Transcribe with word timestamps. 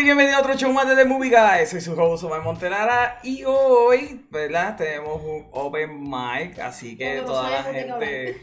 Gente, 0.00 0.14
bienvenido 0.14 0.38
a 0.38 0.40
otro 0.40 0.56
show 0.56 0.72
más 0.72 0.88
de 0.88 0.96
The 0.96 1.04
Movie 1.04 1.28
Guys. 1.28 1.68
Soy 1.68 1.82
su 1.82 1.92
host 1.92 2.24
Omar 2.24 2.40
Montelara 2.40 3.20
y 3.22 3.44
hoy, 3.44 4.24
¿verdad? 4.30 4.74
Tenemos 4.74 5.20
un 5.22 5.46
open 5.52 6.08
mic, 6.08 6.58
así 6.58 6.96
que 6.96 7.20
toda 7.20 7.50
la 7.50 7.62
gente, 7.64 8.42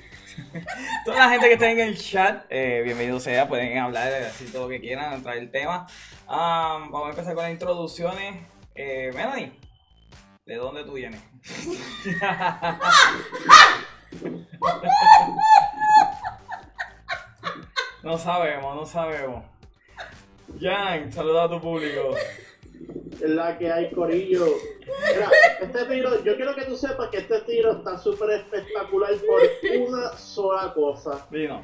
toda 1.05 1.17
la 1.17 1.31
gente 1.31 1.47
que 1.47 1.53
esté 1.53 1.71
en 1.71 1.79
el 1.79 1.97
chat, 1.97 2.45
eh, 2.51 2.83
bienvenido 2.85 3.19
sea, 3.19 3.47
pueden 3.47 3.75
hablar 3.79 4.11
de 4.11 4.27
así 4.27 4.45
todo 4.45 4.65
lo 4.65 4.69
que 4.69 4.79
quieran, 4.79 5.13
entrar 5.13 5.35
el 5.35 5.49
tema. 5.49 5.87
Um, 6.27 6.91
vamos 6.91 7.07
a 7.07 7.09
empezar 7.09 7.33
con 7.33 7.41
las 7.41 7.53
introducciones. 7.53 8.35
Eh, 8.75 9.09
Melanie, 9.15 9.51
¿de 10.45 10.55
dónde 10.57 10.83
tú 10.83 10.93
vienes? 10.93 11.23
no 18.03 18.15
sabemos, 18.19 18.75
no 18.75 18.85
sabemos. 18.85 19.56
Jan, 20.59 21.11
saluda 21.11 21.43
a 21.43 21.49
tu 21.49 21.61
público. 21.61 22.15
Es 23.21 23.29
la 23.29 23.57
que 23.57 23.71
hay, 23.71 23.91
Corillo. 23.91 24.45
Mira, 25.13 25.29
este 25.61 25.85
tiro, 25.85 26.23
yo 26.23 26.35
quiero 26.35 26.55
que 26.55 26.65
tú 26.65 26.75
sepas 26.75 27.09
que 27.09 27.17
este 27.17 27.41
tiro 27.41 27.73
está 27.73 27.97
súper 27.97 28.29
espectacular 28.31 29.11
por 29.25 29.41
una 29.87 30.17
sola 30.17 30.73
cosa. 30.73 31.27
Vino. 31.29 31.59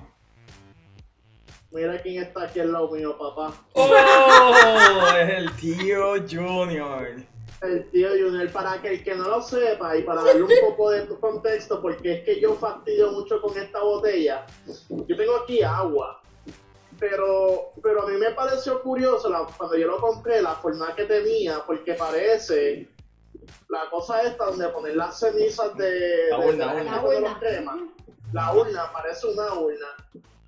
Mira 1.72 1.99
quién 2.02 2.23
está 2.23 2.44
aquí 2.44 2.59
al 2.59 2.72
lado 2.72 2.91
mío, 2.91 3.17
papá. 3.17 3.53
¡Oh! 3.73 5.16
Es 5.17 5.29
el 5.29 5.52
tío 5.55 6.16
Junior. 6.29 7.16
El 7.61 7.89
tío 7.91 8.09
Junior, 8.09 8.52
para 8.52 8.81
que 8.81 8.89
el 8.89 9.03
que 9.03 9.16
no 9.16 9.27
lo 9.27 9.41
sepa 9.41 9.95
y 9.97 10.03
para 10.03 10.23
darle 10.23 10.44
un 10.44 10.52
poco 10.67 10.91
de 10.91 11.07
contexto, 11.07 11.81
porque 11.81 12.13
es 12.13 12.23
que 12.25 12.41
yo 12.41 12.55
fastidio 12.55 13.11
mucho 13.11 13.41
con 13.41 13.57
esta 13.57 13.81
botella. 13.81 14.45
Yo 14.89 15.16
tengo 15.16 15.38
aquí 15.38 15.63
agua, 15.63 16.22
pero, 17.09 17.73
pero 17.83 18.03
a 18.03 18.07
mí 18.07 18.17
me 18.17 18.31
pareció 18.31 18.81
curioso 18.81 19.29
la- 19.29 19.45
cuando 19.57 19.75
yo 19.75 19.87
lo 19.87 19.97
compré, 19.99 20.41
la 20.41 20.55
forma 20.55 20.95
que 20.95 21.03
tenía, 21.03 21.59
porque 21.67 21.95
parece 21.95 22.87
la 23.67 23.89
cosa 23.89 24.21
esta 24.23 24.45
donde 24.45 24.69
poner 24.69 24.95
las 24.95 25.19
cenizas 25.19 25.75
de, 25.75 26.29
La 26.29 26.39
urna, 26.39 26.73
de, 26.75 26.83
la 26.85 27.01
de 27.03 27.19
los 27.19 27.37
cremas. 27.39 27.75
La 28.31 28.53
urna, 28.55 28.89
parece 28.93 29.27
una 29.27 29.53
urna. 29.53 29.87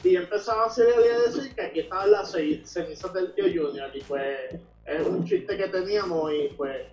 Y 0.03 0.15
empezaba 0.15 0.63
a 0.63 0.65
hacer 0.67 0.87
a 0.93 1.29
decir 1.29 1.53
que 1.53 1.61
aquí 1.61 1.79
estaban 1.81 2.11
las 2.11 2.31
ce- 2.31 2.61
cenizas 2.65 3.11
del 3.13 3.33
tío 3.33 3.45
Junior 3.45 3.89
y 3.93 4.01
pues 4.03 4.37
es 4.85 5.05
un 5.05 5.25
chiste 5.25 5.57
que 5.57 5.67
teníamos 5.67 6.31
y 6.31 6.47
pues 6.55 6.87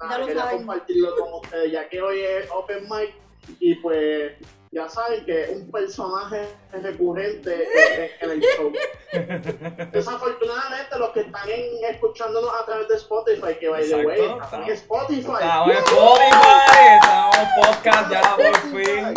nada, 0.00 0.26
quería 0.26 0.42
saben. 0.42 0.56
compartirlo 0.58 1.14
con 1.16 1.34
ustedes 1.34 1.70
ya 1.70 1.88
que 1.88 2.00
hoy 2.00 2.18
es 2.20 2.50
Open 2.50 2.84
Mic 2.90 3.14
y 3.60 3.76
pues 3.76 4.32
ya 4.70 4.88
saben 4.88 5.24
que 5.24 5.44
es 5.44 5.50
un 5.50 5.70
personaje 5.70 6.48
recurrente 6.72 7.54
en, 7.54 8.10
en 8.20 8.30
el 8.30 8.40
show. 8.40 8.72
Desafortunadamente 9.92 10.98
los 10.98 11.10
que 11.10 11.20
están 11.20 11.48
escuchándonos 11.90 12.50
a 12.60 12.64
través 12.66 12.88
de 12.88 12.96
Spotify, 12.96 13.54
que 13.58 13.68
by 13.68 13.88
the 13.88 14.06
way, 14.06 14.20
en 14.20 14.72
Spotify. 14.72 15.32
Estamos 15.40 15.70
en 15.70 15.76
Spotify, 15.78 16.88
estamos 16.94 17.36
en 17.36 17.48
podcast 17.62 18.10
ya 18.10 18.36
por 18.36 18.56
fin. 18.70 19.14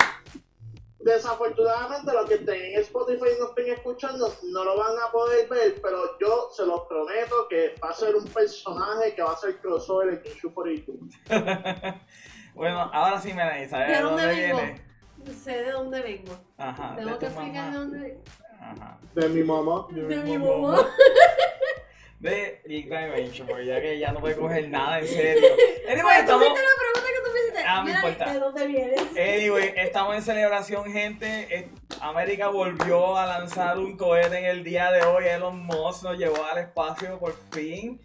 Desafortunadamente 1.00 2.14
los 2.14 2.26
que 2.28 2.36
estén 2.36 2.62
en 2.62 2.80
Spotify 2.82 3.26
y 3.36 3.40
no 3.40 3.48
estén 3.48 3.74
escuchando 3.74 4.34
no 4.44 4.64
lo 4.64 4.78
van 4.78 4.96
a 5.00 5.12
poder 5.12 5.50
ver, 5.50 5.82
pero 5.82 6.18
yo 6.20 6.50
se 6.56 6.66
los 6.66 6.82
prometo 6.82 7.48
que 7.50 7.74
va 7.84 7.90
a 7.90 7.94
ser 7.94 8.16
un 8.16 8.26
personaje 8.26 9.16
que 9.16 9.24
va 9.24 9.32
a 9.32 9.38
ser 9.38 9.60
crossover 9.60 10.10
en 10.10 10.22
Kinshu 10.22 10.54
por 10.54 10.70
YouTube. 10.70 11.12
Bueno, 12.54 12.82
ahora 12.94 13.20
sí 13.22 13.34
me 13.34 13.70
¿sabes 13.70 13.88
¿De 13.88 13.94
de 13.96 14.02
dónde 14.02 14.36
viene? 14.36 14.91
Sé 15.32 15.64
de 15.64 15.72
dónde 15.72 16.02
vengo. 16.02 16.34
Ajá, 16.58 16.96
de 16.96 17.04
Tengo 17.04 17.20
que 17.20 17.26
explicar 17.28 17.54
de 17.66 17.72
mamá. 17.72 17.78
dónde 17.80 18.00
vengo. 18.00 18.22
Ajá. 18.60 18.98
De 19.16 19.30
mi 19.30 19.44
mamá. 19.44 19.88
De 19.92 20.16
mi 20.18 20.38
mamá. 20.38 20.88
De 22.20 22.62
Big 22.68 22.88
Bang 22.88 23.10
Venture, 23.12 23.46
porque 23.50 23.66
ya 23.66 23.82
que 23.82 23.98
ya 23.98 24.12
no 24.12 24.20
puede 24.20 24.36
coger 24.36 24.70
nada 24.70 25.00
en 25.00 25.08
serio. 25.08 25.48
Anyway, 25.90 26.18
¿Tú 26.18 26.22
estamos, 26.22 26.48
la 26.50 26.54
pregunta 26.54 27.08
que 27.08 27.26
tú 27.26 27.34
me 27.34 27.40
hiciste? 27.40 27.64
Ah, 27.66 27.84
me 27.84 27.92
importa. 27.92 28.32
¿De 28.34 28.40
dónde 28.40 28.68
vienes? 28.68 29.02
anyway, 29.18 29.74
estamos 29.78 30.16
en 30.16 30.22
celebración, 30.22 30.92
gente. 30.92 31.72
América 32.00 32.50
volvió 32.50 33.18
a 33.18 33.26
lanzar 33.26 33.80
un 33.80 33.98
cohete 33.98 34.38
en 34.38 34.46
el 34.46 34.64
día 34.64 34.92
de 34.92 35.02
hoy. 35.02 35.26
Elon 35.26 35.66
Musk 35.66 36.04
nos 36.04 36.18
llevó 36.20 36.46
al 36.46 36.60
espacio 36.60 37.18
por 37.18 37.34
fin. 37.52 38.00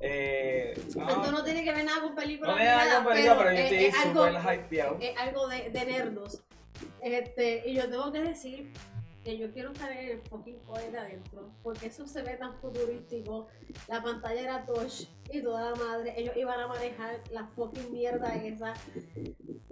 Eh, 0.00 0.74
no, 0.96 1.08
Esto 1.08 1.30
no 1.30 1.44
tiene 1.44 1.62
que 1.62 1.72
ver 1.72 1.84
nada 1.84 2.00
con 2.02 2.14
películas 2.16 2.56
no 2.56 2.64
da 2.64 2.84
nada, 2.84 3.04
con 3.04 3.12
película, 3.12 3.38
pero 3.38 3.52
yo 3.52 3.58
es- 3.58 3.72
estoy 3.72 4.02
súper 4.02 4.32
hypeado. 4.58 4.96
es 5.00 5.16
algo 5.16 5.46
de, 5.46 5.70
de 5.70 5.84
nerdos. 5.84 6.42
Este, 7.02 7.68
y 7.68 7.74
yo 7.74 7.88
tengo 7.88 8.10
que 8.12 8.20
decir 8.20 8.72
que 9.24 9.36
yo 9.36 9.50
quiero 9.52 9.72
estar 9.72 9.90
en 9.92 10.10
el 10.12 10.22
fucking 10.22 10.58
cohete 10.60 10.96
adentro, 10.98 11.50
porque 11.62 11.86
eso 11.88 12.06
se 12.06 12.22
ve 12.22 12.36
tan 12.38 12.54
futurístico. 12.60 13.48
La 13.88 14.02
pantalla 14.02 14.40
era 14.40 14.64
touch 14.64 15.04
y 15.30 15.42
toda 15.42 15.70
la 15.70 15.76
madre, 15.76 16.14
ellos 16.16 16.34
iban 16.36 16.58
a 16.58 16.66
manejar 16.66 17.20
la 17.30 17.46
fucking 17.48 17.92
mierda 17.92 18.34
esa. 18.36 18.72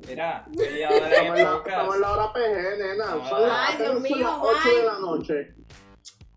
Mira, 0.07 0.47
Estamos 0.53 1.39
en 1.39 1.45
la, 1.45 1.57
estamos 1.65 1.95
en 1.95 2.01
la 2.03 2.13
hora 2.13 2.33
PG, 2.33 2.79
nena. 2.79 3.05
Ah. 3.09 3.29
Son 3.29 3.43
las- 3.43 3.69
Ay, 3.71 3.77
Dios 3.79 4.01
mío, 4.03 4.17
las 4.19 4.39
8 4.41 4.69
de 4.69 4.77
ay. 4.81 4.85
la 4.87 4.99
noche. 4.99 5.55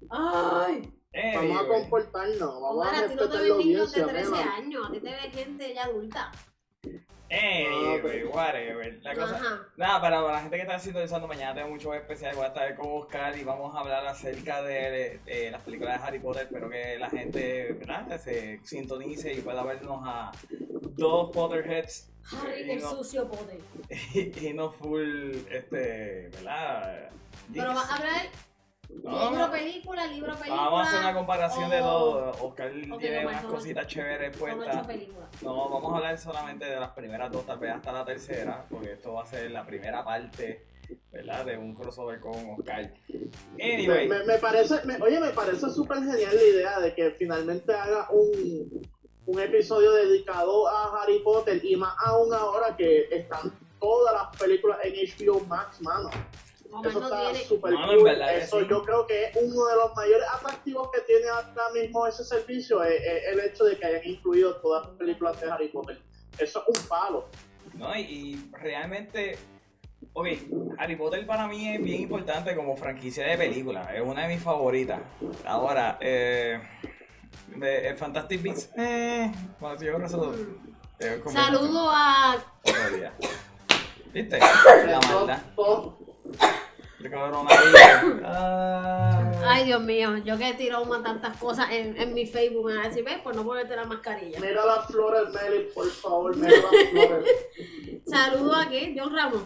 ¡Ay! 0.09 0.93
Vamos 1.13 1.35
a 1.35 1.59
Anyway. 1.59 1.67
comportarnos. 1.81 2.39
Vamos 2.61 2.71
Omar, 2.75 2.95
a 2.95 2.99
a 2.99 3.07
ti 3.09 3.15
no 3.15 3.29
te 3.29 3.37
ven 3.37 3.57
niños 3.57 3.91
de 3.91 4.01
audiencia, 4.01 4.07
13 4.07 4.31
nena. 4.31 4.55
años, 4.55 4.87
a 4.87 4.91
ti 4.91 4.99
te 5.01 5.09
ve 5.09 5.17
gente 5.33 5.73
ya 5.73 5.83
adulta. 5.83 6.31
Anyway, 7.31 8.25
whatever. 8.25 8.99
La 9.03 9.15
cosa, 9.15 9.35
Ajá. 9.37 9.67
Nada, 9.77 10.01
para 10.01 10.21
la 10.21 10.41
gente 10.41 10.57
que 10.57 10.63
está 10.63 10.77
sintonizando 10.77 11.29
mañana 11.29 11.55
tengo 11.55 11.69
mucho 11.69 11.93
especial. 11.93 12.35
Voy 12.35 12.43
a 12.43 12.47
estar 12.49 12.75
con 12.75 12.87
Oscar 12.91 13.37
y 13.37 13.43
vamos 13.45 13.73
a 13.73 13.79
hablar 13.79 14.05
acerca 14.05 14.61
de, 14.61 15.21
de 15.25 15.49
las 15.49 15.61
películas 15.61 16.01
de 16.01 16.07
Harry 16.07 16.19
Potter. 16.19 16.43
Espero 16.43 16.69
que 16.69 16.99
la 16.99 17.09
gente 17.09 17.73
¿verdad? 17.79 18.19
se 18.19 18.59
sintonice 18.65 19.33
y 19.33 19.41
pueda 19.41 19.63
vernos 19.63 20.01
a 20.03 20.31
dos 20.97 21.31
Potterheads 21.31 22.11
Harry 22.33 22.69
el 22.69 22.81
no, 22.81 22.89
sucio 22.91 23.27
poder. 23.29 23.59
y, 24.13 24.47
y 24.47 24.53
no 24.53 24.71
full, 24.71 25.35
este, 25.49 26.29
¿verdad? 26.33 27.09
Pero 27.53 27.73
vas 27.73 27.89
a 27.89 27.95
hablar 27.95 28.29
No, 29.03 29.29
libro, 29.29 29.45
no. 29.47 29.51
película, 29.51 30.05
libro, 30.07 30.33
película. 30.35 30.55
Vamos 30.61 30.79
a 30.79 30.83
hacer 30.89 30.99
una 30.99 31.13
comparación 31.13 31.69
de 31.69 31.79
todo. 31.79 32.31
Oscar 32.41 32.71
Ok, 32.91 32.99
tiene 32.99 33.23
no, 33.23 33.29
unas 33.29 33.41
son 33.41 33.51
cositas 33.51 33.87
chéveres 33.87 34.37
Son 34.37 34.39
puestas. 34.57 34.87
No, 35.41 35.69
vamos 35.69 35.93
a 35.93 35.97
hablar 35.97 36.17
solamente 36.19 36.65
de 36.65 36.79
las 36.79 36.89
primeras 36.91 37.31
dos, 37.31 37.45
tal 37.45 37.57
vez 37.59 37.71
hasta 37.71 37.91
la 37.91 38.05
tercera, 38.05 38.65
porque 38.69 38.93
esto 38.93 39.13
va 39.13 39.23
a 39.23 39.25
ser 39.25 39.49
la 39.51 39.65
primera 39.65 40.03
parte, 40.03 40.65
¿verdad? 41.11 41.45
De 41.45 41.57
un 41.57 41.73
crossover 41.73 42.19
con 42.19 42.33
Oscar. 42.59 42.93
Me, 43.57 43.73
Anyway, 43.73 44.07
me- 44.07 44.23
me 44.23 44.37
parece, 44.37 44.83
me- 44.85 45.01
oye, 45.01 45.19
me 45.19 45.29
parece 45.31 45.69
súper 45.71 45.97
genial 45.99 46.35
la 46.35 46.43
idea 46.43 46.79
de 46.79 46.93
que 46.93 47.11
finalmente 47.11 47.73
haga 47.73 48.07
un, 48.11 48.87
un 49.25 49.39
episodio 49.39 49.93
dedicado 49.93 50.67
a 50.67 51.01
Harry 51.01 51.19
Potter 51.19 51.59
y 51.63 51.75
más 51.75 51.95
aún 52.05 52.31
ahora 52.33 52.75
que 52.77 53.07
están 53.11 53.51
todas 53.79 54.13
las 54.13 54.37
películas 54.37 54.77
en 54.83 54.93
HBO 54.93 55.39
Max, 55.47 55.81
mano. 55.81 56.09
Eso 56.85 56.99
no 56.99 57.05
está 57.07 57.31
tiene. 57.31 57.45
súper 57.45 57.73
en 57.73 57.79
cool. 57.99 58.07
Eso 58.09 58.59
sí. 58.59 58.67
yo 58.69 58.83
creo 58.83 59.07
que 59.07 59.25
es 59.25 59.35
uno 59.35 59.65
de 59.65 59.75
los 59.75 59.95
mayores 59.95 60.25
atractivos 60.33 60.89
que 60.91 61.01
tiene 61.01 61.27
ahora 61.29 61.69
mismo 61.73 62.07
ese 62.07 62.23
servicio, 62.23 62.83
es, 62.83 63.01
es 63.01 63.23
el 63.33 63.39
hecho 63.41 63.65
de 63.65 63.77
que 63.77 63.85
hayan 63.85 64.01
incluido 64.05 64.55
todas 64.61 64.87
las 64.87 64.95
películas 64.97 65.39
de 65.41 65.51
Harry 65.51 65.67
Potter. 65.67 65.99
Eso 66.37 66.63
es 66.67 66.79
un 66.79 66.87
palo. 66.87 67.27
¿no? 67.73 67.95
Y, 67.95 68.01
y 68.01 68.51
realmente, 68.53 69.37
ok, 70.13 70.27
Harry 70.77 70.95
Potter 70.95 71.25
para 71.25 71.47
mí 71.47 71.69
es 71.75 71.81
bien 71.83 72.01
importante 72.01 72.55
como 72.55 72.75
franquicia 72.77 73.25
de 73.27 73.37
película, 73.37 73.93
es 73.95 74.01
una 74.01 74.23
de 74.27 74.33
mis 74.35 74.43
favoritas. 74.43 74.99
Ahora, 75.45 75.97
eh, 76.01 76.61
de, 77.55 77.89
eh, 77.89 77.95
Fantastic 77.95 78.41
Beasts, 78.41 78.69
eh, 78.77 79.31
bueno, 79.59 79.75
yo 79.75 79.87
creo 79.87 79.99
que 79.99 80.05
eso 80.05 80.33
es 80.99 81.17
como- 81.21 81.35
Saludo 81.35 81.89
a. 81.91 82.35
Otro 82.63 82.97
día. 82.97 83.13
¿Viste? 84.13 84.39
La 84.39 84.99
maldad. 85.07 85.39
Coronavirus. 87.09 88.21
Ah. 88.25 89.31
Ay, 89.45 89.65
Dios 89.65 89.81
mío, 89.81 90.17
yo 90.17 90.37
que 90.37 90.49
he 90.49 90.53
tirado 90.53 90.85
más 90.85 91.03
tantas 91.03 91.35
cosas 91.37 91.69
en, 91.71 91.99
en 91.99 92.13
mi 92.13 92.25
Facebook, 92.25 92.67
me 92.67 92.75
van 92.75 92.85
a 92.85 92.89
decir, 92.89 93.03
ves, 93.03 93.19
por 93.19 93.35
no 93.35 93.43
ponerte 93.43 93.75
la 93.75 93.85
mascarilla. 93.85 94.39
Mira 94.39 94.65
las 94.65 94.85
flores, 94.87 95.23
Meli, 95.33 95.67
por 95.73 95.87
favor, 95.89 96.35
mira 96.37 96.51
las 96.51 96.89
flores. 96.91 97.25
Saludo 98.05 98.55
a 98.55 98.69
qué? 98.69 98.95
John 98.97 99.15
Ramos. 99.15 99.43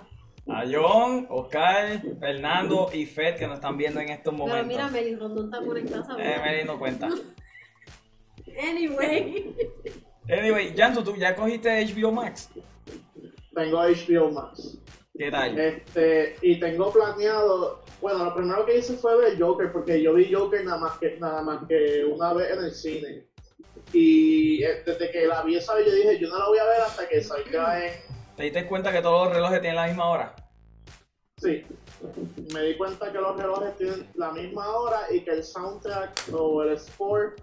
A 0.48 0.64
John, 0.72 1.26
Oscar, 1.30 2.02
Fernando 2.20 2.90
y 2.94 3.06
Fed 3.06 3.38
que 3.38 3.48
nos 3.48 3.56
están 3.56 3.78
viendo 3.78 4.00
en 4.00 4.10
estos 4.10 4.34
Pero 4.34 4.46
momentos. 4.46 4.68
mira, 4.68 4.88
Meli 4.90 5.16
Rondón 5.16 5.46
está 5.46 5.66
conectada, 5.66 6.04
¿sabes? 6.04 6.26
Eh, 6.26 6.40
Meli 6.44 6.64
no 6.66 6.78
cuenta. 6.78 7.10
Anyway. 8.58 9.54
Anyway, 10.30 10.74
Janto, 10.78 11.04
¿tú 11.04 11.16
ya 11.18 11.36
cogiste 11.36 11.86
HBO 11.88 12.12
Max? 12.12 12.50
Tengo 13.54 13.80
HBO 13.82 14.32
Max. 14.32 14.78
¿Qué 15.18 15.32
tal? 15.32 15.58
Este, 15.58 16.36
y 16.42 16.60
tengo 16.60 16.92
planeado, 16.92 17.82
bueno, 18.02 18.26
lo 18.26 18.36
primero 18.36 18.66
que 18.66 18.78
hice 18.78 18.98
fue 18.98 19.18
ver 19.18 19.40
Joker, 19.40 19.72
porque 19.72 20.02
yo 20.02 20.14
vi 20.14 20.34
Joker 20.34 20.66
nada 20.66 20.78
más 20.78 20.98
que, 20.98 21.18
nada 21.20 21.42
más 21.42 21.66
que 21.68 22.04
una 22.04 22.34
vez 22.34 22.52
en 22.52 22.66
el 22.66 22.72
cine. 22.72 23.26
Y 23.94 24.62
eh, 24.64 24.84
desde 24.86 25.12
que 25.12 25.26
la 25.26 25.42
vi 25.44 25.56
esa 25.56 25.76
vez, 25.76 25.86
yo 25.86 25.94
dije, 25.94 26.20
yo 26.20 26.28
no 26.28 26.38
la 26.38 26.48
voy 26.48 26.58
a 26.58 26.66
ver 26.66 26.82
hasta 26.82 27.08
que 27.08 27.22
salga 27.22 27.86
en... 27.86 27.94
¿Te 28.36 28.44
diste 28.44 28.68
cuenta 28.68 28.92
que 28.92 29.02
todos 29.02 29.28
los 29.28 29.36
relojes 29.36 29.62
tienen 29.62 29.78
la 29.78 29.88
misma 29.88 30.10
hora? 30.10 30.36
Sí. 31.38 31.64
Me 32.54 32.62
di 32.64 32.76
cuenta 32.76 33.12
que 33.12 33.18
los 33.18 33.38
relojes 33.38 33.78
tienen 33.78 34.10
la 34.16 34.32
misma 34.32 34.70
hora 34.70 35.02
y 35.12 35.22
que 35.22 35.32
el 35.32 35.44
soundtrack 35.44 36.24
o 36.34 36.64
el 36.64 36.78
score 36.78 37.36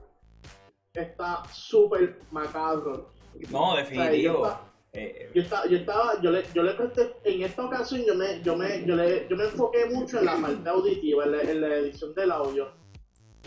está 0.92 1.42
súper 1.50 2.18
macabro. 2.30 3.10
No, 3.50 3.70
O 3.70 3.76
sea, 3.76 3.84
yo, 3.84 3.90
definitivo. 3.90 4.71
Eh, 4.94 5.30
yo 5.34 5.40
estaba, 5.40 5.66
yo 5.66 5.78
estaba, 5.78 6.20
yo 6.20 6.30
le, 6.30 6.44
yo 6.54 6.62
le 6.62 6.72
presté, 6.74 7.14
en 7.24 7.42
esta 7.42 7.64
ocasión 7.64 8.02
yo 8.06 8.14
me, 8.14 8.42
yo 8.42 8.54
me, 8.56 8.84
yo 8.84 8.94
le, 8.94 9.26
yo 9.26 9.36
me 9.36 9.44
enfoqué 9.44 9.86
mucho 9.86 10.18
en 10.18 10.26
la 10.26 10.36
parte 10.36 10.68
auditiva, 10.68 11.24
en 11.24 11.32
la, 11.32 11.40
en 11.40 11.60
la 11.62 11.76
edición 11.76 12.14
del 12.14 12.30
audio. 12.30 12.68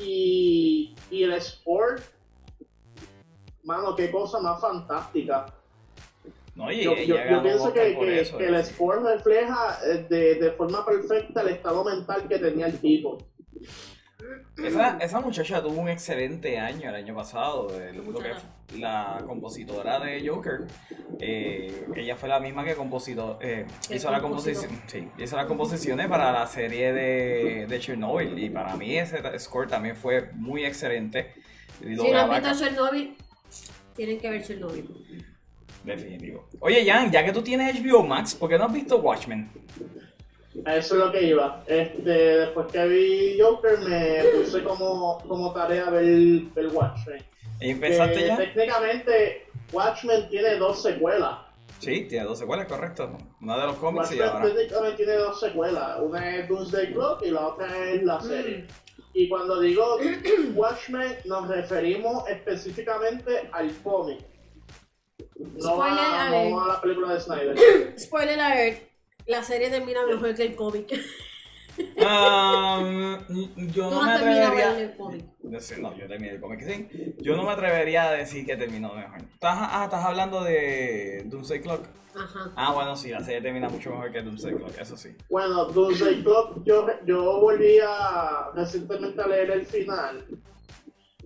Y, 0.01 0.95
y 1.11 1.23
el 1.23 1.33
Sport, 1.33 2.01
mano, 3.63 3.95
qué 3.95 4.09
cosa 4.09 4.39
más 4.39 4.59
fantástica. 4.59 5.45
no, 6.55 6.71
y 6.71 6.81
Yo, 6.83 6.95
pienso 7.43 7.71
que, 7.71 7.95
que- 7.95 8.19
eso, 8.21 8.37
que 8.39 8.47
el. 8.47 8.55
Sport 8.55 9.03
refleja 9.05 9.77
eh, 9.85 10.05
de, 10.09 10.35
de 10.35 10.51
forma 10.53 10.83
perfecta 10.83 11.41
el 11.43 11.49
estado 11.49 11.83
mental 11.83 12.27
que 12.27 12.39
tenía 12.39 12.65
el 12.65 12.79
tipo. 12.79 13.19
Esa, 14.57 14.97
esa 14.97 15.19
muchacha 15.19 15.61
tuvo 15.61 15.81
un 15.81 15.89
excelente 15.89 16.57
año 16.57 16.89
el 16.89 16.95
año 16.95 17.15
pasado. 17.15 17.69
eh, 17.79 17.93
lo 17.93 18.03
que 18.03 18.11
fue 18.11 18.79
la 18.79 19.21
compositora 19.25 19.99
de 19.99 20.27
Joker. 20.27 20.65
eh, 21.19 21.85
ella 21.95 22.15
fue 22.15 22.29
la 22.29 22.39
misma 22.39 22.63
que 22.63 22.75
compositó, 22.75 23.37
eh, 23.41 23.65
hizo, 23.89 24.09
la 24.11 24.21
composición, 24.21 24.81
sí, 24.87 25.07
hizo 25.17 25.35
las 25.35 25.45
composiciones 25.45 26.07
para 26.07 26.31
la 26.31 26.47
serie 26.47 26.93
de, 26.93 27.67
de 27.67 27.79
Chernobyl. 27.79 28.37
Y 28.39 28.49
para 28.49 28.75
mí 28.75 28.97
ese 28.97 29.21
score 29.39 29.67
también 29.67 29.95
fue 29.95 30.31
muy 30.33 30.65
excelente. 30.65 31.33
Si 31.79 32.11
no 32.11 32.19
han 32.19 32.29
visto 32.29 32.53
Chernobyl, 32.65 33.15
tienen 33.95 34.19
que 34.19 34.29
ver 34.29 34.43
Chernobyl. 34.43 35.25
Definitivo. 35.83 36.47
Oye, 36.61 36.83
Jan, 36.85 37.11
ya 37.11 37.23
que 37.23 37.31
tú 37.31 37.43
tienes 37.43 37.79
HBO 37.79 38.03
Max, 38.03 38.33
¿por 38.33 38.49
qué 38.49 38.57
no 38.57 38.65
has 38.65 38.73
visto 38.73 38.97
Watchmen? 38.97 39.51
A 40.63 40.77
eso 40.77 40.95
es 40.95 40.99
lo 41.01 41.11
que 41.11 41.23
iba. 41.23 41.63
Este, 41.67 42.11
después 42.11 42.67
que 42.71 42.87
vi 42.87 43.39
Joker 43.39 43.77
me 43.79 44.23
puse 44.37 44.63
como, 44.63 45.21
como 45.27 45.53
tarea 45.53 45.89
ver, 45.89 46.05
ver 46.55 46.67
Watchmen. 46.67 47.23
¿Y 47.59 47.71
¿Empezaste 47.71 48.15
Que 48.15 48.27
ya? 48.27 48.37
Técnicamente 48.37 49.47
Watchmen 49.71 50.29
tiene 50.29 50.55
dos 50.55 50.81
secuelas. 50.81 51.39
Sí, 51.79 52.05
tiene 52.07 52.25
dos 52.25 52.39
secuelas, 52.39 52.67
correcto. 52.67 53.17
Una 53.41 53.57
de 53.59 53.65
los 53.67 53.75
cómics 53.77 54.11
y 54.11 54.19
Watchmen 54.19 54.43
ahora. 54.43 54.55
técnicamente 54.55 54.97
tiene 54.97 55.13
dos 55.13 55.39
secuelas. 55.39 55.99
Una 56.01 56.35
es 56.37 56.47
Doomsday 56.47 56.93
Clock 56.93 57.23
y 57.25 57.31
la 57.31 57.47
otra 57.47 57.89
es 57.89 58.03
la 58.03 58.21
serie. 58.21 58.57
Mm. 58.59 58.67
Y 59.13 59.29
cuando 59.29 59.59
digo 59.59 59.97
Watchmen 60.55 61.17
nos 61.25 61.47
referimos 61.47 62.27
específicamente 62.29 63.49
al 63.51 63.71
cómic. 63.81 64.19
No 65.37 65.75
Spoiler 65.75 65.99
a, 65.99 66.27
alert. 66.27 66.49
no 66.51 66.61
a 66.63 66.67
la 66.67 66.81
película 66.81 67.13
de 67.13 67.19
Snyder. 67.21 67.99
Spoiler 67.99 68.39
alert, 68.39 68.83
la 69.27 69.43
serie 69.43 69.69
termina 69.69 70.05
mejor 70.05 70.35
que 70.35 70.43
el 70.43 70.55
cómic. 70.55 70.93
Um, 71.77 73.17
yo 73.73 73.89
no 73.89 73.91
no 73.91 74.03
me 74.03 74.11
atrevería. 74.13 74.49
ver 74.51 74.83
el 74.83 74.95
cómic. 74.95 75.25
No, 75.43 75.59
sé, 75.59 75.77
no, 75.81 75.95
yo 75.97 76.07
terminé 76.07 76.33
el 76.33 76.41
cómic, 76.41 76.61
sí. 76.61 77.15
Yo 77.19 77.35
no 77.35 77.43
me 77.43 77.51
atrevería 77.51 78.09
a 78.09 78.11
decir 78.13 78.45
que 78.45 78.55
terminó 78.55 78.93
mejor. 78.93 79.17
¿Estás, 79.17 79.57
ah, 79.59 79.81
estás 79.83 80.05
hablando 80.05 80.43
de 80.43 81.23
Doomsday 81.25 81.61
Clock. 81.61 81.85
Ajá. 82.15 82.53
Ah, 82.55 82.71
bueno, 82.73 82.95
sí, 82.95 83.09
la 83.09 83.21
serie 83.21 83.41
termina 83.41 83.67
mucho 83.67 83.89
mejor 83.89 84.11
que 84.11 84.21
Doomsday 84.21 84.55
Clock, 84.55 84.79
eso 84.79 84.95
sí. 84.95 85.15
Bueno, 85.29 85.65
Doomsday 85.65 86.23
Clock, 86.23 86.63
yo, 86.63 86.87
yo 87.05 87.41
volví 87.41 87.79
a 87.85 88.51
recientemente 88.55 89.21
a 89.21 89.27
leer 89.27 89.51
el 89.51 89.65
final. 89.65 90.25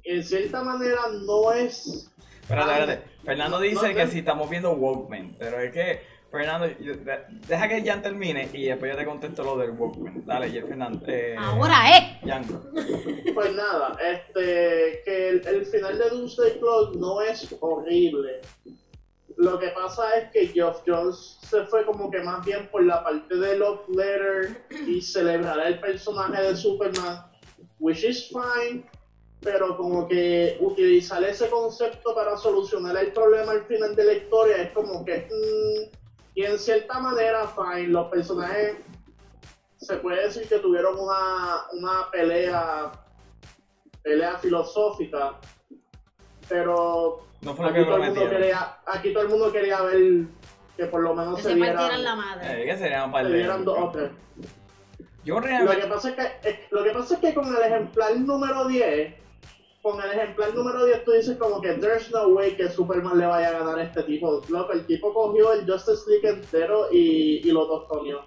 En 0.04 0.24
cierta 0.24 0.64
manera 0.64 1.02
no 1.28 1.52
es. 1.52 2.12
Espérate, 2.42 2.72
espérate. 2.72 3.10
Fernando 3.24 3.58
no, 3.58 3.64
dice 3.64 3.90
no, 3.90 3.96
que 3.96 4.06
no. 4.06 4.12
si 4.12 4.20
estamos 4.20 4.50
viendo 4.50 4.72
Walkman, 4.72 5.36
pero 5.38 5.60
es 5.60 5.72
que, 5.72 6.02
Fernando, 6.32 6.68
yo- 6.80 6.96
de- 6.96 7.26
deja 7.48 7.68
que 7.68 7.82
Jan 7.84 8.02
termine 8.04 8.48
y 8.54 8.66
después 8.66 8.92
yo 8.92 8.98
te 8.98 9.06
contesto 9.06 9.44
lo 9.44 9.58
del 9.58 9.72
Walkman. 9.72 10.24
Dale, 10.26 10.52
ya, 10.52 10.62
Fernando. 10.64 11.04
Eh, 11.08 11.36
Ahora, 11.38 11.98
¿eh? 11.98 12.20
Jan. 12.26 12.46
Pues 13.34 13.56
nada, 13.56 13.98
este, 14.00 15.02
que 15.06 15.30
el, 15.30 15.48
el 15.48 15.66
final 15.66 15.98
de 15.98 16.10
Doomsday 16.10 16.60
Clock 16.60 16.96
no 16.96 17.22
es 17.22 17.48
horrible. 17.60 18.42
Lo 19.38 19.58
que 19.58 19.70
pasa 19.70 20.18
es 20.18 20.32
que 20.32 20.48
Geoff 20.48 20.82
Jones 20.86 21.40
se 21.50 21.64
fue 21.66 21.86
como 21.86 22.12
que 22.12 22.20
más 22.20 22.46
bien 22.46 22.68
por 22.70 22.84
la 22.84 23.04
parte 23.04 23.36
de 23.36 23.56
Love 23.58 23.88
Letter 23.90 24.66
y 24.86 25.02
celebrar 25.02 25.66
el 25.66 25.80
personaje 25.80 26.42
de 26.44 26.56
Superman, 26.58 27.24
which 27.80 28.04
is 28.04 28.28
fine, 28.28 28.84
pero 29.40 29.78
como 29.78 30.08
que 30.10 30.58
utilizar 30.60 31.24
ese 31.24 31.50
concepto 31.50 32.14
para 32.14 32.36
solucionar 32.38 32.98
el 32.98 33.14
problema 33.14 33.54
al 33.54 33.64
final 33.66 33.96
de 33.96 34.04
la 34.04 34.14
historia 34.14 34.58
es 34.58 34.72
como 34.72 35.06
que, 35.06 35.26
mm, 35.32 35.99
y 36.36 36.44
en 36.44 36.58
cierta 36.60 37.00
manera, 37.00 37.48
fine, 37.48 37.88
los 37.90 38.08
personajes 38.10 38.78
se 39.78 39.96
puede 39.98 40.24
decir 40.24 40.48
que 40.48 40.60
tuvieron 40.60 40.98
una, 41.00 41.64
una 41.74 42.12
pelea 42.12 42.92
pelea 44.02 44.38
filosófica, 44.38 45.36
pero 46.48 47.26
No 47.42 47.54
fue 47.54 47.66
aquí 47.66 47.76
que 47.80 47.86
todo, 47.86 47.98
el 47.98 48.12
mundo 48.12 48.30
quería, 48.30 48.78
aquí 48.86 49.14
todo 49.14 49.24
el 49.24 49.30
mundo 49.30 49.52
quería 49.52 49.82
ver 49.82 50.26
que 50.78 50.86
por 50.86 51.02
lo 51.02 51.14
menos 51.14 51.36
Que 51.36 51.42
se 51.44 51.50
se 51.54 51.60
partieran 51.60 51.90
la 51.90 51.98
dieran, 51.98 52.18
madre. 52.18 52.62
Eh, 52.62 52.66
que 52.66 52.78
serían 52.78 53.04
un 53.06 53.12
par 53.12 53.26
se 53.28 53.34
dieran 53.34 53.66
dos 53.66 53.78
o 53.80 53.90
tres. 53.92 54.12
Yo 55.26 55.36
Lo 55.36 55.42
que, 55.42 55.48
realmente. 55.50 55.88
pasa 55.88 56.10
es 56.10 56.16
que, 56.16 56.50
eh, 56.50 56.68
lo 56.72 56.84
que 56.84 56.92
pasa 56.92 57.14
es 57.16 57.20
que 57.20 57.34
con 57.34 57.48
el 57.48 57.62
ejemplar 57.62 58.16
número 58.18 58.68
10, 58.68 59.14
con 59.82 60.02
el 60.02 60.12
ejemplar 60.12 60.54
número 60.54 60.86
10 60.86 61.06
tú 61.06 61.12
dices 61.12 61.38
como 61.38 61.62
que 61.62 61.74
there's 61.74 62.12
no 62.12 62.28
way 62.30 62.56
que 62.56 62.70
Superman 62.70 63.18
le 63.18 63.26
vaya 63.26 63.50
a 63.50 63.52
ganar 63.60 63.80
a 63.80 63.84
este 63.84 64.04
tipo. 64.04 64.42
Loco, 64.50 64.74
el 64.74 64.86
tipo 64.86 65.14
cogió 65.14 65.54
el 65.54 65.70
Justice 65.70 66.04
League 66.10 66.28
entero 66.28 66.88
y, 66.92 67.48
y 67.48 67.52
lo 67.52 67.66
tostoneó. 67.68 68.26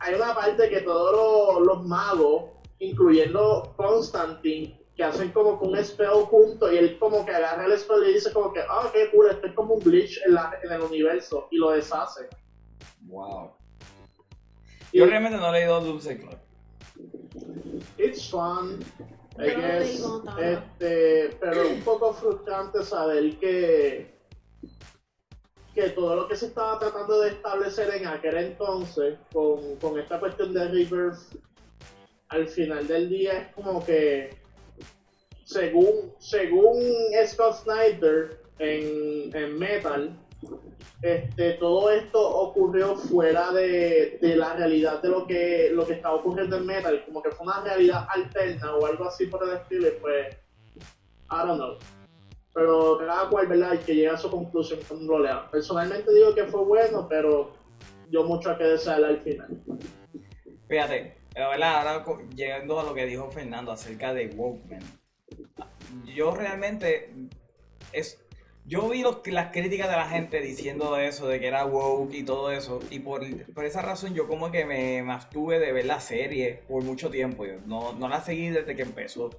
Hay 0.00 0.14
una 0.14 0.34
parte 0.34 0.68
que 0.68 0.80
todos 0.80 1.56
los, 1.56 1.66
los 1.66 1.86
magos, 1.86 2.44
incluyendo 2.78 3.74
Constantine, 3.76 4.76
que 4.96 5.04
hacen 5.04 5.30
como 5.30 5.58
que 5.60 5.66
un 5.66 5.84
spell 5.84 6.24
junto 6.28 6.72
y 6.72 6.78
él 6.78 6.98
como 6.98 7.24
que 7.24 7.32
agarra 7.32 7.66
el 7.66 7.78
spell 7.78 8.08
y 8.08 8.14
dice 8.14 8.32
como 8.32 8.52
que, 8.52 8.60
ah, 8.68 8.90
qué 8.92 9.10
cool, 9.10 9.28
esto 9.30 9.46
es 9.46 9.54
como 9.54 9.74
un 9.74 9.80
glitch 9.80 10.20
en, 10.26 10.34
la- 10.34 10.52
en 10.62 10.72
el 10.72 10.80
universo 10.82 11.46
y 11.50 11.58
lo 11.58 11.70
deshace. 11.70 12.28
Wow. 13.02 13.52
Y 14.92 14.98
Yo 14.98 15.06
realmente 15.06 15.38
no 15.38 15.48
he 15.54 15.60
leído 15.60 15.80
Doomsday 15.80 16.18
Clock. 16.18 16.38
It's 17.98 18.28
fun. 18.30 18.80
I 19.42 19.54
guess, 19.54 20.02
este, 20.38 21.36
pero 21.40 21.68
un 21.68 21.80
poco 21.82 22.12
frustrante 22.12 22.82
saber 22.82 23.36
que, 23.38 24.14
que 25.74 25.90
todo 25.90 26.16
lo 26.16 26.28
que 26.28 26.36
se 26.36 26.46
estaba 26.46 26.78
tratando 26.78 27.20
de 27.20 27.30
establecer 27.30 27.94
en 27.94 28.06
aquel 28.06 28.36
entonces 28.36 29.18
con, 29.32 29.76
con 29.76 29.98
esta 29.98 30.20
cuestión 30.20 30.52
de 30.52 30.68
Rebirth, 30.68 31.18
al 32.28 32.48
final 32.48 32.86
del 32.86 33.08
día 33.08 33.38
es 33.40 33.54
como 33.54 33.84
que, 33.84 34.36
según, 35.44 36.14
según 36.18 36.80
Scott 37.26 37.62
Snyder 37.62 38.42
en, 38.58 39.34
en 39.34 39.58
Metal, 39.58 40.16
este, 41.02 41.54
todo 41.54 41.90
esto 41.90 42.20
ocurrió 42.20 42.94
fuera 42.96 43.52
de, 43.52 44.18
de 44.20 44.36
la 44.36 44.54
realidad 44.54 45.00
de 45.00 45.08
lo 45.08 45.26
que, 45.26 45.70
lo 45.72 45.86
que 45.86 45.94
estaba 45.94 46.16
ocurriendo 46.16 46.56
en 46.56 46.66
Metal, 46.66 47.04
como 47.06 47.22
que 47.22 47.30
fue 47.30 47.46
una 47.46 47.62
realidad 47.62 48.06
alterna 48.14 48.74
o 48.76 48.86
algo 48.86 49.04
así 49.04 49.26
por 49.26 49.42
el 49.48 49.56
estilo, 49.56 49.88
y 49.88 49.92
pues, 50.00 50.36
I 51.30 51.46
don't 51.46 51.56
know. 51.56 51.78
Pero 52.52 52.98
cada 52.98 53.28
cual, 53.28 53.46
¿verdad? 53.46 53.72
El 53.72 53.78
que 53.80 53.94
llega 53.94 54.14
a 54.14 54.18
su 54.18 54.30
conclusión 54.30 54.80
cuando 54.88 55.18
lo 55.18 55.24
lea. 55.24 55.48
Personalmente 55.50 56.12
digo 56.12 56.34
que 56.34 56.44
fue 56.44 56.64
bueno, 56.64 57.06
pero 57.08 57.52
yo 58.10 58.24
mucho 58.24 58.50
a 58.50 58.58
que 58.58 58.64
desear 58.64 59.04
al 59.04 59.20
final. 59.20 59.48
Fíjate, 60.68 61.16
la 61.34 61.48
verdad, 61.48 61.88
ahora 61.88 62.04
llegando 62.34 62.80
a 62.80 62.84
lo 62.84 62.92
que 62.92 63.06
dijo 63.06 63.30
Fernando 63.30 63.72
acerca 63.72 64.12
de 64.12 64.26
Walkman. 64.36 64.82
Yo 66.04 66.34
realmente 66.34 67.12
es 67.92 68.20
yo 68.66 68.88
vi 68.88 69.02
los- 69.02 69.26
las 69.26 69.50
críticas 69.52 69.88
de 69.88 69.96
la 69.96 70.06
gente 70.08 70.40
diciendo 70.40 70.96
eso, 70.96 71.26
de 71.28 71.40
que 71.40 71.48
era 71.48 71.64
woke 71.64 72.14
y 72.14 72.22
todo 72.22 72.50
eso, 72.52 72.80
y 72.90 73.00
por, 73.00 73.22
por 73.52 73.64
esa 73.64 73.82
razón 73.82 74.14
yo 74.14 74.28
como 74.28 74.50
que 74.50 74.64
me, 74.64 75.02
me 75.02 75.12
abstuve 75.12 75.58
de 75.58 75.72
ver 75.72 75.86
la 75.86 76.00
serie 76.00 76.60
por 76.68 76.84
mucho 76.84 77.10
tiempo. 77.10 77.44
Yo 77.46 77.54
no, 77.66 77.92
no 77.94 78.08
la 78.08 78.20
seguí 78.20 78.48
desde 78.50 78.76
que 78.76 78.82
empezó. 78.82 79.30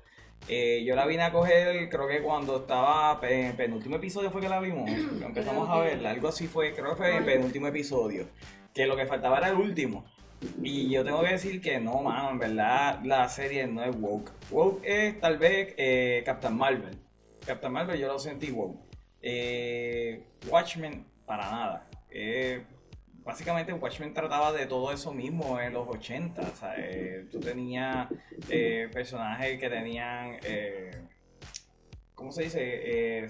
Eh, 0.50 0.84
yo 0.86 0.96
la 0.96 1.06
vine 1.06 1.22
a 1.24 1.32
coger, 1.32 1.88
creo 1.90 2.08
que 2.08 2.22
cuando 2.24 2.58
estaba 2.58 3.20
en 3.30 3.56
penúltimo 3.56 3.98
episodio 3.98 4.32
fue 4.32 4.42
que 4.42 4.50
la 4.50 4.60
vimos, 4.60 4.90
empezamos 5.24 5.70
a 5.70 5.78
verla, 5.80 6.10
algo 6.12 6.28
así 6.30 6.48
fue, 6.48 6.74
creo 6.74 6.90
que 6.92 6.96
fue 6.96 7.16
en 7.16 7.26
penúltimo 7.26 7.68
episodio, 7.68 8.26
que 8.74 8.88
lo 8.88 8.96
que 8.98 9.06
faltaba 9.06 9.38
era 9.38 9.50
el 9.50 9.58
último. 9.58 10.04
Y 10.64 10.90
yo 10.90 11.06
tengo 11.06 11.22
que 11.22 11.30
decir 11.34 11.62
que 11.62 11.80
no, 11.80 12.02
mano, 12.02 12.32
en 12.32 12.40
verdad 12.40 13.00
la 13.04 13.30
serie 13.30 13.68
no 13.68 13.84
es 13.84 13.96
woke. 13.96 14.32
Woke 14.50 14.82
es 14.84 15.20
tal 15.20 15.38
vez 15.38 15.76
eh, 15.78 16.24
Captain 16.26 16.58
Marvel. 16.58 16.98
Captain 17.46 17.72
Marvel 17.72 18.00
yo 18.00 18.08
lo 18.08 18.18
sentí 18.18 18.50
woke. 18.50 18.80
Eh, 19.22 20.26
Watchmen, 20.48 21.06
para 21.26 21.50
nada. 21.50 21.88
Eh, 22.10 22.64
básicamente 23.24 23.72
Watchmen 23.74 24.14
trataba 24.14 24.52
de 24.52 24.66
todo 24.66 24.92
eso 24.92 25.14
mismo 25.14 25.60
en 25.60 25.74
los 25.74 25.88
80. 25.88 26.42
O 26.42 26.56
sea, 26.56 26.76
eh, 26.78 27.28
tú 27.32 27.40
tenías 27.40 28.08
personajes 28.92 29.60
que 29.60 29.70
tenían... 29.70 30.38
¿Cómo 32.16 32.32
se 32.32 32.44
dice? 32.44 33.28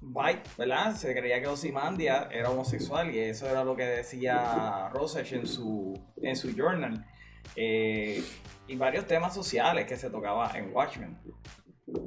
Bite, 0.00 0.42
¿verdad? 0.56 0.94
Se 0.94 1.14
creía 1.14 1.40
que 1.42 1.46
Ozymandias 1.46 2.28
era 2.30 2.50
homosexual 2.50 3.14
y 3.14 3.18
eso 3.18 3.46
era 3.48 3.64
lo 3.64 3.76
que 3.76 3.84
decía 3.84 4.88
Rosech 4.90 5.32
en 5.32 5.46
su, 5.46 6.00
en 6.22 6.34
su 6.34 6.54
journal. 6.54 7.04
Y 7.54 8.76
varios 8.76 9.06
temas 9.06 9.34
sociales 9.34 9.86
que 9.86 9.96
se 9.96 10.08
tocaba 10.08 10.50
en 10.56 10.74
Watchmen. 10.74 11.18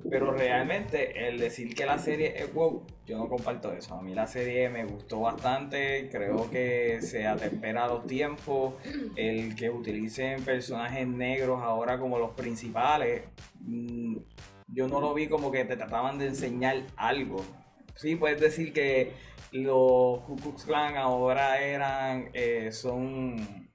Pero 0.10 0.32
realmente 0.32 1.28
el 1.28 1.38
decir 1.38 1.76
que 1.76 1.86
la 1.86 2.00
serie 2.00 2.34
es 2.42 2.54
woke, 2.54 2.88
yo 3.06 3.18
no 3.18 3.30
comparto 3.30 3.72
eso. 3.74 3.94
A 3.94 4.02
mí 4.02 4.16
la 4.16 4.26
serie 4.26 4.70
me 4.70 4.86
gustó 4.86 5.22
bastante, 5.22 6.10
creo 6.12 6.50
que 6.50 7.00
se 7.02 7.28
atempera 7.28 7.88
los 7.88 8.08
tiempos, 8.08 8.74
el 9.16 9.56
que 9.56 9.70
utilicen 9.70 10.44
personajes 10.44 11.08
negros 11.08 11.62
ahora 11.62 12.00
como 12.00 12.18
los 12.18 12.32
principales, 12.32 13.24
mm, 13.60 14.18
yo 14.68 14.88
no 14.88 15.00
lo 15.00 15.14
vi 15.14 15.28
como 15.28 15.52
que 15.52 15.64
te 15.64 15.78
trataban 15.78 16.18
de 16.18 16.28
enseñar 16.28 16.84
algo. 16.96 17.44
Sí, 17.96 18.16
puedes 18.16 18.42
decir 18.42 18.74
que 18.74 19.14
los 19.52 20.20
Ku 20.22 20.36
Klux 20.36 20.66
Klan 20.66 20.98
ahora 20.98 21.62
eran, 21.62 22.30
eh, 22.34 22.72
son, 22.72 23.70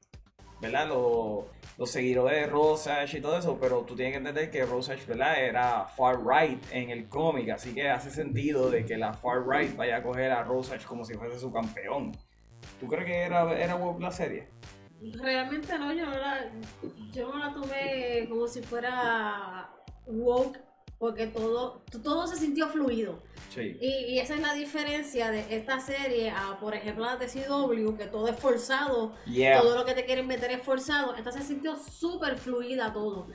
¿verdad? 0.61 0.89
Los, 0.89 1.47
los 1.83 1.91
seguidores 1.91 2.43
de 2.43 2.47
Rosage 2.47 3.19
y 3.19 3.21
todo 3.21 3.37
eso, 3.37 3.59
pero 3.61 3.81
tú 3.81 3.97
tienes 3.97 4.13
que 4.13 4.19
entender 4.19 4.53
que 4.53 4.65
Rosage, 4.65 5.05
¿verdad? 5.05 5.45
Era 5.45 5.85
far 5.87 6.25
right 6.25 6.63
en 6.71 6.91
el 6.91 7.09
cómic, 7.09 7.49
así 7.49 7.75
que 7.75 7.91
hace 7.91 8.09
sentido 8.09 8.71
de 8.71 8.85
que 8.85 8.97
la 8.97 9.13
far 9.13 9.45
right 9.45 9.75
vaya 9.75 9.97
a 9.97 10.03
coger 10.05 10.31
a 10.31 10.45
Rosage 10.45 10.87
como 10.87 11.05
si 11.05 11.15
fuese 11.15 11.41
su 11.41 11.53
campeón. 11.53 12.13
¿Tú 12.79 12.87
crees 12.87 13.05
que 13.05 13.17
era, 13.23 13.59
era 13.59 13.77
la 13.99 14.13
serie? 14.13 14.47
Realmente 15.01 15.77
no, 15.77 15.93
yo 15.93 16.07
no 16.07 16.13
la, 16.13 16.53
yo 17.11 17.33
no 17.33 17.39
la 17.39 17.53
tomé 17.53 18.29
como 18.29 18.47
si 18.47 18.63
fuera 18.63 19.69
woke, 20.07 20.61
porque 21.03 21.27
todo, 21.27 21.83
todo 22.05 22.29
se 22.29 22.37
sintió 22.37 22.69
fluido. 22.69 23.25
Sí. 23.53 23.77
Y, 23.81 23.89
y 24.13 24.19
esa 24.21 24.37
es 24.37 24.41
la 24.41 24.55
diferencia 24.55 25.33
de 25.33 25.45
esta 25.51 25.81
serie 25.81 26.31
a, 26.31 26.61
por 26.61 26.77
ejemplo, 26.77 27.05
la 27.05 27.17
de 27.17 27.27
CW, 27.27 27.97
que 27.97 28.07
todo 28.07 28.29
es 28.29 28.39
forzado, 28.39 29.13
Yeah. 29.27 29.61
todo 29.61 29.75
lo 29.75 29.85
que 29.85 29.95
te 29.95 30.05
quieren 30.05 30.29
meter 30.29 30.53
es 30.53 30.63
forzado. 30.63 31.17
Esta 31.17 31.33
se 31.33 31.43
sintió 31.43 31.75
súper 31.75 32.39
fluida 32.39 32.93
todo. 32.93 33.27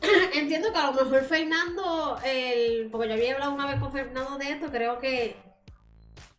Entiendo 0.34 0.72
que 0.72 0.78
a 0.80 0.90
lo 0.90 1.04
mejor 1.04 1.22
Fernando, 1.22 2.18
el, 2.24 2.88
porque 2.90 3.06
yo 3.06 3.14
había 3.14 3.34
hablado 3.34 3.54
una 3.54 3.70
vez 3.70 3.78
con 3.78 3.92
Fernando 3.92 4.36
de 4.36 4.50
esto, 4.50 4.66
creo 4.72 4.98
que 4.98 5.36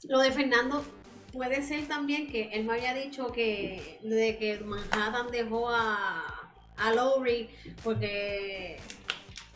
lo 0.10 0.20
de 0.20 0.30
Fernando 0.34 0.84
puede 1.32 1.64
ser 1.64 1.88
también 1.88 2.30
que 2.30 2.50
él 2.52 2.66
me 2.66 2.74
había 2.74 2.94
dicho 2.94 3.28
que 3.28 3.98
de 4.04 4.38
que 4.38 4.60
Manhattan 4.60 5.32
dejó 5.32 5.70
a, 5.70 6.52
a 6.76 6.94
Lowry 6.94 7.50
porque 7.82 8.78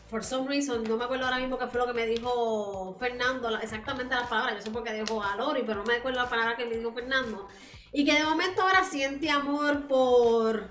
for 0.08 0.24
some 0.24 0.48
reason, 0.48 0.82
no 0.84 0.96
me 0.96 1.04
acuerdo 1.04 1.26
ahora 1.26 1.38
mismo 1.38 1.58
qué 1.58 1.66
fue 1.66 1.80
lo 1.80 1.86
que 1.86 1.92
me 1.92 2.06
dijo 2.06 2.96
Fernando, 2.98 3.56
exactamente 3.58 4.14
las 4.14 4.28
palabras, 4.28 4.56
yo 4.56 4.62
sé 4.62 4.70
por 4.70 4.82
qué 4.82 4.92
dejó 4.92 5.22
a 5.22 5.36
Lori, 5.36 5.62
pero 5.66 5.80
no 5.80 5.84
me 5.84 5.96
acuerdo 5.96 6.20
la 6.22 6.28
palabra 6.28 6.56
que 6.56 6.64
me 6.64 6.76
dijo 6.76 6.92
Fernando. 6.92 7.48
Y 7.92 8.04
que 8.04 8.14
de 8.14 8.24
momento 8.24 8.62
ahora 8.62 8.84
siente 8.84 9.30
amor 9.30 9.86
por 9.86 10.68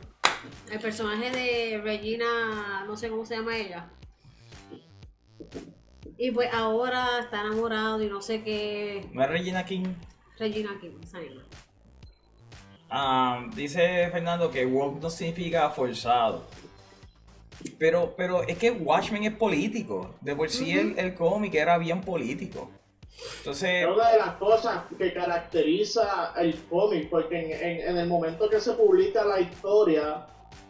el 0.71 0.79
personaje 0.79 1.31
de 1.31 1.81
Regina, 1.83 2.83
no 2.85 2.95
sé 2.95 3.09
cómo 3.09 3.25
se 3.25 3.37
llama 3.37 3.57
ella. 3.57 3.89
Y 6.17 6.31
pues 6.31 6.51
ahora 6.51 7.19
está 7.19 7.41
enamorado 7.41 8.01
y 8.01 8.07
no 8.07 8.21
sé 8.21 8.43
qué. 8.43 9.07
¿No 9.13 9.23
es 9.23 9.29
Regina 9.29 9.65
King? 9.65 9.85
Regina 10.37 10.77
King, 10.79 10.99
esa 11.03 11.19
misma. 11.19 11.43
Ah, 12.89 13.45
dice 13.53 14.09
Fernando 14.11 14.49
que 14.49 14.65
woke 14.65 15.01
no 15.01 15.09
significa 15.09 15.69
forzado. 15.69 16.45
Pero, 17.79 18.13
pero 18.15 18.43
es 18.43 18.57
que 18.57 18.71
Watchmen 18.71 19.23
es 19.23 19.33
político. 19.35 20.15
De 20.21 20.35
por 20.35 20.49
sí 20.49 20.71
el, 20.77 20.97
el 20.97 21.15
cómic 21.15 21.55
era 21.55 21.77
bien 21.77 22.01
político. 22.01 22.69
Entonces, 23.39 23.83
Es 23.83 23.87
una 23.87 24.11
de 24.11 24.17
las 24.19 24.33
cosas 24.35 24.83
que 24.97 25.11
caracteriza 25.13 26.33
el 26.37 26.55
cómic, 26.65 27.09
porque 27.09 27.39
en, 27.39 27.51
en- 27.51 27.87
en 27.89 27.97
el 27.97 28.07
momento 28.07 28.47
que 28.49 28.59
se 28.59 28.73
publica 28.73 29.25
la 29.25 29.39
historia, 29.39 30.27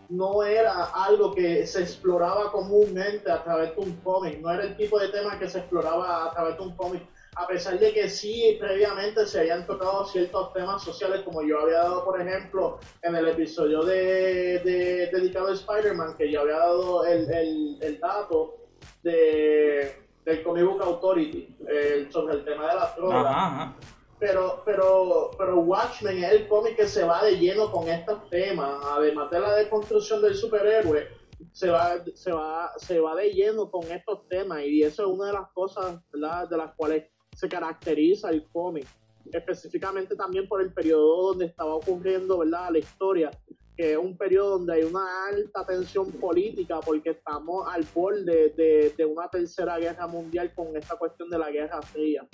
no 0.09 0.41
era 0.43 0.85
algo 0.85 1.33
que 1.35 1.67
se 1.67 1.81
exploraba 1.81 2.49
comúnmente 2.53 3.29
a 3.29 3.43
través 3.43 3.75
de 3.75 3.81
un 3.81 3.91
cómic, 3.97 4.39
no 4.39 4.49
era 4.53 4.63
el 4.63 4.77
tipo 4.77 4.97
de 4.97 5.09
tema 5.09 5.37
que 5.37 5.49
se 5.49 5.57
exploraba 5.59 6.27
a 6.27 6.31
través 6.31 6.55
de 6.57 6.63
un 6.63 6.75
cómic, 6.77 7.01
a 7.39 7.45
pesar 7.47 7.77
de 7.79 7.93
que 7.93 8.09
sí 8.09 8.57
previamente 8.59 9.25
se 9.27 9.39
habían 9.41 9.65
tocado 9.67 10.05
ciertos 10.05 10.53
temas 10.53 10.83
sociales, 10.83 11.21
como 11.23 11.43
yo 11.43 11.59
había 11.59 11.77
dado, 11.79 12.03
por 12.03 12.19
ejemplo, 12.19 12.79
en 13.03 13.15
el 13.15 13.27
episodio 13.27 13.83
de, 13.83 14.59
de- 14.59 15.09
dedicado 15.11 15.47
a 15.49 15.53
Spider-Man, 15.53 16.15
que 16.17 16.31
yo 16.31 16.41
había 16.41 16.57
dado 16.57 17.05
el, 17.05 17.31
el- 17.31 17.77
el 17.81 17.99
dato 17.99 18.55
de, 19.03 19.95
del 20.25 20.43
Comic 20.43 20.65
Book 20.65 20.81
Authority 20.81 21.55
eh, 21.69 22.07
sobre 22.09 22.35
el 22.35 22.43
tema 22.45 22.67
de 22.69 22.75
las 22.75 22.95
drogas. 22.95 23.25
ajá, 23.25 23.47
ajá. 23.47 23.75
Pero, 24.19 24.63
pero, 24.65 25.29
pero 25.37 25.59
Watchmen 25.59 26.23
es 26.23 26.31
el 26.31 26.47
cómic 26.47 26.75
que 26.75 26.87
se 26.87 27.03
va 27.03 27.23
de 27.23 27.37
lleno 27.37 27.71
con 27.71 27.87
estos 27.87 28.27
temas, 28.31 28.83
además 28.83 29.29
de 29.29 29.39
la 29.39 29.53
deconstrucción 29.57 30.23
del 30.23 30.33
superhéroe, 30.33 31.07
se 31.51 31.69
va, 31.69 32.03
se 32.15 32.31
va, 32.31 32.71
se 32.77 32.99
va 32.99 33.13
de 33.15 33.29
lleno 33.31 33.69
con 33.69 33.83
estos 33.91 34.27
temas 34.27 34.61
y 34.63 34.81
eso 34.81 35.03
es 35.03 35.07
una 35.09 35.27
de 35.27 35.33
las 35.33 35.51
cosas 35.53 36.01
¿verdad? 36.11 36.49
de 36.49 36.57
las 36.57 36.73
cuales 36.73 37.03
se 37.37 37.47
caracteriza 37.47 38.31
el 38.31 38.43
cómic, 38.51 38.87
específicamente 39.31 40.15
también 40.15 40.47
por 40.47 40.59
el 40.59 40.73
periodo 40.73 41.27
donde 41.27 41.45
estaba 41.45 41.75
ocurriendo 41.75 42.39
¿verdad? 42.39 42.69
la 42.71 42.79
historia, 42.79 43.29
que 43.75 43.91
es 43.91 43.97
un 43.97 44.17
periodo 44.17 44.57
donde 44.57 44.73
hay 44.73 44.83
una 44.83 45.27
alta 45.27 45.63
tensión 45.63 46.11
política 46.13 46.79
porque 46.83 47.11
estamos 47.11 47.67
al 47.71 47.85
borde 47.93 48.49
de, 48.97 49.05
una 49.05 49.29
tercera 49.29 49.77
guerra 49.77 50.07
mundial 50.07 50.51
con 50.55 50.75
esta 50.75 50.95
cuestión 50.95 51.29
de 51.29 51.37
la 51.37 51.51
guerra 51.51 51.79
fría. 51.83 52.27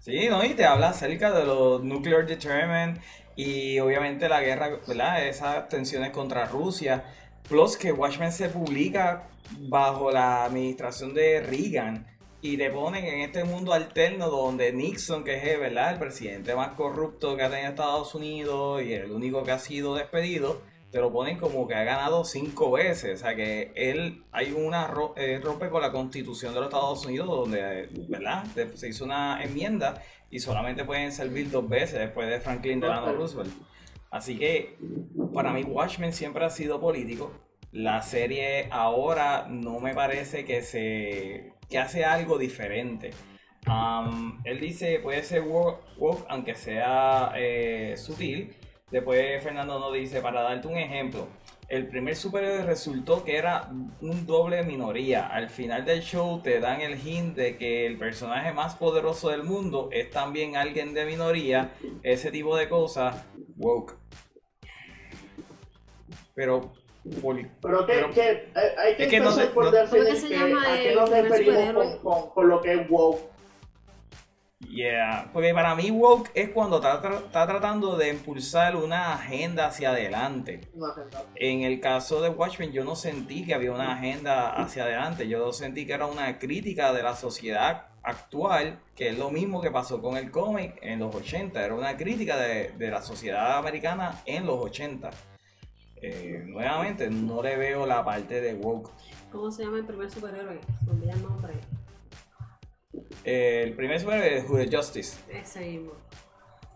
Sí, 0.00 0.30
¿no? 0.30 0.42
Y 0.46 0.54
te 0.54 0.64
habla 0.64 0.88
acerca 0.88 1.38
de 1.38 1.44
los 1.44 1.84
nuclear 1.84 2.26
deterrent 2.26 2.98
y 3.36 3.78
obviamente 3.80 4.30
la 4.30 4.40
guerra, 4.40 4.80
¿verdad? 4.88 5.28
Esas 5.28 5.68
tensiones 5.68 6.10
contra 6.10 6.46
Rusia. 6.46 7.04
Plus 7.46 7.76
que 7.76 7.92
Watchmen 7.92 8.32
se 8.32 8.48
publica 8.48 9.28
bajo 9.58 10.10
la 10.10 10.46
administración 10.46 11.12
de 11.12 11.42
Reagan 11.42 12.09
y 12.42 12.56
te 12.56 12.70
ponen 12.70 13.04
en 13.04 13.20
este 13.20 13.44
mundo 13.44 13.72
alterno 13.72 14.30
donde 14.30 14.72
Nixon, 14.72 15.24
que 15.24 15.52
es, 15.52 15.60
¿verdad? 15.60 15.92
El 15.92 15.98
presidente 15.98 16.54
más 16.54 16.70
corrupto 16.70 17.36
que 17.36 17.42
ha 17.42 17.50
tenido 17.50 17.68
Estados 17.68 18.14
Unidos 18.14 18.82
y 18.82 18.94
el 18.94 19.10
único 19.10 19.44
que 19.44 19.50
ha 19.50 19.58
sido 19.58 19.94
despedido, 19.94 20.62
te 20.90 20.98
lo 21.00 21.12
ponen 21.12 21.38
como 21.38 21.68
que 21.68 21.74
ha 21.74 21.84
ganado 21.84 22.24
cinco 22.24 22.70
veces. 22.70 23.20
O 23.20 23.24
sea 23.24 23.36
que 23.36 23.72
él 23.74 24.24
hay 24.32 24.52
una 24.52 24.90
eh, 25.16 25.38
rompe 25.42 25.68
con 25.68 25.82
la 25.82 25.92
constitución 25.92 26.54
de 26.54 26.60
los 26.60 26.68
Estados 26.68 27.04
Unidos 27.04 27.28
donde, 27.28 27.88
¿verdad? 28.08 28.44
Se 28.74 28.88
hizo 28.88 29.04
una 29.04 29.42
enmienda 29.42 30.02
y 30.30 30.40
solamente 30.40 30.84
pueden 30.84 31.12
servir 31.12 31.50
dos 31.50 31.68
veces 31.68 31.98
después 31.98 32.28
de 32.28 32.40
Franklin 32.40 32.80
Delano 32.80 33.12
Roosevelt. 33.12 33.52
Así 34.10 34.38
que 34.38 34.78
para 35.34 35.52
mí 35.52 35.62
Watchmen 35.62 36.12
siempre 36.12 36.44
ha 36.44 36.50
sido 36.50 36.80
político. 36.80 37.32
La 37.70 38.02
serie 38.02 38.66
ahora 38.70 39.46
no 39.48 39.78
me 39.78 39.94
parece 39.94 40.44
que 40.44 40.62
se 40.62 41.52
que 41.70 41.78
hace 41.78 42.04
algo 42.04 42.36
diferente. 42.36 43.10
Él 44.44 44.60
dice 44.60 44.98
puede 45.00 45.22
ser 45.22 45.42
woke, 45.42 45.80
woke, 45.98 46.26
aunque 46.28 46.54
sea 46.54 47.32
eh, 47.36 47.94
sutil. 47.96 48.54
Después 48.90 49.42
Fernando 49.42 49.78
nos 49.78 49.92
dice, 49.92 50.20
para 50.20 50.42
darte 50.42 50.66
un 50.66 50.76
ejemplo, 50.76 51.28
el 51.68 51.86
primer 51.86 52.16
superhéroe 52.16 52.64
resultó 52.64 53.22
que 53.22 53.36
era 53.36 53.68
un 54.00 54.26
doble 54.26 54.64
minoría. 54.64 55.28
Al 55.28 55.48
final 55.48 55.84
del 55.84 56.02
show 56.02 56.42
te 56.42 56.58
dan 56.58 56.80
el 56.80 56.98
hint 56.98 57.36
de 57.36 57.56
que 57.56 57.86
el 57.86 57.96
personaje 57.96 58.52
más 58.52 58.74
poderoso 58.74 59.28
del 59.28 59.44
mundo 59.44 59.88
es 59.92 60.10
también 60.10 60.56
alguien 60.56 60.92
de 60.94 61.04
minoría. 61.06 61.72
Ese 62.02 62.32
tipo 62.32 62.56
de 62.56 62.68
cosas, 62.68 63.24
woke. 63.56 63.96
Pero, 66.34 66.72
Pero 67.02 67.86
que, 67.86 67.92
Pero- 67.94 68.10
que 68.10 68.30
eh, 68.30 68.46
hay 68.78 68.96
que 68.96 69.04
Es 69.04 69.08
que 69.10 69.20
no 69.20 69.30
se- 69.32 69.46
por 69.46 69.64
no- 69.64 69.70
definir 69.70 70.04
¿Cómo 70.04 70.14
que 70.14 70.20
se 70.20 70.28
que- 70.28 70.34
llama 70.38 70.62
a 70.62 70.76
qué 70.76 70.88
el 70.90 70.94
nos 70.96 71.10
primer 71.10 71.24
referimos 71.30 71.54
superhéroe? 71.56 71.98
con, 72.02 72.12
con, 72.22 72.30
con 72.30 72.48
lo 72.48 72.60
que 72.60 72.72
es 72.74 72.90
woke. 72.90 73.30
Yeah, 74.68 75.30
porque 75.32 75.54
para 75.54 75.74
mí 75.74 75.90
woke 75.90 76.30
es 76.34 76.50
cuando 76.50 76.76
está, 76.76 77.00
tra- 77.02 77.24
está 77.24 77.46
tratando 77.46 77.96
de 77.96 78.10
impulsar 78.10 78.76
una 78.76 79.14
agenda 79.14 79.66
hacia 79.66 79.90
adelante. 79.90 80.60
Una 80.74 80.90
agenda. 80.92 81.24
En 81.36 81.62
el 81.62 81.80
caso 81.80 82.20
de 82.20 82.28
Watchmen 82.28 82.70
yo 82.70 82.84
no 82.84 82.94
sentí 82.94 83.44
que 83.46 83.54
había 83.54 83.72
una 83.72 83.94
agenda 83.94 84.50
hacia 84.52 84.84
adelante, 84.84 85.26
yo 85.26 85.50
sentí 85.54 85.86
que 85.86 85.94
era 85.94 86.06
una 86.06 86.38
crítica 86.38 86.92
de 86.92 87.02
la 87.02 87.16
sociedad 87.16 87.86
actual, 88.02 88.78
que 88.94 89.08
es 89.08 89.18
lo 89.18 89.30
mismo 89.30 89.62
que 89.62 89.70
pasó 89.70 90.00
con 90.02 90.16
el 90.18 90.30
cómic 90.30 90.78
en 90.82 90.98
los 91.00 91.14
80, 91.14 91.64
era 91.64 91.74
una 91.74 91.96
crítica 91.96 92.36
de, 92.36 92.68
de 92.76 92.90
la 92.90 93.00
sociedad 93.00 93.56
americana 93.58 94.20
en 94.26 94.44
los 94.46 94.56
80. 94.62 95.10
Eh, 96.02 96.42
nuevamente, 96.46 97.10
no 97.10 97.42
le 97.42 97.56
veo 97.56 97.86
la 97.86 98.04
parte 98.04 98.40
de 98.40 98.54
woke. 98.54 98.90
¿Cómo 99.30 99.50
se 99.50 99.64
llama 99.64 99.78
el 99.78 99.84
primer 99.84 100.10
superhéroe? 100.10 100.58
Olvida 100.90 101.12
el 101.12 101.22
nombre. 101.22 101.52
Eh, 103.24 103.62
el 103.64 103.74
primer 103.74 104.00
superhéroe 104.00 104.38
es 104.38 104.48
Who 104.48 104.56
the 104.58 104.76
Justice. 104.76 105.18
Ese 105.32 105.60
mismo. 105.60 105.92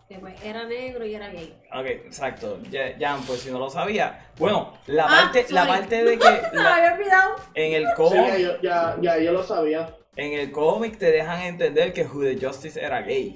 Que 0.07 0.19
pues 0.19 0.35
era 0.43 0.65
negro 0.65 1.03
y 1.05 1.15
era 1.15 1.29
gay. 1.29 1.57
Ok, 1.73 1.85
exacto. 1.87 2.59
Ya, 2.69 2.95
ya, 2.97 3.17
pues 3.25 3.41
si 3.41 3.49
no 3.49 3.57
lo 3.57 3.69
sabía. 3.71 4.29
Bueno, 4.37 4.73
la 4.85 5.05
Ah, 5.05 5.31
parte, 5.33 5.45
la 5.51 5.65
parte 5.67 6.03
de 6.03 6.19
que 6.19 6.23
Se 6.51 6.55
me 6.55 6.63
la- 6.63 6.75
había 6.75 6.93
olvidado. 6.93 7.35
en 7.55 7.73
el 7.73 7.87
Sí, 7.87 7.93
cómic, 7.95 8.21
ya, 8.27 8.37
yo- 8.37 8.61
ya, 8.61 8.97
ya 9.01 9.17
yo 9.17 9.31
lo 9.31 9.43
sabía. 9.43 9.95
en 10.15 10.33
el 10.33 10.51
cómic 10.51 10.99
te 10.99 11.11
dejan 11.11 11.41
entender 11.41 11.91
que 11.91 12.03
Who 12.05 12.21
the 12.21 12.37
Justice 12.45 12.79
era 12.79 13.01
gay. 13.01 13.35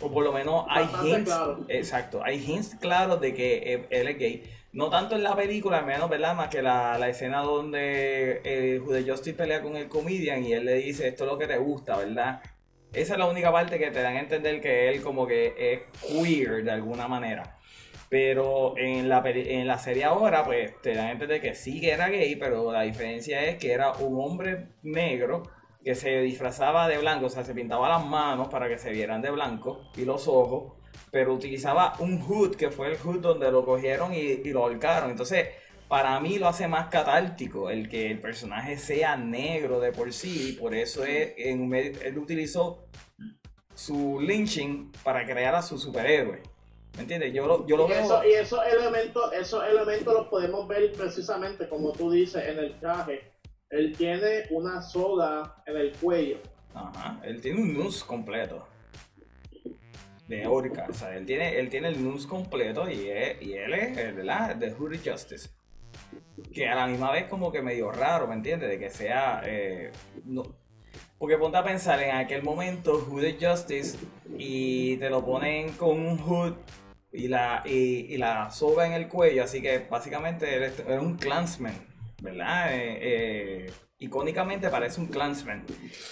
O 0.00 0.10
por 0.10 0.24
lo 0.24 0.32
menos 0.32 0.66
hay 0.68 0.82
Bastante 0.86 1.08
hints. 1.10 1.24
claro. 1.26 1.64
Exacto, 1.68 2.24
hay 2.24 2.44
hints 2.44 2.74
claros 2.80 3.20
de 3.20 3.32
que 3.32 3.86
él 3.88 4.08
es 4.08 4.18
gay. 4.18 4.42
No 4.72 4.88
tanto 4.88 5.16
en 5.16 5.22
la 5.22 5.36
película, 5.36 5.78
al 5.78 5.86
menos, 5.86 6.08
¿verdad? 6.08 6.34
Más 6.34 6.48
que 6.48 6.62
la, 6.62 6.96
la 6.98 7.08
escena 7.08 7.42
donde 7.42 8.40
eh, 8.42 8.80
Jude 8.82 9.04
Justice 9.06 9.36
pelea 9.36 9.60
con 9.60 9.76
el 9.76 9.88
comedian 9.88 10.44
y 10.44 10.54
él 10.54 10.64
le 10.64 10.76
dice 10.76 11.08
esto 11.08 11.24
es 11.24 11.30
lo 11.30 11.38
que 11.38 11.46
te 11.46 11.58
gusta, 11.58 11.98
¿verdad? 11.98 12.40
Esa 12.92 13.14
es 13.14 13.18
la 13.18 13.26
única 13.26 13.52
parte 13.52 13.78
que 13.78 13.90
te 13.90 14.00
dan 14.00 14.16
a 14.16 14.20
entender 14.20 14.60
que 14.62 14.88
él 14.88 15.02
como 15.02 15.26
que 15.26 15.54
es 15.58 15.80
queer 16.06 16.64
de 16.64 16.70
alguna 16.70 17.06
manera. 17.06 17.58
Pero 18.08 18.74
en 18.78 19.08
la, 19.10 19.22
en 19.24 19.66
la 19.66 19.78
serie 19.78 20.04
ahora, 20.04 20.44
pues 20.44 20.80
te 20.80 20.94
dan 20.94 21.06
a 21.06 21.12
entender 21.12 21.40
que 21.40 21.54
sí 21.54 21.80
que 21.80 21.90
era 21.92 22.08
gay, 22.08 22.36
pero 22.36 22.72
la 22.72 22.82
diferencia 22.82 23.44
es 23.44 23.56
que 23.56 23.72
era 23.72 23.92
un 23.92 24.18
hombre 24.20 24.68
negro 24.82 25.42
que 25.84 25.94
se 25.94 26.20
disfrazaba 26.20 26.88
de 26.88 26.98
blanco, 26.98 27.26
o 27.26 27.30
sea, 27.30 27.44
se 27.44 27.54
pintaba 27.54 27.88
las 27.88 28.06
manos 28.06 28.48
para 28.48 28.68
que 28.68 28.78
se 28.78 28.90
vieran 28.90 29.20
de 29.20 29.30
blanco 29.30 29.90
y 29.96 30.04
los 30.04 30.28
ojos, 30.28 30.74
pero 31.10 31.34
utilizaba 31.34 31.94
un 31.98 32.20
hood, 32.20 32.56
que 32.56 32.70
fue 32.70 32.88
el 32.92 32.96
hood 32.98 33.20
donde 33.20 33.50
lo 33.50 33.64
cogieron 33.64 34.12
y, 34.14 34.18
y 34.18 34.50
lo 34.52 34.64
ahorcaron. 34.64 35.10
Entonces, 35.10 35.48
para 35.88 36.18
mí 36.20 36.38
lo 36.38 36.48
hace 36.48 36.66
más 36.68 36.88
catártico 36.88 37.68
el 37.68 37.88
que 37.88 38.10
el 38.10 38.18
personaje 38.20 38.78
sea 38.78 39.16
negro 39.16 39.78
de 39.80 39.92
por 39.92 40.12
sí, 40.12 40.50
y 40.50 40.52
por 40.52 40.74
eso 40.74 41.04
es, 41.04 41.34
en 41.36 41.72
él 41.74 42.16
utilizó 42.18 42.86
su 43.74 44.20
lynching 44.20 44.92
para 45.02 45.24
crear 45.24 45.54
a 45.54 45.62
su 45.62 45.78
superhéroe. 45.78 46.42
¿Me 46.96 47.02
entiendes? 47.02 47.32
Yo 47.32 47.46
lo, 47.46 47.66
yo 47.66 47.76
lo 47.76 47.86
Y, 47.86 47.90
veo... 47.90 48.04
eso- 48.04 48.24
y 48.24 48.32
esos 48.32 48.60
elementos, 48.66 49.32
esos 49.32 49.64
elementos 49.64 50.12
los 50.12 50.26
podemos 50.28 50.68
ver 50.68 50.92
precisamente 50.92 51.68
como 51.68 51.92
tú 51.92 52.10
dices 52.10 52.44
en 52.46 52.58
el 52.58 52.78
traje. 52.78 53.32
Él 53.70 53.94
tiene 53.96 54.44
una 54.50 54.82
soga 54.82 55.56
en 55.66 55.76
el 55.78 55.92
cuello. 55.92 56.36
Ajá, 56.74 57.18
él 57.24 57.40
tiene 57.40 57.62
un 57.62 57.72
news 57.72 58.04
completo. 58.04 58.66
De 60.32 60.46
Orca, 60.46 60.86
o 60.88 60.94
sea, 60.94 61.14
él 61.14 61.26
tiene, 61.26 61.58
él 61.58 61.68
tiene 61.68 61.88
el 61.88 62.02
news 62.02 62.26
completo 62.26 62.88
y, 62.88 63.08
es- 63.10 63.42
y 63.42 63.52
él 63.52 63.74
es, 63.74 63.98
eh, 63.98 64.12
¿verdad? 64.12 64.56
De 64.56 64.72
Hooded 64.72 65.00
Justice. 65.04 65.50
Que 66.54 66.66
a 66.68 66.74
la 66.74 66.86
misma 66.86 67.12
vez 67.12 67.24
como 67.24 67.52
que 67.52 67.60
medio 67.60 67.92
raro, 67.92 68.26
¿me 68.26 68.34
entiendes? 68.34 68.70
De 68.70 68.78
que 68.78 68.88
sea... 68.88 69.42
eh, 69.44 69.92
no- 70.24 70.56
porque 71.18 71.36
ponte 71.36 71.58
a 71.58 71.62
pensar 71.62 72.02
en 72.02 72.16
aquel 72.16 72.42
momento 72.42 72.94
Hooded 73.08 73.36
Justice 73.40 73.98
y 74.38 74.96
te 74.96 75.10
lo 75.10 75.22
ponen 75.24 75.72
con 75.72 76.00
un 76.00 76.16
hood 76.18 76.54
y 77.12 77.28
la, 77.28 77.62
y, 77.66 78.16
la 78.16 78.50
soga 78.50 78.86
en 78.86 78.94
el 78.94 79.08
cuello, 79.08 79.44
así 79.44 79.60
que 79.60 79.80
básicamente 79.90 80.56
él 80.56 80.62
es 80.64 81.00
un 81.00 81.16
clansman, 81.18 81.74
¿verdad? 82.22 82.74
Eh, 82.74 82.98
eh, 83.66 83.70
icónicamente 83.98 84.68
parece 84.70 84.98
un 85.00 85.08
clansman. 85.08 85.64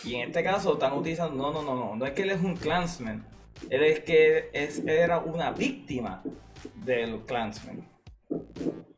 Y 0.05 0.17
en 0.17 0.29
este 0.29 0.45
caso 0.45 0.75
están 0.75 0.93
utilizando, 0.93 1.35
no, 1.35 1.51
no, 1.53 1.63
no, 1.63 1.75
no, 1.75 1.97
no 1.97 2.05
es 2.07 2.13
que 2.13 2.23
él 2.23 2.31
es 2.31 2.43
un 2.43 2.55
clansman, 2.55 3.27
él 3.69 3.83
es 3.83 4.01
que 4.01 4.51
es, 4.53 4.79
era 4.87 5.19
una 5.19 5.51
víctima 5.51 6.23
del 6.77 7.21
clansman. 7.27 7.89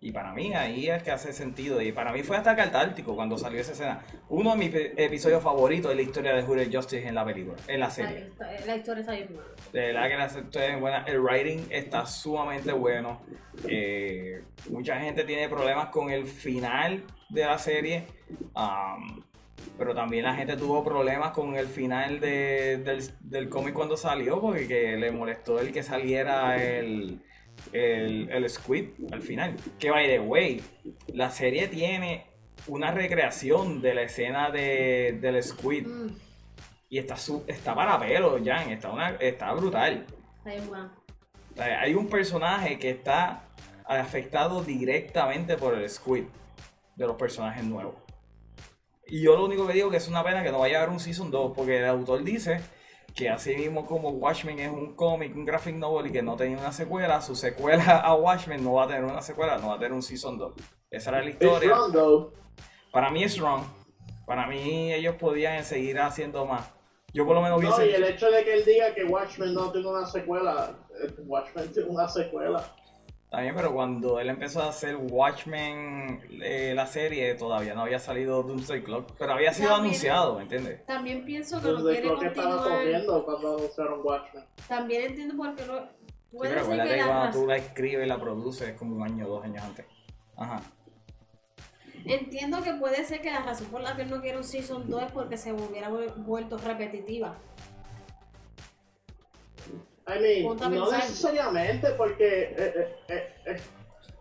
Y 0.01 0.11
para 0.11 0.33
mí 0.33 0.53
ahí 0.53 0.89
es 0.91 1.03
que 1.05 1.13
hace 1.13 1.33
sentido. 1.33 1.81
Y 1.81 1.93
para 1.93 2.13
mí 2.13 2.23
fue 2.25 2.37
hasta 2.37 2.57
catártico 2.57 3.15
cuando 3.15 3.39
salió 3.39 3.61
esa 3.61 3.71
escena. 3.73 4.01
Uno 4.29 4.51
de 4.51 4.57
mis 4.57 4.75
episodios 4.97 5.43
favoritos 5.43 5.91
de 5.91 5.95
la 5.95 6.03
historia 6.03 6.35
de 6.35 6.43
Hooded 6.43 6.75
Justice 6.75 7.07
en 7.07 7.15
la 7.15 7.25
película, 7.25 7.57
en 7.69 7.79
la 7.81 7.87
La, 7.87 7.93
serie. 7.93 8.31
la 8.67 8.77
historia 8.77 9.01
está 9.01 9.13
bien 9.13 9.29
buena. 9.33 9.49
De 9.73 9.81
verdad 9.81 10.09
que 10.09 10.17
la 10.17 10.27
historia 10.27 10.75
es 10.75 10.81
buena. 10.81 11.05
El 11.07 11.21
writing 11.21 11.67
está 11.71 12.05
sumamente 12.05 12.73
bueno. 12.73 13.23
Eh, 13.69 14.43
mucha 14.71 14.99
gente 14.99 15.23
tiene 15.23 15.49
problemas 15.49 15.89
con 15.91 16.11
el 16.11 16.27
final 16.27 17.05
de 17.31 17.45
la 17.45 17.59
serie. 17.59 18.05
um, 18.57 19.23
pero 19.83 19.97
también 19.97 20.23
la 20.23 20.35
gente 20.37 20.57
tuvo 20.57 20.85
problemas 20.85 21.33
con 21.33 21.57
el 21.57 21.67
final 21.67 22.21
de- 22.21 22.77
del, 22.85 23.03
del 23.21 23.49
cómic 23.49 23.75
cuando 23.75 23.97
salió. 23.97 24.41
Porque 24.41 24.69
que 24.69 24.97
le 24.97 25.11
molestó 25.11 25.59
el 25.59 25.73
que 25.73 25.83
saliera 25.83 26.63
el, 26.63 27.21
el, 27.73 28.29
el 28.31 28.49
Squid 28.49 28.91
al 29.11 29.23
final. 29.23 29.57
Que 29.81 29.91
by 29.91 30.07
the 30.07 30.21
way, 30.21 30.63
la 31.09 31.31
serie 31.31 31.67
tiene 31.67 32.27
una 32.69 32.93
recreación 32.93 33.83
de 33.83 33.95
la 33.95 34.03
escena 34.03 34.51
de, 34.51 35.19
del 35.21 35.43
Squid. 35.43 35.85
Mm, 35.89 36.17
Y 36.89 36.99
está, 36.99 37.17
su- 37.17 37.43
está 37.49 37.75
para 37.75 37.99
pelo, 37.99 38.39
Jan. 38.45 38.71
Está, 38.71 38.93
una, 38.93 39.11
está 39.19 39.53
brutal. 39.53 40.07
sea, 41.57 41.81
hay 41.81 41.95
un 41.95 42.07
personaje 42.09 42.79
que 42.79 42.91
está 42.91 43.49
afectado 43.85 44.63
directamente 44.63 45.57
por 45.57 45.75
el 45.75 45.91
squid 45.91 46.25
de 46.95 47.07
los 47.07 47.17
personajes 47.17 47.65
nuevos. 47.65 47.97
Y 49.13 49.21
yo 49.21 49.37
lo 49.37 49.45
único 49.45 49.67
que 49.67 49.75
digo 49.75 49.91
que 49.91 49.99
es 49.99 50.09
una 50.09 50.25
pena 50.25 50.43
que 50.43 50.51
no 50.51 50.61
vaya 50.61 50.79
a 50.79 50.83
haber 50.85 50.91
un 50.95 50.99
Season 50.99 51.31
2, 51.31 51.53
porque 51.55 51.81
el 51.81 51.85
autor 51.85 52.25
dice 52.25 52.63
que 53.15 53.29
así 53.29 53.55
mismo 53.55 53.85
como 53.85 54.09
Watchmen 54.09 54.59
es 54.59 54.71
un 54.71 54.97
cómic, 54.97 55.37
un 55.37 55.45
graphic 55.45 55.75
novel 55.75 56.07
y 56.07 56.13
que 56.13 56.23
no 56.23 56.35
tenía 56.35 56.57
una 56.57 56.73
secuela, 56.73 57.21
su 57.21 57.37
secuela 57.37 57.99
a 58.05 58.15
Watchmen 58.15 58.65
no 58.65 58.73
va 58.73 58.85
a 58.85 58.87
tener 58.87 59.05
una 59.05 59.21
secuela, 59.21 59.59
no 59.59 59.69
va 59.69 59.75
a 59.75 59.79
tener 59.79 59.93
un 59.93 60.01
Season 60.03 60.39
2. 60.39 60.55
Esa 60.91 61.11
era 61.11 61.19
la 61.21 61.27
It's 61.29 61.43
historia. 61.43 61.75
wrong. 61.75 62.29
Para 62.91 63.11
mí 63.11 63.23
es 63.23 63.39
wrong. 63.39 63.65
Para 64.25 64.47
mí 64.47 64.95
ellos 64.95 65.17
podían 65.17 65.63
seguir 65.63 66.01
haciendo 66.01 66.47
más. 66.47 66.73
Yo 67.13 67.27
por 67.27 67.35
lo 67.35 67.43
menos 67.43 67.61
No, 67.61 67.69
hubiese... 67.69 67.91
y 67.91 67.95
el 67.95 68.05
hecho 68.05 68.31
de 68.31 68.43
que 68.45 68.55
él 68.55 68.65
diga 68.65 68.95
que 68.95 69.05
Watchmen 69.05 69.53
no 69.53 69.71
tiene 69.73 69.89
una 69.91 70.07
secuela, 70.07 70.75
eh, 71.05 71.13
Watchmen 71.27 71.71
tiene 71.71 71.91
una 71.91 72.09
secuela. 72.09 72.65
También, 73.33 73.55
pero 73.57 73.73
cuando 73.73 74.21
él 74.21 74.29
empezó 74.29 74.61
a 74.63 74.69
hacer 74.69 74.95
Watchmen, 74.95 76.21
eh, 76.43 76.75
la 76.77 76.87
serie, 76.87 77.35
todavía 77.35 77.73
no 77.73 77.81
había 77.81 77.99
salido 77.99 78.43
Doomsday 78.43 78.83
Clock, 78.85 79.13
pero 79.19 79.33
había 79.33 79.55
sido 79.55 79.71
También- 79.71 79.87
anunciado, 79.93 80.37
¿me 80.37 80.43
entiendes? 80.43 80.85
También 80.85 81.25
pienso 81.25 81.57
que 81.59 81.69
no 81.69 81.79
Entonces 81.79 81.93
quiere 82.03 82.09
creo 82.09 82.21
que 82.21 82.27
estaba 82.27 82.57
continuar. 82.57 82.79
corriendo 82.83 83.25
cuando 83.25 83.57
anunciaron 83.57 84.01
Watchmen. 84.05 84.45
También 84.69 85.03
entiendo 85.05 85.35
por 85.37 85.55
qué 85.57 85.65
no. 85.65 85.79
Sí, 85.79 86.37
Puede 86.37 86.51
pero 86.55 86.67
ser 86.67 86.83
que 86.83 86.89
que 86.91 86.97
la 86.99 87.07
cuando 87.07 87.25
razón- 87.27 87.41
tú 87.43 87.49
la 87.49 87.57
escribes 87.57 88.05
y 88.05 88.09
la 88.09 88.21
produces 88.21 88.69
es 88.69 88.77
como 88.77 88.97
un 88.97 89.03
año 89.03 89.27
o 89.27 89.29
dos 89.31 89.45
años 89.45 89.65
antes. 89.65 89.87
Ajá. 90.37 90.61
Entiendo 92.05 92.63
que 92.63 92.75
puede 92.75 93.05
ser 93.05 93.23
que 93.23 93.31
la 93.31 93.41
razón 93.43 93.69
por 93.69 93.81
la 93.81 93.95
que 93.97 94.03
él 94.03 94.11
no 94.11 94.21
quiere 94.21 94.37
un 94.37 94.45
Season 94.45 94.91
2 94.91 95.05
es 95.05 95.13
porque 95.13 95.37
se 95.39 95.53
hubiera 95.53 95.89
vu- 95.89 96.13
vuelto 96.19 96.59
repetitiva. 96.59 97.37
I 100.09 100.19
mean, 100.21 100.45
no 100.45 100.57
pensar. 100.57 100.99
necesariamente 101.01 101.91
porque 101.93 102.55
eh, 102.57 102.57
eh, 102.59 102.97
eh, 103.09 103.35
eh, 103.47 103.61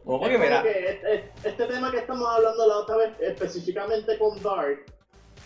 porque 0.04 0.38
mira, 0.38 0.63
que 0.63 0.70
este, 0.70 1.32
este 1.44 1.65
tema 1.65 1.91
que 1.91 2.00
estamos 2.00 2.28
hablando 2.28 2.67
la 2.67 2.78
otra 2.78 2.98
vez, 2.98 3.12
específicamente 3.20 4.17
con 4.17 4.41
Dark, 4.41 4.86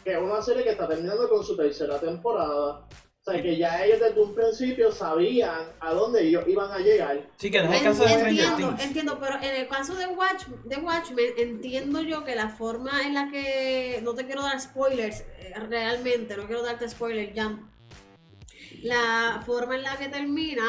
que 0.03 0.13
es 0.13 0.17
una 0.17 0.41
serie 0.41 0.63
que 0.63 0.71
está 0.71 0.87
terminando 0.87 1.27
con 1.29 1.43
su 1.43 1.55
tercera 1.57 1.99
temporada. 1.99 2.85
O 3.27 3.31
sea, 3.31 3.41
que 3.41 3.57
ya 3.57 3.83
ellos 3.83 3.99
desde 3.99 4.21
un 4.21 4.35
principio 4.35 4.91
sabían 4.91 5.71
a 5.79 5.93
dónde 5.93 6.21
ellos 6.27 6.43
iban 6.47 6.71
a 6.71 6.77
llegar. 6.77 7.23
sí 7.37 7.49
que 7.49 7.59
no 7.63 7.73
es 7.73 7.79
el 7.79 7.83
caso 7.83 8.03
de 8.03 8.09
Stranger 8.09 8.29
entiendo, 8.29 8.67
Things. 8.69 8.83
entiendo, 8.83 9.17
pero 9.19 9.35
en 9.37 9.55
el 9.61 9.67
caso 9.67 9.95
de, 9.95 10.05
Watch, 10.05 10.45
de 10.63 10.75
Watchmen, 10.75 11.33
entiendo 11.37 12.01
yo 12.01 12.23
que 12.23 12.35
la 12.35 12.49
forma 12.49 13.01
en 13.01 13.15
la 13.15 13.31
que. 13.31 13.99
No 14.03 14.13
te 14.13 14.27
quiero 14.27 14.43
dar 14.43 14.61
spoilers, 14.61 15.21
eh, 15.39 15.53
realmente, 15.67 16.37
no 16.37 16.45
quiero 16.45 16.61
darte 16.61 16.87
spoilers, 16.87 17.33
ya. 17.33 17.57
La 18.85 19.41
forma 19.43 19.75
en 19.77 19.81
la 19.81 19.97
que 19.97 20.09
termina, 20.09 20.63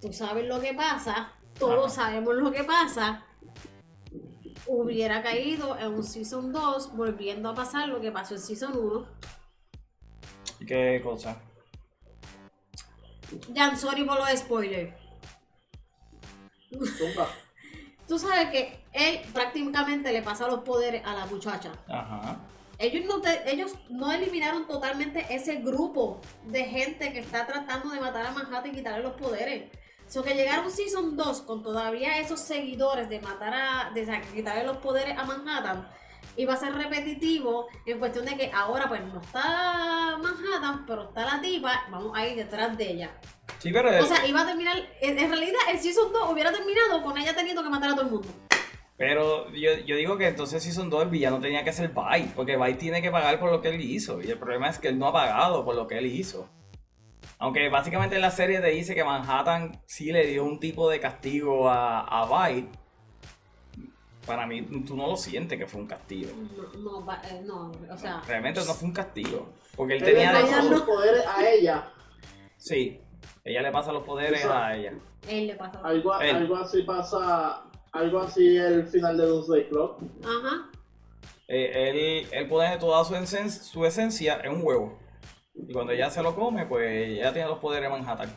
tú 0.00 0.12
sabes 0.12 0.48
lo 0.48 0.60
que 0.60 0.74
pasa, 0.74 1.32
todos 1.56 1.96
Ajá. 1.96 2.06
sabemos 2.06 2.34
lo 2.34 2.50
que 2.50 2.64
pasa. 2.64 3.24
Hubiera 4.66 5.22
caído 5.22 5.78
en 5.78 5.94
un 5.94 6.02
Season 6.02 6.50
2, 6.50 6.96
volviendo 6.96 7.50
a 7.50 7.54
pasar 7.54 7.88
lo 7.88 8.00
que 8.00 8.10
pasó 8.10 8.34
en 8.34 8.40
Season 8.40 8.76
1. 8.76 9.06
¿Qué 10.66 11.00
cosa? 11.04 11.40
Jan, 13.54 13.78
sorry 13.78 14.02
por 14.02 14.18
los 14.18 14.28
spoilers. 14.30 14.92
Tú 18.08 18.18
sabes 18.18 18.50
que 18.50 18.84
él 18.92 19.20
prácticamente 19.32 20.12
le 20.12 20.20
pasa 20.22 20.48
los 20.48 20.64
poderes 20.64 21.06
a 21.06 21.14
la 21.14 21.26
muchacha. 21.26 21.70
Ajá. 21.86 22.40
Ellos 22.80 23.04
no, 23.06 23.20
te- 23.20 23.52
ellos 23.52 23.74
no 23.90 24.10
eliminaron 24.10 24.66
totalmente 24.66 25.26
ese 25.28 25.56
grupo 25.56 26.20
de 26.46 26.64
gente 26.64 27.12
que 27.12 27.18
está 27.20 27.46
tratando 27.46 27.90
de 27.90 28.00
matar 28.00 28.24
a 28.26 28.30
Manhattan 28.32 28.70
y 28.72 28.76
quitarle 28.76 29.02
los 29.02 29.12
poderes. 29.12 29.70
So 30.08 30.22
que 30.24 30.34
llegaron 30.34 30.70
Season 30.70 31.16
2 31.16 31.42
con 31.42 31.62
todavía 31.62 32.18
esos 32.18 32.40
seguidores 32.40 33.08
de 33.08 33.20
matar 33.20 33.54
a. 33.54 33.90
de 33.94 34.20
quitarle 34.34 34.64
los 34.64 34.78
poderes 34.78 35.16
a 35.16 35.24
Manhattan. 35.24 35.86
Iba 36.36 36.54
a 36.54 36.56
ser 36.56 36.72
repetitivo 36.74 37.66
en 37.86 37.98
cuestión 37.98 38.24
de 38.24 38.36
que 38.36 38.50
ahora 38.54 38.88
pues 38.88 39.02
no 39.04 39.20
está 39.20 40.16
Manhattan, 40.18 40.86
pero 40.86 41.02
está 41.08 41.26
la 41.26 41.40
tipa, 41.40 41.86
vamos 41.90 42.16
a 42.16 42.26
ir 42.26 42.36
detrás 42.36 42.76
de 42.78 42.90
ella. 42.92 43.10
Sí, 43.58 43.70
pero 43.72 43.90
O 44.02 44.06
sea, 44.06 44.26
iba 44.26 44.40
a 44.40 44.46
terminar, 44.46 44.76
en, 45.02 45.18
en 45.18 45.28
realidad 45.28 45.60
el 45.70 45.78
Season 45.78 46.10
2 46.12 46.30
hubiera 46.32 46.50
terminado 46.50 47.02
con 47.02 47.18
ella 47.18 47.34
teniendo 47.34 47.62
que 47.62 47.68
matar 47.68 47.90
a 47.90 47.92
todo 47.94 48.06
el 48.06 48.10
mundo. 48.10 48.28
Pero 49.00 49.50
yo, 49.52 49.72
yo 49.86 49.96
digo 49.96 50.18
que 50.18 50.28
entonces 50.28 50.62
si 50.62 50.72
son 50.72 50.90
dos, 50.90 51.02
el 51.02 51.08
villano 51.08 51.40
tenía 51.40 51.64
que 51.64 51.72
ser 51.72 51.88
Bite, 51.88 52.32
porque 52.36 52.58
Bite 52.58 52.74
tiene 52.74 53.00
que 53.00 53.10
pagar 53.10 53.40
por 53.40 53.50
lo 53.50 53.62
que 53.62 53.70
él 53.70 53.80
hizo. 53.80 54.20
Y 54.20 54.30
el 54.30 54.38
problema 54.38 54.68
es 54.68 54.78
que 54.78 54.88
él 54.88 54.98
no 54.98 55.06
ha 55.06 55.12
pagado 55.14 55.64
por 55.64 55.74
lo 55.74 55.86
que 55.86 55.96
él 55.96 56.04
hizo. 56.04 56.50
Aunque 57.38 57.70
básicamente 57.70 58.16
en 58.16 58.20
la 58.20 58.30
serie 58.30 58.60
te 58.60 58.66
dice 58.66 58.94
que 58.94 59.02
Manhattan 59.02 59.80
sí 59.86 60.12
le 60.12 60.26
dio 60.26 60.44
un 60.44 60.60
tipo 60.60 60.90
de 60.90 61.00
castigo 61.00 61.70
a, 61.70 62.00
a 62.02 62.50
Bite. 62.50 62.78
Para 64.26 64.46
mí, 64.46 64.60
tú 64.86 64.94
no 64.94 65.06
lo 65.06 65.16
sientes 65.16 65.58
que 65.58 65.66
fue 65.66 65.80
un 65.80 65.86
castigo. 65.86 66.32
No, 66.76 67.00
no, 67.00 67.12
eh, 67.24 67.40
no, 67.42 67.72
o 67.90 67.96
sea, 67.96 68.20
Realmente 68.28 68.60
no 68.66 68.74
fue 68.74 68.86
un 68.88 68.94
castigo. 68.94 69.48
Porque 69.76 69.96
él 69.96 70.00
Él 70.02 70.08
le 70.08 70.12
tenía 70.12 70.40
Ella 70.40 70.60
todo. 70.60 70.72
sus 70.76 70.82
poderes 70.82 71.24
a 71.26 71.48
ella. 71.50 71.88
Sí, 72.58 73.00
ella 73.44 73.62
le 73.62 73.72
pasa 73.72 73.92
los 73.92 74.04
poderes 74.04 74.44
a 74.44 74.76
ella. 74.76 74.92
Él 75.26 75.46
le 75.46 75.54
pasó. 75.54 75.82
Algo, 75.82 76.20
Él. 76.20 76.36
algo 76.36 76.56
así 76.56 76.82
pasa, 76.82 77.64
algo 77.92 78.20
así 78.20 78.56
el 78.56 78.86
final 78.86 79.16
de 79.16 79.26
Doomsday 79.26 79.68
Clock. 79.68 80.00
Ajá. 80.24 80.70
Eh, 81.48 82.22
él, 82.22 82.28
él 82.30 82.48
pone 82.48 82.76
toda 82.78 83.04
su, 83.04 83.14
esen- 83.14 83.48
su 83.50 83.84
esencia 83.84 84.40
en 84.44 84.52
un 84.52 84.60
huevo. 84.64 84.98
Y 85.54 85.72
cuando 85.72 85.92
ella 85.92 86.08
se 86.10 86.22
lo 86.22 86.34
come, 86.34 86.64
pues 86.66 87.08
ella 87.08 87.32
tiene 87.32 87.48
los 87.48 87.58
poderes 87.58 87.90
de 87.90 87.96
Manhattan. 87.98 88.30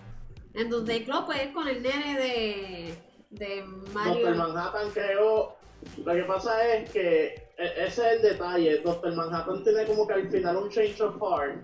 En 0.55 0.69
Doomsday 0.69 1.03
Club, 1.05 1.25
pues 1.27 1.47
con 1.53 1.67
el 1.67 1.81
nene 1.81 2.17
de, 2.19 2.95
de 3.29 3.61
Doctor 3.61 3.93
Mario. 3.93 4.35
Manhattan 4.35 4.89
creó. 4.91 5.55
Lo 6.03 6.13
que 6.13 6.23
pasa 6.23 6.73
es 6.75 6.89
que 6.91 7.25
e- 7.57 7.73
ese 7.85 7.85
es 7.85 7.99
el 7.99 8.21
detalle. 8.23 8.79
Doctor 8.79 9.13
Manhattan 9.15 9.63
tiene 9.63 9.85
como 9.85 10.07
que 10.07 10.13
al 10.13 10.29
final 10.29 10.57
un 10.57 10.69
change 10.69 10.99
of 11.01 11.15
heart. 11.21 11.63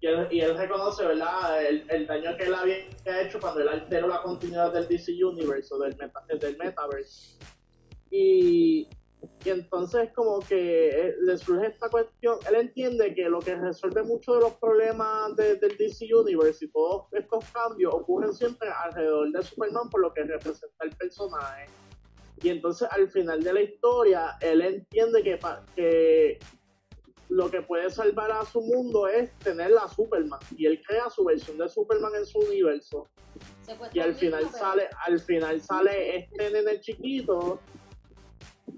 Y 0.00 0.06
él, 0.06 0.28
y 0.30 0.40
él 0.40 0.56
reconoce, 0.56 1.04
¿verdad? 1.04 1.64
El, 1.66 1.84
el 1.90 2.06
daño 2.06 2.36
que 2.36 2.44
él 2.44 2.54
había 2.54 2.76
hecho 3.22 3.40
cuando 3.40 3.60
él 3.60 3.68
alteró 3.68 4.06
la 4.06 4.22
continuidad 4.22 4.72
del 4.72 4.86
DC 4.86 5.12
Universe 5.24 5.74
o 5.74 5.78
del, 5.78 5.96
meta- 5.96 6.24
del 6.40 6.56
Metaverse. 6.56 7.36
Y, 8.10 8.86
y 9.44 9.50
entonces 9.50 10.10
como 10.14 10.38
que 10.40 10.88
eh, 11.08 11.14
le 11.22 11.36
surge 11.36 11.66
esta 11.66 11.88
cuestión. 11.88 12.38
Él 12.48 12.54
entiende 12.56 13.12
que 13.14 13.28
lo 13.28 13.40
que 13.40 13.56
resuelve 13.56 14.04
muchos 14.04 14.36
de 14.36 14.40
los 14.42 14.52
problemas 14.54 15.34
de- 15.36 15.56
del 15.56 15.76
DC 15.76 16.06
Universe 16.14 16.64
y 16.64 16.68
todos 16.70 17.06
estos 17.12 17.44
cambios 17.50 17.92
ocurren 17.92 18.32
siempre 18.32 18.68
alrededor 18.84 19.32
de 19.32 19.42
Superman 19.42 19.90
por 19.90 20.00
lo 20.00 20.14
que 20.14 20.22
representa 20.22 20.84
el 20.84 20.90
personaje. 20.96 21.66
Y 22.40 22.50
entonces 22.50 22.86
al 22.92 23.10
final 23.10 23.42
de 23.42 23.52
la 23.52 23.62
historia, 23.62 24.36
él 24.40 24.60
entiende 24.62 25.24
que, 25.24 25.40
que 25.74 26.38
lo 27.28 27.50
que 27.50 27.62
puede 27.62 27.90
salvar 27.90 28.32
a 28.32 28.44
su 28.44 28.60
mundo 28.60 29.06
es 29.06 29.30
tener 29.38 29.72
a 29.76 29.88
Superman. 29.88 30.40
Y 30.56 30.66
él 30.66 30.82
crea 30.86 31.10
su 31.10 31.24
versión 31.24 31.58
de 31.58 31.68
Superman 31.68 32.12
en 32.16 32.26
su 32.26 32.38
universo. 32.38 33.06
Y 33.92 34.00
al 34.00 34.14
final 34.14 34.48
sale, 34.50 34.88
al 35.06 35.20
final 35.20 35.60
sale 35.60 36.16
este 36.16 36.50
nene 36.50 36.80
chiquito 36.80 37.60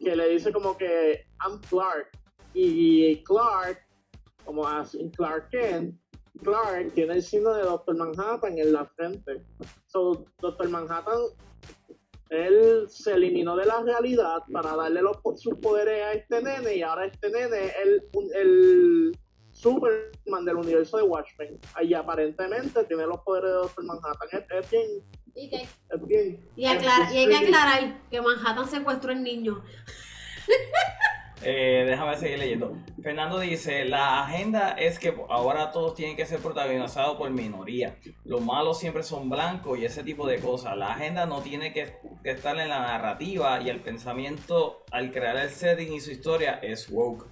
que 0.02 0.16
le 0.16 0.28
dice 0.30 0.52
como 0.52 0.76
que 0.76 1.26
I'm 1.44 1.60
Clark. 1.68 2.10
Y 2.52 3.22
Clark, 3.22 3.78
como 4.44 4.66
así 4.66 5.10
Clark 5.16 5.50
Kent, 5.50 5.96
Clark 6.42 6.92
tiene 6.94 7.14
el 7.14 7.22
signo 7.22 7.52
de 7.54 7.62
Doctor 7.62 7.96
Manhattan 7.96 8.58
en 8.58 8.72
la 8.72 8.86
frente. 8.86 9.44
So, 9.86 10.24
Doctor 10.40 10.68
Manhattan, 10.68 11.20
él 12.30 12.86
se 12.88 13.12
eliminó 13.12 13.56
de 13.56 13.66
la 13.66 13.82
realidad 13.82 14.38
para 14.52 14.74
darle 14.76 15.02
los, 15.02 15.18
sus 15.36 15.54
poderes 15.58 16.02
a 16.04 16.12
este 16.12 16.40
nene 16.42 16.76
y 16.76 16.82
ahora 16.82 17.06
este 17.06 17.28
nene 17.28 17.66
es 17.66 17.74
el, 17.82 18.02
el 18.34 19.18
Superman 19.50 20.44
del 20.44 20.56
universo 20.56 20.96
de 20.96 21.02
Watchmen. 21.02 21.58
Y 21.82 21.92
aparentemente 21.92 22.84
tiene 22.84 23.04
los 23.06 23.20
poderes 23.20 23.50
de 23.50 23.56
Doctor 23.56 23.84
Manhattan. 23.84 24.28
Es, 24.32 24.44
es 24.64 24.70
bien, 24.70 25.02
Y, 25.34 25.54
es 25.54 26.06
bien. 26.06 26.48
y, 26.56 26.64
aclara- 26.66 27.08
es 27.08 27.12
y 27.14 27.18
hay 27.18 27.28
que 27.28 27.36
aclarar 27.36 28.00
que 28.10 28.20
Manhattan 28.22 28.68
secuestró 28.68 29.10
al 29.10 29.22
niño. 29.24 29.62
Eh, 31.42 31.85
déjame 31.87 32.16
seguir 32.16 32.38
leyendo. 32.38 32.76
Fernando 33.03 33.38
dice, 33.38 33.85
la 33.87 34.24
agenda 34.24 34.72
es 34.72 34.98
que 34.98 35.14
ahora 35.29 35.70
todos 35.70 35.94
tienen 35.94 36.16
que 36.16 36.26
ser 36.26 36.40
protagonizados 36.40 37.16
por 37.16 37.31
minoría. 37.31 37.96
Los 38.24 38.42
malos 38.42 38.79
siempre 38.79 39.03
son 39.03 39.31
blancos 39.31 39.79
y 39.79 39.85
ese 39.85 40.03
tipo 40.03 40.26
de 40.26 40.38
cosas. 40.38 40.76
La 40.76 40.92
agenda 40.92 41.24
no 41.26 41.40
tiene 41.40 41.72
que, 41.72 41.94
estar 42.24 42.59
en 42.59 42.68
la 42.68 42.81
narrativa 42.81 43.61
y 43.62 43.70
el 43.70 43.81
pensamiento 43.81 44.85
al 44.90 45.11
crear 45.11 45.37
el 45.37 45.48
setting 45.48 45.92
y 45.92 46.00
su 46.00 46.11
historia 46.11 46.59
es 46.62 46.90
woke. 46.90 47.26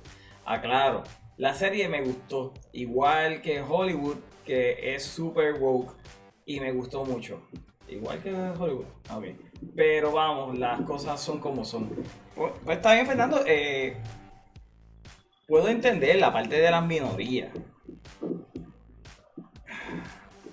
Aclaro, 0.46 1.04
la 1.36 1.52
serie 1.52 1.88
me 1.88 2.02
gustó, 2.02 2.54
igual 2.72 3.42
que 3.42 3.60
Hollywood, 3.60 4.16
que 4.46 4.94
es 4.94 5.04
super 5.04 5.54
woke 5.60 5.94
y 6.46 6.60
me 6.60 6.72
gustó 6.72 7.04
mucho. 7.04 7.42
Igual 7.86 8.22
que 8.22 8.32
Hollywood. 8.32 8.86
Ah, 9.08 9.18
ok. 9.18 9.26
Pero 9.74 10.12
vamos, 10.12 10.58
las 10.58 10.80
cosas 10.82 11.20
son 11.20 11.40
como 11.40 11.64
son. 11.64 11.90
Pues 12.38 12.52
pues 12.64 12.76
está 12.76 12.94
bien, 12.94 13.04
Fernando. 13.04 13.42
eh, 13.46 13.96
puedo 15.48 15.68
entender 15.68 16.16
la 16.20 16.32
parte 16.32 16.60
de 16.60 16.70
las 16.70 16.86
minorías. 16.86 17.50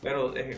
Pero 0.02 0.36
eh, 0.36 0.58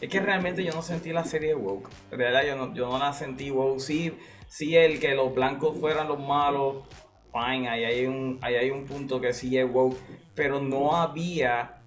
es 0.00 0.08
que 0.08 0.20
realmente 0.20 0.64
yo 0.64 0.72
no 0.72 0.80
sentí 0.80 1.12
la 1.12 1.24
serie 1.24 1.54
woke. 1.54 1.90
En 2.10 2.18
realidad 2.18 2.42
yo 2.46 2.56
no, 2.56 2.74
yo 2.74 2.88
no 2.88 2.98
la 2.98 3.12
sentí 3.12 3.50
woke. 3.50 3.80
Sí, 3.80 4.14
sí 4.48 4.74
el 4.74 4.98
que 4.98 5.14
los 5.14 5.34
blancos 5.34 5.78
fueran 5.78 6.08
los 6.08 6.18
malos. 6.18 6.84
Fine, 7.30 7.68
ahí 7.68 7.84
hay 7.84 8.06
un, 8.06 8.38
ahí 8.40 8.54
hay 8.54 8.70
un 8.70 8.86
punto 8.86 9.20
que 9.20 9.34
sí 9.34 9.58
es 9.58 9.70
woke. 9.70 9.98
Pero 10.34 10.58
no 10.58 10.96
había 10.96 11.82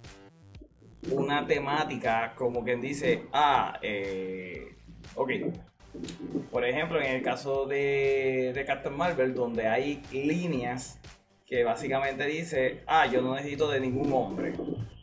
una 1.12 1.48
temática 1.48 2.36
como 2.36 2.64
quien 2.64 2.82
dice, 2.82 3.24
ah, 3.34 3.80
eh, 3.82 4.76
ok. 5.16 5.32
Por 6.52 6.66
ejemplo, 6.66 7.00
en 7.02 7.16
el 7.16 7.22
caso 7.22 7.66
de, 7.66 8.52
de 8.54 8.66
Captain 8.66 8.96
Marvel, 8.96 9.34
donde 9.34 9.68
hay 9.68 10.02
líneas 10.12 11.00
que 11.46 11.64
básicamente 11.64 12.26
dice, 12.26 12.82
ah, 12.88 13.06
yo 13.08 13.22
no 13.22 13.36
necesito 13.36 13.70
de 13.70 13.80
ningún 13.80 14.12
hombre. 14.12 14.54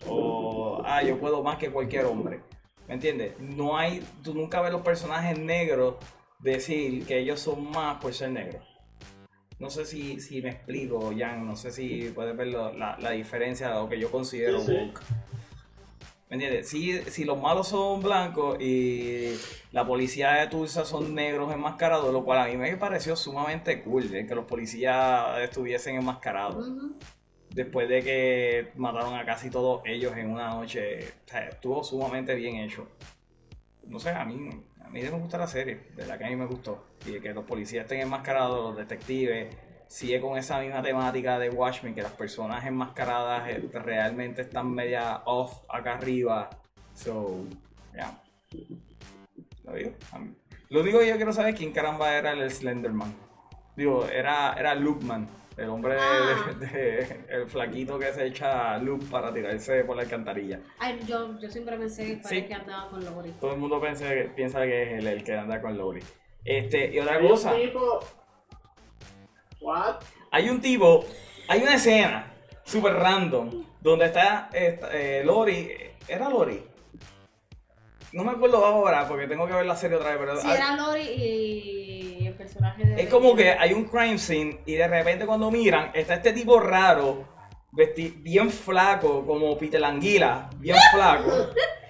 O, 0.06 0.82
ah, 0.84 1.02
yo 1.02 1.18
puedo 1.18 1.42
más 1.42 1.56
que 1.58 1.70
cualquier 1.70 2.04
hombre. 2.04 2.40
¿Me 2.86 2.94
entiendes? 2.94 3.32
No 3.40 3.78
hay, 3.78 4.02
tú 4.22 4.34
nunca 4.34 4.60
ves 4.60 4.70
los 4.72 4.82
personajes 4.82 5.38
negros 5.38 5.96
decir 6.40 7.06
que 7.06 7.18
ellos 7.18 7.40
son 7.40 7.70
más 7.70 7.96
por 8.00 8.12
ser 8.12 8.30
negros. 8.30 8.62
No 9.58 9.70
sé 9.70 9.86
si, 9.86 10.20
si 10.20 10.42
me 10.42 10.50
explico, 10.50 11.12
Jan. 11.16 11.46
No 11.46 11.56
sé 11.56 11.70
si 11.70 12.10
puedes 12.14 12.36
ver 12.36 12.48
la, 12.48 12.98
la 12.98 13.10
diferencia 13.12 13.68
de 13.68 13.74
lo 13.76 13.88
que 13.88 13.98
yo 13.98 14.10
considero 14.10 14.60
Sí, 14.60 14.66
sí. 14.66 14.72
woke. 14.72 15.00
¿Me 16.34 16.46
entiendes? 16.46 16.68
Si, 16.68 16.98
si 17.12 17.24
los 17.24 17.40
malos 17.40 17.68
son 17.68 18.02
blancos 18.02 18.60
y 18.60 19.36
la 19.70 19.86
policía 19.86 20.32
de 20.32 20.48
Tulsa 20.48 20.84
son 20.84 21.14
negros 21.14 21.52
enmascarados, 21.54 22.12
lo 22.12 22.24
cual 22.24 22.40
a 22.40 22.46
mí 22.46 22.56
me 22.56 22.76
pareció 22.76 23.14
sumamente 23.14 23.80
cool, 23.82 24.10
que 24.10 24.34
los 24.34 24.44
policías 24.44 25.38
estuviesen 25.38 25.94
enmascarados. 25.94 26.72
Después 27.50 27.88
de 27.88 28.02
que 28.02 28.72
mataron 28.74 29.14
a 29.14 29.24
casi 29.24 29.48
todos 29.48 29.82
ellos 29.84 30.16
en 30.16 30.28
una 30.28 30.48
noche, 30.48 31.04
o 31.24 31.28
sea, 31.30 31.46
estuvo 31.50 31.84
sumamente 31.84 32.34
bien 32.34 32.56
hecho. 32.56 32.88
No 33.86 34.00
sé, 34.00 34.10
a 34.10 34.24
mí, 34.24 34.50
a 34.84 34.88
mí 34.88 35.02
me 35.02 35.10
gusta 35.10 35.38
la 35.38 35.46
serie, 35.46 35.82
de 35.90 36.02
verdad 36.02 36.18
que 36.18 36.24
a 36.24 36.30
mí 36.30 36.34
me 36.34 36.46
gustó. 36.46 36.84
Y 37.06 37.20
que 37.20 37.32
los 37.32 37.44
policías 37.44 37.84
estén 37.84 38.00
enmascarados, 38.00 38.70
los 38.70 38.76
detectives, 38.76 39.54
sigue 39.88 40.20
con 40.20 40.36
esa 40.38 40.60
misma 40.60 40.82
temática 40.82 41.38
de 41.38 41.50
Watchmen, 41.50 41.94
que 41.94 42.02
las 42.02 42.12
personas 42.12 42.64
enmascaradas 42.66 43.48
eh, 43.48 43.68
realmente 43.72 44.42
están 44.42 44.70
media 44.72 45.22
off 45.26 45.62
acá 45.68 45.94
arriba. 45.94 46.50
So, 46.94 47.44
ya. 47.96 48.20
Lo 49.64 49.72
digo. 49.74 49.92
Lo 50.70 50.80
único 50.80 50.98
que 50.98 51.08
yo 51.08 51.16
quiero 51.16 51.32
saber 51.32 51.54
es 51.54 51.58
quién 51.58 51.72
caramba 51.72 52.12
era 52.14 52.32
el 52.32 52.50
Slenderman. 52.50 53.14
Digo, 53.76 54.06
era, 54.06 54.52
era 54.54 54.74
Loopman, 54.74 55.28
el 55.56 55.68
hombre 55.68 55.94
de- 55.94 56.00
Ah. 56.00 56.52
de, 56.58 56.66
de- 56.66 57.24
el 57.28 57.46
flaquito 57.48 57.98
que 57.98 58.12
se 58.12 58.26
echa 58.26 58.78
loop 58.78 59.08
para 59.10 59.32
tirarse 59.32 59.84
por 59.84 59.96
la 59.96 60.02
alcantarilla. 60.02 60.60
Ay, 60.78 61.00
yo, 61.06 61.38
yo 61.40 61.48
siempre 61.50 61.76
pensé 61.76 62.04
que 62.04 62.28
Sí. 62.28 62.40
para 62.42 62.46
que 62.48 62.54
andaba 62.54 62.88
con 62.90 63.04
Lori. 63.04 63.30
Todo 63.40 63.52
el 63.54 63.58
mundo 63.60 63.80
piensa, 63.80 64.06
piensa 64.36 64.62
que 64.62 64.98
es 64.98 65.04
el 65.04 65.24
que 65.24 65.34
anda 65.36 65.60
con 65.60 65.76
Lori. 65.76 66.00
Este, 66.44 66.94
y 66.94 66.98
otra 67.00 67.20
cosa, 67.20 67.54
tipo. 67.54 68.00
What? 69.64 69.96
hay 70.30 70.48
un 70.50 70.60
tipo, 70.60 71.04
hay 71.48 71.62
una 71.62 71.74
escena 71.76 72.34
super 72.64 72.92
random 72.94 73.64
donde 73.80 74.06
está, 74.06 74.48
eh, 74.52 75.22
Lori, 75.24 75.70
¿era 76.08 76.28
Lori? 76.28 76.62
No 78.12 78.22
me 78.24 78.32
acuerdo 78.32 78.64
ahora 78.64 79.08
porque 79.08 79.26
tengo 79.26 79.46
que 79.46 79.54
ver 79.54 79.66
la 79.66 79.74
serie 79.76 79.96
otra 79.96 80.10
vez, 80.10 80.18
pero 80.20 80.36
Sí, 80.40 80.46
hay- 80.48 80.56
era 80.56 80.76
Lori 80.76 81.02
y 81.02 82.26
el 82.26 82.34
personaje 82.34 82.84
de. 82.84 83.02
es 83.02 83.08
como 83.08 83.34
que 83.34 83.50
hay 83.50 83.72
un 83.72 83.84
crime 83.84 84.18
scene 84.18 84.60
y 84.66 84.74
de 84.74 84.86
repente 84.86 85.26
cuando 85.26 85.50
miran 85.50 85.90
está 85.94 86.14
este 86.14 86.32
tipo 86.32 86.60
raro, 86.60 87.26
vesti- 87.72 88.22
bien 88.22 88.50
flaco, 88.50 89.26
como 89.26 89.56
Peter 89.58 89.80
Languila, 89.80 90.48
bien 90.58 90.76
flaco. 90.94 91.30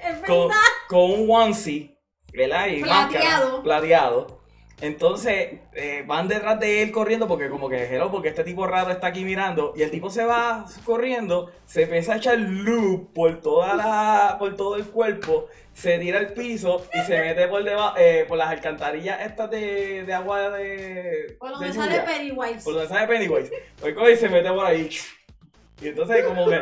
Es 0.02 0.18
con, 0.26 0.50
con 0.88 1.10
un 1.20 1.30
onesie, 1.30 1.98
¿verdad? 2.32 2.66
Y 2.68 2.82
Plateado. 2.82 3.46
máscara, 3.46 3.62
plateado. 3.62 4.43
Entonces 4.80 5.60
eh, 5.74 6.04
van 6.06 6.28
detrás 6.28 6.58
de 6.58 6.82
él 6.82 6.90
corriendo 6.90 7.28
porque 7.28 7.48
como 7.48 7.68
que 7.68 7.84
hello, 7.84 8.10
porque 8.10 8.28
este 8.28 8.44
tipo 8.44 8.66
raro 8.66 8.90
está 8.90 9.08
aquí 9.08 9.24
mirando 9.24 9.72
y 9.76 9.82
el 9.82 9.90
tipo 9.90 10.10
se 10.10 10.24
va 10.24 10.66
corriendo, 10.84 11.50
se 11.64 11.84
empieza 11.84 12.14
a 12.14 12.16
echar 12.16 12.38
loop 12.38 13.12
por 13.14 13.40
toda 13.40 13.74
la, 13.74 14.36
por 14.38 14.56
todo 14.56 14.76
el 14.76 14.84
cuerpo, 14.84 15.46
se 15.72 15.98
tira 15.98 16.18
al 16.18 16.32
piso 16.32 16.84
y 16.92 17.00
se 17.02 17.18
mete 17.20 17.46
por 17.46 17.62
debajo, 17.62 17.96
eh, 17.98 18.24
por 18.26 18.36
las 18.36 18.48
alcantarillas 18.48 19.20
estas 19.20 19.50
de, 19.50 20.04
de 20.04 20.12
agua 20.12 20.50
de, 20.50 21.36
Por 21.38 21.50
de 21.50 21.54
donde 21.54 21.72
sale 21.72 21.96
lluvia. 21.96 22.04
Pennywise. 22.04 22.64
Por 22.64 22.74
donde 22.74 22.88
sale 22.88 23.06
Pennywise. 23.06 23.52
Pues 23.80 23.94
coge 23.94 24.12
y 24.12 24.16
se 24.16 24.28
mete 24.28 24.50
por 24.50 24.66
ahí. 24.66 24.90
Y 25.82 25.88
entonces 25.88 26.24
como 26.24 26.48
que 26.48 26.60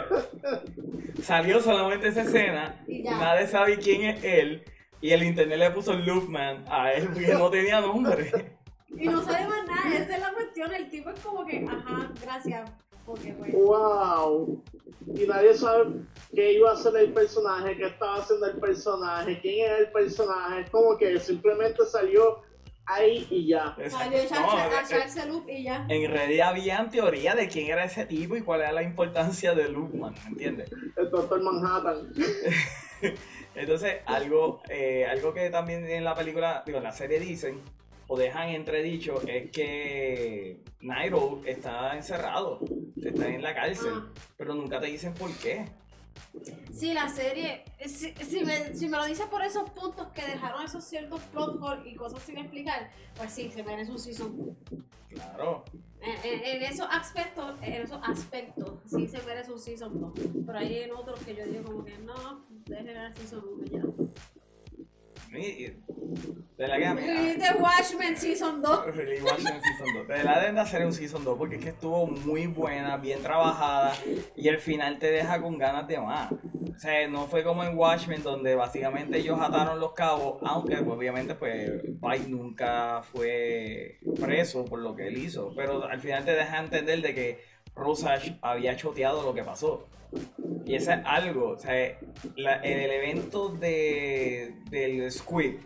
salió 1.23 1.61
solamente 1.61 2.09
esa 2.09 2.23
escena, 2.23 2.83
nadie 2.87 3.47
sabe 3.47 3.79
quién 3.79 4.03
es 4.03 4.25
él, 4.25 4.65
y 5.03 5.11
el 5.11 5.25
internet 5.25 5.59
le 5.59 5.71
puso 5.73 5.93
Loopman 5.93 6.65
a 6.71 6.93
él 6.93 7.09
porque 7.13 7.35
no 7.35 7.51
tenía 7.51 7.81
nombre. 7.81 8.57
Y 8.89 9.09
no 9.09 9.23
sabe 9.23 9.49
más 9.49 9.67
nada, 9.67 9.97
esa 9.97 10.15
es 10.15 10.21
la 10.21 10.33
cuestión. 10.33 10.73
El 10.73 10.89
tipo 10.89 11.11
es 11.11 11.21
como 11.21 11.45
que, 11.45 11.67
ajá, 11.69 12.11
gracias. 12.23 12.71
Porque 13.05 13.33
pues, 13.33 13.53
¡Wow! 13.53 14.63
Y 15.17 15.27
nadie 15.27 15.55
sabe 15.55 16.05
qué 16.33 16.53
iba 16.53 16.71
a 16.71 16.75
hacer 16.75 16.97
el 16.97 17.13
personaje, 17.13 17.77
qué 17.77 17.87
estaba 17.87 18.19
haciendo 18.19 18.47
el 18.47 18.61
personaje, 18.61 19.41
quién 19.41 19.67
era 19.67 19.79
el 19.79 19.91
personaje. 19.91 20.61
Es 20.61 20.71
como 20.71 20.97
que 20.97 21.19
simplemente 21.19 21.85
salió 21.85 22.43
ahí 22.87 23.27
y 23.29 23.49
ya. 23.49 23.75
salió 23.91 24.19
a 24.19 24.23
echarse, 24.23 24.57
a 24.57 24.67
eh, 24.67 24.85
echarse 24.85 25.27
loop 25.27 25.49
y 25.49 25.65
ya. 25.65 25.85
En 25.89 26.11
realidad 26.13 26.51
habían 26.51 26.91
teoría 26.91 27.35
de 27.35 27.49
quién 27.49 27.67
era 27.69 27.85
ese 27.85 28.07
tipo 28.07 28.37
y 28.37 28.43
cuál 28.43 28.61
era 28.61 28.71
la 28.71 28.85
importancia 28.85 29.53
de 29.53 29.69
Loopman, 29.69 30.15
¿me 30.25 30.29
entiendes? 30.29 30.71
El 30.97 31.11
Doctor 31.11 31.43
Manhattan. 31.43 32.13
Entonces, 33.55 33.97
algo, 34.07 34.63
eh, 34.69 35.07
algo 35.07 35.35
que 35.35 35.51
también 35.51 35.87
en 35.87 36.05
la 36.05 36.15
película, 36.15 36.63
digo, 36.65 36.79
en 36.79 36.85
la 36.85 36.93
serie 36.93 37.21
dicen, 37.21 37.61
o 38.09 38.17
dejan 38.17 38.49
entredicho, 38.51 39.21
es 39.27 39.51
que 39.51 40.59
Nairo 40.81 41.41
está 41.47 41.95
encerrado, 41.97 42.61
está 43.03 43.29
en 43.29 43.43
la 43.43 43.55
cárcel, 43.55 43.93
Ah. 43.95 44.13
pero 44.37 44.55
nunca 44.55 44.81
te 44.81 44.87
dicen 44.87 45.15
por 45.15 45.31
qué. 45.39 45.67
Sí, 46.73 46.93
la 46.95 47.09
serie, 47.09 47.65
eh, 47.79 47.89
si, 47.89 48.13
si 48.15 48.45
me, 48.45 48.75
si 48.75 48.89
me 48.89 48.97
lo 48.97 49.05
dices 49.05 49.27
por 49.27 49.43
esos 49.43 49.69
puntos 49.71 50.09
que 50.09 50.23
dejaron 50.23 50.65
esos 50.65 50.83
ciertos 50.85 51.21
plot 51.25 51.61
holes 51.61 51.87
y 51.87 51.95
cosas 51.95 52.23
sin 52.23 52.39
explicar, 52.39 52.91
pues 53.17 53.31
sí, 53.33 53.51
se 53.51 53.63
merece 53.63 53.91
un 53.93 53.99
season. 53.99 54.57
Claro. 55.09 55.65
En, 56.01 56.33
en- 56.33 56.45
en 56.57 56.63
esos 56.63 56.87
aspectos, 56.91 57.55
en 57.63 57.75
esos 57.75 58.01
aspectos, 58.03 58.71
sí 58.87 59.07
se 59.07 59.23
merece 59.23 59.53
un 59.53 59.59
season 59.61 60.01
2. 60.01 60.13
Pero 60.47 60.59
hay 60.59 60.79
en 60.81 60.93
otros 60.93 61.21
que 61.21 61.37
yo 61.37 61.45
digo 61.47 61.65
como 61.65 61.85
que 61.85 61.97
no, 61.99 62.45
dejen 62.67 62.89
el 62.97 63.15
season 63.17 63.45
1 63.61 63.65
ya. 63.67 63.83
De 65.33 66.69
la 66.69 66.77
que 66.79 66.87
a 66.87 66.95
mí- 66.95 67.01
Y 67.03 67.39
The 67.39 67.55
Watchmen 67.59 68.17
season 68.17 68.61
2. 68.63 68.87
Really 68.95 69.21
Watchmen 69.23 69.61
Season 69.63 69.87
2. 70.07 70.09
De 70.09 70.25
la 70.25 70.39
deben 70.41 70.55
de 70.57 70.61
hacer 70.61 70.85
un 70.85 70.93
Season 70.93 71.25
2 71.25 71.39
porque 71.39 71.57
es 71.57 71.63
que 71.63 71.71
estuvo 71.71 72.07
muy 72.07 72.47
buena, 72.47 72.97
bien 72.99 73.21
trabajada 73.23 73.95
y 74.37 74.49
el 74.49 74.59
final 74.59 74.99
te 74.99 75.11
deja 75.11 75.41
con 75.41 75.59
ganas 75.59 75.89
de 75.89 75.99
más. 75.99 76.31
O 76.33 76.79
sea, 76.79 77.07
no 77.09 77.27
fue 77.27 77.43
como 77.45 77.65
en 77.65 77.77
Watchmen 77.77 78.23
donde 78.23 78.55
básicamente 78.55 79.19
ellos 79.19 79.39
ataron 79.41 79.79
los 79.81 79.93
cabos, 79.93 80.39
aunque 80.43 80.77
obviamente 80.79 81.35
pues 81.35 81.71
Pike 82.01 82.29
nunca 82.29 83.03
fue 83.03 83.99
preso 84.21 84.65
por 84.65 84.81
lo 84.81 84.95
que 84.97 85.09
él 85.09 85.19
hizo, 85.19 85.53
pero 85.55 85.85
al 85.85 86.01
final 86.01 86.25
te 86.25 86.33
deja 86.33 86.59
entender 86.61 87.01
de 87.03 87.15
que 87.15 87.52
Rosage 87.75 88.37
había 88.43 88.77
choteado 88.77 89.23
lo 89.23 89.35
que 89.35 89.43
pasó. 89.45 89.87
Y 90.67 90.75
eso 90.75 90.93
es 90.93 91.01
algo, 91.05 91.51
o 91.51 91.59
sea, 91.59 91.99
la- 92.37 92.57
el 92.57 92.91
evento 92.91 93.49
de, 93.49 94.55
del 94.71 95.11
Squid 95.11 95.57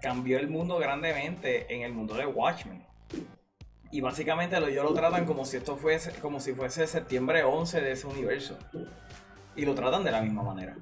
cambió 0.00 0.38
el 0.38 0.48
mundo 0.48 0.78
grandemente 0.78 1.72
en 1.74 1.82
el 1.82 1.92
mundo 1.92 2.14
de 2.14 2.26
Watchmen. 2.26 2.84
Y 3.90 4.00
básicamente 4.00 4.58
lo, 4.60 4.66
ellos 4.68 4.84
lo 4.84 4.94
tratan 4.94 5.24
como 5.26 5.44
si 5.44 5.56
esto 5.56 5.76
fuese, 5.76 6.12
como 6.20 6.40
si 6.40 6.52
fuese 6.54 6.86
septiembre 6.86 7.42
11 7.44 7.80
de 7.80 7.92
ese 7.92 8.06
universo. 8.06 8.58
Y 9.54 9.64
lo 9.64 9.74
tratan 9.74 10.04
de 10.04 10.10
la 10.10 10.20
misma 10.22 10.42
manera. 10.42 10.76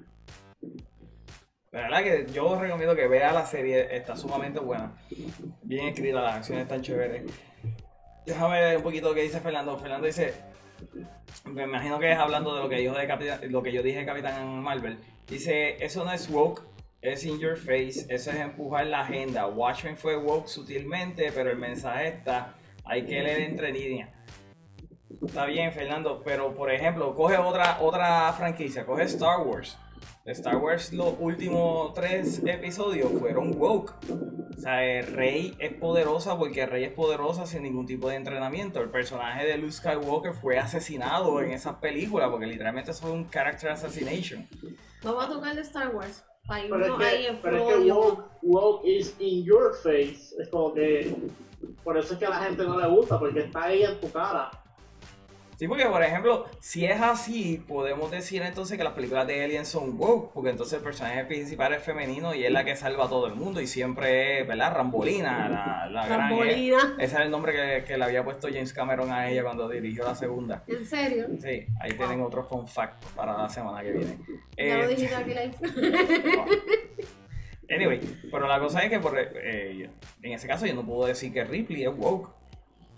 La 1.70 1.80
verdad 1.82 2.02
que 2.02 2.26
yo 2.32 2.58
recomiendo 2.58 2.94
que 2.94 3.08
vea 3.08 3.32
la 3.32 3.44
serie, 3.46 3.94
está 3.96 4.16
sumamente 4.16 4.60
buena. 4.60 4.92
Bien 5.62 5.88
escrita, 5.88 6.20
las 6.22 6.36
acciones 6.36 6.62
están 6.62 6.82
chéveres. 6.82 7.24
Déjame 8.26 8.60
ver 8.60 8.76
un 8.78 8.82
poquito 8.82 9.08
lo 9.08 9.14
que 9.14 9.22
dice 9.22 9.40
Fernando. 9.40 9.78
Fernando 9.78 10.06
dice, 10.06 10.34
me 11.44 11.64
imagino 11.64 11.98
que 11.98 12.12
es 12.12 12.18
hablando 12.18 12.54
de 12.54 12.62
lo 12.62 12.68
que, 12.68 12.76
dijo 12.76 12.94
de 12.94 13.06
Capitán- 13.06 13.40
lo 13.50 13.62
que 13.62 13.72
yo 13.72 13.82
dije 13.82 13.98
de 14.00 14.06
Capitán 14.06 14.62
Marvel. 14.62 14.98
Dice, 15.28 15.82
eso 15.84 16.04
no 16.04 16.12
es 16.12 16.28
woke, 16.30 16.62
es 17.02 17.24
in 17.24 17.38
your 17.38 17.56
face, 17.56 18.06
eso 18.08 18.30
es 18.30 18.37
empujar 18.37 18.87
la 18.87 19.00
agenda. 19.02 19.46
Watchmen 19.46 19.96
fue 19.96 20.16
woke 20.16 20.48
sutilmente, 20.48 21.32
pero 21.32 21.50
el 21.50 21.58
mensaje 21.58 22.08
está, 22.08 22.54
hay 22.84 23.04
que 23.04 23.22
leer 23.22 23.40
entre 23.42 23.72
líneas. 23.72 24.10
Está 25.24 25.46
bien, 25.46 25.72
Fernando, 25.72 26.22
pero 26.24 26.54
por 26.54 26.70
ejemplo, 26.72 27.14
coge 27.14 27.37
otra, 27.38 27.78
otra 27.80 28.32
franquicia, 28.32 28.84
coge 28.84 29.04
Star 29.04 29.40
Wars. 29.40 29.78
Star 30.26 30.56
Wars, 30.56 30.92
los 30.92 31.14
últimos 31.18 31.92
tres 31.94 32.42
episodios 32.46 33.12
fueron 33.18 33.58
woke. 33.58 33.94
O 34.56 34.60
sea, 34.60 34.84
el 34.84 35.06
Rey 35.06 35.54
es 35.58 35.74
poderosa 35.74 36.38
porque 36.38 36.64
Rey 36.66 36.84
es 36.84 36.92
poderosa 36.92 37.46
sin 37.46 37.62
ningún 37.62 37.86
tipo 37.86 38.08
de 38.08 38.16
entrenamiento. 38.16 38.80
El 38.80 38.90
personaje 38.90 39.44
de 39.44 39.58
Luke 39.58 39.72
Skywalker 39.72 40.32
fue 40.34 40.58
asesinado 40.58 41.40
en 41.40 41.50
esas 41.50 41.76
películas 41.76 42.30
porque 42.30 42.46
literalmente 42.46 42.92
eso 42.92 43.02
fue 43.02 43.12
un 43.12 43.28
character 43.28 43.70
assassination. 43.70 44.48
Vamos 45.02 45.24
a 45.24 45.28
tocar 45.28 45.54
de 45.54 45.60
Star 45.62 45.94
Wars. 45.94 46.24
Para 46.46 46.62
Pero 46.62 46.96
es 46.98 47.12
ahí 47.12 47.22
que, 47.22 47.28
en 47.28 47.40
pero 47.40 47.56
es 47.56 47.76
que 47.76 47.92
woke, 47.92 48.24
woke 48.42 48.86
is 48.86 49.14
in 49.18 49.44
your 49.44 49.74
face. 49.82 50.34
Es 50.38 50.48
como 50.50 50.74
que. 50.74 51.14
Por 51.82 51.96
eso 51.96 52.12
es 52.12 52.18
que 52.18 52.26
a 52.26 52.30
la 52.30 52.38
gente 52.40 52.62
no 52.64 52.78
le 52.78 52.86
gusta, 52.88 53.18
porque 53.18 53.40
está 53.40 53.64
ahí 53.64 53.82
en 53.82 53.98
tu 53.98 54.10
cara. 54.10 54.50
Sí, 55.56 55.68
porque 55.68 55.86
por 55.86 56.02
ejemplo, 56.02 56.46
si 56.60 56.84
es 56.84 57.00
así, 57.00 57.62
podemos 57.68 58.10
decir 58.10 58.42
entonces 58.42 58.76
que 58.76 58.82
las 58.84 58.92
películas 58.94 59.26
de 59.26 59.44
Alien 59.44 59.64
son 59.66 59.96
woke, 59.98 60.32
porque 60.32 60.50
entonces 60.50 60.78
el 60.78 60.84
personaje 60.84 61.24
principal 61.24 61.72
es 61.74 61.82
femenino 61.82 62.34
y 62.34 62.44
es 62.44 62.50
la 62.50 62.64
que 62.64 62.74
salva 62.74 63.04
a 63.04 63.08
todo 63.08 63.26
el 63.28 63.34
mundo 63.34 63.60
y 63.60 63.66
siempre 63.66 64.40
es, 64.40 64.48
¿verdad? 64.48 64.72
Rambolina, 64.74 65.48
la, 65.48 65.86
la 65.90 66.06
gran... 66.06 66.30
Rambolina. 66.30 66.96
Ese 66.98 67.14
era 67.14 67.24
el 67.24 67.30
nombre 67.30 67.52
que, 67.52 67.84
que 67.84 67.96
le 67.96 68.04
había 68.04 68.24
puesto 68.24 68.48
James 68.48 68.72
Cameron 68.72 69.12
a 69.12 69.28
ella 69.30 69.42
cuando 69.44 69.68
dirigió 69.68 70.04
la 70.04 70.14
segunda. 70.14 70.64
¿En 70.66 70.84
serio? 70.84 71.26
Sí, 71.40 71.66
ahí 71.80 71.92
tienen 71.96 72.20
otro 72.22 72.42
fun 72.44 72.66
fact 72.66 73.04
para 73.14 73.36
la 73.38 73.48
semana 73.48 73.82
que 73.82 73.92
viene. 73.92 74.18
Ya 74.56 74.76
lo 74.78 74.84
Eh, 74.84 74.88
dijiste 74.88 75.14
aquí 75.14 75.30
live. 75.30 75.54
no. 76.36 76.44
Anyway, 77.74 78.00
pero 78.30 78.46
la 78.46 78.58
cosa 78.60 78.80
es 78.80 78.90
que 78.90 78.98
por, 79.00 79.16
eh, 79.18 79.88
en 80.22 80.32
ese 80.32 80.46
caso 80.46 80.66
yo 80.66 80.74
no 80.74 80.84
puedo 80.84 81.06
decir 81.06 81.32
que 81.32 81.44
Ripley 81.44 81.84
es 81.84 81.96
woke. 81.96 82.30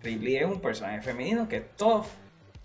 Ripley 0.02 0.36
es 0.38 0.44
un 0.46 0.60
personaje 0.60 1.00
femenino 1.02 1.48
que 1.48 1.56
es 1.58 1.76
tough 1.76 2.06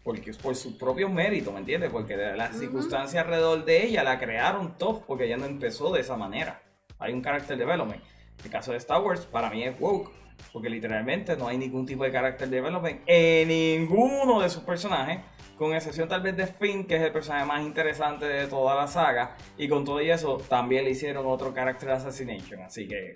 porque 0.04 0.34
por 0.34 0.56
sus 0.56 0.74
propios 0.74 1.12
méritos, 1.12 1.54
¿me 1.54 1.60
entiendes? 1.60 1.92
Porque 1.92 2.16
las 2.16 2.58
circunstancias 2.58 3.24
alrededor 3.24 3.66
de 3.66 3.86
ella 3.86 4.04
la 4.04 4.20
crearon 4.20 4.78
tough 4.78 5.04
porque 5.06 5.26
ella 5.26 5.38
no 5.38 5.46
empezó 5.46 5.92
de 5.92 6.02
esa 6.02 6.18
manera. 6.18 6.64
Hay 7.00 7.14
un 7.14 7.22
character 7.22 7.58
development. 7.58 8.04
El 8.44 8.50
caso 8.50 8.72
de 8.72 8.78
Star 8.78 9.02
Wars 9.02 9.26
para 9.26 9.50
mí 9.50 9.64
es 9.64 9.80
woke 9.80 10.12
porque 10.52 10.70
literalmente 10.70 11.38
no 11.38 11.48
hay 11.48 11.58
ningún 11.58 11.86
tipo 11.86 12.04
de 12.04 12.12
character 12.12 12.50
development 12.50 13.02
en 13.06 13.48
ninguno 13.48 14.42
de 14.42 14.50
sus 14.50 14.64
personajes 14.64 15.20
con 15.62 15.76
excepción 15.76 16.10
tal 16.10 16.24
vez 16.24 16.36
de 16.36 16.48
Finn, 16.48 16.88
que 16.88 16.96
es 16.96 17.04
el 17.04 17.12
personaje 17.12 17.46
más 17.46 17.62
interesante 17.62 18.26
de 18.26 18.48
toda 18.48 18.74
la 18.74 18.88
saga, 18.88 19.38
y 19.60 19.68
con 19.68 19.86
todo 19.86 20.02
y 20.02 20.10
eso 20.10 20.38
también 20.50 20.86
le 20.86 20.90
hicieron 20.90 21.28
otro 21.28 21.54
character 21.54 21.92
assassination, 21.92 22.62
así 22.64 22.88
que 22.88 23.14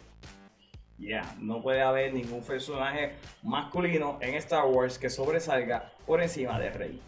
ya, 0.98 1.36
no 1.40 1.62
puede 1.62 1.82
haber 1.82 2.14
ningún 2.14 2.42
personaje 2.42 3.14
masculino 3.44 4.18
en 4.22 4.36
Star 4.36 4.66
Wars 4.66 4.98
que 4.98 5.10
sobresalga 5.10 5.92
por 6.06 6.22
encima 6.22 6.60
de 6.60 6.70
Rey. 6.70 7.02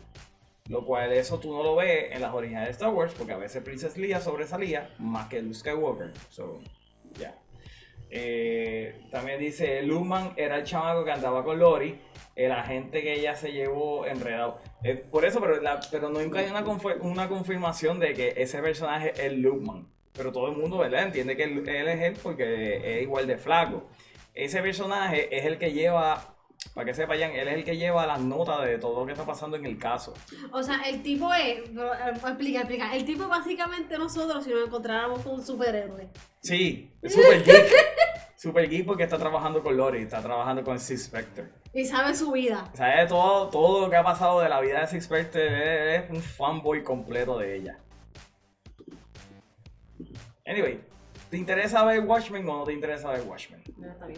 Lo 0.68 0.86
cual 0.86 1.14
eso 1.14 1.40
tú 1.40 1.56
no 1.56 1.64
lo 1.64 1.76
ves 1.78 2.12
en 2.12 2.22
las 2.22 2.34
originales 2.34 2.68
de 2.68 2.72
Star 2.74 2.90
Wars, 2.90 3.14
porque 3.18 3.32
a 3.32 3.38
veces 3.38 3.64
Princess 3.64 3.98
Leia 3.98 4.20
sobresalía 4.20 4.90
más 5.00 5.30
que 5.30 5.42
Luke 5.42 5.56
Skywalker. 5.56 6.12
So, 6.30 6.60
ya. 7.18 7.34
Eh, 8.10 9.08
también 9.10 9.40
dice, 9.40 9.82
Luman 9.84 10.34
era 10.36 10.58
el 10.58 10.64
chamaco 10.64 11.06
que 11.06 11.12
andaba 11.12 11.44
con 11.44 11.60
Lori, 11.60 12.00
el 12.36 12.52
agente 12.52 13.02
que 13.02 13.14
ella 13.14 13.36
se 13.36 13.54
llevó 13.54 14.06
enredado. 14.06 14.60
Eh, 14.84 14.96
por 14.96 15.24
eso, 15.24 15.40
pero, 15.40 15.62
pero 15.90 16.10
nunca 16.10 16.40
hay 16.40 16.50
una, 16.50 16.64
una 17.02 17.30
confirmación 17.30 18.00
de 18.00 18.14
que 18.14 18.34
ese 18.36 18.62
personaje 18.62 19.14
es 19.26 19.32
Luman. 19.32 19.88
Pero 20.18 20.32
todo 20.32 20.50
el 20.50 20.58
mundo, 20.58 20.80
¿verdad? 20.80 21.04
Entiende 21.04 21.38
que 21.38 21.44
él, 21.44 21.70
él 21.70 21.88
es 21.88 22.02
él 22.02 22.18
porque 22.22 22.98
es 22.98 23.04
igual 23.04 23.28
de 23.28 23.38
flaco. 23.38 23.88
Ese 24.34 24.62
personaje 24.62 25.36
es 25.36 25.46
el 25.46 25.58
que 25.58 25.74
lleva, 25.74 26.36
para 26.74 26.86
que 26.86 26.94
sepan, 26.94 27.20
él 27.20 27.48
es 27.48 27.54
el 27.56 27.64
que 27.64 27.78
lleva 27.78 28.06
las 28.06 28.20
notas 28.22 28.66
de 28.66 28.78
todo 28.78 29.00
lo 29.00 29.06
que 29.06 29.14
está 29.14 29.26
pasando 29.26 29.58
en 29.58 29.66
el 29.66 29.80
caso. 29.80 30.14
O 30.52 30.62
sea, 30.62 30.82
el 30.82 31.02
tipo 31.02 31.34
es. 31.34 31.60
Explica, 32.24 32.60
explica. 32.60 32.96
El 32.96 33.04
tipo 33.04 33.24
es 33.24 33.30
básicamente 33.30 33.98
nosotros 33.98 34.44
si 34.44 34.52
nos 34.52 34.68
encontráramos 34.68 35.22
con 35.22 35.34
un 35.34 35.46
superhéroe. 35.46 36.08
Sí, 36.42 36.92
es 37.02 37.14
super 37.14 37.44
geek. 37.44 37.72
super 38.36 38.70
geek 38.70 38.86
porque 38.86 39.04
está 39.04 39.18
trabajando 39.18 39.64
con 39.64 39.76
Lori, 39.76 40.04
está 40.04 40.22
trabajando 40.22 40.64
con 40.64 40.80
Six 40.80 41.06
Spectre. 41.06 41.46
Y 41.74 41.86
sabe 41.86 42.14
su 42.14 42.32
vida. 42.32 42.72
Es 42.74 43.10
todo, 43.10 43.50
todo 43.50 43.82
lo 43.82 43.90
que 43.90 43.96
ha 43.96 44.04
pasado 44.04 44.40
de 44.42 44.50
la 44.50 44.62
vida 44.62 44.82
de 44.82 44.88
Six 44.88 45.06
Spectre 45.06 45.96
es 45.96 46.10
un 46.12 46.22
fanboy 46.22 46.84
completo 46.84 47.40
de 47.40 47.56
ella. 47.56 47.80
Anyway, 50.48 50.80
¿te 51.30 51.38
interesa 51.38 51.84
ver 51.86 52.00
Watchmen 52.06 52.48
o 52.48 52.60
no 52.60 52.64
te 52.64 52.74
interesa 52.74 53.12
ver 53.12 53.22
Watchmen? 53.28 53.62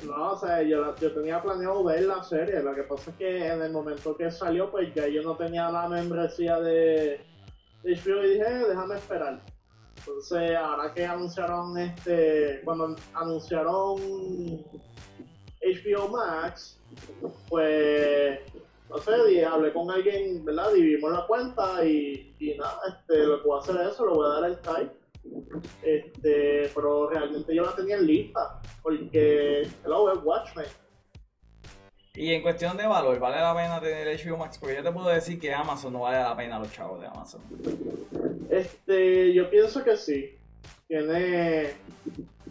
No, 0.05 0.31
o 0.33 0.37
sea, 0.39 0.61
yo, 0.61 0.81
la- 0.81 0.95
yo 0.95 1.11
tenía 1.13 1.41
planeado 1.41 1.83
ver 1.83 2.03
la 2.03 2.23
serie. 2.23 2.61
Lo 2.61 2.75
que 2.75 2.83
pasa 2.83 3.11
es 3.11 3.17
que 3.17 3.47
en 3.47 3.61
el 3.61 3.71
momento 3.71 4.15
que 4.15 4.29
salió, 4.31 4.69
pues 4.69 4.93
ya 4.93 5.07
yo 5.07 5.21
no 5.23 5.35
tenía 5.35 5.69
la 5.71 5.87
membresía 5.87 6.59
de 6.59 7.21
de 7.81 7.93
HBO 7.95 8.23
y 8.25 8.29
dije, 8.31 8.43
"Eh, 8.45 8.65
déjame 8.67 8.95
esperar. 8.95 9.39
Entonces, 9.99 10.53
ahora 10.57 10.93
que 10.93 11.05
anunciaron 11.05 11.77
este, 11.77 12.59
cuando 12.65 12.93
anunciaron 13.13 13.95
HBO 15.61 16.07
Max, 16.09 16.77
pues, 17.47 18.39
no 18.89 18.97
sé, 18.97 19.11
di- 19.29 19.41
hablé 19.43 19.71
con 19.71 19.89
alguien, 19.89 20.43
¿verdad? 20.43 20.73
Dividimos 20.73 21.11
la 21.11 21.25
cuenta 21.25 21.85
y, 21.85 22.35
y 22.39 22.55
nada, 22.57 22.79
este, 22.89 23.17
lo 23.25 23.41
que 23.41 23.47
voy 23.47 23.57
a 23.59 23.61
hacer 23.61 23.75
es 23.81 23.93
eso, 23.93 24.05
lo 24.05 24.15
voy 24.15 24.25
a 24.29 24.41
dar 24.41 24.49
el 24.49 24.57
type. 24.59 24.91
Este, 25.83 26.69
pero 26.73 27.09
realmente 27.09 27.53
yo 27.53 27.63
la 27.65 27.75
tenía 27.75 27.97
en 27.97 28.05
lista, 28.07 28.59
porque, 28.81 29.67
hello, 29.85 30.11
es 30.13 30.19
Watchmen. 30.23 30.65
Y 32.15 32.33
en 32.33 32.41
cuestión 32.41 32.75
de 32.75 32.85
valor, 32.87 33.19
¿vale 33.19 33.37
la 33.37 33.53
pena 33.55 33.79
tener 33.79 34.07
HBO 34.19 34.37
Max? 34.37 34.57
Porque 34.59 34.75
yo 34.75 34.83
te 34.83 34.91
puedo 34.91 35.07
decir 35.09 35.39
que 35.39 35.53
Amazon 35.53 35.93
no 35.93 36.01
vale 36.01 36.17
la 36.19 36.35
pena 36.35 36.59
los 36.59 36.71
chavos 36.71 36.99
de 36.99 37.07
Amazon. 37.07 37.41
Este, 38.49 39.33
yo 39.33 39.49
pienso 39.49 39.83
que 39.83 39.95
sí. 39.95 40.35
Tiene. 40.87 41.69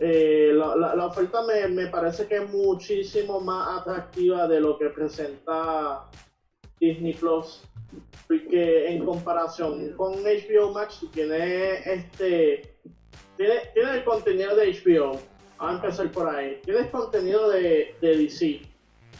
eh, 0.00 0.52
la, 0.54 0.76
la- 0.76 0.94
la 0.94 1.07
oferta 1.07 1.42
me, 1.42 1.66
me 1.68 1.88
parece 1.88 2.26
que 2.28 2.37
es 2.37 2.48
muchísimo 2.48 3.40
más 3.40 3.81
atractiva 3.81 4.46
de 4.46 4.61
lo 4.61 4.78
que 4.78 4.87
presenta 4.90 6.04
Disney 6.81 7.14
Plus. 7.14 7.64
Porque 8.27 8.88
en 8.88 9.05
comparación 9.05 9.92
con 9.96 10.22
HBO 10.22 10.72
Max, 10.72 10.98
tú 11.01 11.09
tienes 11.09 11.87
este. 11.87 12.74
Tienes, 13.37 13.72
tienes 13.72 13.94
el 13.94 14.05
contenido 14.05 14.57
de 14.57 14.72
HBO. 14.72 15.18
Vamos 15.59 15.72
a 15.72 15.74
empezar 15.74 16.11
por 16.12 16.29
ahí. 16.29 16.61
Tienes 16.64 16.88
contenido 16.90 17.51
de, 17.51 17.94
de 18.01 18.16
DC. 18.16 18.61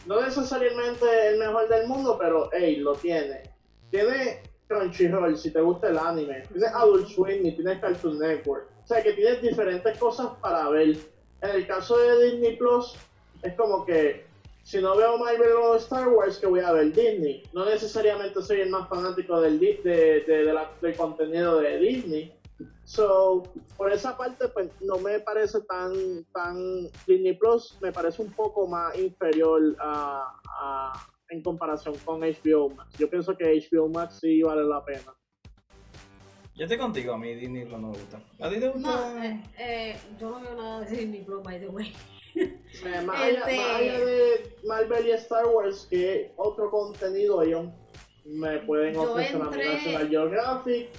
No 0.05 0.21
necesariamente 0.21 1.05
el 1.27 1.39
mejor 1.39 1.67
del 1.67 1.87
mundo, 1.87 2.17
pero 2.19 2.49
hey, 2.53 2.77
lo 2.77 2.93
tiene. 2.95 3.43
Tiene 3.91 4.41
Crunchyroll 4.67 5.37
si 5.37 5.51
te 5.51 5.61
gusta 5.61 5.89
el 5.89 5.97
anime. 5.97 6.43
Tienes 6.51 6.73
Adult 6.73 7.07
Swim 7.07 7.45
y 7.45 7.51
tienes 7.53 7.79
Cartoon 7.79 8.19
Network. 8.19 8.69
O 8.83 8.87
sea 8.87 9.03
que 9.03 9.13
tienes 9.13 9.41
diferentes 9.41 9.97
cosas 9.97 10.29
para 10.41 10.69
ver. 10.69 10.97
En 11.41 11.49
el 11.51 11.67
caso 11.67 11.97
de 11.97 12.31
Disney 12.31 12.57
Plus, 12.57 12.95
es 13.43 13.53
como 13.53 13.85
que 13.85 14.25
si 14.69 14.79
no 14.81 14.95
veo 14.95 15.17
Marvel 15.17 15.51
o 15.63 15.75
Star 15.77 16.07
Wars, 16.09 16.37
que 16.37 16.45
voy 16.45 16.59
a 16.59 16.71
ver 16.71 16.93
Disney. 16.93 17.41
No 17.53 17.65
necesariamente 17.65 18.39
soy 18.43 18.61
el 18.61 18.69
más 18.69 18.87
fanático 18.87 19.41
del, 19.41 19.59
de, 19.59 19.81
de- 19.83 20.43
de 20.45 20.53
la- 20.53 20.71
del 20.79 20.95
contenido 20.95 21.59
de 21.59 21.79
Disney. 21.79 22.33
So, 22.83 23.51
por 23.77 23.91
esa 23.91 24.15
parte, 24.15 24.47
pues 24.49 24.69
no 24.81 24.97
me 24.99 25.19
parece 25.21 25.61
tan, 25.61 26.23
tan 26.33 26.55
Disney 27.07 27.33
Plus, 27.35 27.79
me 27.81 27.91
parece 27.91 28.21
un 28.21 28.31
poco 28.33 28.67
más 28.67 28.95
inferior 28.95 29.75
a, 29.79 30.23
a- 30.61 30.93
en 31.29 31.41
comparación 31.41 31.95
con 32.05 32.21
HBO 32.21 32.69
Max. 32.69 32.93
Yo 32.99 33.09
pienso 33.09 33.35
que 33.35 33.45
HBO 33.71 33.89
Max 33.89 34.19
sí 34.21 34.43
vale 34.43 34.63
la 34.65 34.85
pena. 34.85 35.15
Yo 36.55 36.65
estoy 36.65 36.77
contigo, 36.77 37.13
a 37.13 37.17
mí 37.17 37.33
Disney 37.33 37.65
Plus 37.65 37.79
no 37.79 37.87
me 37.87 37.97
gusta. 37.97 38.21
¿A 38.39 38.49
ti 38.51 38.59
te 38.59 38.67
gusta? 38.69 39.13
No, 39.15 39.23
eh, 39.23 39.43
eh, 39.57 40.01
yo 40.19 40.29
no 40.29 40.41
veo 40.41 40.55
nada 40.55 40.81
de 40.81 40.95
Disney 40.95 41.23
Plus, 41.23 41.41
by 41.41 41.59
the 41.59 41.69
way. 41.69 41.91
Eh, 42.35 43.01
más, 43.05 43.19
allá, 43.21 43.39
más 43.39 43.49
allá 43.49 43.99
de 44.05 44.55
Marvel 44.63 45.07
y 45.07 45.11
Star 45.11 45.45
Wars, 45.47 45.87
que 45.89 46.31
otro 46.37 46.69
contenido 46.69 47.41
ellos 47.41 47.65
me 48.25 48.59
pueden 48.59 48.93
Yo 48.93 49.11
ofrecer 49.11 49.35
a 49.35 49.39
mí 49.39 49.45
entré- 49.45 49.73
National 49.73 50.09
Geographic. 50.09 50.89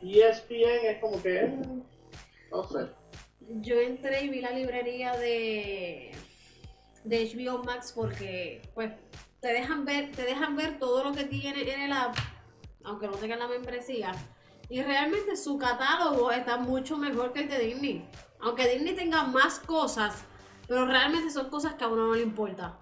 Y 0.00 0.20
ESPN 0.20 0.86
es 0.86 0.98
como 1.00 1.20
que, 1.22 1.36
eh, 1.40 1.58
no 2.50 2.64
sé. 2.68 2.86
Yo 3.60 3.80
entré 3.80 4.24
y 4.24 4.28
vi 4.28 4.40
la 4.40 4.50
librería 4.50 5.16
de, 5.16 6.12
de 7.04 7.24
HBO 7.34 7.62
Max 7.64 7.92
porque 7.94 8.62
pues 8.74 8.92
te 9.40 9.48
dejan 9.48 9.84
ver, 9.84 10.10
te 10.12 10.22
dejan 10.22 10.56
ver 10.56 10.78
todo 10.78 11.04
lo 11.04 11.12
que 11.12 11.24
tiene 11.24 11.62
en 11.72 11.80
el 11.82 11.92
app, 11.92 12.16
aunque 12.84 13.06
no 13.06 13.14
tengan 13.14 13.38
la 13.40 13.48
membresía. 13.48 14.12
Y 14.68 14.82
realmente 14.82 15.36
su 15.36 15.58
catálogo 15.58 16.30
está 16.30 16.58
mucho 16.58 16.96
mejor 16.96 17.32
que 17.32 17.40
el 17.40 17.48
de 17.48 17.58
Disney. 17.58 18.04
Aunque 18.40 18.68
Disney 18.68 18.94
tenga 18.94 19.24
más 19.24 19.58
cosas, 19.60 20.24
pero 20.68 20.86
realmente 20.86 21.30
son 21.30 21.48
cosas 21.50 21.74
que 21.74 21.84
a 21.84 21.88
uno 21.88 22.06
no 22.08 22.14
le 22.14 22.22
importa. 22.22 22.78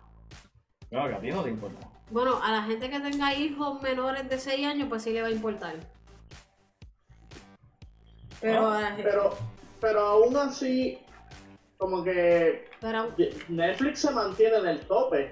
No, 0.91 1.09
que 1.09 1.15
a 1.15 1.21
ti 1.21 1.29
no 1.31 1.43
te 1.43 1.51
importa. 1.51 1.89
Bueno, 2.11 2.41
a 2.43 2.53
la 2.53 2.63
gente 2.63 2.91
que 2.91 3.01
tenga 3.01 3.35
hijos 3.35 3.81
menores 3.83 4.29
de 4.29 4.39
6 4.39 4.67
años, 4.67 4.89
pues 4.89 5.03
sí 5.03 5.13
le 5.13 5.23
va 5.23 5.29
a 5.29 5.33
importar. 5.33 5.75
Pero, 8.41 8.69
a 8.71 8.81
la 8.81 8.87
gente- 8.89 9.03
Pero, 9.05 9.37
pero 9.81 10.01
aún 10.01 10.37
así, 10.37 10.99
como 11.79 12.05
que 12.05 12.69
pero 12.81 13.13
Netflix 13.49 14.01
se 14.01 14.11
mantiene 14.11 14.57
en 14.59 14.67
el 14.67 14.81
tope. 14.81 15.31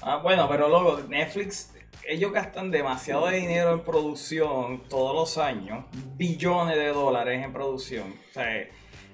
Ah, 0.00 0.16
bueno, 0.18 0.48
pero 0.48 0.68
luego 0.68 0.98
Netflix, 1.08 1.74
ellos 2.06 2.32
gastan 2.32 2.70
demasiado 2.70 3.26
de 3.26 3.36
dinero 3.38 3.72
en 3.72 3.80
producción 3.82 4.84
todos 4.88 5.14
los 5.14 5.38
años, 5.38 5.84
billones 6.16 6.76
de 6.76 6.88
dólares 6.88 7.44
en 7.44 7.52
producción. 7.52 8.14
O 8.30 8.32
sea, 8.32 8.66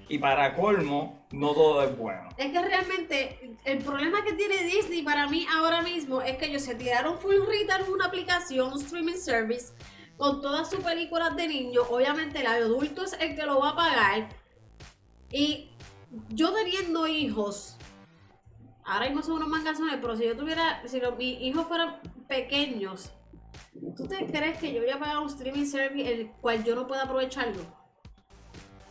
y 0.07 0.19
para 0.19 0.55
colmo, 0.55 1.25
no 1.31 1.53
todo 1.53 1.83
es 1.83 1.97
bueno. 1.97 2.29
Es 2.37 2.51
que 2.51 2.61
realmente 2.61 3.57
el 3.63 3.79
problema 3.79 4.23
que 4.23 4.33
tiene 4.33 4.63
Disney 4.63 5.01
para 5.01 5.27
mí 5.27 5.47
ahora 5.51 5.81
mismo 5.81 6.21
es 6.21 6.37
que 6.37 6.45
ellos 6.45 6.61
se 6.61 6.75
tiraron 6.75 7.17
full 7.17 7.35
rita 7.47 7.77
en 7.77 7.91
una 7.91 8.05
aplicación, 8.05 8.71
un 8.71 8.81
streaming 8.81 9.15
service, 9.15 9.73
con 10.17 10.41
todas 10.41 10.69
sus 10.69 10.83
películas 10.83 11.35
de 11.35 11.47
niños. 11.47 11.87
Obviamente 11.89 12.41
el 12.41 12.47
adulto 12.47 13.03
es 13.03 13.13
el 13.19 13.35
que 13.35 13.45
lo 13.45 13.59
va 13.59 13.69
a 13.69 13.75
pagar. 13.75 14.29
Y 15.31 15.69
yo 16.29 16.53
teniendo 16.53 17.07
hijos, 17.07 17.75
ahora 18.83 19.07
mismo 19.07 19.23
son 19.23 19.37
unos 19.37 19.49
mangazones, 19.49 19.97
pero 19.99 20.15
si 20.15 20.25
yo 20.25 20.37
tuviera, 20.37 20.83
si 20.87 20.99
los, 20.99 21.17
mis 21.17 21.41
hijos 21.41 21.67
fueran 21.67 21.99
pequeños, 22.27 23.11
¿tú 23.97 24.07
te 24.07 24.25
crees 24.27 24.59
que 24.59 24.71
yo 24.71 24.81
voy 24.81 24.91
a 24.91 24.99
pagar 24.99 25.17
un 25.17 25.27
streaming 25.27 25.65
service 25.65 26.13
el 26.13 26.31
cual 26.41 26.63
yo 26.63 26.75
no 26.75 26.85
pueda 26.85 27.03
aprovecharlo? 27.03 27.84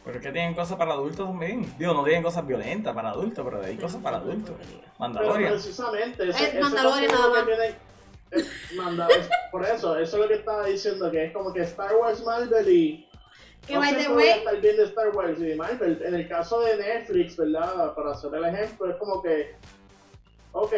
Pero 0.04 0.18
es 0.18 0.22
que 0.22 0.32
tienen 0.32 0.54
cosas 0.54 0.76
para 0.76 0.92
adultos 0.92 1.26
también. 1.26 1.74
Digo, 1.78 1.94
no 1.94 2.04
tienen 2.04 2.22
cosas 2.22 2.46
violentas 2.46 2.94
para 2.94 3.10
adultos, 3.10 3.44
pero 3.44 3.62
hay 3.64 3.76
cosas 3.76 4.02
para 4.02 4.18
adultos. 4.18 4.54
Pero 4.58 4.80
Mandalorian. 4.98 5.52
precisamente, 5.52 6.28
ese, 6.28 6.44
Es 6.58 6.60
Mandalorian 6.60 7.10
nada 7.12 7.44
tienen- 7.44 7.74
es 8.30 8.72
manda- 8.76 9.08
es- 9.08 9.28
por 9.50 9.64
eso, 9.64 9.96
eso 9.96 10.16
es 10.16 10.22
lo 10.22 10.28
que 10.28 10.34
estaba 10.34 10.66
diciendo, 10.66 11.10
que 11.10 11.24
es 11.26 11.32
como 11.32 11.52
que 11.52 11.62
Star 11.62 11.94
Wars, 11.96 12.22
Marvel 12.24 12.68
y... 12.68 13.08
Que 13.66 13.74
no 13.74 13.80
by 13.80 13.96
the 13.96 14.08
way, 14.12 14.28
estar 14.28 14.60
bien 14.60 14.76
de 14.76 14.84
Star 14.84 15.08
Wars 15.16 15.38
y 15.40 15.44
de 15.44 15.56
Marvel. 15.56 16.02
En 16.04 16.14
el 16.14 16.28
caso 16.28 16.60
de 16.60 16.76
Netflix, 16.76 17.36
¿verdad? 17.38 17.94
Para 17.94 18.10
hacer 18.12 18.34
el 18.34 18.44
ejemplo, 18.44 18.90
es 18.90 18.96
como 18.96 19.22
que, 19.22 19.54
ok, 20.52 20.72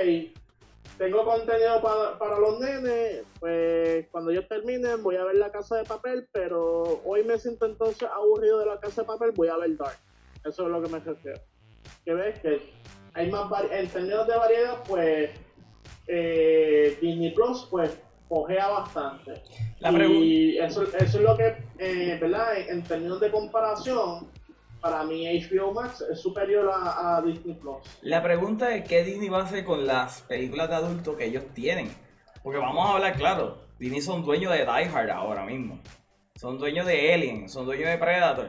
tengo 0.98 1.24
contenido 1.24 1.80
para, 1.82 2.18
para 2.18 2.38
los 2.38 2.58
nenes, 2.58 3.24
pues 3.38 4.06
cuando 4.10 4.30
ellos 4.30 4.48
terminen 4.48 5.02
voy 5.02 5.16
a 5.16 5.24
ver 5.24 5.36
La 5.36 5.50
Casa 5.50 5.76
de 5.76 5.84
Papel, 5.84 6.28
pero 6.32 7.02
hoy 7.04 7.22
me 7.24 7.38
siento 7.38 7.66
entonces 7.66 8.08
aburrido 8.14 8.60
de 8.60 8.66
La 8.66 8.80
Casa 8.80 9.02
de 9.02 9.06
Papel, 9.06 9.32
voy 9.32 9.48
a 9.48 9.56
ver 9.56 9.76
Dark. 9.76 9.98
Eso 10.44 10.64
es 10.64 10.68
lo 10.70 10.82
que 10.82 10.88
me 10.88 10.98
refiero. 11.00 11.40
Que 12.04 12.14
ves 12.14 12.40
que 12.40 12.72
hay 13.14 13.30
más 13.30 13.50
en 13.70 13.88
términos 13.88 14.26
de 14.26 14.36
variedad, 14.36 14.82
pues 14.86 15.30
eh, 16.06 16.98
Disney 17.00 17.32
Plus, 17.32 17.66
pues 17.70 17.98
cogea 18.28 18.68
bastante. 18.68 19.42
La. 19.80 19.92
Y 20.06 20.58
eso, 20.58 20.82
eso 20.82 21.18
es 21.18 21.20
lo 21.20 21.36
que, 21.36 21.56
eh, 21.78 22.18
¿verdad? 22.20 22.58
En, 22.58 22.78
en 22.78 22.84
términos 22.84 23.20
de 23.20 23.30
comparación, 23.30 24.28
para 24.86 25.02
mí 25.02 25.26
HBO 25.40 25.72
Max 25.72 26.04
es 26.08 26.20
superior 26.20 26.70
a, 26.72 27.16
a 27.16 27.22
Disney 27.22 27.54
Plus. 27.54 27.78
La 28.02 28.22
pregunta 28.22 28.72
es 28.74 28.88
qué 28.88 29.02
Disney 29.02 29.28
va 29.28 29.40
a 29.40 29.44
hacer 29.44 29.64
con 29.64 29.84
las 29.84 30.22
películas 30.22 30.68
de 30.68 30.76
adultos 30.76 31.16
que 31.16 31.24
ellos 31.24 31.44
tienen. 31.54 31.88
Porque 32.42 32.60
vamos 32.60 32.88
a 32.88 32.92
hablar 32.94 33.16
claro, 33.16 33.58
Disney 33.80 34.00
son 34.00 34.24
dueños 34.24 34.52
de 34.52 34.58
Die 34.58 34.90
Hard 34.94 35.10
ahora 35.10 35.44
mismo. 35.44 35.80
Son 36.36 36.58
dueños 36.58 36.86
de 36.86 37.12
Alien, 37.12 37.48
son 37.48 37.66
dueños 37.66 37.90
de 37.90 37.98
Predator. 37.98 38.48